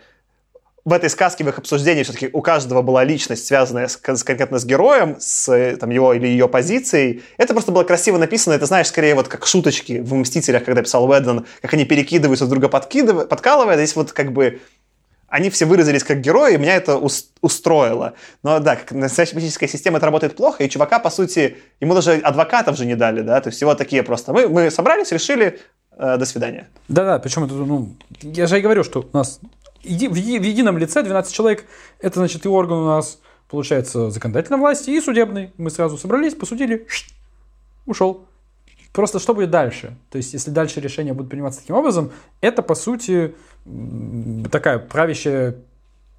в 0.85 0.93
этой 0.93 1.10
сказке, 1.10 1.43
в 1.43 1.47
их 1.47 1.57
обсуждении 1.57 2.03
все-таки 2.03 2.30
у 2.31 2.41
каждого 2.41 2.84
была 2.84 3.03
личность, 3.03 3.47
связанная 3.47 3.88
с, 3.88 3.97
конкретно 3.97 4.60
с 4.60 4.65
героем, 4.65 5.18
с 5.19 5.77
там, 5.77 5.89
его 5.89 6.14
или 6.14 6.27
ее 6.27 6.47
позицией. 6.47 7.23
Это 7.38 7.53
просто 7.53 7.72
было 7.72 7.84
красиво 7.84 8.19
написано. 8.19 8.53
Это, 8.53 8.68
знаешь, 8.68 8.88
скорее 8.88 9.15
вот 9.15 9.27
как 9.27 9.47
шуточки 9.47 9.99
в 9.99 10.14
«Мстителях», 10.14 10.64
когда 10.64 10.84
писал 10.84 11.10
Уэддон, 11.10 11.47
как 11.61 11.73
они 11.73 11.85
перекидываются 11.85 12.45
друг 12.45 12.61
друга, 12.61 13.26
подкалывая. 13.26 13.77
Здесь 13.77 13.95
вот 13.95 14.11
как 14.11 14.31
бы 14.31 14.61
они 15.35 15.49
все 15.49 15.65
выразились 15.65 16.05
как 16.05 16.21
герои, 16.21 16.53
и 16.53 16.57
меня 16.57 16.77
это 16.77 16.97
устроило. 17.41 18.13
Но 18.41 18.59
да, 18.59 18.77
как 18.77 18.93
настоящая 18.93 19.33
политическая 19.33 19.67
система 19.67 19.97
это 19.97 20.05
работает 20.05 20.37
плохо, 20.37 20.63
и 20.63 20.69
чувака, 20.69 20.97
по 20.97 21.09
сути, 21.09 21.57
ему 21.81 21.93
даже 21.93 22.13
адвокатов 22.13 22.77
же 22.77 22.85
не 22.85 22.95
дали, 22.95 23.21
да, 23.21 23.41
то 23.41 23.49
есть 23.49 23.57
всего 23.57 23.75
такие 23.75 24.01
просто. 24.01 24.31
Мы, 24.31 24.47
мы 24.47 24.71
собрались, 24.71 25.11
решили, 25.11 25.59
э, 25.97 26.17
до 26.17 26.25
свидания. 26.25 26.69
Да-да, 26.87 27.19
причем 27.19 27.43
это, 27.43 27.53
ну, 27.53 27.89
я 28.21 28.47
же 28.47 28.57
и 28.57 28.61
говорю, 28.61 28.85
что 28.85 29.01
у 29.11 29.17
нас 29.17 29.41
еди, 29.83 30.07
в, 30.07 30.13
в 30.13 30.15
едином 30.15 30.77
лице 30.77 31.03
12 31.03 31.33
человек, 31.33 31.65
это 31.99 32.19
значит 32.19 32.45
и 32.45 32.47
орган 32.47 32.77
у 32.77 32.85
нас, 32.85 33.19
получается, 33.49 34.11
законодательной 34.11 34.59
власти 34.59 34.91
и 34.91 35.01
судебный. 35.01 35.51
Мы 35.57 35.69
сразу 35.69 35.97
собрались, 35.97 36.33
посудили, 36.33 36.87
ушел. 37.85 38.25
Просто 38.95 39.19
что 39.19 39.34
будет 39.34 39.51
дальше? 39.51 39.97
То 40.09 40.17
есть, 40.17 40.31
если 40.31 40.51
дальше 40.51 40.80
решения 40.80 41.13
будут 41.13 41.30
приниматься 41.30 41.59
таким 41.59 41.76
образом, 41.76 42.11
это, 42.39 42.61
по 42.61 42.76
сути, 42.76 43.35
такая 44.49 44.80
правящая 44.80 45.57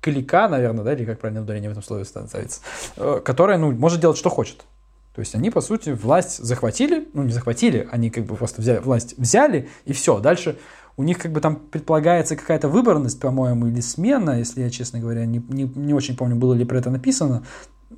клика, 0.03 0.47
наверное, 0.47 0.85
да, 0.85 0.93
или 0.93 1.07
как 1.07 1.19
правильно 1.19 1.41
ударение 1.41 1.71
в 1.71 1.73
этом 1.73 1.83
слове 1.83 2.05
становится, 2.05 2.61
э, 2.99 3.23
которая, 3.25 3.57
ну, 3.57 3.73
может 3.73 3.99
делать, 4.01 4.19
что 4.19 4.29
хочет. 4.29 4.67
То 5.15 5.21
есть 5.21 5.35
они, 5.35 5.49
по 5.49 5.63
сути, 5.63 5.89
власть 5.89 6.37
захватили, 6.37 7.09
ну, 7.15 7.23
не 7.23 7.33
захватили, 7.33 7.89
они 7.91 8.11
как 8.11 8.27
бы 8.27 8.37
просто 8.37 8.61
взяли, 8.61 8.81
власть 8.81 9.15
взяли, 9.17 9.71
и 9.87 9.95
все. 9.95 10.19
Дальше 10.19 10.59
у 10.99 11.03
них 11.03 11.19
как 11.19 11.33
бы 11.33 11.41
там 11.41 11.57
предполагается 11.57 12.37
какая-то 12.37 12.69
выборность, 12.69 13.19
по-моему, 13.19 13.69
или 13.69 13.81
смена, 13.81 14.39
если 14.39 14.61
я, 14.61 14.69
честно 14.69 14.99
говоря, 14.99 15.25
не, 15.25 15.43
не, 15.49 15.65
не 15.65 15.95
очень 15.95 16.15
помню, 16.15 16.37
было 16.37 16.53
ли 16.53 16.67
про 16.67 16.77
это 16.77 16.91
написано. 16.91 17.43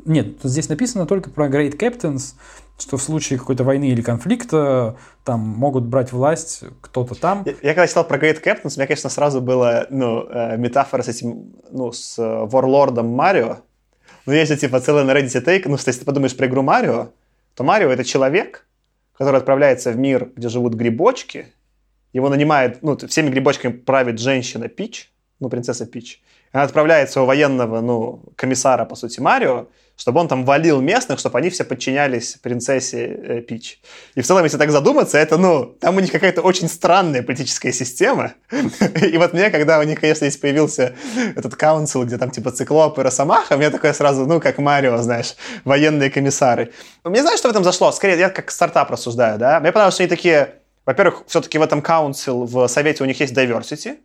Нет, 0.05 0.39
здесь 0.43 0.69
написано 0.69 1.07
только 1.07 1.31
про 1.31 1.49
Great 1.49 1.79
Captains, 1.79 2.35
что 2.79 2.97
в 2.97 3.03
случае 3.03 3.39
какой-то 3.39 3.65
войны 3.65 3.91
или 3.91 4.03
конфликта 4.03 4.97
там 5.25 5.41
могут 5.41 5.85
брать 5.85 6.13
власть 6.13 6.65
кто-то 6.81 7.15
там. 7.15 7.43
Я, 7.47 7.53
я 7.63 7.75
когда 7.75 7.87
читал 7.87 8.07
про 8.07 8.19
Great 8.19 8.43
Captains, 8.43 8.75
у 8.77 8.79
меня, 8.79 8.87
конечно, 8.87 9.11
сразу 9.11 9.41
была 9.41 9.87
ну, 9.91 10.27
э, 10.29 10.57
метафора 10.57 11.03
с 11.03 11.09
этим, 11.09 11.55
ну, 11.71 11.93
с 11.93 12.17
Ворлордом 12.19 13.09
Марио. 13.09 13.59
Ну, 14.29 14.35
есть 14.35 14.53
же, 14.53 14.59
типа, 14.59 14.81
целый 14.81 15.05
на 15.05 15.13
Reddit 15.13 15.41
тейк, 15.41 15.65
ну, 15.65 15.77
если 15.77 15.93
ты 15.93 16.05
подумаешь 16.05 16.37
про 16.37 16.47
игру 16.47 16.63
Марио, 16.63 17.09
то 17.55 17.65
Марио— 17.65 17.89
это 17.91 18.05
человек, 18.05 18.67
который 19.17 19.39
отправляется 19.39 19.91
в 19.91 19.97
мир, 19.97 20.31
где 20.37 20.51
живут 20.51 20.75
грибочки, 20.75 21.47
его 22.13 22.29
нанимает, 22.29 22.83
ну, 22.83 22.95
всеми 22.97 23.31
грибочками 23.31 23.73
правит 23.73 24.19
женщина 24.19 24.69
Пич, 24.69 25.11
ну, 25.41 25.49
принцесса 25.49 25.87
Пич. 25.87 26.23
Она 26.53 26.65
отправляется 26.65 27.23
у 27.23 27.27
военного, 27.27 27.81
ну, 27.81 28.23
комиссара, 28.37 28.85
по 28.85 28.97
сути, 28.97 29.21
Марио, 29.21 29.67
чтобы 29.99 30.21
он 30.21 30.29
там 30.29 30.45
валил 30.45 30.81
местных, 30.81 31.19
чтобы 31.19 31.39
они 31.39 31.51
все 31.51 31.65
подчинялись 31.65 32.37
принцессе 32.41 33.05
э, 33.05 33.41
Пич. 33.41 33.81
И 34.15 34.23
в 34.23 34.27
целом, 34.27 34.45
если 34.45 34.57
так 34.57 34.71
задуматься, 34.71 35.19
это, 35.19 35.37
ну, 35.39 35.65
там 35.65 35.97
у 35.97 36.01
них 36.01 36.13
какая-то 36.13 36.41
очень 36.41 36.69
странная 36.69 37.23
политическая 37.23 37.73
система. 37.73 38.35
И 38.51 39.19
вот 39.19 39.33
мне, 39.33 39.51
когда 39.51 39.81
у 39.81 39.83
них, 39.83 40.01
конечно, 40.01 40.29
здесь 40.29 40.41
появился 40.41 40.95
этот 41.35 41.57
каунсил, 41.57 42.05
где 42.05 42.17
там 42.17 42.31
типа 42.31 42.53
циклоп 42.53 42.97
и 42.99 43.03
росомаха, 43.03 43.57
мне 43.57 43.71
такое 43.71 43.93
сразу, 43.93 44.25
ну, 44.25 44.41
как 44.41 44.59
Марио, 44.59 44.97
знаешь, 44.99 45.35
военные 45.65 46.11
комиссары. 46.11 46.73
Мне 47.03 47.23
знаешь, 47.23 47.41
что 47.41 47.49
в 47.49 47.51
этом 47.51 47.65
зашло? 47.65 47.91
Скорее, 47.91 48.19
я 48.19 48.31
как 48.31 48.53
стартап 48.53 48.93
рассуждаю, 48.93 49.37
да? 49.37 49.59
Мне 49.59 49.73
понравилось, 49.73 49.95
что 49.95 50.05
они 50.05 50.11
такие, 50.11 50.55
во-первых, 50.87 51.25
все-таки 51.27 51.59
в 51.59 51.63
этом 51.63 51.83
каунсил, 51.83 52.45
в 52.45 52.69
совете 52.69 53.03
у 53.03 53.07
них 53.07 53.19
есть 53.19 53.35
diversity. 53.35 53.97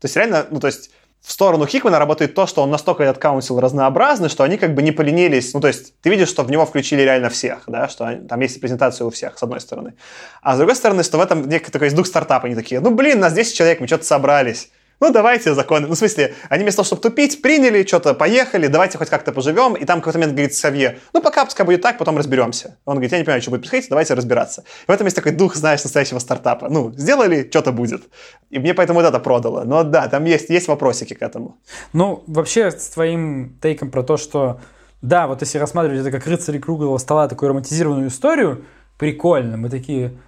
То 0.00 0.04
есть 0.04 0.14
реально, 0.14 0.46
ну, 0.50 0.60
то 0.60 0.66
есть 0.66 0.90
в 1.20 1.32
сторону 1.32 1.66
Хикмана 1.66 1.98
работает 1.98 2.34
то, 2.34 2.46
что 2.46 2.62
он 2.62 2.70
настолько 2.70 3.02
этот 3.02 3.18
каунсил 3.18 3.60
разнообразный, 3.60 4.28
что 4.28 4.44
они 4.44 4.56
как 4.56 4.74
бы 4.74 4.82
не 4.82 4.92
поленились. 4.92 5.52
Ну, 5.52 5.60
то 5.60 5.68
есть 5.68 5.94
ты 6.00 6.10
видишь, 6.10 6.28
что 6.28 6.42
в 6.42 6.50
него 6.50 6.64
включили 6.64 7.02
реально 7.02 7.28
всех, 7.28 7.64
да, 7.66 7.88
что 7.88 8.06
они, 8.06 8.26
там 8.26 8.40
есть 8.40 8.60
презентация 8.60 9.04
у 9.04 9.10
всех, 9.10 9.36
с 9.38 9.42
одной 9.42 9.60
стороны. 9.60 9.94
А 10.42 10.54
с 10.54 10.58
другой 10.58 10.76
стороны, 10.76 11.02
что 11.02 11.18
в 11.18 11.20
этом 11.20 11.48
некий 11.48 11.70
такой 11.70 11.90
дух 11.90 12.06
стартапа. 12.06 12.46
Они 12.46 12.54
такие, 12.54 12.80
ну, 12.80 12.92
блин, 12.92 13.20
нас 13.20 13.32
10 13.32 13.54
человек, 13.54 13.80
мы 13.80 13.86
что-то 13.86 14.04
собрались 14.04 14.70
ну, 15.00 15.12
давайте 15.12 15.54
законы. 15.54 15.86
Ну, 15.86 15.94
в 15.94 15.98
смысле, 15.98 16.34
они 16.48 16.62
вместо 16.62 16.78
того, 16.78 16.86
чтобы 16.86 17.02
тупить, 17.02 17.40
приняли, 17.42 17.84
что-то 17.84 18.14
поехали, 18.14 18.66
давайте 18.66 18.98
хоть 18.98 19.08
как-то 19.08 19.32
поживем. 19.32 19.74
И 19.74 19.84
там 19.84 20.00
какой-то 20.00 20.18
момент 20.18 20.34
говорит 20.34 20.54
Савье, 20.54 20.98
ну, 21.12 21.22
пока 21.22 21.44
пускай 21.44 21.64
будет 21.64 21.82
так, 21.82 21.98
потом 21.98 22.18
разберемся. 22.18 22.76
Он 22.84 22.94
говорит, 22.94 23.12
я 23.12 23.18
не 23.18 23.24
понимаю, 23.24 23.42
что 23.42 23.50
будет 23.50 23.60
происходить, 23.60 23.88
давайте 23.88 24.14
разбираться. 24.14 24.64
И 24.86 24.90
в 24.90 24.94
этом 24.94 25.06
есть 25.06 25.16
такой 25.16 25.32
дух, 25.32 25.54
знаешь, 25.54 25.82
настоящего 25.84 26.18
стартапа. 26.18 26.68
Ну, 26.68 26.92
сделали, 26.92 27.46
что-то 27.48 27.72
будет. 27.72 28.02
И 28.50 28.58
мне 28.58 28.74
поэтому 28.74 29.00
вот 29.00 29.06
это 29.06 29.20
продало. 29.20 29.64
Но 29.64 29.84
да, 29.84 30.08
там 30.08 30.24
есть, 30.24 30.50
есть 30.50 30.68
вопросики 30.68 31.14
к 31.14 31.22
этому. 31.22 31.58
Ну, 31.92 32.24
вообще, 32.26 32.70
с 32.70 32.88
твоим 32.88 33.56
тейком 33.62 33.90
про 33.90 34.02
то, 34.02 34.16
что 34.16 34.60
да, 35.00 35.28
вот 35.28 35.42
если 35.42 35.58
рассматривать 35.58 36.00
это 36.00 36.10
как 36.10 36.26
рыцари 36.26 36.58
круглого 36.58 36.98
стола, 36.98 37.28
такую 37.28 37.50
романтизированную 37.50 38.08
историю, 38.08 38.64
прикольно. 38.98 39.56
Мы 39.56 39.70
такие 39.70 40.18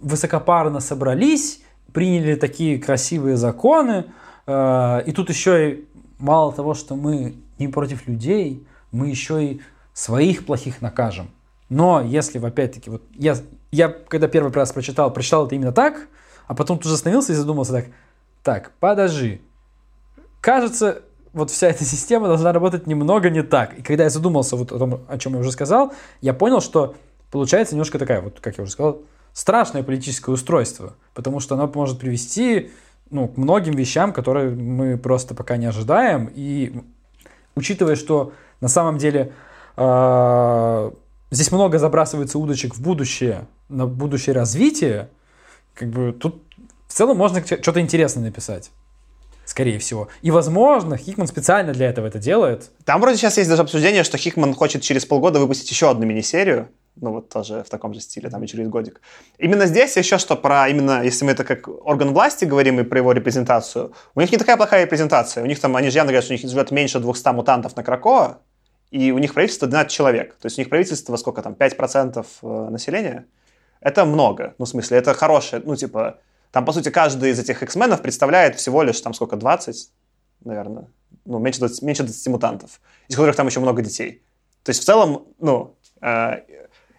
высокопарно 0.00 0.80
собрались, 0.80 1.61
приняли 1.92 2.34
такие 2.34 2.78
красивые 2.78 3.36
законы, 3.36 4.06
э, 4.46 5.02
и 5.06 5.12
тут 5.12 5.28
еще 5.30 5.70
и 5.70 5.88
мало 6.18 6.52
того, 6.52 6.74
что 6.74 6.96
мы 6.96 7.34
не 7.58 7.68
против 7.68 8.06
людей, 8.06 8.66
мы 8.90 9.08
еще 9.08 9.44
и 9.44 9.60
своих 9.92 10.46
плохих 10.46 10.80
накажем. 10.80 11.30
Но 11.68 12.00
если, 12.02 12.38
опять-таки, 12.38 12.90
вот 12.90 13.02
я, 13.14 13.36
я 13.70 13.88
когда 13.88 14.28
первый 14.28 14.52
раз 14.52 14.72
прочитал, 14.72 15.12
прочитал 15.12 15.46
это 15.46 15.54
именно 15.54 15.72
так, 15.72 16.08
а 16.46 16.54
потом 16.54 16.78
тут 16.78 16.88
же 16.88 16.94
остановился 16.94 17.32
и 17.32 17.36
задумался 17.36 17.72
так, 17.72 17.86
так, 18.42 18.72
подожди, 18.80 19.40
кажется, 20.40 21.02
вот 21.32 21.50
вся 21.50 21.68
эта 21.68 21.84
система 21.84 22.26
должна 22.26 22.52
работать 22.52 22.86
немного 22.86 23.30
не 23.30 23.42
так. 23.42 23.78
И 23.78 23.82
когда 23.82 24.04
я 24.04 24.10
задумался 24.10 24.56
вот 24.56 24.72
о 24.72 24.78
том, 24.78 25.00
о 25.08 25.18
чем 25.18 25.34
я 25.34 25.40
уже 25.40 25.52
сказал, 25.52 25.92
я 26.20 26.34
понял, 26.34 26.60
что 26.60 26.94
получается 27.30 27.74
немножко 27.74 27.98
такая, 27.98 28.20
вот 28.20 28.40
как 28.40 28.58
я 28.58 28.64
уже 28.64 28.72
сказал, 28.72 29.00
страшное 29.32 29.82
политическое 29.82 30.32
устройство, 30.32 30.94
потому 31.14 31.40
что 31.40 31.54
оно 31.54 31.70
может 31.74 31.98
привести 31.98 32.70
ну, 33.10 33.28
к 33.28 33.36
многим 33.36 33.74
вещам, 33.74 34.12
которые 34.12 34.50
мы 34.50 34.96
просто 34.96 35.34
пока 35.34 35.56
не 35.56 35.66
ожидаем. 35.66 36.30
И 36.34 36.82
учитывая, 37.54 37.96
что 37.96 38.32
на 38.60 38.68
самом 38.68 38.98
деле 38.98 39.32
э, 39.76 40.90
здесь 41.30 41.52
много 41.52 41.78
забрасывается 41.78 42.38
удочек 42.38 42.74
в 42.74 42.82
будущее, 42.82 43.46
на 43.68 43.86
будущее 43.86 44.34
развитие, 44.34 45.08
как 45.74 45.88
бы 45.90 46.12
тут 46.12 46.42
в 46.88 46.92
целом 46.92 47.16
можно 47.16 47.44
что-то 47.44 47.80
интересное 47.80 48.24
написать. 48.24 48.70
Скорее 49.44 49.78
всего. 49.78 50.08
И, 50.22 50.30
возможно, 50.30 50.96
Хикман 50.96 51.26
специально 51.26 51.72
для 51.72 51.88
этого 51.88 52.06
это 52.06 52.18
делает. 52.18 52.70
Там 52.84 53.00
вроде 53.00 53.16
сейчас 53.16 53.38
есть 53.38 53.50
даже 53.50 53.62
обсуждение, 53.62 54.04
что 54.04 54.16
Хикман 54.16 54.54
хочет 54.54 54.82
через 54.82 55.04
полгода 55.04 55.40
выпустить 55.40 55.70
еще 55.70 55.90
одну 55.90 56.06
мини-серию, 56.06 56.68
ну 56.96 57.12
вот 57.12 57.28
тоже 57.28 57.62
в 57.62 57.70
таком 57.70 57.94
же 57.94 58.00
стиле, 58.00 58.28
там 58.30 58.42
и 58.42 58.46
через 58.46 58.68
годик. 58.68 59.00
Именно 59.38 59.66
здесь 59.66 59.96
еще 59.96 60.18
что 60.18 60.36
про, 60.36 60.68
именно 60.68 61.02
если 61.02 61.24
мы 61.24 61.32
это 61.32 61.44
как 61.44 61.68
орган 61.68 62.12
власти 62.12 62.44
говорим 62.44 62.80
и 62.80 62.84
про 62.84 62.98
его 62.98 63.12
репрезентацию, 63.12 63.92
у 64.14 64.20
них 64.20 64.30
не 64.30 64.38
такая 64.38 64.56
плохая 64.56 64.84
репрезентация. 64.84 65.42
У 65.42 65.46
них 65.46 65.60
там, 65.60 65.74
они 65.76 65.90
же 65.90 65.96
явно 65.96 66.12
говорят, 66.12 66.24
что 66.24 66.34
у 66.34 66.36
них 66.36 66.48
живет 66.48 66.70
меньше 66.70 67.00
200 67.00 67.28
мутантов 67.28 67.76
на 67.76 67.82
Кракоа, 67.82 68.38
и 68.90 69.10
у 69.10 69.18
них 69.18 69.32
правительство 69.32 69.66
12 69.66 69.90
человек. 69.90 70.34
То 70.34 70.46
есть 70.46 70.58
у 70.58 70.60
них 70.60 70.68
правительство 70.68 71.16
сколько 71.16 71.42
там, 71.42 71.54
5% 71.54 72.26
э, 72.42 72.70
населения? 72.70 73.26
Это 73.80 74.04
много. 74.04 74.54
Ну, 74.58 74.66
в 74.66 74.68
смысле, 74.68 74.98
это 74.98 75.14
хорошее, 75.14 75.62
ну, 75.64 75.74
типа, 75.76 76.18
там, 76.52 76.64
по 76.66 76.72
сути, 76.72 76.90
каждый 76.90 77.30
из 77.30 77.40
этих 77.40 77.62
X-менов 77.62 78.02
представляет 78.02 78.56
всего 78.56 78.82
лишь 78.82 79.00
там 79.00 79.14
сколько, 79.14 79.36
20, 79.36 79.90
наверное, 80.44 80.86
ну, 81.24 81.38
меньше 81.38 81.60
20, 81.60 81.82
меньше 81.82 82.02
20 82.02 82.28
мутантов, 82.28 82.80
из 83.08 83.16
которых 83.16 83.34
там 83.34 83.46
еще 83.46 83.60
много 83.60 83.80
детей. 83.80 84.22
То 84.62 84.70
есть 84.70 84.82
в 84.82 84.84
целом, 84.84 85.26
ну, 85.40 85.74
э, 86.02 86.40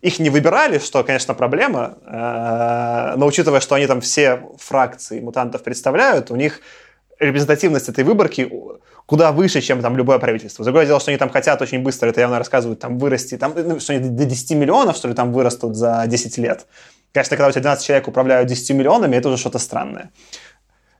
их 0.04 0.20
не 0.20 0.30
выбирали, 0.30 0.80
что, 0.80 1.02
конечно, 1.04 1.34
проблема, 1.34 1.98
э, 2.06 3.14
но 3.16 3.26
учитывая, 3.26 3.62
что 3.62 3.76
они 3.76 3.88
там 3.88 4.02
все 4.02 4.42
фракции 4.60 5.22
мутантов 5.22 5.64
представляют, 5.64 6.30
у 6.30 6.36
них 6.36 6.60
репрезентативность 7.20 7.88
этой 7.88 8.04
выборки 8.04 8.52
куда 9.06 9.32
выше, 9.32 9.62
чем 9.62 9.82
там 9.82 9.96
любое 9.96 10.20
правительство. 10.20 10.66
Другое 10.66 10.86
дело, 10.86 11.00
что 11.00 11.12
они 11.12 11.18
там 11.18 11.30
хотят 11.30 11.62
очень 11.62 11.80
быстро, 11.80 12.10
это 12.10 12.20
явно 12.20 12.38
рассказывают, 12.38 12.82
там 12.82 12.98
вырасти, 12.98 13.38
там, 13.38 13.54
ну, 13.56 13.80
что 13.80 13.94
они 13.94 14.10
до 14.10 14.26
10 14.26 14.52
миллионов, 14.52 14.98
что 14.98 15.08
ли, 15.08 15.14
там 15.14 15.32
вырастут 15.32 15.78
за 15.78 16.04
10 16.06 16.38
лет. 16.38 16.66
Конечно, 17.14 17.38
когда 17.38 17.48
у 17.48 17.52
тебя 17.52 17.62
12 17.62 17.86
человек 17.86 18.08
управляют 18.10 18.50
10 18.50 18.72
миллионами, 18.72 19.16
это 19.16 19.30
уже 19.30 19.38
что-то 19.38 19.60
странное. 19.60 20.12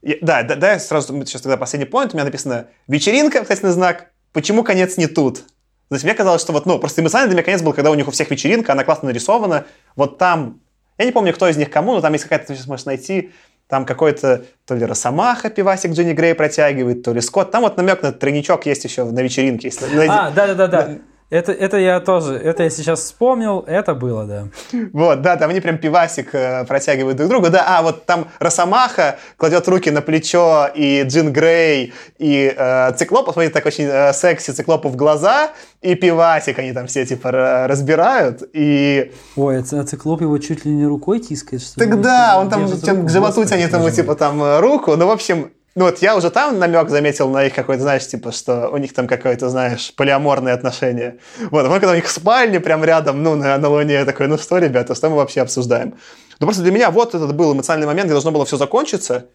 И, 0.02 0.18
да, 0.22 0.44
да, 0.44 0.56
да, 0.56 0.80
сразу, 0.80 1.14
сейчас 1.26 1.42
тогда 1.42 1.58
последний 1.58 1.86
поинт, 1.86 2.14
у 2.14 2.16
меня 2.16 2.26
написано 2.26 2.68
«Вечеринка», 2.88 3.42
кстати, 3.42 3.66
знак, 3.66 4.12
почему 4.32 4.64
конец 4.64 4.96
не 4.96 5.08
тут? 5.08 5.44
То 5.90 5.96
есть 5.96 6.04
мне 6.04 6.14
казалось, 6.14 6.42
что 6.42 6.54
вот, 6.54 6.66
ну, 6.66 6.80
просто 6.80 7.02
эмоциональный 7.02 7.30
для 7.30 7.38
меня 7.38 7.46
конец 7.46 7.62
был, 7.62 7.74
когда 7.74 7.92
у 7.92 7.94
них 7.94 8.08
у 8.08 8.12
всех 8.12 8.32
вечеринка, 8.32 8.72
она 8.72 8.84
классно 8.84 9.08
нарисована. 9.08 9.66
Вот 9.96 10.18
там, 10.18 10.62
я 10.98 11.06
не 11.06 11.12
помню, 11.12 11.34
кто 11.34 11.48
из 11.48 11.58
них 11.58 11.70
кому, 11.70 11.94
но 11.94 12.02
там 12.02 12.14
есть 12.14 12.24
какая-то, 12.24 12.48
ты 12.48 12.56
сейчас 12.56 12.68
можешь 12.68 12.86
найти, 12.86 13.32
там 13.68 13.86
какой-то 13.86 14.46
то 14.66 14.76
ли 14.76 14.86
Росомаха 14.86 15.50
пивасик 15.50 15.92
Дженни 15.92 16.14
Грей 16.14 16.36
протягивает, 16.36 17.04
то 17.04 17.14
ли 17.14 17.22
Скотт. 17.22 17.52
Там 17.52 17.64
вот 17.64 17.78
намек 17.78 18.02
на 18.02 18.12
тройничок 18.12 18.66
есть 18.66 18.84
еще 18.84 19.04
на 19.06 19.20
вечеринке. 19.20 19.68
Если... 19.68 20.08
А, 20.08 20.32
да-да-да. 20.32 20.98
Это, 21.34 21.52
это 21.52 21.78
я 21.78 22.00
тоже, 22.00 22.36
это 22.36 22.62
я 22.62 22.70
сейчас 22.70 23.00
вспомнил, 23.00 23.64
это 23.66 23.96
было, 23.96 24.26
да. 24.26 24.48
Вот, 24.94 25.24
да, 25.24 25.36
там 25.36 25.50
они 25.50 25.62
прям 25.62 25.80
пивасик 25.80 26.36
э, 26.36 26.64
протягивают 26.66 27.18
друг 27.18 27.28
другу, 27.28 27.50
да, 27.50 27.66
а 27.66 27.82
вот 27.82 28.06
там 28.06 28.28
Росомаха 28.38 29.18
кладет 29.38 29.68
руки 29.68 29.90
на 29.90 30.04
плечо, 30.04 30.68
и 30.76 31.02
Джин 31.02 31.34
Грей, 31.34 31.92
и 32.20 32.54
э, 32.56 32.94
Циклоп, 32.94 33.26
посмотрите, 33.26 33.52
так 33.52 33.66
очень 33.66 33.86
э, 33.86 34.14
секси 34.14 34.52
Циклопу 34.52 34.90
в 34.90 34.96
глаза, 34.96 35.50
и 35.82 35.96
пивасик 35.96 36.60
они 36.60 36.72
там 36.72 36.86
все, 36.86 37.04
типа, 37.04 37.32
разбирают, 37.68 38.44
и... 38.54 39.12
Ой, 39.36 39.58
а 39.58 39.84
Циклоп 39.86 40.22
его 40.22 40.38
чуть 40.38 40.66
ли 40.66 40.72
не 40.72 40.86
рукой 40.86 41.18
тискает, 41.18 41.64
что 41.64 41.84
ли? 41.84 41.90
Так 41.90 42.00
да, 42.00 42.40
он 42.40 42.52
там 42.52 42.68
к 42.68 43.10
животу 43.10 43.44
тянет 43.46 43.74
ему, 43.74 43.90
типа, 43.90 44.14
там, 44.14 44.44
э, 44.44 44.60
руку, 44.60 44.96
ну, 44.96 45.08
в 45.08 45.12
общем, 45.12 45.50
ну 45.76 45.86
вот 45.86 46.00
я 46.00 46.16
уже 46.16 46.30
там 46.30 46.60
намек 46.60 46.90
заметил 46.90 47.30
на 47.30 47.46
их 47.46 47.56
какой-то, 47.56 47.82
знаешь, 47.82 48.08
типа, 48.08 48.32
что 48.32 48.70
у 48.70 48.78
них 48.78 48.94
там 48.94 49.08
какое-то, 49.08 49.50
знаешь, 49.50 49.94
полиаморные 49.96 50.54
отношения. 50.54 51.18
Вот, 51.50 51.66
а 51.66 51.70
когда 51.70 51.92
у 51.92 51.96
них 51.96 52.08
спальни 52.08 52.60
прям 52.60 52.84
рядом, 52.84 53.24
ну, 53.24 53.36
на, 53.36 53.58
на 53.58 53.70
Луне, 53.70 53.96
я 53.96 54.06
такой, 54.06 54.28
ну 54.28 54.38
что, 54.38 54.60
ребята, 54.60 54.94
что 54.94 55.10
мы 55.10 55.16
вообще 55.16 55.42
обсуждаем? 55.42 55.96
Ну 56.40 56.48
просто 56.48 56.62
для 56.62 56.72
меня 56.72 56.92
вот 56.92 57.16
этот 57.16 57.36
был 57.36 57.54
эмоциональный 57.54 57.88
момент, 57.88 58.06
где 58.06 58.14
должно 58.14 58.32
было 58.32 58.46
все 58.46 58.58
закончиться. 58.58 59.28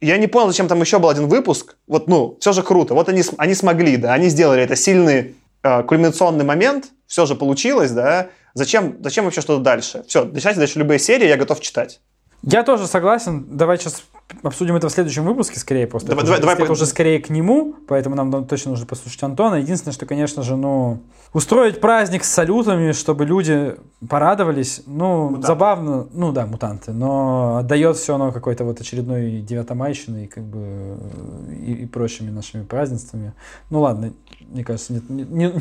Я 0.00 0.16
не 0.16 0.26
понял, 0.26 0.48
зачем 0.48 0.66
там 0.66 0.80
еще 0.80 0.98
был 0.98 1.10
один 1.10 1.28
выпуск. 1.28 1.76
Вот, 1.86 2.08
ну, 2.08 2.36
все 2.40 2.52
же 2.52 2.62
круто. 2.62 2.94
Вот 2.94 3.08
они, 3.08 3.22
они 3.36 3.54
смогли, 3.54 3.96
да, 3.96 4.14
они 4.14 4.28
сделали 4.28 4.62
это 4.62 4.76
сильный 4.76 5.36
э, 5.62 5.82
кульминационный 5.82 6.44
момент, 6.44 6.86
все 7.06 7.26
же 7.26 7.34
получилось, 7.34 7.90
да. 7.90 8.28
Зачем, 8.54 8.96
зачем 9.02 9.24
вообще 9.26 9.40
что-то 9.42 9.62
дальше? 9.62 10.04
Все, 10.08 10.24
начинайте 10.24 10.58
дальше 10.58 10.78
любые 10.78 10.98
серии, 10.98 11.28
я 11.28 11.36
готов 11.36 11.60
читать. 11.60 12.00
Я 12.42 12.64
тоже 12.64 12.86
согласен. 12.86 13.46
Давай 13.56 13.78
сейчас 13.78 14.02
обсудим 14.42 14.76
это 14.76 14.88
в 14.88 14.92
следующем 14.92 15.24
выпуске, 15.24 15.58
скорее 15.58 15.86
просто. 15.86 16.08
Давай, 16.08 16.24
это 16.24 16.40
давай, 16.40 16.54
уже, 16.54 16.58
давай, 16.58 16.72
уже 16.72 16.86
скорее 16.86 17.20
к 17.20 17.30
нему, 17.30 17.74
поэтому 17.88 18.14
нам 18.16 18.30
ну, 18.30 18.44
точно 18.44 18.70
нужно 18.72 18.86
послушать 18.86 19.22
Антона. 19.22 19.56
Единственное, 19.56 19.92
что, 19.92 20.06
конечно 20.06 20.42
же, 20.42 20.56
ну, 20.56 21.00
устроить 21.32 21.80
праздник 21.80 22.24
с 22.24 22.30
салютами, 22.30 22.92
чтобы 22.92 23.24
люди 23.24 23.76
порадовались, 24.08 24.82
ну, 24.86 25.24
Мутанты. 25.28 25.46
забавно, 25.46 26.06
ну 26.12 26.32
да, 26.32 26.46
мутанты, 26.46 26.92
но 26.92 27.56
отдает 27.58 27.96
все 27.96 28.12
равно 28.12 28.32
какой-то 28.32 28.64
вот 28.64 28.80
очередной 28.80 29.40
девятомайщиной, 29.40 30.26
как 30.26 30.44
бы, 30.44 30.58
э, 30.60 31.54
и, 31.54 31.72
и 31.82 31.86
прочими 31.86 32.30
нашими 32.30 32.64
празднествами. 32.64 33.32
Ну 33.70 33.80
ладно, 33.80 34.12
мне 34.48 34.64
кажется, 34.64 34.92
не, 34.92 35.00
не- 35.08 35.24
не- 35.24 35.52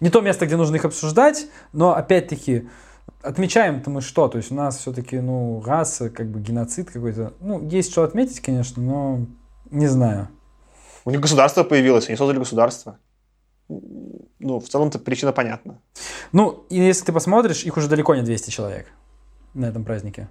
не 0.00 0.10
то 0.10 0.20
место, 0.20 0.46
где 0.46 0.56
нужно 0.56 0.76
их 0.76 0.84
обсуждать, 0.84 1.46
но 1.72 1.94
опять-таки 1.94 2.68
отмечаем-то 3.22 3.90
мы 3.90 4.00
что? 4.00 4.28
То 4.28 4.38
есть 4.38 4.50
у 4.50 4.54
нас 4.54 4.78
все-таки, 4.78 5.18
ну, 5.18 5.62
раса, 5.64 6.10
как 6.10 6.28
бы 6.28 6.40
геноцид 6.40 6.90
какой-то. 6.90 7.32
Ну, 7.40 7.66
есть 7.68 7.90
что 7.90 8.02
отметить, 8.02 8.40
конечно, 8.40 8.82
но 8.82 9.26
не 9.70 9.86
знаю. 9.86 10.28
У 11.04 11.10
них 11.10 11.20
государство 11.20 11.64
появилось, 11.64 12.08
они 12.08 12.16
создали 12.16 12.38
государство. 12.38 12.98
Ну, 13.68 14.60
в 14.60 14.68
целом-то 14.68 14.98
причина 14.98 15.32
понятна. 15.32 15.80
Ну, 16.32 16.66
и 16.68 16.78
если 16.78 17.06
ты 17.06 17.12
посмотришь, 17.12 17.64
их 17.64 17.76
уже 17.76 17.88
далеко 17.88 18.14
не 18.14 18.22
200 18.22 18.50
человек 18.50 18.86
на 19.54 19.66
этом 19.66 19.84
празднике. 19.84 20.28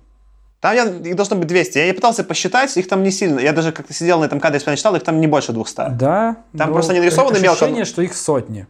Там 0.64 0.76
я, 0.76 0.86
их 0.86 1.16
должно 1.16 1.36
быть 1.36 1.48
200. 1.48 1.78
Я 1.78 1.94
пытался 1.94 2.24
посчитать, 2.24 2.78
их 2.78 2.88
там 2.88 3.04
не 3.04 3.12
сильно. 3.12 3.40
Я 3.40 3.52
даже 3.52 3.72
как-то 3.72 3.94
сидел 3.94 4.22
на 4.22 4.26
этом 4.26 4.40
кадре, 4.40 4.60
если 4.60 4.76
читал, 4.76 4.96
их 4.96 5.04
там 5.04 5.20
не 5.20 5.28
больше 5.28 5.52
200. 5.52 5.90
Да. 5.98 6.38
Там 6.58 6.72
просто 6.72 6.94
не 6.94 7.00
нарисованы 7.00 7.40
мелко, 7.40 7.66
Ощущение, 7.66 7.86
что 7.86 8.02
их 8.02 8.16
сотни. 8.16 8.66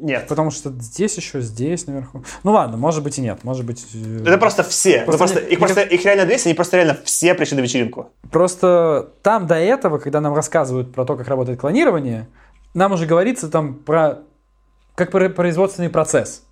Нет. 0.00 0.26
Потому 0.28 0.50
что 0.50 0.70
здесь 0.70 1.16
еще, 1.16 1.40
здесь 1.40 1.86
наверху. 1.86 2.22
Ну 2.44 2.52
ладно, 2.52 2.76
может 2.76 3.02
быть 3.02 3.18
и 3.18 3.20
нет. 3.20 3.42
Может 3.44 3.64
быть... 3.66 3.86
э, 3.94 4.22
Это 4.26 4.38
просто 4.38 4.62
все. 4.62 5.02
Просто 5.04 5.12
Ну, 5.12 5.18
просто, 5.18 5.40
не- 5.42 5.52
их, 5.52 5.58
просто, 5.58 5.80
их 5.82 6.04
реально 6.04 6.24
200, 6.26 6.48
они 6.48 6.54
просто 6.54 6.76
реально 6.76 6.96
все 7.04 7.34
пришли 7.34 7.56
на 7.56 7.60
вечеринку. 7.62 8.12
Просто 8.30 9.10
там 9.22 9.46
до 9.46 9.56
этого, 9.56 9.98
когда 9.98 10.20
нам 10.20 10.34
рассказывают 10.34 10.92
про 10.94 11.04
то, 11.04 11.16
как 11.16 11.28
работает 11.28 11.60
клонирование, 11.60 12.28
нам 12.74 12.92
уже 12.92 13.06
говорится 13.06 13.48
там 13.48 13.74
про 13.74 14.18
как 14.94 15.10
про- 15.10 15.28
производственный 15.30 15.90
процесс. 15.90 16.42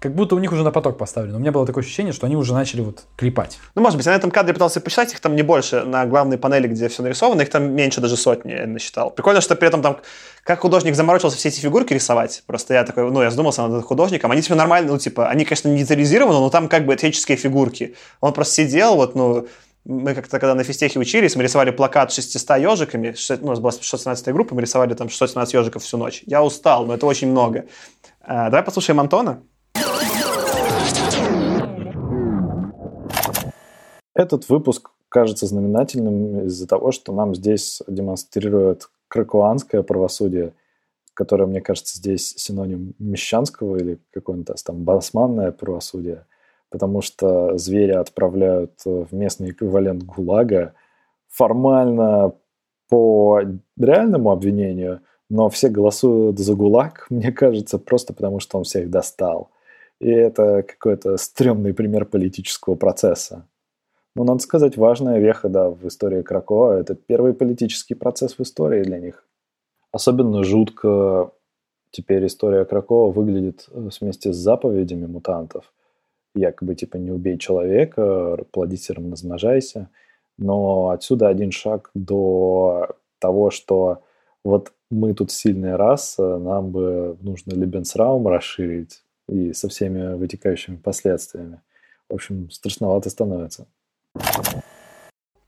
Как 0.00 0.14
будто 0.14 0.34
у 0.34 0.38
них 0.38 0.50
уже 0.50 0.64
на 0.64 0.70
поток 0.70 0.96
поставлено. 0.96 1.36
У 1.36 1.40
меня 1.40 1.52
было 1.52 1.66
такое 1.66 1.84
ощущение, 1.84 2.14
что 2.14 2.26
они 2.26 2.34
уже 2.34 2.54
начали 2.54 2.80
вот 2.80 3.04
клепать. 3.16 3.58
Ну, 3.74 3.82
может 3.82 3.98
быть, 3.98 4.06
я 4.06 4.12
на 4.12 4.16
этом 4.16 4.30
кадре 4.30 4.54
пытался 4.54 4.80
посчитать, 4.80 5.12
их 5.12 5.20
там 5.20 5.36
не 5.36 5.42
больше. 5.42 5.84
На 5.84 6.06
главной 6.06 6.38
панели, 6.38 6.68
где 6.68 6.88
все 6.88 7.02
нарисовано, 7.02 7.42
их 7.42 7.50
там 7.50 7.74
меньше 7.74 8.00
даже 8.00 8.16
сотни, 8.16 8.52
я 8.52 8.66
насчитал. 8.66 9.10
Прикольно, 9.10 9.42
что 9.42 9.56
при 9.56 9.68
этом 9.68 9.82
там, 9.82 9.98
как 10.42 10.60
художник 10.60 10.94
заморочился 10.94 11.36
все 11.36 11.50
эти 11.50 11.60
фигурки 11.60 11.92
рисовать. 11.92 12.42
Просто 12.46 12.72
я 12.72 12.84
такой, 12.84 13.10
ну, 13.10 13.20
я 13.20 13.30
задумался 13.30 13.66
над 13.66 13.84
художником. 13.84 14.30
Они 14.30 14.40
типа 14.40 14.54
нормально, 14.54 14.92
ну, 14.92 14.98
типа, 14.98 15.28
они, 15.28 15.44
конечно, 15.44 15.68
не 15.68 15.80
детализированы, 15.80 16.38
но 16.38 16.48
там 16.48 16.68
как 16.68 16.86
бы 16.86 16.94
этические 16.94 17.36
фигурки. 17.36 17.94
Он 18.22 18.32
просто 18.32 18.54
сидел, 18.54 18.96
вот, 18.96 19.14
ну, 19.14 19.48
мы 19.84 20.14
как-то, 20.14 20.38
когда 20.38 20.54
на 20.54 20.64
физтехе 20.64 20.98
учились, 20.98 21.36
мы 21.36 21.42
рисовали 21.42 21.72
плакат 21.72 22.10
с 22.10 22.14
600 22.14 22.58
ежиками. 22.58 23.14
Ну, 23.28 23.46
у 23.46 23.50
нас 23.50 23.60
была 23.60 23.72
617 23.72 24.32
группа, 24.32 24.54
мы 24.54 24.62
рисовали 24.62 24.94
там 24.94 25.10
617 25.10 25.52
ежиков 25.52 25.82
всю 25.82 25.98
ночь. 25.98 26.22
Я 26.24 26.42
устал, 26.42 26.86
но 26.86 26.94
это 26.94 27.04
очень 27.04 27.30
много. 27.30 27.66
А, 28.22 28.44
давай 28.44 28.62
послушаем 28.62 28.98
Антона. 29.00 29.42
Этот 34.20 34.50
выпуск 34.50 34.90
кажется 35.08 35.46
знаменательным 35.46 36.44
из-за 36.44 36.68
того, 36.68 36.92
что 36.92 37.10
нам 37.14 37.34
здесь 37.34 37.80
демонстрирует 37.86 38.90
кракуанское 39.08 39.82
правосудие, 39.82 40.52
которое, 41.14 41.46
мне 41.46 41.62
кажется, 41.62 41.96
здесь 41.96 42.34
синоним 42.36 42.92
мещанского 42.98 43.78
или 43.78 43.98
какое-нибудь 44.12 44.62
там 44.62 44.84
басманное 44.84 45.52
правосудие, 45.52 46.26
потому 46.68 47.00
что 47.00 47.56
зверя 47.56 48.00
отправляют 48.00 48.72
в 48.84 49.08
местный 49.10 49.52
эквивалент 49.52 50.02
ГУЛАГа 50.02 50.74
формально 51.30 52.34
по 52.90 53.40
реальному 53.78 54.32
обвинению, 54.32 55.00
но 55.30 55.48
все 55.48 55.70
голосуют 55.70 56.38
за 56.38 56.54
ГУЛАГ, 56.54 57.06
мне 57.10 57.32
кажется, 57.32 57.78
просто 57.78 58.12
потому 58.12 58.38
что 58.38 58.58
он 58.58 58.64
всех 58.64 58.90
достал. 58.90 59.50
И 59.98 60.10
это 60.10 60.62
какой-то 60.62 61.16
стрёмный 61.16 61.72
пример 61.72 62.04
политического 62.04 62.74
процесса. 62.74 63.46
Ну, 64.16 64.24
надо 64.24 64.40
сказать, 64.40 64.76
важная 64.76 65.18
веха, 65.18 65.48
да, 65.48 65.70
в 65.70 65.86
истории 65.86 66.22
Кракова. 66.22 66.80
Это 66.80 66.94
первый 66.94 67.32
политический 67.32 67.94
процесс 67.94 68.38
в 68.38 68.42
истории 68.42 68.82
для 68.82 68.98
них. 68.98 69.24
Особенно 69.92 70.42
жутко 70.44 71.32
теперь 71.90 72.26
история 72.26 72.64
Кракова 72.64 73.12
выглядит 73.12 73.68
э, 73.70 73.88
вместе 74.00 74.32
с 74.32 74.36
заповедями 74.36 75.06
мутантов. 75.06 75.72
Якобы, 76.34 76.74
типа, 76.74 76.96
не 76.96 77.10
убей 77.10 77.38
человека, 77.38 78.36
плодителем 78.52 79.12
размножайся. 79.12 79.90
Но 80.38 80.90
отсюда 80.90 81.28
один 81.28 81.50
шаг 81.50 81.90
до 81.94 82.88
того, 83.18 83.50
что 83.50 84.02
вот 84.44 84.72
мы 84.90 85.14
тут 85.14 85.30
сильная 85.30 85.76
раса, 85.76 86.38
нам 86.38 86.70
бы 86.70 87.16
нужно 87.20 87.52
Лебенсраум 87.52 88.26
расширить 88.26 89.02
и 89.28 89.52
со 89.52 89.68
всеми 89.68 90.14
вытекающими 90.14 90.76
последствиями. 90.76 91.60
В 92.08 92.14
общем, 92.14 92.50
страшновато 92.50 93.10
становится. 93.10 93.66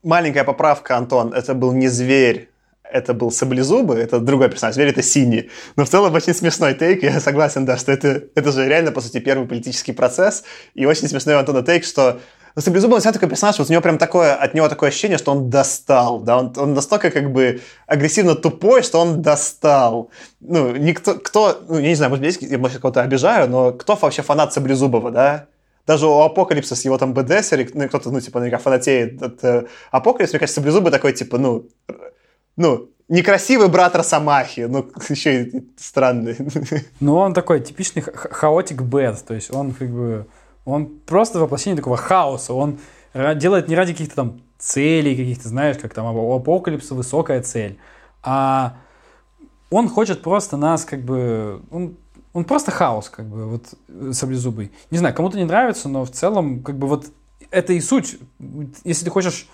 Маленькая 0.03 0.43
поправка, 0.43 0.97
Антон. 0.97 1.33
Это 1.33 1.53
был 1.53 1.71
не 1.71 1.87
зверь, 1.87 2.49
это 2.83 3.13
был 3.13 3.31
саблезубы, 3.31 3.95
это 3.95 4.19
другой 4.19 4.49
персонаж. 4.49 4.75
Зверь 4.75 4.89
это 4.89 5.01
синий. 5.01 5.49
Но 5.77 5.85
в 5.85 5.89
целом 5.89 6.13
очень 6.13 6.33
смешной 6.33 6.73
тейк. 6.73 7.03
Я 7.03 7.19
согласен, 7.19 7.65
да, 7.65 7.77
что 7.77 7.91
это, 7.91 8.23
это 8.35 8.51
же 8.51 8.67
реально, 8.67 8.91
по 8.91 9.01
сути, 9.01 9.19
первый 9.19 9.47
политический 9.47 9.93
процесс. 9.93 10.43
И 10.73 10.85
очень 10.85 11.07
смешной 11.07 11.35
у 11.35 11.39
Антона 11.39 11.63
тейк, 11.63 11.85
что 11.85 12.19
ну, 12.55 12.61
Саблезубый, 12.61 12.95
он 12.95 12.99
всегда 12.99 13.13
такой 13.13 13.29
персонаж, 13.29 13.57
вот 13.57 13.69
у 13.69 13.71
него 13.71 13.81
прям 13.81 13.97
такое, 13.97 14.35
от 14.35 14.53
него 14.53 14.69
такое 14.69 14.89
ощущение, 14.89 15.17
что 15.17 15.31
он 15.31 15.49
достал, 15.49 16.19
да, 16.19 16.37
он, 16.37 16.53
он 16.55 16.75
настолько 16.75 17.09
как 17.09 17.31
бы 17.31 17.61
агрессивно 17.87 18.35
тупой, 18.35 18.83
что 18.83 18.99
он 18.99 19.23
достал. 19.23 20.11
Ну, 20.39 20.75
никто, 20.75 21.15
кто, 21.15 21.63
ну, 21.67 21.79
я 21.79 21.87
не 21.87 21.95
знаю, 21.95 22.11
может 22.11 22.23
быть, 22.23 22.37
я, 22.41 22.59
может, 22.59 22.79
кого-то 22.79 23.01
обижаю, 23.01 23.49
но 23.49 23.71
кто 23.71 23.95
вообще 23.95 24.21
фанат 24.21 24.53
Саблезубова, 24.53 25.09
да? 25.09 25.47
Даже 25.85 26.07
у 26.07 26.19
Апокалипса 26.21 26.75
с 26.75 26.85
его 26.85 26.97
там 26.97 27.13
БДС, 27.13 27.51
ну, 27.73 27.87
кто-то, 27.87 28.09
ну, 28.11 28.21
типа, 28.21 28.39
наверняка 28.39 28.61
фанатеет 28.61 29.21
от 29.21 29.43
э, 29.43 29.65
Апокалипса, 29.91 30.35
мне 30.35 30.39
кажется, 30.39 30.61
Саблезубый 30.61 30.91
такой, 30.91 31.11
типа, 31.13 31.37
ну, 31.37 31.67
ну, 32.55 32.89
некрасивый 33.09 33.67
брат 33.67 33.95
Росомахи, 33.95 34.61
ну, 34.61 34.89
еще 35.09 35.43
и 35.43 35.69
странный. 35.77 36.37
Ну, 36.99 37.15
он 37.15 37.33
такой 37.33 37.59
типичный 37.59 38.01
ха- 38.01 38.29
хаотик 38.29 38.81
бэд. 38.81 39.23
То 39.25 39.33
есть 39.33 39.53
он 39.53 39.73
как 39.73 39.89
бы... 39.89 40.27
Он 40.65 40.87
просто 41.05 41.39
воплощение 41.39 41.75
такого 41.75 41.97
хаоса. 41.97 42.53
Он 42.53 42.79
делает 43.13 43.67
не 43.67 43.75
ради 43.75 43.91
каких-то 43.91 44.15
там 44.15 44.41
целей, 44.57 45.15
каких-то, 45.15 45.49
знаешь, 45.49 45.77
как 45.77 45.93
там 45.93 46.15
у 46.15 46.35
Апокалипса 46.35 46.95
высокая 46.95 47.41
цель. 47.41 47.77
А 48.23 48.77
он 49.69 49.89
хочет 49.89 50.21
просто 50.21 50.55
нас 50.55 50.85
как 50.85 51.01
бы... 51.01 51.61
Он, 51.69 51.97
он 52.33 52.45
просто 52.45 52.71
хаос, 52.71 53.09
как 53.09 53.27
бы, 53.27 53.45
вот, 53.45 53.73
э, 53.87 54.11
саблезубый. 54.13 54.71
Не 54.91 54.97
знаю, 54.97 55.15
кому-то 55.15 55.37
не 55.37 55.45
нравится, 55.45 55.87
но 55.87 56.03
в 56.03 56.11
целом, 56.11 56.63
как 56.63 56.77
бы, 56.77 56.87
вот, 56.87 57.05
это 57.51 57.73
и 57.73 57.79
суть. 57.79 58.17
Если 58.83 59.05
ты 59.05 59.11
хочешь 59.11 59.47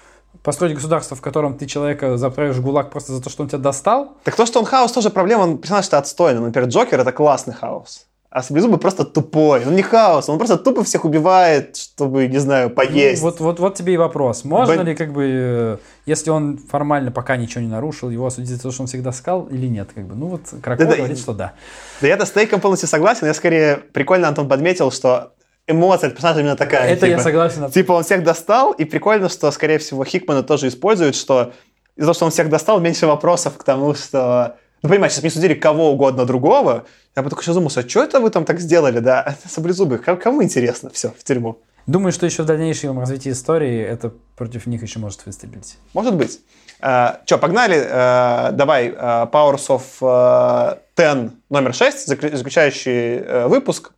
построить 0.43 0.75
государство, 0.75 1.17
в 1.17 1.21
котором 1.21 1.57
ты 1.57 1.65
человека 1.65 2.17
заправишь 2.17 2.55
в 2.55 2.61
ГУЛАГ 2.61 2.91
просто 2.91 3.13
за 3.13 3.21
то, 3.21 3.29
что 3.29 3.43
он 3.43 3.49
тебя 3.49 3.59
достал, 3.59 4.17
Так 4.23 4.35
то, 4.35 4.45
что 4.45 4.59
он 4.59 4.65
хаос, 4.65 4.91
тоже 4.91 5.09
проблема, 5.09 5.41
он 5.41 5.57
персонаж-то 5.57 5.97
отстойный. 5.97 6.41
Например, 6.41 6.69
Джокер— 6.69 6.99
это 7.01 7.11
классный 7.11 7.53
хаос. 7.53 8.07
А 8.31 8.43
Саблезубый 8.43 8.77
просто 8.77 9.05
тупой. 9.05 9.65
Он 9.65 9.75
не 9.75 9.81
хаос, 9.81 10.29
он 10.29 10.37
просто 10.37 10.57
тупо 10.57 10.83
всех 10.83 11.03
убивает, 11.03 11.75
чтобы, 11.75 12.27
не 12.27 12.37
знаю, 12.37 12.69
поесть. 12.69 13.23
Ну, 13.23 13.29
вот, 13.29 13.39
вот, 13.39 13.59
вот 13.59 13.73
тебе 13.73 13.95
и 13.95 13.97
вопрос. 13.97 14.43
Можно 14.43 14.73
Бен- 14.73 14.85
ли, 14.85 14.95
как 14.95 15.11
бы, 15.11 15.25
э, 15.25 15.77
если 16.05 16.29
он 16.29 16.59
формально 16.59 17.11
пока 17.11 17.37
ничего 17.37 17.61
не 17.61 17.67
нарушил, 17.67 18.11
его 18.11 18.27
осудить 18.27 18.49
за 18.49 18.61
то, 18.61 18.69
что 18.69 18.83
он 18.83 18.87
всегда 18.87 19.11
скал, 19.13 19.47
или 19.47 19.65
нет? 19.65 19.89
Как 19.95 20.05
бы, 20.05 20.13
ну 20.13 20.27
вот 20.27 20.41
Краков 20.61 20.85
Да-да, 20.85 20.97
говорит, 20.97 21.17
и- 21.17 21.19
что 21.19 21.33
да. 21.33 21.53
Да 22.01 22.07
я 22.07 22.23
с 22.23 22.29
Тейком 22.29 22.61
полностью 22.61 22.87
согласен. 22.87 23.25
Я 23.25 23.33
скорее 23.33 23.77
прикольно 23.77 24.27
Антон 24.27 24.47
подметил, 24.47 24.91
что 24.91 25.33
эмоция 25.65 26.09
от 26.09 26.13
персонажа 26.13 26.41
именно 26.41 26.55
такая. 26.55 26.87
Это 26.87 27.07
я 27.07 27.13
типа, 27.13 27.23
согласен. 27.23 27.71
Типа 27.71 27.93
он 27.93 28.03
всех 28.03 28.23
достал, 28.23 28.73
и 28.73 28.85
прикольно, 28.85 29.29
что, 29.29 29.49
скорее 29.49 29.79
всего, 29.79 30.05
Хикмана 30.05 30.43
тоже 30.43 30.67
использует, 30.67 31.15
что 31.15 31.51
из-за 31.95 32.05
того, 32.05 32.13
что 32.13 32.25
он 32.25 32.31
всех 32.31 32.49
достал, 32.49 32.79
меньше 32.79 33.07
вопросов 33.07 33.57
к 33.57 33.63
тому, 33.63 33.95
что... 33.95 34.57
Ну, 34.81 34.89
понимаете, 34.89 35.15
сейчас 35.15 35.23
мне 35.23 35.31
судили 35.31 35.53
кого 35.53 35.91
угодно 35.91 36.25
другого, 36.25 36.85
я 37.15 37.21
бы 37.23 37.29
только 37.29 37.43
сейчас 37.43 37.55
задумался, 37.55 37.81
а 37.81 37.89
что 37.89 38.03
это 38.03 38.19
вы 38.21 38.29
там 38.29 38.45
так 38.45 38.59
сделали, 38.59 38.99
да? 38.99 39.35
Саблезубых, 39.45 40.03
Кому- 40.03 40.41
интересно? 40.43 40.89
Все, 40.91 41.09
в 41.09 41.23
тюрьму. 41.23 41.59
Думаю, 41.85 42.11
что 42.11 42.25
еще 42.25 42.43
в 42.43 42.45
дальнейшем 42.45 42.99
развитии 42.99 43.31
истории 43.31 43.81
это 43.81 44.13
против 44.35 44.67
них 44.67 44.81
еще 44.83 44.99
может 44.99 45.25
выстрелить. 45.25 45.77
Может 45.93 46.15
быть. 46.15 46.39
Че, 46.79 47.37
погнали? 47.39 47.77
Э, 47.77 48.51
давай, 48.53 48.89
э, 48.89 48.93
Powers 48.93 49.67
of 49.67 49.83
э, 50.01 50.77
Ten 50.95 51.31
номер 51.49 51.73
6, 51.73 52.07
заклю- 52.07 52.35
заключающий 52.35 53.17
э, 53.17 53.47
выпуск. 53.47 53.91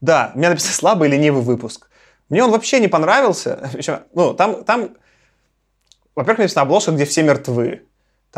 Да, 0.00 0.32
у 0.34 0.38
меня 0.38 0.50
написано 0.50 0.72
слабый 0.74 1.08
ленивый 1.08 1.42
выпуск. 1.42 1.88
Мне 2.28 2.44
он 2.44 2.50
вообще 2.50 2.80
не 2.80 2.88
понравился. 2.88 3.70
Ну, 4.14 4.34
там, 4.34 4.64
там, 4.64 4.90
во-первых, 6.14 6.38
написано 6.38 6.62
обложка, 6.62 6.90
где 6.90 7.04
все 7.04 7.22
мертвы. 7.22 7.84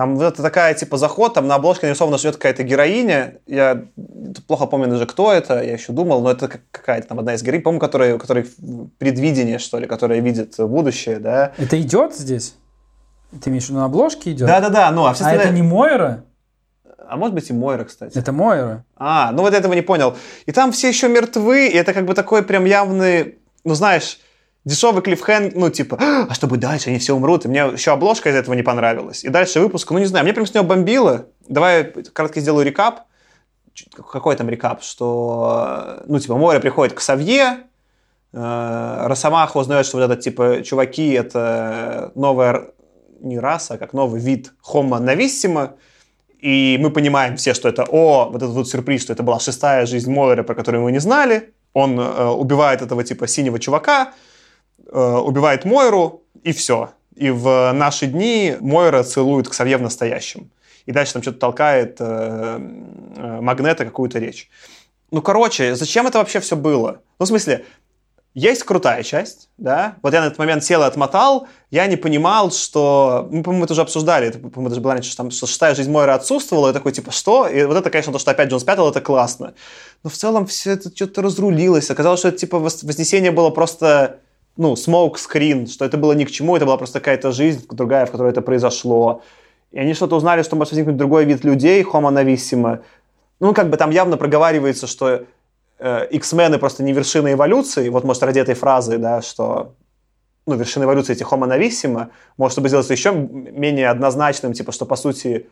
Там 0.00 0.16
вот 0.16 0.24
это 0.32 0.42
такая, 0.42 0.72
типа, 0.72 0.96
заход, 0.96 1.34
там 1.34 1.46
на 1.46 1.56
обложке 1.56 1.84
нарисована 1.84 2.16
живет 2.16 2.36
какая-то 2.36 2.62
героиня. 2.62 3.34
Я 3.46 3.84
плохо 4.46 4.64
помню 4.64 4.88
даже, 4.88 5.04
кто 5.04 5.30
это, 5.30 5.62
я 5.62 5.74
еще 5.74 5.92
думал, 5.92 6.22
но 6.22 6.30
это 6.30 6.48
какая-то 6.70 7.08
там 7.08 7.18
одна 7.18 7.34
из 7.34 7.42
героинь, 7.42 7.60
по-моему, 7.60 7.80
которая, 7.80 8.16
которая 8.16 8.46
предвидение, 8.96 9.58
что 9.58 9.78
ли, 9.78 9.86
которая 9.86 10.20
видит 10.20 10.54
будущее, 10.56 11.18
да. 11.18 11.52
Это 11.58 11.78
идет 11.78 12.14
здесь? 12.14 12.54
Ты 13.44 13.50
имеешь 13.50 13.66
в 13.66 13.68
виду 13.68 13.80
на 13.80 13.84
обложке 13.84 14.32
идет? 14.32 14.48
Да-да-да, 14.48 14.90
ну, 14.90 15.04
а 15.04 15.12
все 15.12 15.24
А 15.24 15.32
это 15.34 15.50
не 15.50 15.60
Мойра? 15.60 16.24
А 17.06 17.18
может 17.18 17.34
быть 17.34 17.50
и 17.50 17.52
Мойра, 17.52 17.84
кстати. 17.84 18.16
Это 18.16 18.32
Мойра. 18.32 18.86
А, 18.96 19.32
ну 19.32 19.42
вот 19.42 19.52
этого 19.52 19.74
не 19.74 19.82
понял. 19.82 20.16
И 20.46 20.52
там 20.52 20.72
все 20.72 20.88
еще 20.88 21.08
мертвы, 21.08 21.66
и 21.66 21.76
это 21.76 21.92
как 21.92 22.06
бы 22.06 22.14
такой 22.14 22.42
прям 22.42 22.64
явный, 22.64 23.38
ну 23.64 23.74
знаешь, 23.74 24.18
дешевый 24.64 25.02
клиффхэнг, 25.02 25.54
ну 25.54 25.70
типа, 25.70 25.96
а 26.28 26.34
что 26.34 26.46
будет 26.46 26.60
дальше, 26.60 26.90
они 26.90 26.98
все 26.98 27.14
умрут. 27.14 27.44
И 27.44 27.48
мне 27.48 27.60
еще 27.60 27.92
обложка 27.92 28.30
из 28.30 28.34
этого 28.34 28.54
не 28.54 28.62
понравилась. 28.62 29.24
И 29.24 29.28
дальше 29.28 29.60
выпуск, 29.60 29.90
ну 29.90 29.98
не 29.98 30.06
знаю, 30.06 30.24
мне 30.24 30.34
прям 30.34 30.46
с 30.46 30.54
него 30.54 30.64
бомбило. 30.64 31.26
Давай 31.48 31.84
кратко 31.84 32.40
сделаю 32.40 32.66
рекап. 32.66 33.02
Какой 33.94 34.36
там 34.36 34.48
рекап? 34.50 34.82
Что, 34.82 36.02
ну 36.06 36.18
типа, 36.18 36.36
Море 36.36 36.60
приходит 36.60 36.94
к 36.94 37.00
Савье, 37.00 37.60
э, 38.32 39.06
Росомаха 39.06 39.56
узнает, 39.56 39.86
что 39.86 39.98
вот 39.98 40.04
этот, 40.04 40.20
типа, 40.20 40.62
чуваки, 40.62 41.12
это 41.12 42.12
новая, 42.14 42.72
не 43.20 43.38
раса, 43.38 43.74
а 43.74 43.78
как 43.78 43.92
новый 43.94 44.20
вид 44.20 44.52
Homo 44.70 44.98
novissima, 45.00 45.70
и 46.40 46.78
мы 46.80 46.90
понимаем 46.90 47.36
все, 47.36 47.54
что 47.54 47.68
это, 47.68 47.84
о, 47.84 48.28
вот 48.30 48.42
этот 48.42 48.54
вот 48.54 48.68
сюрприз, 48.68 49.02
что 49.02 49.12
это 49.12 49.22
была 49.22 49.38
шестая 49.38 49.86
жизнь 49.86 50.10
Мойера, 50.12 50.42
про 50.42 50.54
которую 50.54 50.82
мы 50.82 50.92
не 50.92 51.00
знали. 51.00 51.54
Он 51.72 51.98
э, 51.98 52.26
убивает 52.26 52.82
этого 52.82 53.04
типа 53.04 53.28
синего 53.28 53.58
чувака, 53.58 54.08
э, 54.08 54.29
убивает 54.92 55.64
Мойру, 55.64 56.22
и 56.42 56.52
все. 56.52 56.90
И 57.14 57.30
в 57.30 57.72
наши 57.72 58.06
дни 58.06 58.56
Мойра 58.60 59.02
целует 59.02 59.48
Ксавье 59.48 59.76
в 59.76 59.82
настоящем. 59.82 60.50
И 60.86 60.92
дальше 60.92 61.12
там 61.12 61.22
что-то 61.22 61.38
толкает 61.38 61.96
э, 62.00 62.04
э, 63.16 63.40
Магнета 63.40 63.84
какую-то 63.84 64.18
речь. 64.18 64.48
Ну, 65.10 65.22
короче, 65.22 65.74
зачем 65.74 66.06
это 66.06 66.18
вообще 66.18 66.40
все 66.40 66.56
было? 66.56 67.02
Ну, 67.18 67.26
в 67.26 67.28
смысле, 67.28 67.66
есть 68.34 68.62
крутая 68.62 69.02
часть, 69.02 69.48
да. 69.58 69.96
Вот 70.02 70.14
я 70.14 70.20
на 70.20 70.26
этот 70.26 70.38
момент 70.38 70.62
сел 70.62 70.82
и 70.82 70.86
отмотал, 70.86 71.48
я 71.70 71.86
не 71.86 71.96
понимал, 71.96 72.52
что... 72.52 73.28
Мы, 73.30 73.42
по-моему, 73.42 73.64
это 73.64 73.72
уже 73.72 73.82
обсуждали, 73.82 74.28
это, 74.28 74.38
по-моему, 74.38 74.68
даже 74.68 74.80
было 74.80 74.92
раньше, 74.92 75.10
что, 75.10 75.16
там, 75.18 75.30
что 75.32 75.46
шестая 75.46 75.74
жизнь 75.74 75.90
Мойра 75.90 76.14
отсутствовала, 76.14 76.70
и 76.70 76.72
такой, 76.72 76.92
типа, 76.92 77.10
что? 77.10 77.48
И 77.48 77.64
вот 77.64 77.76
это, 77.76 77.90
конечно, 77.90 78.12
то, 78.12 78.20
что 78.20 78.30
опять 78.30 78.48
Джон 78.48 78.60
спятил, 78.60 78.88
это 78.88 79.00
классно. 79.00 79.54
Но 80.04 80.10
в 80.10 80.14
целом 80.14 80.46
все 80.46 80.72
это 80.72 80.94
что-то 80.94 81.22
разрулилось. 81.22 81.90
Оказалось, 81.90 82.20
что 82.20 82.28
это, 82.28 82.38
типа, 82.38 82.60
Вознесение 82.60 83.32
было 83.32 83.50
просто, 83.50 84.20
ну, 84.60 84.74
smoke 84.74 85.14
screen, 85.14 85.66
что 85.66 85.86
это 85.86 85.96
было 85.96 86.12
ни 86.12 86.24
к 86.24 86.30
чему, 86.30 86.54
это 86.54 86.66
была 86.66 86.76
просто 86.76 87.00
какая-то 87.00 87.32
жизнь 87.32 87.66
другая, 87.70 88.04
в 88.04 88.10
которой 88.10 88.30
это 88.30 88.42
произошло. 88.42 89.22
И 89.70 89.78
они 89.78 89.94
что-то 89.94 90.16
узнали, 90.16 90.42
что 90.42 90.54
может 90.54 90.72
возникнуть 90.72 90.98
другой 90.98 91.24
вид 91.24 91.44
людей, 91.44 91.82
homo 91.82 92.10
novissima. 92.10 92.82
Ну, 93.40 93.54
как 93.54 93.70
бы 93.70 93.78
там 93.78 93.90
явно 93.90 94.18
проговаривается, 94.18 94.86
что 94.86 95.24
э, 95.78 96.06
X-мены 96.10 96.58
просто 96.58 96.82
не 96.82 96.92
вершина 96.92 97.32
эволюции. 97.32 97.88
Вот, 97.88 98.04
может, 98.04 98.22
ради 98.22 98.38
этой 98.38 98.54
фразы, 98.54 98.98
да, 98.98 99.22
что 99.22 99.76
ну, 100.46 100.56
вершина 100.56 100.84
эволюции 100.84 101.14
эти 101.14 101.22
homo 101.22 101.48
novissima, 101.48 102.08
может, 102.36 102.52
чтобы 102.52 102.68
сделать 102.68 102.90
еще 102.90 103.14
менее 103.14 103.88
однозначным, 103.88 104.52
типа, 104.52 104.72
что, 104.72 104.84
по 104.84 104.96
сути, 104.96 105.46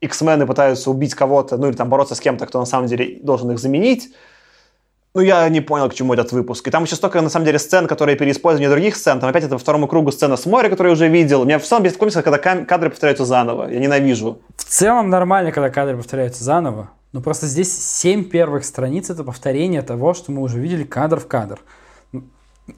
X-мены 0.00 0.48
пытаются 0.48 0.90
убить 0.90 1.14
кого-то, 1.14 1.58
ну, 1.58 1.68
или 1.68 1.76
там 1.76 1.88
бороться 1.88 2.16
с 2.16 2.20
кем-то, 2.20 2.46
кто 2.46 2.58
на 2.58 2.66
самом 2.66 2.88
деле 2.88 3.20
должен 3.22 3.52
их 3.52 3.60
заменить. 3.60 4.12
Ну, 5.16 5.22
я 5.22 5.48
не 5.48 5.62
понял, 5.62 5.88
к 5.88 5.94
чему 5.94 6.12
этот 6.12 6.30
выпуск. 6.32 6.68
И 6.68 6.70
там 6.70 6.84
еще 6.84 6.94
столько, 6.94 7.22
на 7.22 7.30
самом 7.30 7.46
деле, 7.46 7.58
сцен, 7.58 7.86
которые 7.86 8.16
переиспользованы 8.16 8.68
других 8.68 8.96
сцен. 8.96 9.18
Там 9.18 9.30
опять 9.30 9.44
это 9.44 9.54
во 9.54 9.58
второму 9.58 9.88
кругу 9.88 10.12
сцена 10.12 10.36
с 10.36 10.44
моря, 10.44 10.68
которую 10.68 10.90
я 10.90 10.92
уже 10.92 11.08
видел. 11.08 11.40
У 11.40 11.44
меня 11.46 11.58
в 11.58 11.62
целом 11.62 11.84
без 11.84 11.96
комиксов, 11.96 12.22
когда 12.22 12.36
кадры 12.36 12.90
повторяются 12.90 13.24
заново. 13.24 13.70
Я 13.70 13.80
ненавижу. 13.80 14.42
В 14.56 14.64
целом 14.64 15.08
нормально, 15.08 15.52
когда 15.52 15.70
кадры 15.70 15.96
повторяются 15.96 16.44
заново. 16.44 16.90
Но 17.12 17.22
просто 17.22 17.46
здесь 17.46 17.72
семь 17.72 18.24
первых 18.24 18.66
страниц 18.66 19.08
это 19.08 19.24
повторение 19.24 19.80
того, 19.80 20.12
что 20.12 20.32
мы 20.32 20.42
уже 20.42 20.60
видели 20.60 20.84
кадр 20.84 21.18
в 21.18 21.26
кадр. 21.26 21.60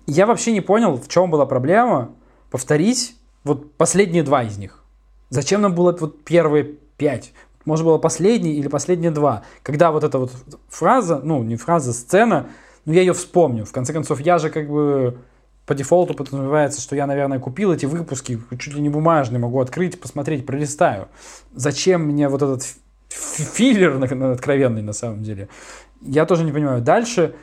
Я 0.07 0.25
вообще 0.27 0.53
не 0.53 0.61
понял, 0.61 0.97
в 0.97 1.09
чем 1.09 1.33
была 1.33 1.45
проблема 1.45 2.13
повторить 2.53 3.17
вот 3.43 3.73
последние 3.73 4.23
два 4.23 4.45
из 4.45 4.59
них. 4.59 4.85
Зачем 5.31 5.61
нам 5.61 5.75
было 5.75 5.91
вот 5.91 6.23
первые 6.23 6.77
пять? 6.99 7.33
Может, 7.69 7.85
было 7.85 7.99
последний 7.99 8.55
или 8.55 8.67
последние 8.67 9.11
два. 9.11 9.43
Когда 9.63 9.91
вот 9.91 10.03
эта 10.03 10.19
вот 10.19 10.33
фраза, 10.71 11.21
ну, 11.23 11.43
не 11.43 11.57
фраза, 11.57 11.93
сцена, 11.93 12.47
ну, 12.87 12.95
я 12.95 13.03
ее 13.03 13.13
вспомню. 13.13 13.67
В 13.67 13.73
конце 13.73 13.93
концов, 13.93 14.21
я 14.23 14.39
же 14.39 14.49
как 14.49 14.71
бы 14.71 15.19
по 15.67 15.75
дефолту 15.75 16.15
подразумевается, 16.15 16.81
что 16.81 16.97
я, 16.97 17.07
наверное, 17.07 17.39
купил 17.39 17.71
эти 17.71 17.85
выпуски, 17.85 18.41
чуть 18.59 18.75
ли 18.75 18.81
не 18.81 18.89
бумажные, 18.89 19.39
могу 19.39 19.61
открыть, 19.61 20.01
посмотреть, 20.01 20.47
пролистаю. 20.47 21.09
Зачем 21.55 22.05
мне 22.07 22.31
вот 22.31 22.41
этот 22.41 22.65
филлер 23.11 24.03
откровенный 24.33 24.81
на 24.81 24.95
самом 24.95 25.23
деле? 25.23 25.51
Я 26.01 26.25
тоже 26.25 26.45
не 26.45 26.53
понимаю. 26.53 26.81
Дальше 26.81 27.35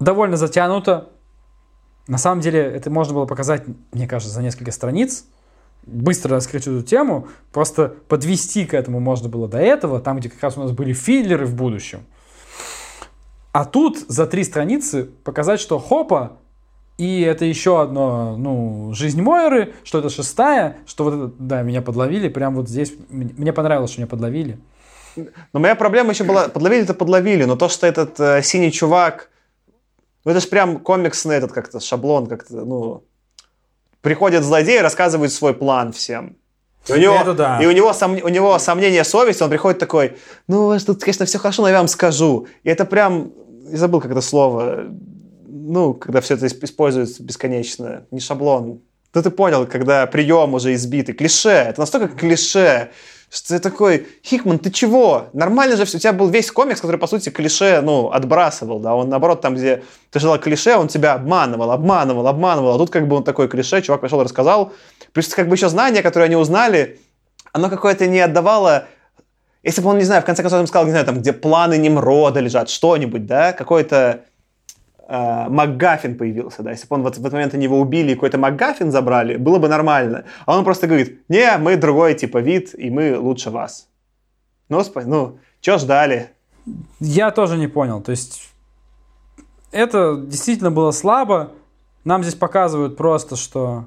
довольно 0.00 0.36
затянуто. 0.36 1.08
На 2.08 2.18
самом 2.18 2.42
деле 2.42 2.60
это 2.60 2.90
можно 2.90 3.14
было 3.14 3.24
показать, 3.24 3.62
мне 3.92 4.06
кажется, 4.06 4.34
за 4.34 4.42
несколько 4.42 4.70
страниц 4.70 5.24
быстро 5.86 6.36
раскрыть 6.36 6.66
эту 6.66 6.82
тему, 6.82 7.28
просто 7.52 7.94
подвести 8.08 8.64
к 8.64 8.74
этому 8.74 9.00
можно 9.00 9.28
было 9.28 9.48
до 9.48 9.58
этого, 9.58 10.00
там, 10.00 10.18
где 10.18 10.28
как 10.28 10.42
раз 10.42 10.56
у 10.56 10.62
нас 10.62 10.72
были 10.72 10.92
филлеры 10.92 11.46
в 11.46 11.54
будущем. 11.54 12.04
А 13.52 13.64
тут 13.64 13.98
за 14.08 14.26
три 14.26 14.44
страницы 14.44 15.08
показать, 15.24 15.60
что 15.60 15.78
хопа, 15.78 16.38
и 16.98 17.22
это 17.22 17.44
еще 17.44 17.80
одно, 17.80 18.36
ну, 18.36 18.92
жизнь 18.92 19.22
Мойры, 19.22 19.72
что 19.84 19.98
это 19.98 20.10
шестая, 20.10 20.76
что 20.86 21.04
вот 21.04 21.34
да, 21.38 21.62
меня 21.62 21.82
подловили, 21.82 22.28
прям 22.28 22.54
вот 22.54 22.68
здесь, 22.68 22.92
мне 23.08 23.52
понравилось, 23.52 23.90
что 23.90 24.00
меня 24.00 24.06
подловили. 24.06 24.58
Но 25.16 25.60
моя 25.60 25.74
проблема 25.74 26.10
еще 26.10 26.24
была, 26.24 26.48
подловили 26.48 26.82
это 26.82 26.94
подловили, 26.94 27.44
но 27.44 27.56
то, 27.56 27.68
что 27.68 27.86
этот 27.86 28.20
э, 28.20 28.42
синий 28.42 28.70
чувак, 28.70 29.30
ну 30.24 30.30
это 30.30 30.40
же 30.40 30.46
прям 30.46 30.78
комиксный 30.78 31.36
этот 31.36 31.52
как-то 31.52 31.80
шаблон, 31.80 32.26
как-то, 32.26 32.64
ну, 32.64 33.02
приходит 34.02 34.44
злодей 34.44 34.78
и 34.78 34.82
рассказывает 34.82 35.32
свой 35.32 35.54
план 35.54 35.92
всем. 35.92 36.36
И 36.88 36.92
у 36.92 36.96
него, 36.96 37.14
Это 37.14 37.34
да. 37.34 37.62
и 37.62 37.66
у 37.66 37.70
него, 37.72 37.92
сом, 37.92 38.18
у 38.22 38.28
него 38.28 38.58
сомнение 38.58 39.04
совести, 39.04 39.42
он 39.42 39.50
приходит 39.50 39.78
такой, 39.78 40.16
ну, 40.48 40.64
у 40.64 40.66
вас 40.68 40.84
тут, 40.84 41.00
конечно, 41.00 41.26
все 41.26 41.38
хорошо, 41.38 41.62
но 41.62 41.68
я 41.68 41.78
вам 41.78 41.88
скажу. 41.88 42.46
И 42.62 42.70
это 42.70 42.84
прям, 42.84 43.32
я 43.70 43.76
забыл 43.76 44.00
как 44.00 44.10
это 44.10 44.22
слово, 44.22 44.86
ну, 45.46 45.94
когда 45.94 46.20
все 46.20 46.34
это 46.34 46.46
используется 46.46 47.22
бесконечно, 47.22 48.06
не 48.10 48.20
шаблон. 48.20 48.80
Ну, 49.12 49.22
ты 49.22 49.30
понял, 49.30 49.66
когда 49.66 50.06
прием 50.06 50.54
уже 50.54 50.72
избитый, 50.74 51.14
клише, 51.14 51.50
это 51.50 51.80
настолько 51.80 52.08
клише, 52.08 52.90
что 53.30 53.48
ты 53.48 53.58
такой, 53.60 54.08
Хикман, 54.24 54.58
ты 54.58 54.70
чего? 54.70 55.28
Нормально 55.32 55.76
же 55.76 55.84
все. 55.84 55.98
У 55.98 56.00
тебя 56.00 56.12
был 56.12 56.28
весь 56.28 56.50
комикс, 56.50 56.80
который, 56.80 56.96
по 56.96 57.06
сути, 57.06 57.30
клише, 57.30 57.80
ну, 57.80 58.10
отбрасывал, 58.10 58.80
да. 58.80 58.94
Он, 58.94 59.08
наоборот, 59.08 59.40
там, 59.40 59.54
где 59.54 59.84
ты 60.10 60.18
ждал 60.18 60.38
клише, 60.38 60.76
он 60.76 60.88
тебя 60.88 61.14
обманывал, 61.14 61.70
обманывал, 61.70 62.26
обманывал. 62.26 62.74
А 62.74 62.78
тут 62.78 62.90
как 62.90 63.06
бы 63.06 63.16
он 63.16 63.24
такой 63.24 63.48
клише, 63.48 63.82
чувак 63.82 64.00
пришел 64.00 64.22
рассказал. 64.22 64.72
Плюс 65.12 65.28
как 65.28 65.48
бы 65.48 65.54
еще 65.54 65.68
знание, 65.68 66.02
которое 66.02 66.24
они 66.24 66.36
узнали, 66.36 67.00
оно 67.52 67.70
какое-то 67.70 68.08
не 68.08 68.20
отдавало 68.20 68.88
если 69.62 69.82
бы 69.82 69.90
он, 69.90 69.98
не 69.98 70.04
знаю, 70.04 70.22
в 70.22 70.24
конце 70.24 70.42
концов, 70.42 70.60
он 70.60 70.66
сказал, 70.66 70.86
не 70.86 70.92
знаю, 70.92 71.04
там, 71.04 71.18
где 71.18 71.32
планы 71.32 71.76
Немрода 71.76 72.40
лежат, 72.40 72.70
что-нибудь, 72.70 73.26
да, 73.26 73.52
какой-то 73.52 74.24
э, 75.10 75.48
МакГаффин 75.48 76.16
появился, 76.16 76.62
да, 76.62 76.70
если 76.70 76.86
бы 76.86 76.94
он 76.94 77.02
вот 77.02 77.16
в 77.16 77.20
этот 77.20 77.32
момент 77.32 77.54
они 77.54 77.64
его 77.64 77.80
убили 77.80 78.12
и 78.12 78.14
какой-то 78.14 78.38
МакГаффин 78.38 78.90
забрали, 78.92 79.36
было 79.36 79.58
бы 79.58 79.68
нормально. 79.68 80.24
А 80.46 80.56
он 80.56 80.64
просто 80.64 80.86
говорит, 80.86 81.20
не, 81.28 81.58
мы 81.58 81.76
другой 81.76 82.14
типа 82.14 82.38
вид, 82.38 82.74
и 82.74 82.90
мы 82.90 83.18
лучше 83.18 83.50
вас. 83.50 83.88
Ну, 84.68 84.82
ну, 85.06 85.38
что 85.60 85.78
ждали? 85.78 86.30
Я 87.00 87.32
тоже 87.32 87.56
не 87.58 87.66
понял, 87.66 88.00
то 88.00 88.12
есть 88.12 88.50
это 89.72 90.16
действительно 90.16 90.70
было 90.70 90.92
слабо. 90.92 91.52
Нам 92.04 92.22
здесь 92.22 92.36
показывают 92.36 92.96
просто, 92.96 93.36
что... 93.36 93.86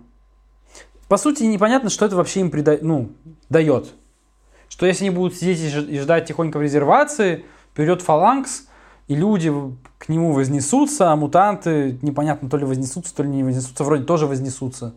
По 1.08 1.18
сути, 1.18 1.44
непонятно, 1.44 1.90
что 1.90 2.06
это 2.06 2.16
вообще 2.16 2.41
им 2.41 2.52
прида... 2.52 2.78
ну, 2.82 3.12
дает. 3.50 3.94
Что 4.70 4.86
если 4.86 5.06
они 5.06 5.16
будут 5.16 5.36
сидеть 5.36 5.60
и 5.60 6.00
ждать 6.00 6.26
тихонько 6.26 6.58
в 6.58 6.62
резервации, 6.62 7.45
придет 7.76 8.02
фаланкс, 8.02 8.68
и 9.08 9.16
люди 9.16 9.52
к 9.98 10.10
нему 10.10 10.34
вознесутся, 10.34 11.12
а 11.12 11.16
мутанты 11.16 11.98
непонятно 12.02 12.50
то 12.50 12.58
ли 12.58 12.66
вознесутся, 12.66 13.16
то 13.16 13.24
ли 13.24 13.30
не 13.30 13.44
вознесутся, 13.44 13.84
вроде 13.84 14.04
тоже 14.06 14.28
вознесутся. 14.28 14.94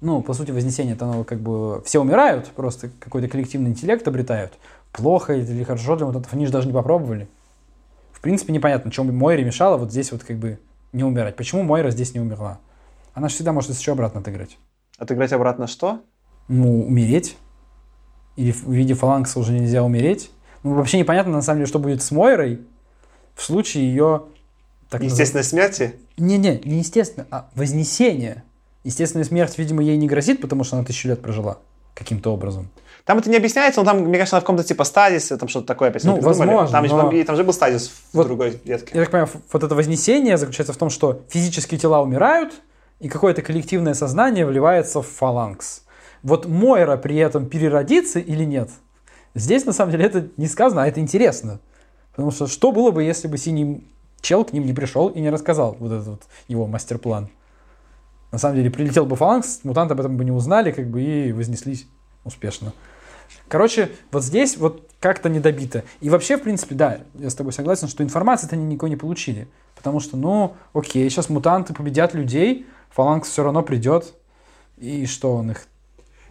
Ну, 0.00 0.22
по 0.22 0.32
сути, 0.32 0.50
вознесение 0.50 0.94
это 0.94 1.04
оно 1.04 1.24
как 1.24 1.40
бы 1.40 1.82
все 1.84 2.00
умирают, 2.00 2.48
просто 2.48 2.90
какой-то 2.98 3.28
коллективный 3.28 3.70
интеллект 3.70 4.06
обретают. 4.08 4.54
Плохо 4.92 5.34
или 5.34 5.62
хорошо 5.62 5.96
для 5.96 6.06
мутантов, 6.06 6.32
они 6.32 6.46
же 6.46 6.52
даже 6.52 6.66
не 6.66 6.72
попробовали. 6.72 7.28
В 8.12 8.20
принципе, 8.20 8.52
непонятно, 8.52 8.90
чем 8.90 9.14
Мойре 9.16 9.44
мешало 9.44 9.76
вот 9.76 9.90
здесь 9.90 10.12
вот 10.12 10.24
как 10.24 10.36
бы 10.36 10.58
не 10.92 11.04
умирать. 11.04 11.36
Почему 11.36 11.62
Мойра 11.62 11.90
здесь 11.90 12.14
не 12.14 12.20
умерла? 12.20 12.58
Она 13.14 13.28
же 13.28 13.34
всегда 13.34 13.52
может 13.52 13.70
еще 13.70 13.92
обратно 13.92 14.20
отыграть. 14.20 14.58
Отыграть 14.98 15.32
обратно 15.32 15.66
что? 15.66 16.00
Ну, 16.48 16.86
умереть. 16.86 17.36
Или 18.36 18.52
в 18.52 18.70
виде 18.70 18.94
фаланкса 18.94 19.38
уже 19.38 19.52
нельзя 19.52 19.82
умереть. 19.82 20.30
Ну, 20.62 20.74
вообще 20.74 20.98
непонятно, 20.98 21.32
на 21.32 21.42
самом 21.42 21.60
деле, 21.60 21.66
что 21.66 21.78
будет 21.78 22.02
с 22.02 22.10
Мойрой, 22.10 22.60
в 23.40 23.42
случае 23.42 23.88
ее... 23.88 24.24
Так 24.90 25.02
Естественной 25.02 25.40
назов... 25.40 25.50
смерти? 25.50 25.94
Не-не, 26.18 26.60
не 26.62 26.78
естественно, 26.80 27.26
а 27.30 27.48
вознесение. 27.54 28.42
Естественная 28.84 29.24
смерть, 29.24 29.56
видимо, 29.56 29.82
ей 29.82 29.96
не 29.96 30.06
грозит, 30.06 30.42
потому 30.42 30.62
что 30.62 30.76
она 30.76 30.84
тысячу 30.84 31.08
лет 31.08 31.22
прожила. 31.22 31.58
каким-то 31.94 32.32
образом. 32.32 32.68
Там 33.04 33.18
это 33.18 33.30
не 33.30 33.36
объясняется, 33.36 33.80
но 33.80 33.86
там, 33.86 34.00
мне 34.00 34.18
кажется, 34.18 34.36
на 34.36 34.40
каком-то 34.40 34.62
типа 34.62 34.84
стадисе, 34.84 35.36
там 35.36 35.48
что-то 35.48 35.66
такое 35.66 35.88
опять 35.88 36.04
Ну, 36.04 36.20
возможно, 36.20 36.68
Там, 36.68 36.86
но- 36.86 37.24
там 37.24 37.36
же 37.36 37.44
был 37.44 37.52
стадис 37.52 37.90
Вот 38.12 38.24
в 38.24 38.28
другой 38.28 38.60
ветке. 38.64 38.90
Я 38.94 39.00
так 39.02 39.10
понимаю, 39.10 39.30
вот 39.52 39.64
это 39.64 39.74
вознесение 39.74 40.36
заключается 40.36 40.72
в 40.72 40.76
том, 40.76 40.90
что 40.90 41.22
физические 41.28 41.80
тела 41.80 42.02
умирают, 42.02 42.60
и 43.00 43.08
какое-то 43.08 43.40
коллективное 43.40 43.94
сознание 43.94 44.44
вливается 44.44 45.00
в 45.00 45.06
фаланкс. 45.06 45.82
Вот 46.22 46.46
Мойра 46.46 46.96
при 46.98 47.16
этом 47.16 47.46
переродится 47.46 48.18
или 48.18 48.44
нет? 48.44 48.68
Здесь, 49.34 49.64
на 49.64 49.72
самом 49.72 49.92
деле, 49.92 50.04
это 50.04 50.28
не 50.36 50.46
сказано, 50.46 50.82
а 50.82 50.86
это 50.86 51.00
интересно. 51.00 51.60
Потому 52.20 52.32
что 52.32 52.46
что 52.48 52.70
было 52.70 52.90
бы, 52.90 53.02
если 53.02 53.28
бы 53.28 53.38
синий 53.38 53.82
чел 54.20 54.44
к 54.44 54.52
ним 54.52 54.66
не 54.66 54.74
пришел 54.74 55.08
и 55.08 55.20
не 55.20 55.30
рассказал 55.30 55.74
вот 55.80 55.90
этот 55.90 56.06
вот 56.06 56.22
его 56.48 56.66
мастер-план? 56.66 57.30
На 58.30 58.36
самом 58.36 58.56
деле, 58.56 58.70
прилетел 58.70 59.06
бы 59.06 59.16
фаланкс, 59.16 59.60
мутанты 59.62 59.94
об 59.94 60.00
этом 60.00 60.18
бы 60.18 60.24
не 60.26 60.30
узнали, 60.30 60.70
как 60.70 60.86
бы 60.90 61.00
и 61.00 61.32
вознеслись 61.32 61.86
успешно. 62.24 62.74
Короче, 63.48 63.90
вот 64.12 64.22
здесь 64.22 64.58
вот 64.58 64.86
как-то 65.00 65.30
недобито. 65.30 65.82
И 66.02 66.10
вообще, 66.10 66.36
в 66.36 66.42
принципе, 66.42 66.74
да, 66.74 66.98
я 67.14 67.30
с 67.30 67.34
тобой 67.34 67.54
согласен, 67.54 67.88
что 67.88 68.04
информации-то 68.04 68.54
они 68.54 68.66
никакой 68.66 68.90
не 68.90 68.96
получили. 68.96 69.48
Потому 69.74 69.98
что, 69.98 70.18
ну, 70.18 70.56
окей, 70.74 71.08
сейчас 71.08 71.30
мутанты 71.30 71.72
победят 71.72 72.12
людей, 72.12 72.66
фаланкс 72.90 73.30
все 73.30 73.44
равно 73.44 73.62
придет. 73.62 74.12
И 74.76 75.06
что 75.06 75.36
он 75.36 75.52
их... 75.52 75.66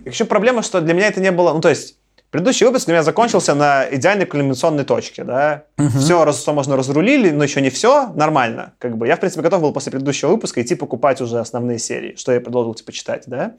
Еще 0.05 0.25
проблема, 0.25 0.61
что 0.61 0.81
для 0.81 0.93
меня 0.93 1.07
это 1.07 1.19
не 1.19 1.31
было... 1.31 1.51
Ну, 1.51 1.61
то 1.61 1.69
есть, 1.69 1.98
предыдущий 2.31 2.65
выпуск 2.65 2.85
для 2.85 2.95
меня 2.95 3.03
закончился 3.03 3.55
на 3.55 3.85
идеальной 3.91 4.25
кульминационной 4.25 4.83
точке, 4.83 5.23
да. 5.23 5.63
Все, 5.97 6.23
раз, 6.25 6.41
что 6.41 6.53
можно, 6.53 6.75
разрулили, 6.75 7.31
но 7.31 7.43
еще 7.43 7.61
не 7.61 7.69
все, 7.69 8.11
нормально. 8.15 8.73
Как 8.79 8.97
бы 8.97 9.07
я, 9.07 9.15
в 9.15 9.19
принципе, 9.19 9.41
готов 9.41 9.61
был 9.61 9.73
после 9.73 9.91
предыдущего 9.91 10.29
выпуска 10.29 10.61
идти 10.61 10.75
покупать 10.75 11.21
уже 11.21 11.39
основные 11.39 11.79
серии, 11.79 12.15
что 12.15 12.31
я 12.31 12.39
продолжил, 12.41 12.73
типа, 12.73 12.91
читать, 12.91 13.23
да. 13.27 13.53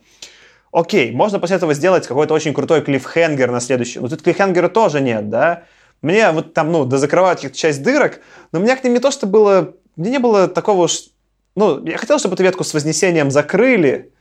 Окей, 0.72 1.10
можно 1.10 1.40
после 1.40 1.56
этого 1.56 1.74
сделать 1.74 2.06
какой-то 2.06 2.32
очень 2.32 2.54
крутой 2.54 2.82
клиффхенгер 2.82 3.50
на 3.50 3.60
следующий. 3.60 3.98
Но 3.98 4.08
тут 4.08 4.22
клиффхенгера 4.22 4.68
тоже 4.68 5.00
нет, 5.00 5.28
да. 5.28 5.64
Мне 6.00 6.30
вот 6.30 6.54
там, 6.54 6.70
ну, 6.70 6.84
дозакрывают 6.84 7.52
часть 7.52 7.82
дырок, 7.82 8.20
но 8.52 8.60
у 8.60 8.62
меня 8.62 8.76
к 8.76 8.84
ним 8.84 8.94
не 8.94 9.00
то, 9.00 9.10
что 9.10 9.26
было... 9.26 9.74
Мне 9.96 10.12
не 10.12 10.18
было 10.18 10.48
такого 10.48 10.84
уж... 10.84 11.10
Ну, 11.56 11.84
я 11.84 11.98
хотел, 11.98 12.18
чтобы 12.18 12.34
эту 12.34 12.44
ветку 12.44 12.64
с 12.64 12.72
Вознесением 12.72 13.30
закрыли, 13.30 14.12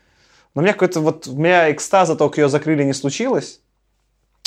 но 0.55 0.61
у 0.61 0.63
меня 0.63 0.73
какой-то 0.73 0.99
вот... 0.99 1.27
У 1.27 1.37
меня 1.37 1.71
экстаза 1.71 2.15
только 2.15 2.41
ее 2.41 2.49
закрыли 2.49 2.83
не 2.83 2.93
случилось. 2.93 3.61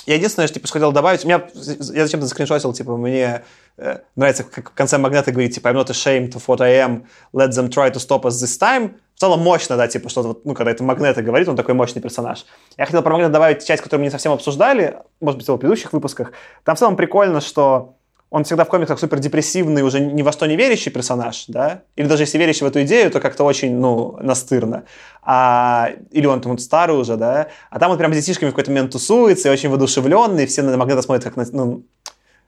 Я 0.06 0.14
единственное, 0.14 0.46
что 0.46 0.54
типа, 0.54 0.68
хотел 0.68 0.92
добавить, 0.92 1.24
у 1.24 1.28
меня, 1.28 1.42
я 1.54 2.04
зачем-то 2.04 2.26
заскриншотил, 2.26 2.72
типа, 2.72 2.96
мне 2.96 3.44
э, 3.76 3.98
нравится, 4.16 4.42
как 4.44 4.70
в 4.70 4.74
конце 4.74 4.98
Магната 4.98 5.30
говорит, 5.30 5.54
типа, 5.54 5.68
I'm 5.68 5.74
not 5.74 5.90
ashamed 5.90 6.32
of 6.32 6.42
what 6.46 6.60
I 6.60 6.72
am, 6.78 7.04
let 7.32 7.50
them 7.50 7.68
try 7.68 7.92
to 7.92 7.98
stop 7.98 8.22
us 8.22 8.32
this 8.42 8.60
time. 8.60 8.96
В 9.14 9.20
целом 9.20 9.40
мощно, 9.40 9.76
да, 9.76 9.86
типа, 9.86 10.08
вот, 10.16 10.44
ну, 10.44 10.54
когда 10.54 10.72
это 10.72 10.82
Магнета 10.82 11.22
говорит, 11.22 11.48
он 11.48 11.54
такой 11.54 11.74
мощный 11.74 12.02
персонаж. 12.02 12.44
Я 12.76 12.86
хотел 12.86 13.02
про 13.02 13.12
Магнета 13.12 13.32
добавить 13.32 13.64
часть, 13.64 13.82
которую 13.82 14.00
мы 14.00 14.06
не 14.06 14.10
совсем 14.10 14.32
обсуждали, 14.32 14.98
может 15.20 15.38
быть, 15.38 15.48
в 15.48 15.56
предыдущих 15.56 15.92
выпусках. 15.92 16.32
Там 16.64 16.74
в 16.74 16.78
целом 16.80 16.96
прикольно, 16.96 17.40
что 17.40 17.96
он 18.32 18.44
всегда 18.44 18.64
в 18.64 18.68
комиксах 18.68 18.98
супер 18.98 19.18
депрессивный, 19.18 19.82
уже 19.82 20.00
ни 20.00 20.22
во 20.22 20.32
что 20.32 20.46
не 20.46 20.56
верящий 20.56 20.90
персонаж, 20.90 21.44
да, 21.48 21.82
или 21.96 22.06
даже 22.06 22.22
если 22.22 22.38
верящий 22.38 22.64
в 22.64 22.68
эту 22.70 22.82
идею, 22.82 23.10
то 23.10 23.20
как-то 23.20 23.44
очень, 23.44 23.76
ну, 23.76 24.16
настырно. 24.22 24.84
А, 25.22 25.90
или 26.10 26.26
он 26.26 26.40
там 26.40 26.56
старый 26.56 26.96
уже, 26.96 27.16
да, 27.16 27.48
а 27.68 27.78
там 27.78 27.90
он 27.90 27.98
прям 27.98 28.14
с 28.14 28.16
детишками 28.16 28.48
в 28.48 28.52
какой-то 28.52 28.70
момент 28.70 28.92
тусуется 28.92 29.48
и 29.48 29.52
очень 29.52 29.68
воодушевленный, 29.68 30.44
и 30.44 30.46
все 30.46 30.62
на 30.62 30.74
Магнета 30.78 31.02
смотрят 31.02 31.24
как 31.24 31.36
на, 31.36 31.44
ну, 31.52 31.82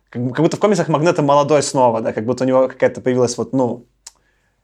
как, 0.09 0.23
как 0.33 0.41
будто 0.41 0.57
в 0.57 0.61
комиксах 0.61 0.89
Магнета 0.89 1.21
молодой 1.21 1.63
снова, 1.63 2.01
да, 2.01 2.15
как 2.15 2.25
будто 2.25 2.45
у 2.45 2.47
него 2.47 2.67
какая-то 2.67 3.03
появилась 3.03 3.37
вот, 3.37 3.53
ну, 3.53 3.85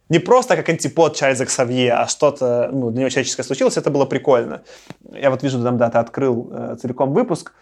не 0.08 0.20
просто 0.20 0.56
как 0.56 0.68
антипод 0.70 1.16
Чарльза 1.16 1.44
Ксавье, 1.44 1.92
а 1.92 2.08
что-то 2.08 2.70
ну, 2.72 2.90
для 2.90 3.00
него 3.00 3.10
человеческое 3.10 3.44
случилось, 3.44 3.76
это 3.76 3.90
было 3.90 4.06
прикольно. 4.06 4.62
Я 5.12 5.30
вот 5.30 5.42
вижу, 5.42 5.62
там, 5.62 5.76
да, 5.76 5.90
ты 5.90 5.98
открыл 5.98 6.50
э, 6.50 6.76
целиком 6.80 7.12
выпуск, 7.12 7.52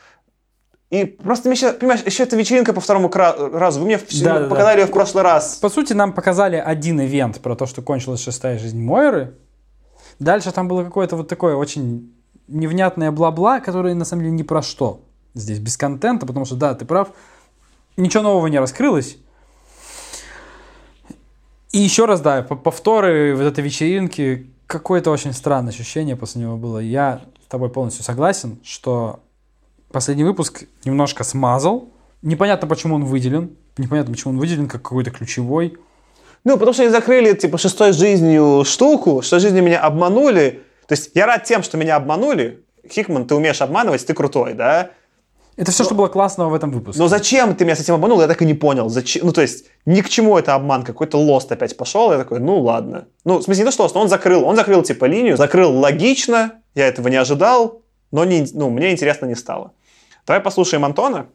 и 0.90 1.04
просто, 1.04 1.48
мне 1.48 1.56
еще, 1.56 1.72
понимаешь, 1.72 2.02
еще 2.04 2.22
эта 2.22 2.34
вечеринка 2.36 2.72
по 2.72 2.80
второму 2.80 3.10
разу. 3.12 3.80
Вы 3.80 3.86
мне 3.86 3.98
всё 3.98 4.24
Да, 4.24 4.34
да, 4.34 4.40
да. 4.44 4.48
показали 4.48 4.80
ее 4.80 4.86
в 4.86 4.90
прошлый 4.90 5.22
раз. 5.22 5.56
По 5.56 5.68
сути, 5.68 5.92
нам 5.92 6.12
показали 6.14 6.56
один 6.56 7.00
ивент 7.00 7.40
про 7.40 7.54
то, 7.56 7.66
что 7.66 7.82
кончилась 7.82 8.22
шестая 8.22 8.58
жизнь 8.58 8.80
Мойры. 8.80 9.34
Дальше 10.18 10.50
там 10.50 10.66
было 10.66 10.84
какое-то 10.84 11.16
вот 11.16 11.28
такое 11.28 11.56
очень 11.56 12.12
невнятное 12.48 13.10
бла-бла, 13.12 13.60
которое 13.60 13.94
на 13.94 14.04
самом 14.06 14.22
деле 14.22 14.34
ни 14.34 14.42
про 14.42 14.62
что. 14.62 15.02
Здесь 15.34 15.58
без 15.58 15.76
контента, 15.76 16.24
потому 16.26 16.46
что, 16.46 16.56
да, 16.56 16.74
ты 16.74 16.86
прав, 16.86 17.08
ничего 17.98 18.22
нового 18.22 18.46
не 18.46 18.58
раскрылось. 18.58 19.18
И 21.72 21.78
еще 21.78 22.06
раз, 22.06 22.20
да, 22.22 22.42
по- 22.42 22.56
повторы 22.56 23.36
вот 23.36 23.42
этой 23.44 23.62
вечеринки, 23.62 24.50
какое-то 24.66 25.10
очень 25.10 25.32
странное 25.34 25.70
ощущение 25.72 26.16
после 26.16 26.40
него 26.42 26.56
было. 26.56 26.78
Я 26.78 27.20
с 27.44 27.50
тобой 27.50 27.68
полностью 27.68 28.04
согласен, 28.04 28.58
что 28.64 29.20
последний 29.90 30.24
выпуск 30.24 30.64
немножко 30.84 31.24
смазал. 31.24 31.90
Непонятно, 32.22 32.66
почему 32.68 32.96
он 32.96 33.04
выделен. 33.04 33.56
Непонятно, 33.76 34.12
почему 34.12 34.32
он 34.32 34.38
выделен 34.38 34.68
как 34.68 34.82
какой-то 34.82 35.10
ключевой. 35.10 35.76
Ну, 36.44 36.54
потому 36.54 36.72
что 36.72 36.82
они 36.82 36.90
закрыли, 36.90 37.34
типа, 37.34 37.58
шестой 37.58 37.92
жизнью 37.92 38.64
штуку, 38.64 39.22
шестой 39.22 39.40
жизнью 39.40 39.62
меня 39.62 39.80
обманули. 39.80 40.62
То 40.86 40.94
есть 40.94 41.10
я 41.14 41.26
рад 41.26 41.44
тем, 41.44 41.62
что 41.62 41.76
меня 41.76 41.96
обманули. 41.96 42.64
Хикман, 42.88 43.26
ты 43.26 43.34
умеешь 43.34 43.60
обманывать, 43.60 44.06
ты 44.06 44.14
крутой, 44.14 44.54
да? 44.54 44.90
Это 45.58 45.72
все, 45.72 45.82
что 45.82 45.96
было 45.96 46.06
классного 46.06 46.50
в 46.50 46.54
этом 46.54 46.70
выпуске. 46.70 47.02
Но 47.02 47.08
зачем 47.08 47.56
ты 47.56 47.64
меня 47.64 47.74
с 47.74 47.80
этим 47.80 47.94
обманул, 47.94 48.20
я 48.20 48.28
так 48.28 48.40
и 48.40 48.46
не 48.46 48.54
понял. 48.54 48.88
Зачем? 48.88 49.26
Ну, 49.26 49.32
то 49.32 49.42
есть, 49.42 49.66
ни 49.86 50.02
к 50.02 50.08
чему 50.08 50.38
это 50.38 50.54
обман, 50.54 50.84
какой-то 50.84 51.18
лост 51.18 51.50
опять 51.50 51.76
пошел. 51.76 52.12
Я 52.12 52.18
такой, 52.18 52.38
ну, 52.38 52.60
ладно. 52.60 53.08
Ну, 53.24 53.38
в 53.38 53.42
смысле, 53.42 53.64
не 53.64 53.66
то, 53.66 53.72
что 53.72 53.82
лост, 53.82 53.94
но 53.96 54.02
он 54.02 54.08
закрыл. 54.08 54.44
Он 54.44 54.54
закрыл, 54.54 54.82
типа, 54.84 55.06
линию, 55.06 55.36
закрыл 55.36 55.76
логично, 55.76 56.62
я 56.76 56.86
этого 56.86 57.08
не 57.08 57.16
ожидал, 57.16 57.82
но 58.12 58.24
не, 58.24 58.46
ну, 58.54 58.70
мне 58.70 58.92
интересно 58.92 59.26
не 59.26 59.34
стало. 59.34 59.72
Давай 60.28 60.42
послушаем 60.42 60.84
Антона. 60.84 61.26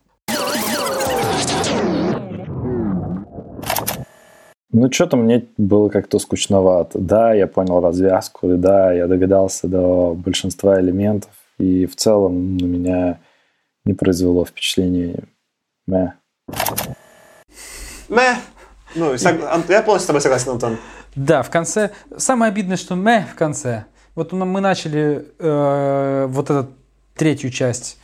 Ну, 4.71 4.91
что-то 4.91 5.17
мне 5.17 5.47
было 5.57 5.89
как-то 5.89 6.19
скучновато. 6.19 6.99
Да, 6.99 7.33
я 7.33 7.47
понял 7.47 7.81
развязку, 7.81 8.51
и 8.51 8.55
да, 8.55 8.93
я 8.93 9.07
догадался 9.07 9.67
до 9.67 10.13
большинства 10.13 10.79
элементов, 10.79 11.31
и 11.57 11.87
в 11.87 11.95
целом 11.95 12.55
на 12.57 12.65
меня 12.65 13.19
не 13.83 13.95
произвело 13.95 14.45
впечатление. 14.45 15.23
Мэ. 15.87 16.13
Мэ. 18.09 18.35
Ну, 18.93 19.15
я 19.15 19.81
полностью 19.81 19.99
с 19.99 20.05
тобой 20.05 20.21
согласен, 20.21 20.51
Антон. 20.51 20.77
Да, 21.15 21.41
в 21.41 21.49
конце. 21.49 21.89
Самое 22.15 22.51
обидное, 22.51 22.77
что 22.77 22.95
мы 22.95 23.25
в 23.31 23.33
конце. 23.35 23.85
Вот 24.13 24.33
мы 24.33 24.61
начали 24.61 25.29
э, 25.39 26.25
вот 26.29 26.51
эту 26.51 26.69
третью 27.15 27.49
часть 27.49 27.97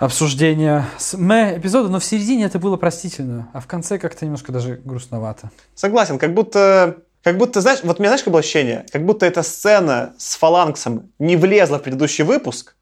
обсуждения 0.00 0.86
с 0.98 1.16
мэ 1.16 1.58
эпизода, 1.58 1.90
но 1.90 2.00
в 2.00 2.04
середине 2.04 2.46
это 2.46 2.58
было 2.58 2.76
простительно, 2.78 3.50
а 3.52 3.60
в 3.60 3.66
конце 3.66 3.98
как-то 3.98 4.24
немножко 4.24 4.50
даже 4.50 4.80
грустновато. 4.82 5.50
Согласен, 5.74 6.18
как 6.18 6.32
будто, 6.32 7.02
как 7.22 7.36
будто, 7.36 7.60
знаешь, 7.60 7.80
вот 7.82 7.98
у 7.98 8.02
меня, 8.02 8.08
знаешь, 8.08 8.22
какое 8.22 8.32
было 8.32 8.40
ощущение? 8.40 8.86
Как 8.90 9.04
будто 9.04 9.26
эта 9.26 9.42
сцена 9.42 10.14
с 10.16 10.36
фаланксом 10.36 11.12
не 11.18 11.36
влезла 11.36 11.78
в 11.78 11.82
предыдущий 11.82 12.24
выпуск. 12.24 12.76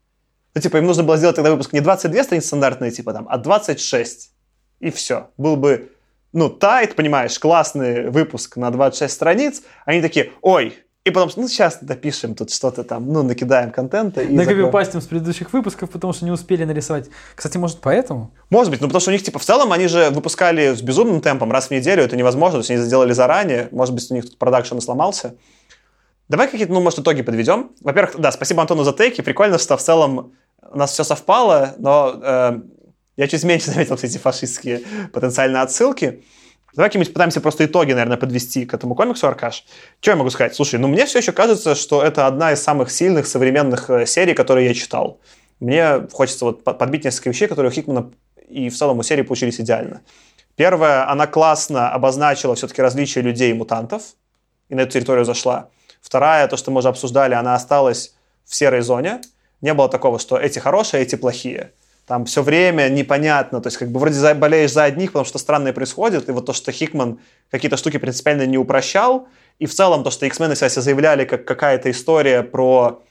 Ну, 0.55 0.61
типа, 0.61 0.77
им 0.77 0.87
нужно 0.87 1.03
было 1.03 1.17
сделать 1.17 1.35
тогда 1.35 1.51
выпуск 1.51 1.73
не 1.73 1.81
22 1.81 2.23
страницы 2.23 2.47
стандартные, 2.47 2.93
типа, 2.93 3.13
там, 3.13 3.27
а 3.29 3.37
26. 3.37 4.31
И 4.79 4.91
все. 4.91 5.31
Был 5.37 5.57
бы, 5.57 5.91
ну, 6.33 6.49
тайт, 6.49 6.95
понимаешь, 6.95 7.37
классный 7.41 8.11
выпуск 8.11 8.57
на 8.57 8.71
26 8.71 9.13
страниц. 9.13 9.63
Они 9.85 10.01
такие, 10.01 10.31
ой, 10.41 10.79
и 11.05 11.11
потом, 11.11 11.31
ну, 11.37 11.49
сейчас 11.49 11.79
допишем 11.81 12.35
тут 12.35 12.51
что-то 12.51 12.85
там, 12.85 13.11
ну, 13.11 13.23
накидаем 13.23 13.71
контента. 13.71 14.21
И. 14.21 14.35
Накопипастим 14.35 15.01
с 15.01 15.07
предыдущих 15.07 15.53
выпусков, 15.53 15.91
потому 15.91 16.13
что 16.13 16.25
не 16.25 16.31
успели 16.31 16.65
нарисовать. 16.65 17.09
Кстати, 17.35 17.57
может, 17.57 17.79
поэтому? 17.81 18.31
Может 18.51 18.71
быть, 18.71 18.81
ну 18.81 18.89
потому 18.89 19.01
что 19.01 19.11
у 19.11 19.13
них, 19.13 19.23
типа, 19.23 19.39
в 19.39 19.45
целом 19.45 19.73
они 19.73 19.87
же 19.89 20.11
выпускали 20.11 20.75
с 20.75 20.83
безумным 20.83 21.21
темпом 21.21 21.51
раз 21.51 21.69
в 21.69 21.71
неделю, 21.71 22.03
это 22.03 22.17
невозможно, 22.17 22.59
то 22.59 22.59
есть 22.59 22.71
они 22.71 22.81
сделали 22.81 23.13
заранее, 23.13 23.69
может 23.71 23.95
быть, 23.95 24.11
у 24.11 24.15
них 24.15 24.25
тут 24.25 24.39
продакшн 24.39 24.79
сломался. 24.81 25.35
Давай 26.29 26.47
какие-то, 26.47 26.73
ну, 26.73 26.81
может, 26.81 26.99
итоги 26.99 27.23
подведем. 27.23 27.71
Во-первых, 27.81 28.19
да, 28.19 28.31
спасибо 28.31 28.61
Антону 28.61 28.85
за 28.85 28.93
тейки, 28.93 29.23
прикольно, 29.23 29.59
что 29.59 29.79
в 29.79 29.83
целом 29.83 30.35
у 30.71 30.77
нас 30.77 30.93
все 30.93 31.05
совпало, 31.05 31.75
но 31.79 32.21
э, 32.23 32.61
я 33.17 33.29
чуть 33.29 33.45
меньше 33.45 33.71
заметил 33.71 33.97
все 33.97 34.09
эти 34.09 34.19
фашистские 34.19 34.83
потенциальные 35.13 35.63
отсылки. 35.63 36.23
Давай 36.75 36.91
какие-нибудь 36.91 37.13
пытаемся 37.13 37.41
просто 37.41 37.65
итоги, 37.65 37.93
наверное, 37.93 38.19
подвести 38.19 38.67
к 38.67 38.75
этому 38.75 38.95
комиксу, 38.95 39.27
Аркаш. 39.27 39.65
Что 40.01 40.11
я 40.11 40.17
могу 40.17 40.31
сказать? 40.31 40.55
Слушай, 40.55 40.79
ну 40.79 40.89
мне 40.89 41.07
все 41.07 41.19
еще 41.19 41.33
кажется, 41.33 41.75
что 41.75 42.03
это 42.03 42.27
одна 42.27 42.53
из 42.53 42.63
самых 42.63 42.91
сильных 42.91 43.27
современных 43.27 43.91
э, 43.91 44.07
серий, 44.07 44.35
которые 44.35 44.69
я 44.69 44.75
читал. 44.75 45.19
Мне 45.61 46.07
хочется 46.13 46.45
вот 46.45 46.63
под- 46.63 46.79
подбить 46.79 47.05
несколько 47.05 47.31
вещей, 47.31 47.49
которые 47.49 47.71
у 47.71 47.75
Хикмана 47.75 48.11
и 48.49 48.69
в 48.69 48.77
целом 48.77 48.99
у 48.99 49.03
серии 49.03 49.23
получились 49.23 49.61
идеально. 49.61 50.03
Первое, 50.57 51.09
она 51.09 51.27
классно 51.27 51.91
обозначила 51.91 52.55
все-таки 52.55 52.83
различия 52.83 53.21
людей 53.21 53.51
и 53.51 53.55
мутантов, 53.55 54.03
и 54.69 54.75
на 54.75 54.83
эту 54.83 54.93
территорию 54.93 55.25
зашла. 55.25 55.69
Вторая, 56.01 56.49
то, 56.49 56.57
что 56.57 56.71
мы 56.71 56.79
уже 56.79 56.89
обсуждали, 56.89 57.35
она 57.35 57.55
осталась 57.55 58.15
в 58.45 58.55
серой 58.55 58.81
зоне. 58.83 59.21
Не 59.61 59.75
было 59.75 59.89
такого, 59.89 60.19
что 60.19 60.39
эти 60.39 60.59
хорошие, 60.59 61.01
а 61.01 61.03
эти 61.03 61.17
плохие. 61.17 61.73
Там 62.09 62.25
все 62.25 62.43
время 62.43 62.89
непонятно, 62.89 63.61
то 63.61 63.67
есть 63.67 63.77
как 63.77 63.91
бы 63.91 64.01
вроде 64.01 64.15
за- 64.15 64.35
болеешь 64.35 64.73
за 64.73 64.85
одних, 64.85 65.13
потому 65.13 65.27
что 65.27 65.39
странное 65.39 65.75
происходит, 65.75 66.31
и 66.31 66.33
вот 66.33 66.47
то, 66.47 66.55
что 66.55 66.73
Хикман 66.73 67.21
какие-то 67.51 67.77
штуки 67.77 67.99
принципиально 67.99 68.47
не 68.47 68.57
упрощал, 68.57 69.29
и 69.59 69.67
в 69.67 69.75
целом 69.75 70.03
то, 70.03 70.11
что 70.11 70.25
X-Men 70.25 70.57
себя 70.57 70.69
заявляли 70.71 71.27
как 71.27 71.45
какая-то 71.45 71.91
история 71.91 72.43
про 72.43 73.03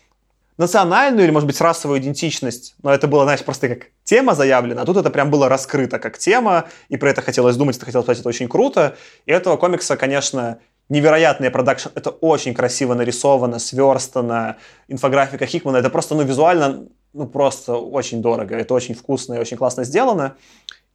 национальную 0.57 1.26
или, 1.26 1.32
может 1.32 1.45
быть, 1.45 1.61
расовую 1.61 1.99
идентичность, 1.99 2.74
но 2.82 2.91
это 2.91 3.07
было, 3.07 3.24
знаешь, 3.24 3.44
просто 3.44 3.69
как 3.69 3.88
тема 4.03 4.34
заявлена, 4.34 4.82
а 4.82 4.86
тут 4.86 4.98
это 4.98 5.11
прям 5.11 5.30
было 5.30 5.48
раскрыто 5.48 5.99
как 5.99 6.18
тема, 6.18 6.65
и 6.90 6.98
про 6.98 7.11
это 7.11 7.22
хотелось 7.22 7.56
думать, 7.56 7.78
это 7.78 7.86
хотелось 7.86 8.06
сказать, 8.06 8.22
это 8.22 8.30
очень 8.30 8.49
круто. 8.49 8.98
И 9.28 9.32
этого 9.32 9.57
комикса, 9.57 9.95
конечно, 9.95 10.57
невероятный 10.90 11.52
продакшн, 11.52 11.90
это 11.94 12.10
очень 12.10 12.56
красиво 12.56 12.95
нарисовано, 12.95 13.60
сверстано, 13.60 14.57
инфографика 14.88 15.45
Хикмана, 15.45 15.78
это 15.78 15.91
просто, 15.91 16.15
ну, 16.15 16.24
визуально, 16.24 16.88
ну, 17.13 17.27
просто 17.27 17.75
очень 17.75 18.21
дорого, 18.21 18.55
это 18.55 18.73
очень 18.73 18.95
вкусно 18.95 19.35
и 19.35 19.39
очень 19.39 19.57
классно 19.57 19.84
сделано. 19.84 20.35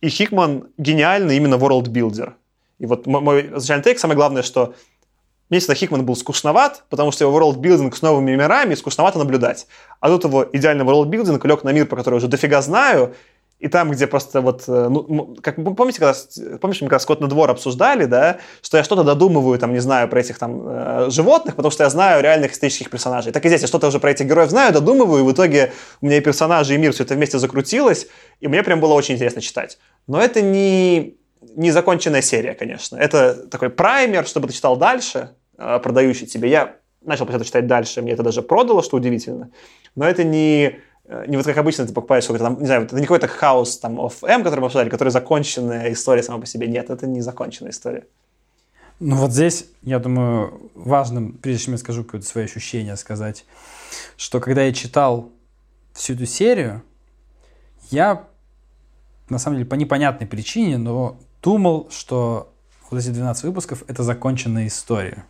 И 0.00 0.08
Хикман 0.08 0.68
гениальный 0.78 1.36
именно 1.36 1.54
world 1.54 1.88
builder. 1.88 2.34
И 2.78 2.86
вот 2.86 3.06
мой 3.06 3.46
изначальный 3.46 3.84
take, 3.84 3.98
самое 3.98 4.16
главное, 4.16 4.42
что 4.42 4.74
мне 5.52 5.60
всегда 5.60 5.74
Хикман 5.74 6.06
был 6.06 6.16
скучноват, 6.16 6.84
потому 6.88 7.12
что 7.12 7.24
его 7.24 7.38
world-building 7.38 7.94
с 7.94 8.00
новыми 8.00 8.34
мирами 8.34 8.74
скучновато 8.74 9.18
наблюдать. 9.18 9.66
А 10.00 10.08
тут 10.08 10.24
его 10.24 10.48
идеальный 10.50 10.84
world-building 10.84 11.44
лег 11.44 11.62
на 11.62 11.72
мир, 11.72 11.86
про 11.86 11.96
который 11.96 12.14
уже 12.14 12.26
дофига 12.26 12.62
знаю, 12.62 13.14
и 13.62 13.68
там, 13.68 13.90
где 13.90 14.06
просто 14.06 14.40
вот, 14.40 14.64
э, 14.66 14.88
ну, 14.90 15.36
как 15.40 15.56
помните, 15.56 16.00
когда, 16.00 16.14
помнишь, 16.58 16.82
мы 16.82 16.88
когда 16.88 16.98
Скотт 16.98 17.20
на 17.20 17.28
двор 17.28 17.50
обсуждали, 17.50 18.04
да, 18.04 18.38
что 18.60 18.76
я 18.76 18.84
что-то 18.84 19.04
додумываю, 19.04 19.58
там, 19.58 19.72
не 19.72 19.78
знаю, 19.78 20.08
про 20.08 20.20
этих 20.20 20.38
там 20.38 20.62
э, 20.66 21.10
животных, 21.10 21.56
потому 21.56 21.70
что 21.70 21.84
я 21.84 21.90
знаю 21.90 22.22
реальных 22.22 22.52
исторических 22.52 22.90
персонажей. 22.90 23.32
Так 23.32 23.44
и 23.44 23.48
здесь 23.48 23.62
я 23.62 23.66
что-то 23.66 23.86
уже 23.88 24.00
про 24.00 24.10
этих 24.10 24.26
героев 24.26 24.50
знаю, 24.50 24.72
додумываю, 24.72 25.24
и 25.24 25.26
в 25.26 25.32
итоге 25.32 25.72
у 26.00 26.06
меня 26.06 26.18
и 26.18 26.20
персонажи, 26.20 26.74
и 26.74 26.78
мир, 26.78 26.92
все 26.92 27.04
это 27.04 27.14
вместе 27.14 27.38
закрутилось, 27.38 28.08
и 28.40 28.48
мне 28.48 28.62
прям 28.62 28.80
было 28.80 28.94
очень 28.94 29.14
интересно 29.14 29.40
читать. 29.40 29.78
Но 30.06 30.20
это 30.20 30.42
не, 30.42 31.16
не 31.40 31.70
законченная 31.70 32.22
серия, 32.22 32.54
конечно. 32.54 32.96
Это 32.96 33.46
такой 33.48 33.70
праймер, 33.70 34.26
чтобы 34.26 34.48
ты 34.48 34.54
читал 34.54 34.76
дальше, 34.76 35.30
Э, 35.62 35.78
продающий 35.78 36.26
тебе. 36.26 36.50
Я 36.50 36.76
начал 37.02 37.26
этого 37.26 37.44
читать 37.44 37.66
дальше, 37.66 38.02
мне 38.02 38.12
это 38.12 38.22
даже 38.22 38.42
продало, 38.42 38.82
что 38.82 38.96
удивительно. 38.96 39.50
Но 39.94 40.08
это 40.08 40.24
не, 40.24 40.80
не 41.26 41.36
вот 41.36 41.46
как 41.46 41.56
обычно 41.56 41.86
ты 41.86 41.92
покупаешь 41.92 42.24
какой-то 42.24 42.44
там, 42.44 42.60
не 42.60 42.66
знаю, 42.66 42.84
это 42.84 42.94
не 42.96 43.02
какой-то 43.02 43.26
хаос 43.28 43.78
там 43.78 44.00
of 44.00 44.14
M, 44.22 44.44
который 44.44 44.60
мы 44.60 44.66
обсуждали, 44.66 44.88
который 44.88 45.08
законченная 45.08 45.92
история 45.92 46.22
сама 46.22 46.40
по 46.40 46.46
себе. 46.46 46.68
Нет, 46.68 46.90
это 46.90 47.06
не 47.06 47.20
законченная 47.20 47.72
история. 47.72 48.06
Ну 49.00 49.16
вот 49.16 49.32
здесь, 49.32 49.66
я 49.82 49.98
думаю, 49.98 50.70
важным, 50.74 51.32
прежде 51.32 51.64
чем 51.64 51.74
я 51.74 51.78
скажу 51.78 52.04
какое-то 52.04 52.26
свое 52.26 52.44
ощущение, 52.44 52.96
сказать, 52.96 53.44
что 54.16 54.38
когда 54.38 54.62
я 54.62 54.72
читал 54.72 55.30
всю 55.92 56.14
эту 56.14 56.24
серию, 56.24 56.82
я, 57.90 58.28
на 59.28 59.38
самом 59.38 59.56
деле, 59.56 59.68
по 59.68 59.74
непонятной 59.74 60.28
причине, 60.28 60.78
но 60.78 61.18
думал, 61.42 61.88
что 61.90 62.52
вот 62.90 63.00
эти 63.00 63.08
12 63.08 63.42
выпусков— 63.44 63.82
это 63.88 64.04
законченная 64.04 64.68
история 64.68 65.24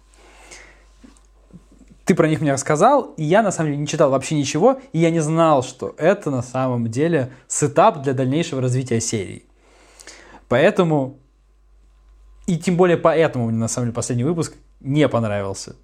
ты 2.05 2.15
про 2.15 2.29
них 2.29 2.41
мне 2.41 2.53
рассказал, 2.53 3.15
и 3.17 3.23
я 3.23 3.43
на 3.43 3.51
самом 3.51 3.71
деле 3.71 3.81
не 3.81 3.87
читал 3.87 4.11
вообще 4.11 4.35
ничего, 4.35 4.81
и 4.93 4.99
я 4.99 5.11
не 5.11 5.21
знал, 5.21 5.63
что 5.63 5.95
это 5.99 6.31
на 6.31 6.43
самом 6.43 6.89
деле 6.89 7.33
сетап 7.47 8.03
для 8.03 8.13
дальнейшего 8.13 8.61
развития 8.61 9.01
серии. 9.01 9.45
Поэтому, 10.49 11.19
и 12.47 12.59
тем 12.59 12.77
более 12.77 12.97
поэтому 12.97 13.47
мне 13.47 13.59
на 13.59 13.69
самом 13.69 13.87
деле 13.87 13.95
последний 13.95 14.25
выпуск 14.25 14.55
не 14.81 15.09
понравился. 15.09 15.77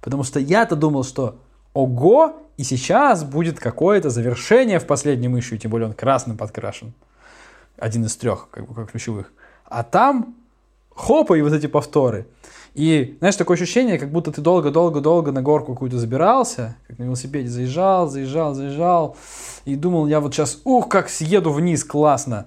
Потому 0.00 0.22
что 0.22 0.38
я-то 0.38 0.76
думал, 0.76 1.02
что 1.02 1.38
ого, 1.72 2.36
и 2.56 2.62
сейчас 2.62 3.24
будет 3.24 3.58
какое-то 3.58 4.10
завершение 4.10 4.78
в 4.78 4.86
последнем 4.86 5.38
ищу, 5.38 5.56
тем 5.56 5.70
более 5.70 5.88
он 5.88 5.94
красным 5.94 6.36
подкрашен. 6.36 6.92
Один 7.76 8.04
из 8.04 8.16
трех, 8.16 8.48
как 8.50 8.66
бы, 8.68 8.74
как 8.74 8.92
ключевых. 8.92 9.32
А 9.64 9.82
там 9.82 10.36
хопа, 10.90 11.34
и 11.34 11.42
вот 11.42 11.52
эти 11.52 11.66
повторы. 11.66 12.26
И, 12.74 13.16
знаешь, 13.20 13.36
такое 13.36 13.56
ощущение, 13.56 13.98
как 13.98 14.10
будто 14.10 14.32
ты 14.32 14.40
долго-долго-долго 14.40 15.30
на 15.30 15.42
горку 15.42 15.74
какую-то 15.74 15.96
забирался, 15.96 16.76
как 16.88 16.98
на 16.98 17.04
велосипеде 17.04 17.48
заезжал, 17.48 18.08
заезжал, 18.08 18.54
заезжал, 18.54 19.16
и 19.64 19.76
думал, 19.76 20.08
я 20.08 20.18
вот 20.18 20.34
сейчас, 20.34 20.60
ух, 20.64 20.88
как 20.88 21.08
съеду 21.08 21.52
вниз, 21.52 21.84
классно. 21.84 22.46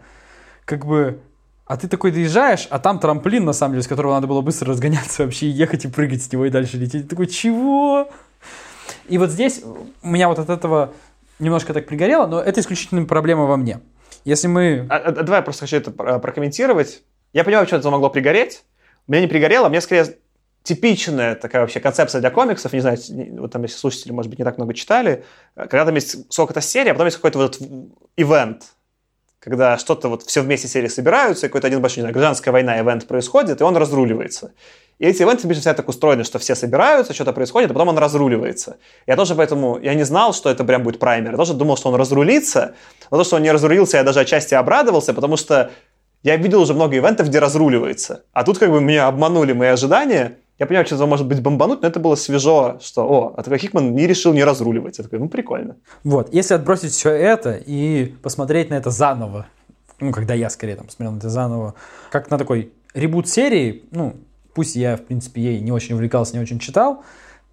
Как 0.66 0.86
бы, 0.86 1.22
а 1.66 1.78
ты 1.78 1.88
такой 1.88 2.12
доезжаешь, 2.12 2.68
а 2.70 2.80
там 2.80 3.00
трамплин, 3.00 3.46
на 3.46 3.54
самом 3.54 3.76
деле, 3.76 3.84
с 3.84 3.88
которого 3.88 4.14
надо 4.14 4.28
было 4.28 4.42
быстро 4.42 4.70
разгоняться 4.70 5.24
вообще, 5.24 5.46
и 5.46 5.50
ехать 5.50 5.86
и 5.86 5.88
прыгать 5.88 6.22
с 6.22 6.32
него, 6.32 6.46
и 6.46 6.50
дальше 6.50 6.76
лететь. 6.76 7.04
Ты 7.04 7.08
такой, 7.08 7.28
чего? 7.28 8.10
И 9.08 9.18
вот 9.18 9.30
здесь 9.30 9.62
меня 10.04 10.28
вот 10.28 10.40
от 10.40 10.50
этого 10.50 10.92
немножко 11.40 11.74
так 11.74 11.88
пригорело, 11.88 12.28
но 12.28 12.42
это 12.42 12.60
исключительно 12.60 13.06
проблема 13.06 13.46
во 13.46 13.56
мне. 13.56 13.80
Если 14.26 14.48
мы... 14.48 14.86
А, 14.90 14.98
а, 14.98 15.12
давай 15.12 15.40
я 15.40 15.42
просто 15.42 15.62
хочу 15.62 15.78
это 15.78 15.92
прокомментировать. 15.92 17.04
Я 17.32 17.46
понимаю, 17.46 17.66
что 17.66 17.78
это 17.78 17.90
могло 17.90 18.10
пригореть, 18.10 18.66
мне 19.08 19.22
не 19.22 19.28
пригорело, 19.28 19.70
мне 19.70 19.82
скорее 19.82 20.18
типичная 20.64 21.36
такая 21.36 21.62
вообще 21.62 21.80
концепция 21.80 22.20
для 22.20 22.30
комиксов, 22.30 22.74
не 22.74 22.82
знаю, 22.82 22.98
вот 23.40 23.52
там 23.52 23.64
если 23.64 23.78
слушатели, 23.78 24.12
может 24.12 24.30
быть, 24.30 24.40
не 24.40 24.46
так 24.46 24.58
много 24.58 24.74
читали, 24.74 25.24
когда 25.56 25.86
там 25.86 25.96
есть 25.96 26.32
сколько-то 26.32 26.62
серий, 26.62 26.90
а 26.90 26.94
потом 26.94 27.08
есть 27.08 27.18
какой-то 27.18 27.40
вот 27.40 27.60
ивент, 28.18 28.64
когда 29.40 29.78
что-то 29.78 30.10
вот 30.10 30.24
все 30.24 30.42
вместе 30.42 30.68
серии 30.68 30.90
собираются, 30.90 31.46
и 31.46 31.50
какой-то 31.50 31.68
один 31.68 31.82
большой, 31.82 32.00
не 32.00 32.02
знаю, 32.02 32.14
гражданская 32.14 32.52
война, 32.52 32.78
ивент 32.82 33.08
происходит, 33.08 33.62
и 33.62 33.64
он 33.64 33.78
разруливается. 33.78 34.52
И 35.00 35.06
эти 35.06 35.22
ивенты 35.22 35.46
обычно 35.46 35.62
всегда 35.62 35.76
так 35.76 35.88
устроены, 35.88 36.24
что 36.26 36.38
все 36.40 36.54
собираются, 36.56 37.14
что-то 37.14 37.32
происходит, 37.32 37.70
а 37.72 37.74
потом 37.74 37.90
он 37.90 37.98
разруливается. 37.98 38.78
Я 39.06 39.16
тоже 39.16 39.36
поэтому, 39.36 39.80
я 39.80 39.94
не 39.94 40.04
знал, 40.04 40.34
что 40.34 40.50
это 40.50 40.64
прям 40.64 40.84
будет 40.84 41.00
праймер. 41.00 41.32
Я 41.32 41.38
тоже 41.38 41.54
думал, 41.54 41.78
что 41.78 41.90
он 41.90 41.96
разрулится, 41.96 42.76
но 43.12 43.18
то, 43.18 43.24
что 43.24 43.36
он 43.36 43.44
не 43.44 43.52
разрулился, 43.52 43.98
я 43.98 44.04
даже 44.04 44.20
отчасти 44.20 44.56
обрадовался, 44.56 45.14
потому 45.14 45.38
что 45.38 45.72
я 46.28 46.36
видел 46.36 46.62
уже 46.62 46.74
много 46.74 46.98
ивентов, 46.98 47.30
где 47.30 47.40
разруливается. 47.40 48.26
А 48.34 48.44
тут 48.44 48.58
как 48.58 48.70
бы 48.70 48.82
меня 48.82 49.08
обманули 49.08 49.54
мои 49.54 49.70
ожидания. 49.70 50.40
Я 50.60 50.66
понимаю, 50.66 50.86
что 50.86 50.96
это 50.96 51.06
может 51.06 51.26
быть 51.26 51.42
бомбануть, 51.42 51.82
но 51.82 51.88
это 51.88 52.02
было 52.02 52.16
свежо, 52.16 52.80
что, 52.82 53.04
о, 53.04 53.34
а 53.38 53.44
такой 53.44 53.60
Хикман 53.60 53.96
не 53.96 54.06
решил 54.08 54.34
не 54.34 54.44
разруливать. 54.44 54.98
Я 54.98 55.06
такой, 55.06 55.20
ну, 55.20 55.30
прикольно. 55.30 55.78
Вот, 56.04 56.34
если 56.34 56.54
отбросить 56.56 56.92
все 56.92 57.12
это 57.12 57.54
и 57.54 58.08
посмотреть 58.22 58.70
на 58.70 58.74
это 58.74 58.90
заново, 58.90 59.46
ну, 60.02 60.12
когда 60.12 60.34
я 60.34 60.50
скорее 60.50 60.76
там 60.76 60.90
смотрел 60.90 61.14
на 61.14 61.18
это 61.20 61.30
заново, 61.30 61.76
как 62.12 62.30
на 62.30 62.38
такой 62.38 62.74
ребут 62.94 63.30
серии, 63.30 63.86
ну, 63.92 64.18
пусть 64.54 64.76
я, 64.76 64.98
в 64.98 65.04
принципе, 65.04 65.42
ей 65.42 65.62
не 65.62 65.72
очень 65.72 65.96
увлекался, 65.96 66.36
не 66.36 66.42
очень 66.42 66.60
читал, 66.60 67.06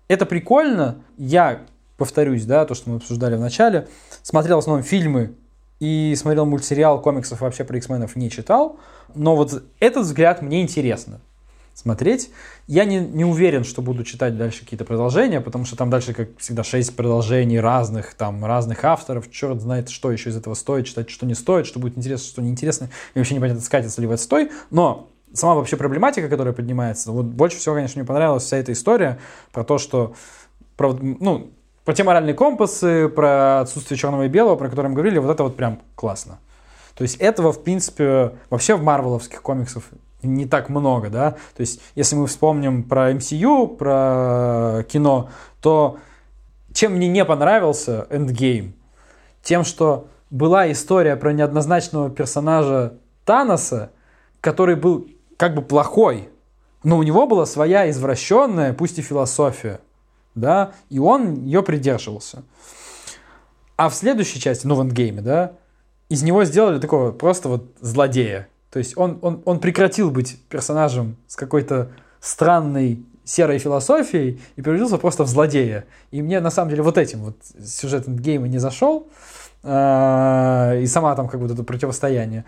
это 0.08 0.26
прикольно. 0.26 0.96
Я 1.16 1.60
повторюсь, 1.96 2.44
да, 2.44 2.64
то, 2.64 2.74
что 2.74 2.90
мы 2.90 2.96
обсуждали 2.96 3.36
в 3.36 3.40
начале, 3.40 3.86
смотрел 4.22 4.56
в 4.56 4.58
основном 4.60 4.82
фильмы 4.82 5.36
и 5.84 6.14
смотрел 6.16 6.46
мультсериал, 6.46 6.98
комиксов 7.02 7.42
вообще 7.42 7.62
про 7.62 7.76
X-менов 7.76 8.16
не 8.16 8.30
читал. 8.30 8.78
Но 9.14 9.36
вот 9.36 9.62
этот 9.80 10.04
взгляд 10.04 10.40
мне 10.40 10.62
интересно 10.62 11.20
смотреть. 11.74 12.30
Я 12.66 12.86
не, 12.86 13.00
не 13.00 13.26
уверен, 13.26 13.64
что 13.64 13.82
буду 13.82 14.02
читать 14.02 14.38
дальше 14.38 14.60
какие-то 14.60 14.86
продолжения, 14.86 15.42
потому 15.42 15.66
что 15.66 15.76
там 15.76 15.90
дальше, 15.90 16.14
как 16.14 16.30
всегда, 16.38 16.64
шесть 16.64 16.96
продолжений 16.96 17.60
разных, 17.60 18.14
там, 18.14 18.46
разных 18.46 18.82
авторов. 18.84 19.30
Черт 19.30 19.60
знает, 19.60 19.90
что 19.90 20.10
еще 20.10 20.30
из 20.30 20.36
этого 20.36 20.54
стоит 20.54 20.86
читать, 20.86 21.10
что 21.10 21.26
не 21.26 21.34
стоит, 21.34 21.66
что 21.66 21.80
будет 21.80 21.98
интересно, 21.98 22.26
что 22.28 22.40
неинтересно. 22.40 22.88
И 23.14 23.18
вообще 23.18 23.34
непонятно, 23.34 23.60
скатится 23.60 24.00
ли 24.00 24.06
в 24.06 24.10
этот 24.10 24.24
стой. 24.24 24.50
Но 24.70 25.10
сама 25.34 25.54
вообще 25.54 25.76
проблематика, 25.76 26.30
которая 26.30 26.54
поднимается, 26.54 27.12
вот 27.12 27.26
больше 27.26 27.58
всего, 27.58 27.74
конечно, 27.74 28.00
мне 28.00 28.06
понравилась 28.06 28.44
вся 28.44 28.56
эта 28.56 28.72
история 28.72 29.18
про 29.52 29.64
то, 29.64 29.76
что 29.76 30.14
про, 30.76 30.94
ну, 30.94 31.50
про 31.84 31.94
те 31.94 32.02
моральные 32.02 32.34
компасы, 32.34 33.08
про 33.08 33.60
отсутствие 33.60 33.98
черного 33.98 34.24
и 34.24 34.28
белого, 34.28 34.56
про 34.56 34.68
которые 34.68 34.90
мы 34.90 34.94
говорили, 34.96 35.18
вот 35.18 35.30
это 35.30 35.42
вот 35.42 35.56
прям 35.56 35.80
классно. 35.94 36.38
То 36.94 37.02
есть 37.02 37.16
этого, 37.16 37.52
в 37.52 37.62
принципе, 37.62 38.32
вообще 38.50 38.76
в 38.76 38.82
марвеловских 38.82 39.42
комиксах 39.42 39.82
не 40.22 40.46
так 40.46 40.68
много, 40.68 41.10
да. 41.10 41.32
То 41.32 41.60
есть 41.60 41.82
если 41.94 42.16
мы 42.16 42.26
вспомним 42.26 42.84
про 42.84 43.12
MCU, 43.12 43.76
про 43.76 44.84
кино, 44.84 45.30
то 45.60 45.98
чем 46.72 46.94
мне 46.94 47.08
не 47.08 47.24
понравился 47.24 48.06
Endgame? 48.10 48.72
Тем, 49.42 49.64
что 49.64 50.08
была 50.30 50.70
история 50.72 51.16
про 51.16 51.32
неоднозначного 51.32 52.10
персонажа 52.10 52.94
Таноса, 53.24 53.90
который 54.40 54.76
был 54.76 55.06
как 55.36 55.54
бы 55.54 55.62
плохой, 55.62 56.28
но 56.82 56.96
у 56.96 57.02
него 57.02 57.26
была 57.26 57.44
своя 57.44 57.90
извращенная, 57.90 58.72
пусть 58.72 58.98
и 58.98 59.02
философия 59.02 59.80
да, 60.34 60.72
и 60.90 60.98
он 60.98 61.44
ее 61.44 61.62
придерживался. 61.62 62.42
А 63.76 63.88
в 63.88 63.94
следующей 63.94 64.40
части, 64.40 64.66
ну, 64.66 64.74
в 64.74 64.82
эндгейме, 64.82 65.20
да, 65.20 65.52
из 66.08 66.22
него 66.22 66.44
сделали 66.44 66.78
такого 66.78 67.12
просто 67.12 67.48
вот 67.48 67.72
злодея. 67.80 68.48
То 68.70 68.78
есть 68.78 68.96
он, 68.96 69.18
он, 69.22 69.42
он 69.44 69.60
прекратил 69.60 70.10
быть 70.10 70.40
персонажем 70.48 71.16
с 71.26 71.36
какой-то 71.36 71.90
странной 72.20 73.04
серой 73.24 73.58
философией 73.58 74.40
и 74.56 74.62
превратился 74.62 74.98
просто 74.98 75.24
в 75.24 75.28
злодея. 75.28 75.86
И 76.10 76.22
мне 76.22 76.40
на 76.40 76.50
самом 76.50 76.70
деле 76.70 76.82
вот 76.82 76.98
этим 76.98 77.20
вот 77.20 77.36
сюжет 77.64 78.06
эндгейма 78.06 78.48
не 78.48 78.58
зашел. 78.58 79.08
А, 79.62 80.74
и 80.74 80.86
сама 80.86 81.14
там 81.16 81.26
как 81.26 81.40
бы 81.40 81.46
это 81.46 81.64
противостояние. 81.64 82.44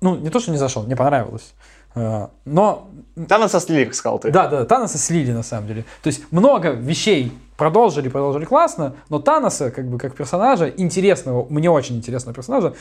Ну, 0.00 0.16
не 0.16 0.28
то, 0.28 0.40
что 0.40 0.50
не 0.50 0.58
зашел, 0.58 0.82
мне 0.82 0.96
понравилось. 0.96 1.54
А, 1.98 2.30
но... 2.44 2.88
Таноса 3.28 3.58
слили, 3.60 3.84
как 3.84 3.94
сказал 3.94 4.18
ты. 4.18 4.30
Да, 4.30 4.46
да, 4.46 4.64
Таноса 4.64 4.98
слили, 4.98 5.32
на 5.32 5.42
самом 5.42 5.66
деле. 5.66 5.84
То 6.02 6.08
есть 6.08 6.30
много 6.30 6.70
вещей 6.70 7.32
продолжили, 7.56 8.08
продолжили 8.08 8.44
классно, 8.44 8.94
но 9.08 9.18
Таноса, 9.18 9.70
как 9.70 9.88
бы, 9.88 9.98
как 9.98 10.14
персонажа, 10.14 10.68
интересного, 10.68 11.46
мне 11.50 11.68
очень 11.70 11.96
интересного 11.96 12.34
персонажа, 12.34 12.74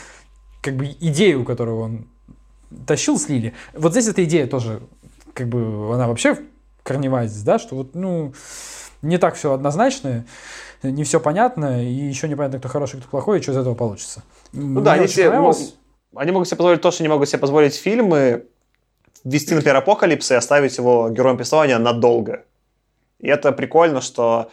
как 0.61 0.75
бы 0.75 0.85
идею, 0.99 1.43
которую 1.43 1.79
он 1.79 2.07
тащил, 2.85 3.17
слили. 3.17 3.53
Вот 3.73 3.93
здесь 3.93 4.07
эта 4.07 4.23
идея 4.25 4.45
тоже, 4.45 4.81
как 5.33 5.47
бы, 5.47 5.93
она 5.93 6.07
вообще 6.07 6.37
корневая 6.83 7.27
здесь, 7.27 7.43
да, 7.43 7.57
что 7.57 7.75
вот, 7.75 7.95
ну, 7.95 8.33
не 9.01 9.17
так 9.17 9.35
все 9.35 9.53
однозначно, 9.53 10.25
не 10.83 11.03
все 11.03 11.19
понятно, 11.19 11.83
и 11.83 11.91
еще 11.91 12.27
непонятно, 12.27 12.59
кто 12.59 12.69
хороший, 12.69 12.99
кто 12.99 13.09
плохой, 13.09 13.39
и 13.39 13.41
что 13.41 13.51
из 13.53 13.57
этого 13.57 13.73
получится. 13.73 14.23
Ну 14.53 14.65
Мне 14.65 14.81
да, 14.81 14.93
они, 14.93 15.07
себе, 15.07 15.29
они 16.15 16.31
могут 16.31 16.47
себе 16.47 16.57
позволить 16.57 16.81
то, 16.81 16.91
что 16.91 17.03
не 17.03 17.09
могут 17.09 17.29
себе 17.29 17.39
позволить 17.39 17.75
фильмы, 17.75 18.45
ввести, 19.23 19.55
например, 19.55 19.77
Апокалипс 19.77 20.31
и 20.31 20.35
оставить 20.35 20.77
его 20.77 21.09
героем 21.09 21.37
повествования 21.37 21.77
надолго. 21.77 22.43
И 23.19 23.27
это 23.27 23.51
прикольно, 23.51 24.01
что 24.01 24.51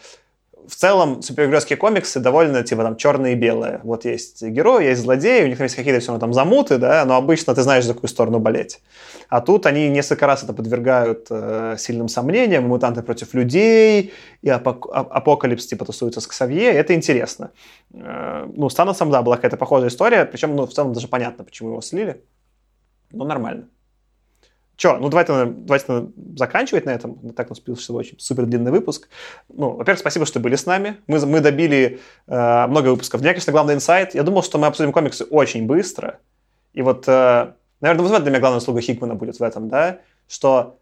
в 0.66 0.74
целом 0.76 1.22
супергеройские 1.22 1.76
комиксы 1.76 2.20
довольно, 2.20 2.62
типа, 2.62 2.82
там, 2.82 2.96
черные 2.96 3.34
и 3.34 3.36
белые. 3.36 3.80
Вот 3.82 4.04
есть 4.04 4.42
герои, 4.42 4.86
есть 4.86 5.02
злодеи, 5.02 5.44
у 5.44 5.46
них 5.48 5.60
есть 5.60 5.76
какие-то 5.76 6.00
все 6.00 6.08
равно 6.08 6.20
там 6.20 6.32
замуты, 6.32 6.78
да, 6.78 7.04
но 7.04 7.16
обычно 7.16 7.54
ты 7.54 7.62
знаешь, 7.62 7.84
за 7.84 7.94
какую 7.94 8.08
сторону 8.08 8.38
болеть. 8.38 8.80
А 9.28 9.40
тут 9.40 9.66
они 9.66 9.88
несколько 9.88 10.26
раз 10.26 10.42
это 10.42 10.52
подвергают 10.52 11.26
э, 11.30 11.76
сильным 11.78 12.08
сомнениям, 12.08 12.64
мутанты 12.64 13.02
против 13.02 13.34
людей, 13.34 14.12
и 14.42 14.48
апок- 14.48 14.90
апокалипс, 14.90 15.66
типа, 15.66 15.84
тусуется 15.84 16.20
с 16.20 16.26
Ксавье, 16.26 16.72
это 16.72 16.94
интересно. 16.94 17.50
Э, 17.92 18.46
ну, 18.54 18.70
с 18.70 18.74
Таносом, 18.74 19.10
да, 19.10 19.22
была 19.22 19.36
какая-то 19.36 19.56
похожая 19.56 19.88
история, 19.88 20.24
причем, 20.24 20.56
ну, 20.56 20.66
в 20.66 20.72
целом 20.72 20.92
даже 20.92 21.08
понятно, 21.08 21.44
почему 21.44 21.70
его 21.70 21.82
слили. 21.82 22.22
Ну, 23.10 23.24
нормально. 23.24 23.68
Че, 24.76 24.98
ну 24.98 25.08
давайте, 25.08 25.44
давайте 25.46 26.08
заканчивать 26.36 26.84
на 26.84 26.90
этом. 26.90 27.32
Так 27.34 27.48
у 27.48 27.50
нас 27.50 27.60
получился 27.60 27.92
очень 27.92 28.18
супер 28.18 28.46
длинный 28.46 28.72
выпуск. 28.72 29.08
Ну, 29.48 29.70
во-первых, 29.76 30.00
спасибо, 30.00 30.26
что 30.26 30.40
были 30.40 30.56
с 30.56 30.66
нами. 30.66 30.96
Мы, 31.06 31.24
мы 31.26 31.40
добили 31.40 32.00
э, 32.26 32.66
много 32.66 32.88
выпусков. 32.88 33.20
Для 33.20 33.28
меня, 33.28 33.34
конечно, 33.34 33.52
главный 33.52 33.74
инсайт. 33.74 34.14
Я 34.14 34.24
думал, 34.24 34.42
что 34.42 34.58
мы 34.58 34.66
обсудим 34.66 34.92
комиксы 34.92 35.24
очень 35.24 35.66
быстро. 35.66 36.18
И 36.72 36.82
вот, 36.82 37.04
э, 37.06 37.52
наверное, 37.80 38.08
вот 38.08 38.22
для 38.22 38.30
меня 38.30 38.40
главная 38.40 38.58
услуга 38.58 38.80
Хикмана 38.80 39.14
будет 39.14 39.38
в 39.38 39.42
этом, 39.42 39.68
да, 39.68 40.00
что 40.28 40.78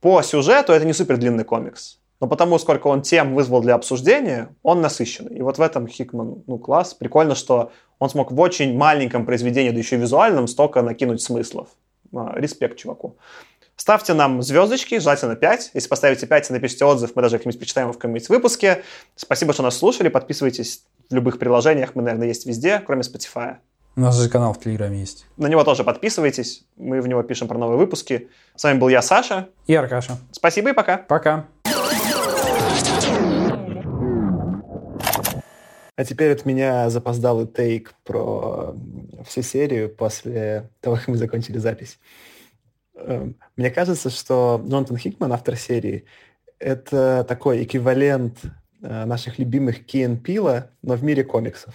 по 0.00 0.22
сюжету 0.22 0.72
это 0.72 0.86
не 0.86 0.94
супер 0.94 1.18
длинный 1.18 1.44
комикс. 1.44 1.98
Но 2.20 2.26
потому, 2.26 2.58
сколько 2.58 2.86
он 2.86 3.02
тем 3.02 3.34
вызвал 3.34 3.60
для 3.60 3.74
обсуждения, 3.74 4.54
он 4.62 4.80
насыщенный. 4.80 5.36
И 5.36 5.42
вот 5.42 5.58
в 5.58 5.62
этом 5.62 5.86
Хикман, 5.86 6.42
ну, 6.46 6.58
класс. 6.58 6.94
Прикольно, 6.94 7.34
что 7.34 7.70
он 7.98 8.08
смог 8.08 8.32
в 8.32 8.40
очень 8.40 8.76
маленьком 8.76 9.26
произведении, 9.26 9.70
да 9.70 9.78
еще 9.78 9.96
и 9.96 9.98
визуальном, 9.98 10.46
столько 10.46 10.82
накинуть 10.82 11.22
смыслов. 11.22 11.68
А, 12.14 12.32
респект 12.36 12.78
чуваку. 12.78 13.16
Ставьте 13.76 14.12
нам 14.12 14.42
звездочки, 14.42 14.98
желательно 14.98 15.36
5. 15.36 15.70
Если 15.72 15.88
поставите 15.88 16.26
5 16.26 16.50
и 16.50 16.52
напишите 16.52 16.84
отзыв, 16.84 17.12
мы 17.14 17.22
даже 17.22 17.38
как-нибудь 17.38 17.58
почитаем 17.58 17.90
в 17.90 17.94
каком-нибудь 17.94 18.28
выпуске. 18.28 18.82
Спасибо, 19.16 19.54
что 19.54 19.62
нас 19.62 19.78
слушали. 19.78 20.08
Подписывайтесь 20.08 20.84
в 21.08 21.14
любых 21.14 21.38
приложениях. 21.38 21.94
Мы, 21.94 22.02
наверное, 22.02 22.28
есть 22.28 22.44
везде, 22.44 22.82
кроме 22.84 23.02
Spotify. 23.02 23.56
У 23.96 24.00
нас 24.00 24.20
же 24.20 24.28
канал 24.28 24.52
в 24.52 24.60
Телеграме 24.60 25.00
есть. 25.00 25.26
На 25.36 25.46
него 25.46 25.64
тоже 25.64 25.82
подписывайтесь. 25.82 26.64
Мы 26.76 27.00
в 27.00 27.08
него 27.08 27.22
пишем 27.22 27.48
про 27.48 27.58
новые 27.58 27.78
выпуски. 27.78 28.28
С 28.54 28.64
вами 28.64 28.78
был 28.78 28.88
я, 28.88 29.02
Саша. 29.02 29.48
И 29.66 29.74
Аркаша. 29.74 30.18
Спасибо 30.30 30.70
и 30.70 30.72
пока. 30.74 30.98
Пока. 30.98 31.46
А 36.00 36.04
теперь 36.06 36.32
от 36.32 36.46
меня 36.46 36.88
запоздалый 36.88 37.46
тейк 37.46 37.92
про 38.04 38.74
всю 39.26 39.42
серию 39.42 39.94
после 39.94 40.70
того, 40.80 40.96
как 40.96 41.08
мы 41.08 41.18
закончили 41.18 41.58
запись. 41.58 41.98
Эм, 42.94 43.36
мне 43.54 43.70
кажется, 43.70 44.08
что 44.08 44.64
Джонатан 44.66 44.96
Хикман, 44.96 45.30
автор 45.30 45.56
серии, 45.56 46.06
это 46.58 47.26
такой 47.28 47.64
эквивалент 47.64 48.38
э, 48.80 49.04
наших 49.04 49.38
любимых 49.38 49.84
Ки 49.84 50.16
Пила, 50.16 50.70
но 50.80 50.94
в 50.94 51.04
мире 51.04 51.22
комиксов. 51.22 51.74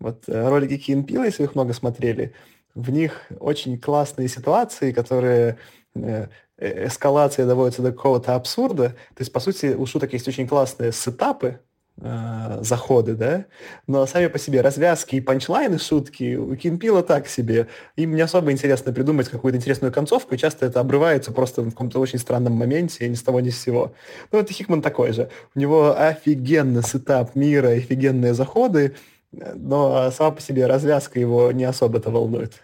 Вот 0.00 0.24
э, 0.26 0.48
ролики 0.48 0.76
Ки 0.76 1.00
Пила, 1.02 1.24
если 1.24 1.44
вы 1.44 1.48
их 1.48 1.54
много 1.54 1.74
смотрели, 1.74 2.34
в 2.74 2.90
них 2.90 3.22
очень 3.38 3.78
классные 3.78 4.26
ситуации, 4.26 4.90
которые 4.90 5.58
э, 5.94 6.26
эскалация 6.58 7.46
доводится 7.46 7.82
до 7.82 7.92
какого-то 7.92 8.34
абсурда. 8.34 8.88
То 9.14 9.20
есть, 9.20 9.32
по 9.32 9.38
сути, 9.38 9.76
у 9.78 9.86
шуток 9.86 10.12
есть 10.12 10.26
очень 10.26 10.48
классные 10.48 10.90
сетапы, 10.90 11.60
э, 12.00 12.58
заходы, 12.62 13.14
да, 13.14 13.44
но 13.86 14.06
сами 14.06 14.26
по 14.26 14.38
себе 14.38 14.60
развязки 14.60 15.16
и 15.16 15.20
панчлайны, 15.20 15.78
шутки 15.78 16.36
у 16.36 16.54
Кинпила 16.56 17.02
так 17.02 17.28
себе. 17.28 17.68
Им 17.96 18.14
не 18.14 18.20
особо 18.20 18.52
интересно 18.52 18.92
придумать 18.92 19.28
какую-то 19.28 19.58
интересную 19.58 19.92
концовку, 19.92 20.36
часто 20.36 20.66
это 20.66 20.80
обрывается 20.80 21.32
просто 21.32 21.62
в 21.62 21.70
каком-то 21.70 22.00
очень 22.00 22.18
странном 22.18 22.54
моменте, 22.54 23.08
ни 23.08 23.14
с 23.14 23.22
того 23.22 23.40
ни 23.40 23.50
с 23.50 23.60
сего. 23.60 23.92
Ну, 24.32 24.38
это 24.38 24.52
Хикман 24.52 24.82
такой 24.82 25.12
же. 25.12 25.30
У 25.54 25.58
него 25.58 25.94
офигенный 25.98 26.82
сетап 26.82 27.34
мира, 27.34 27.68
офигенные 27.68 28.34
заходы, 28.34 28.94
но 29.32 30.10
сама 30.10 30.32
по 30.32 30.40
себе 30.40 30.66
развязка 30.66 31.18
его 31.18 31.50
не 31.52 31.64
особо-то 31.64 32.10
волнует. 32.10 32.62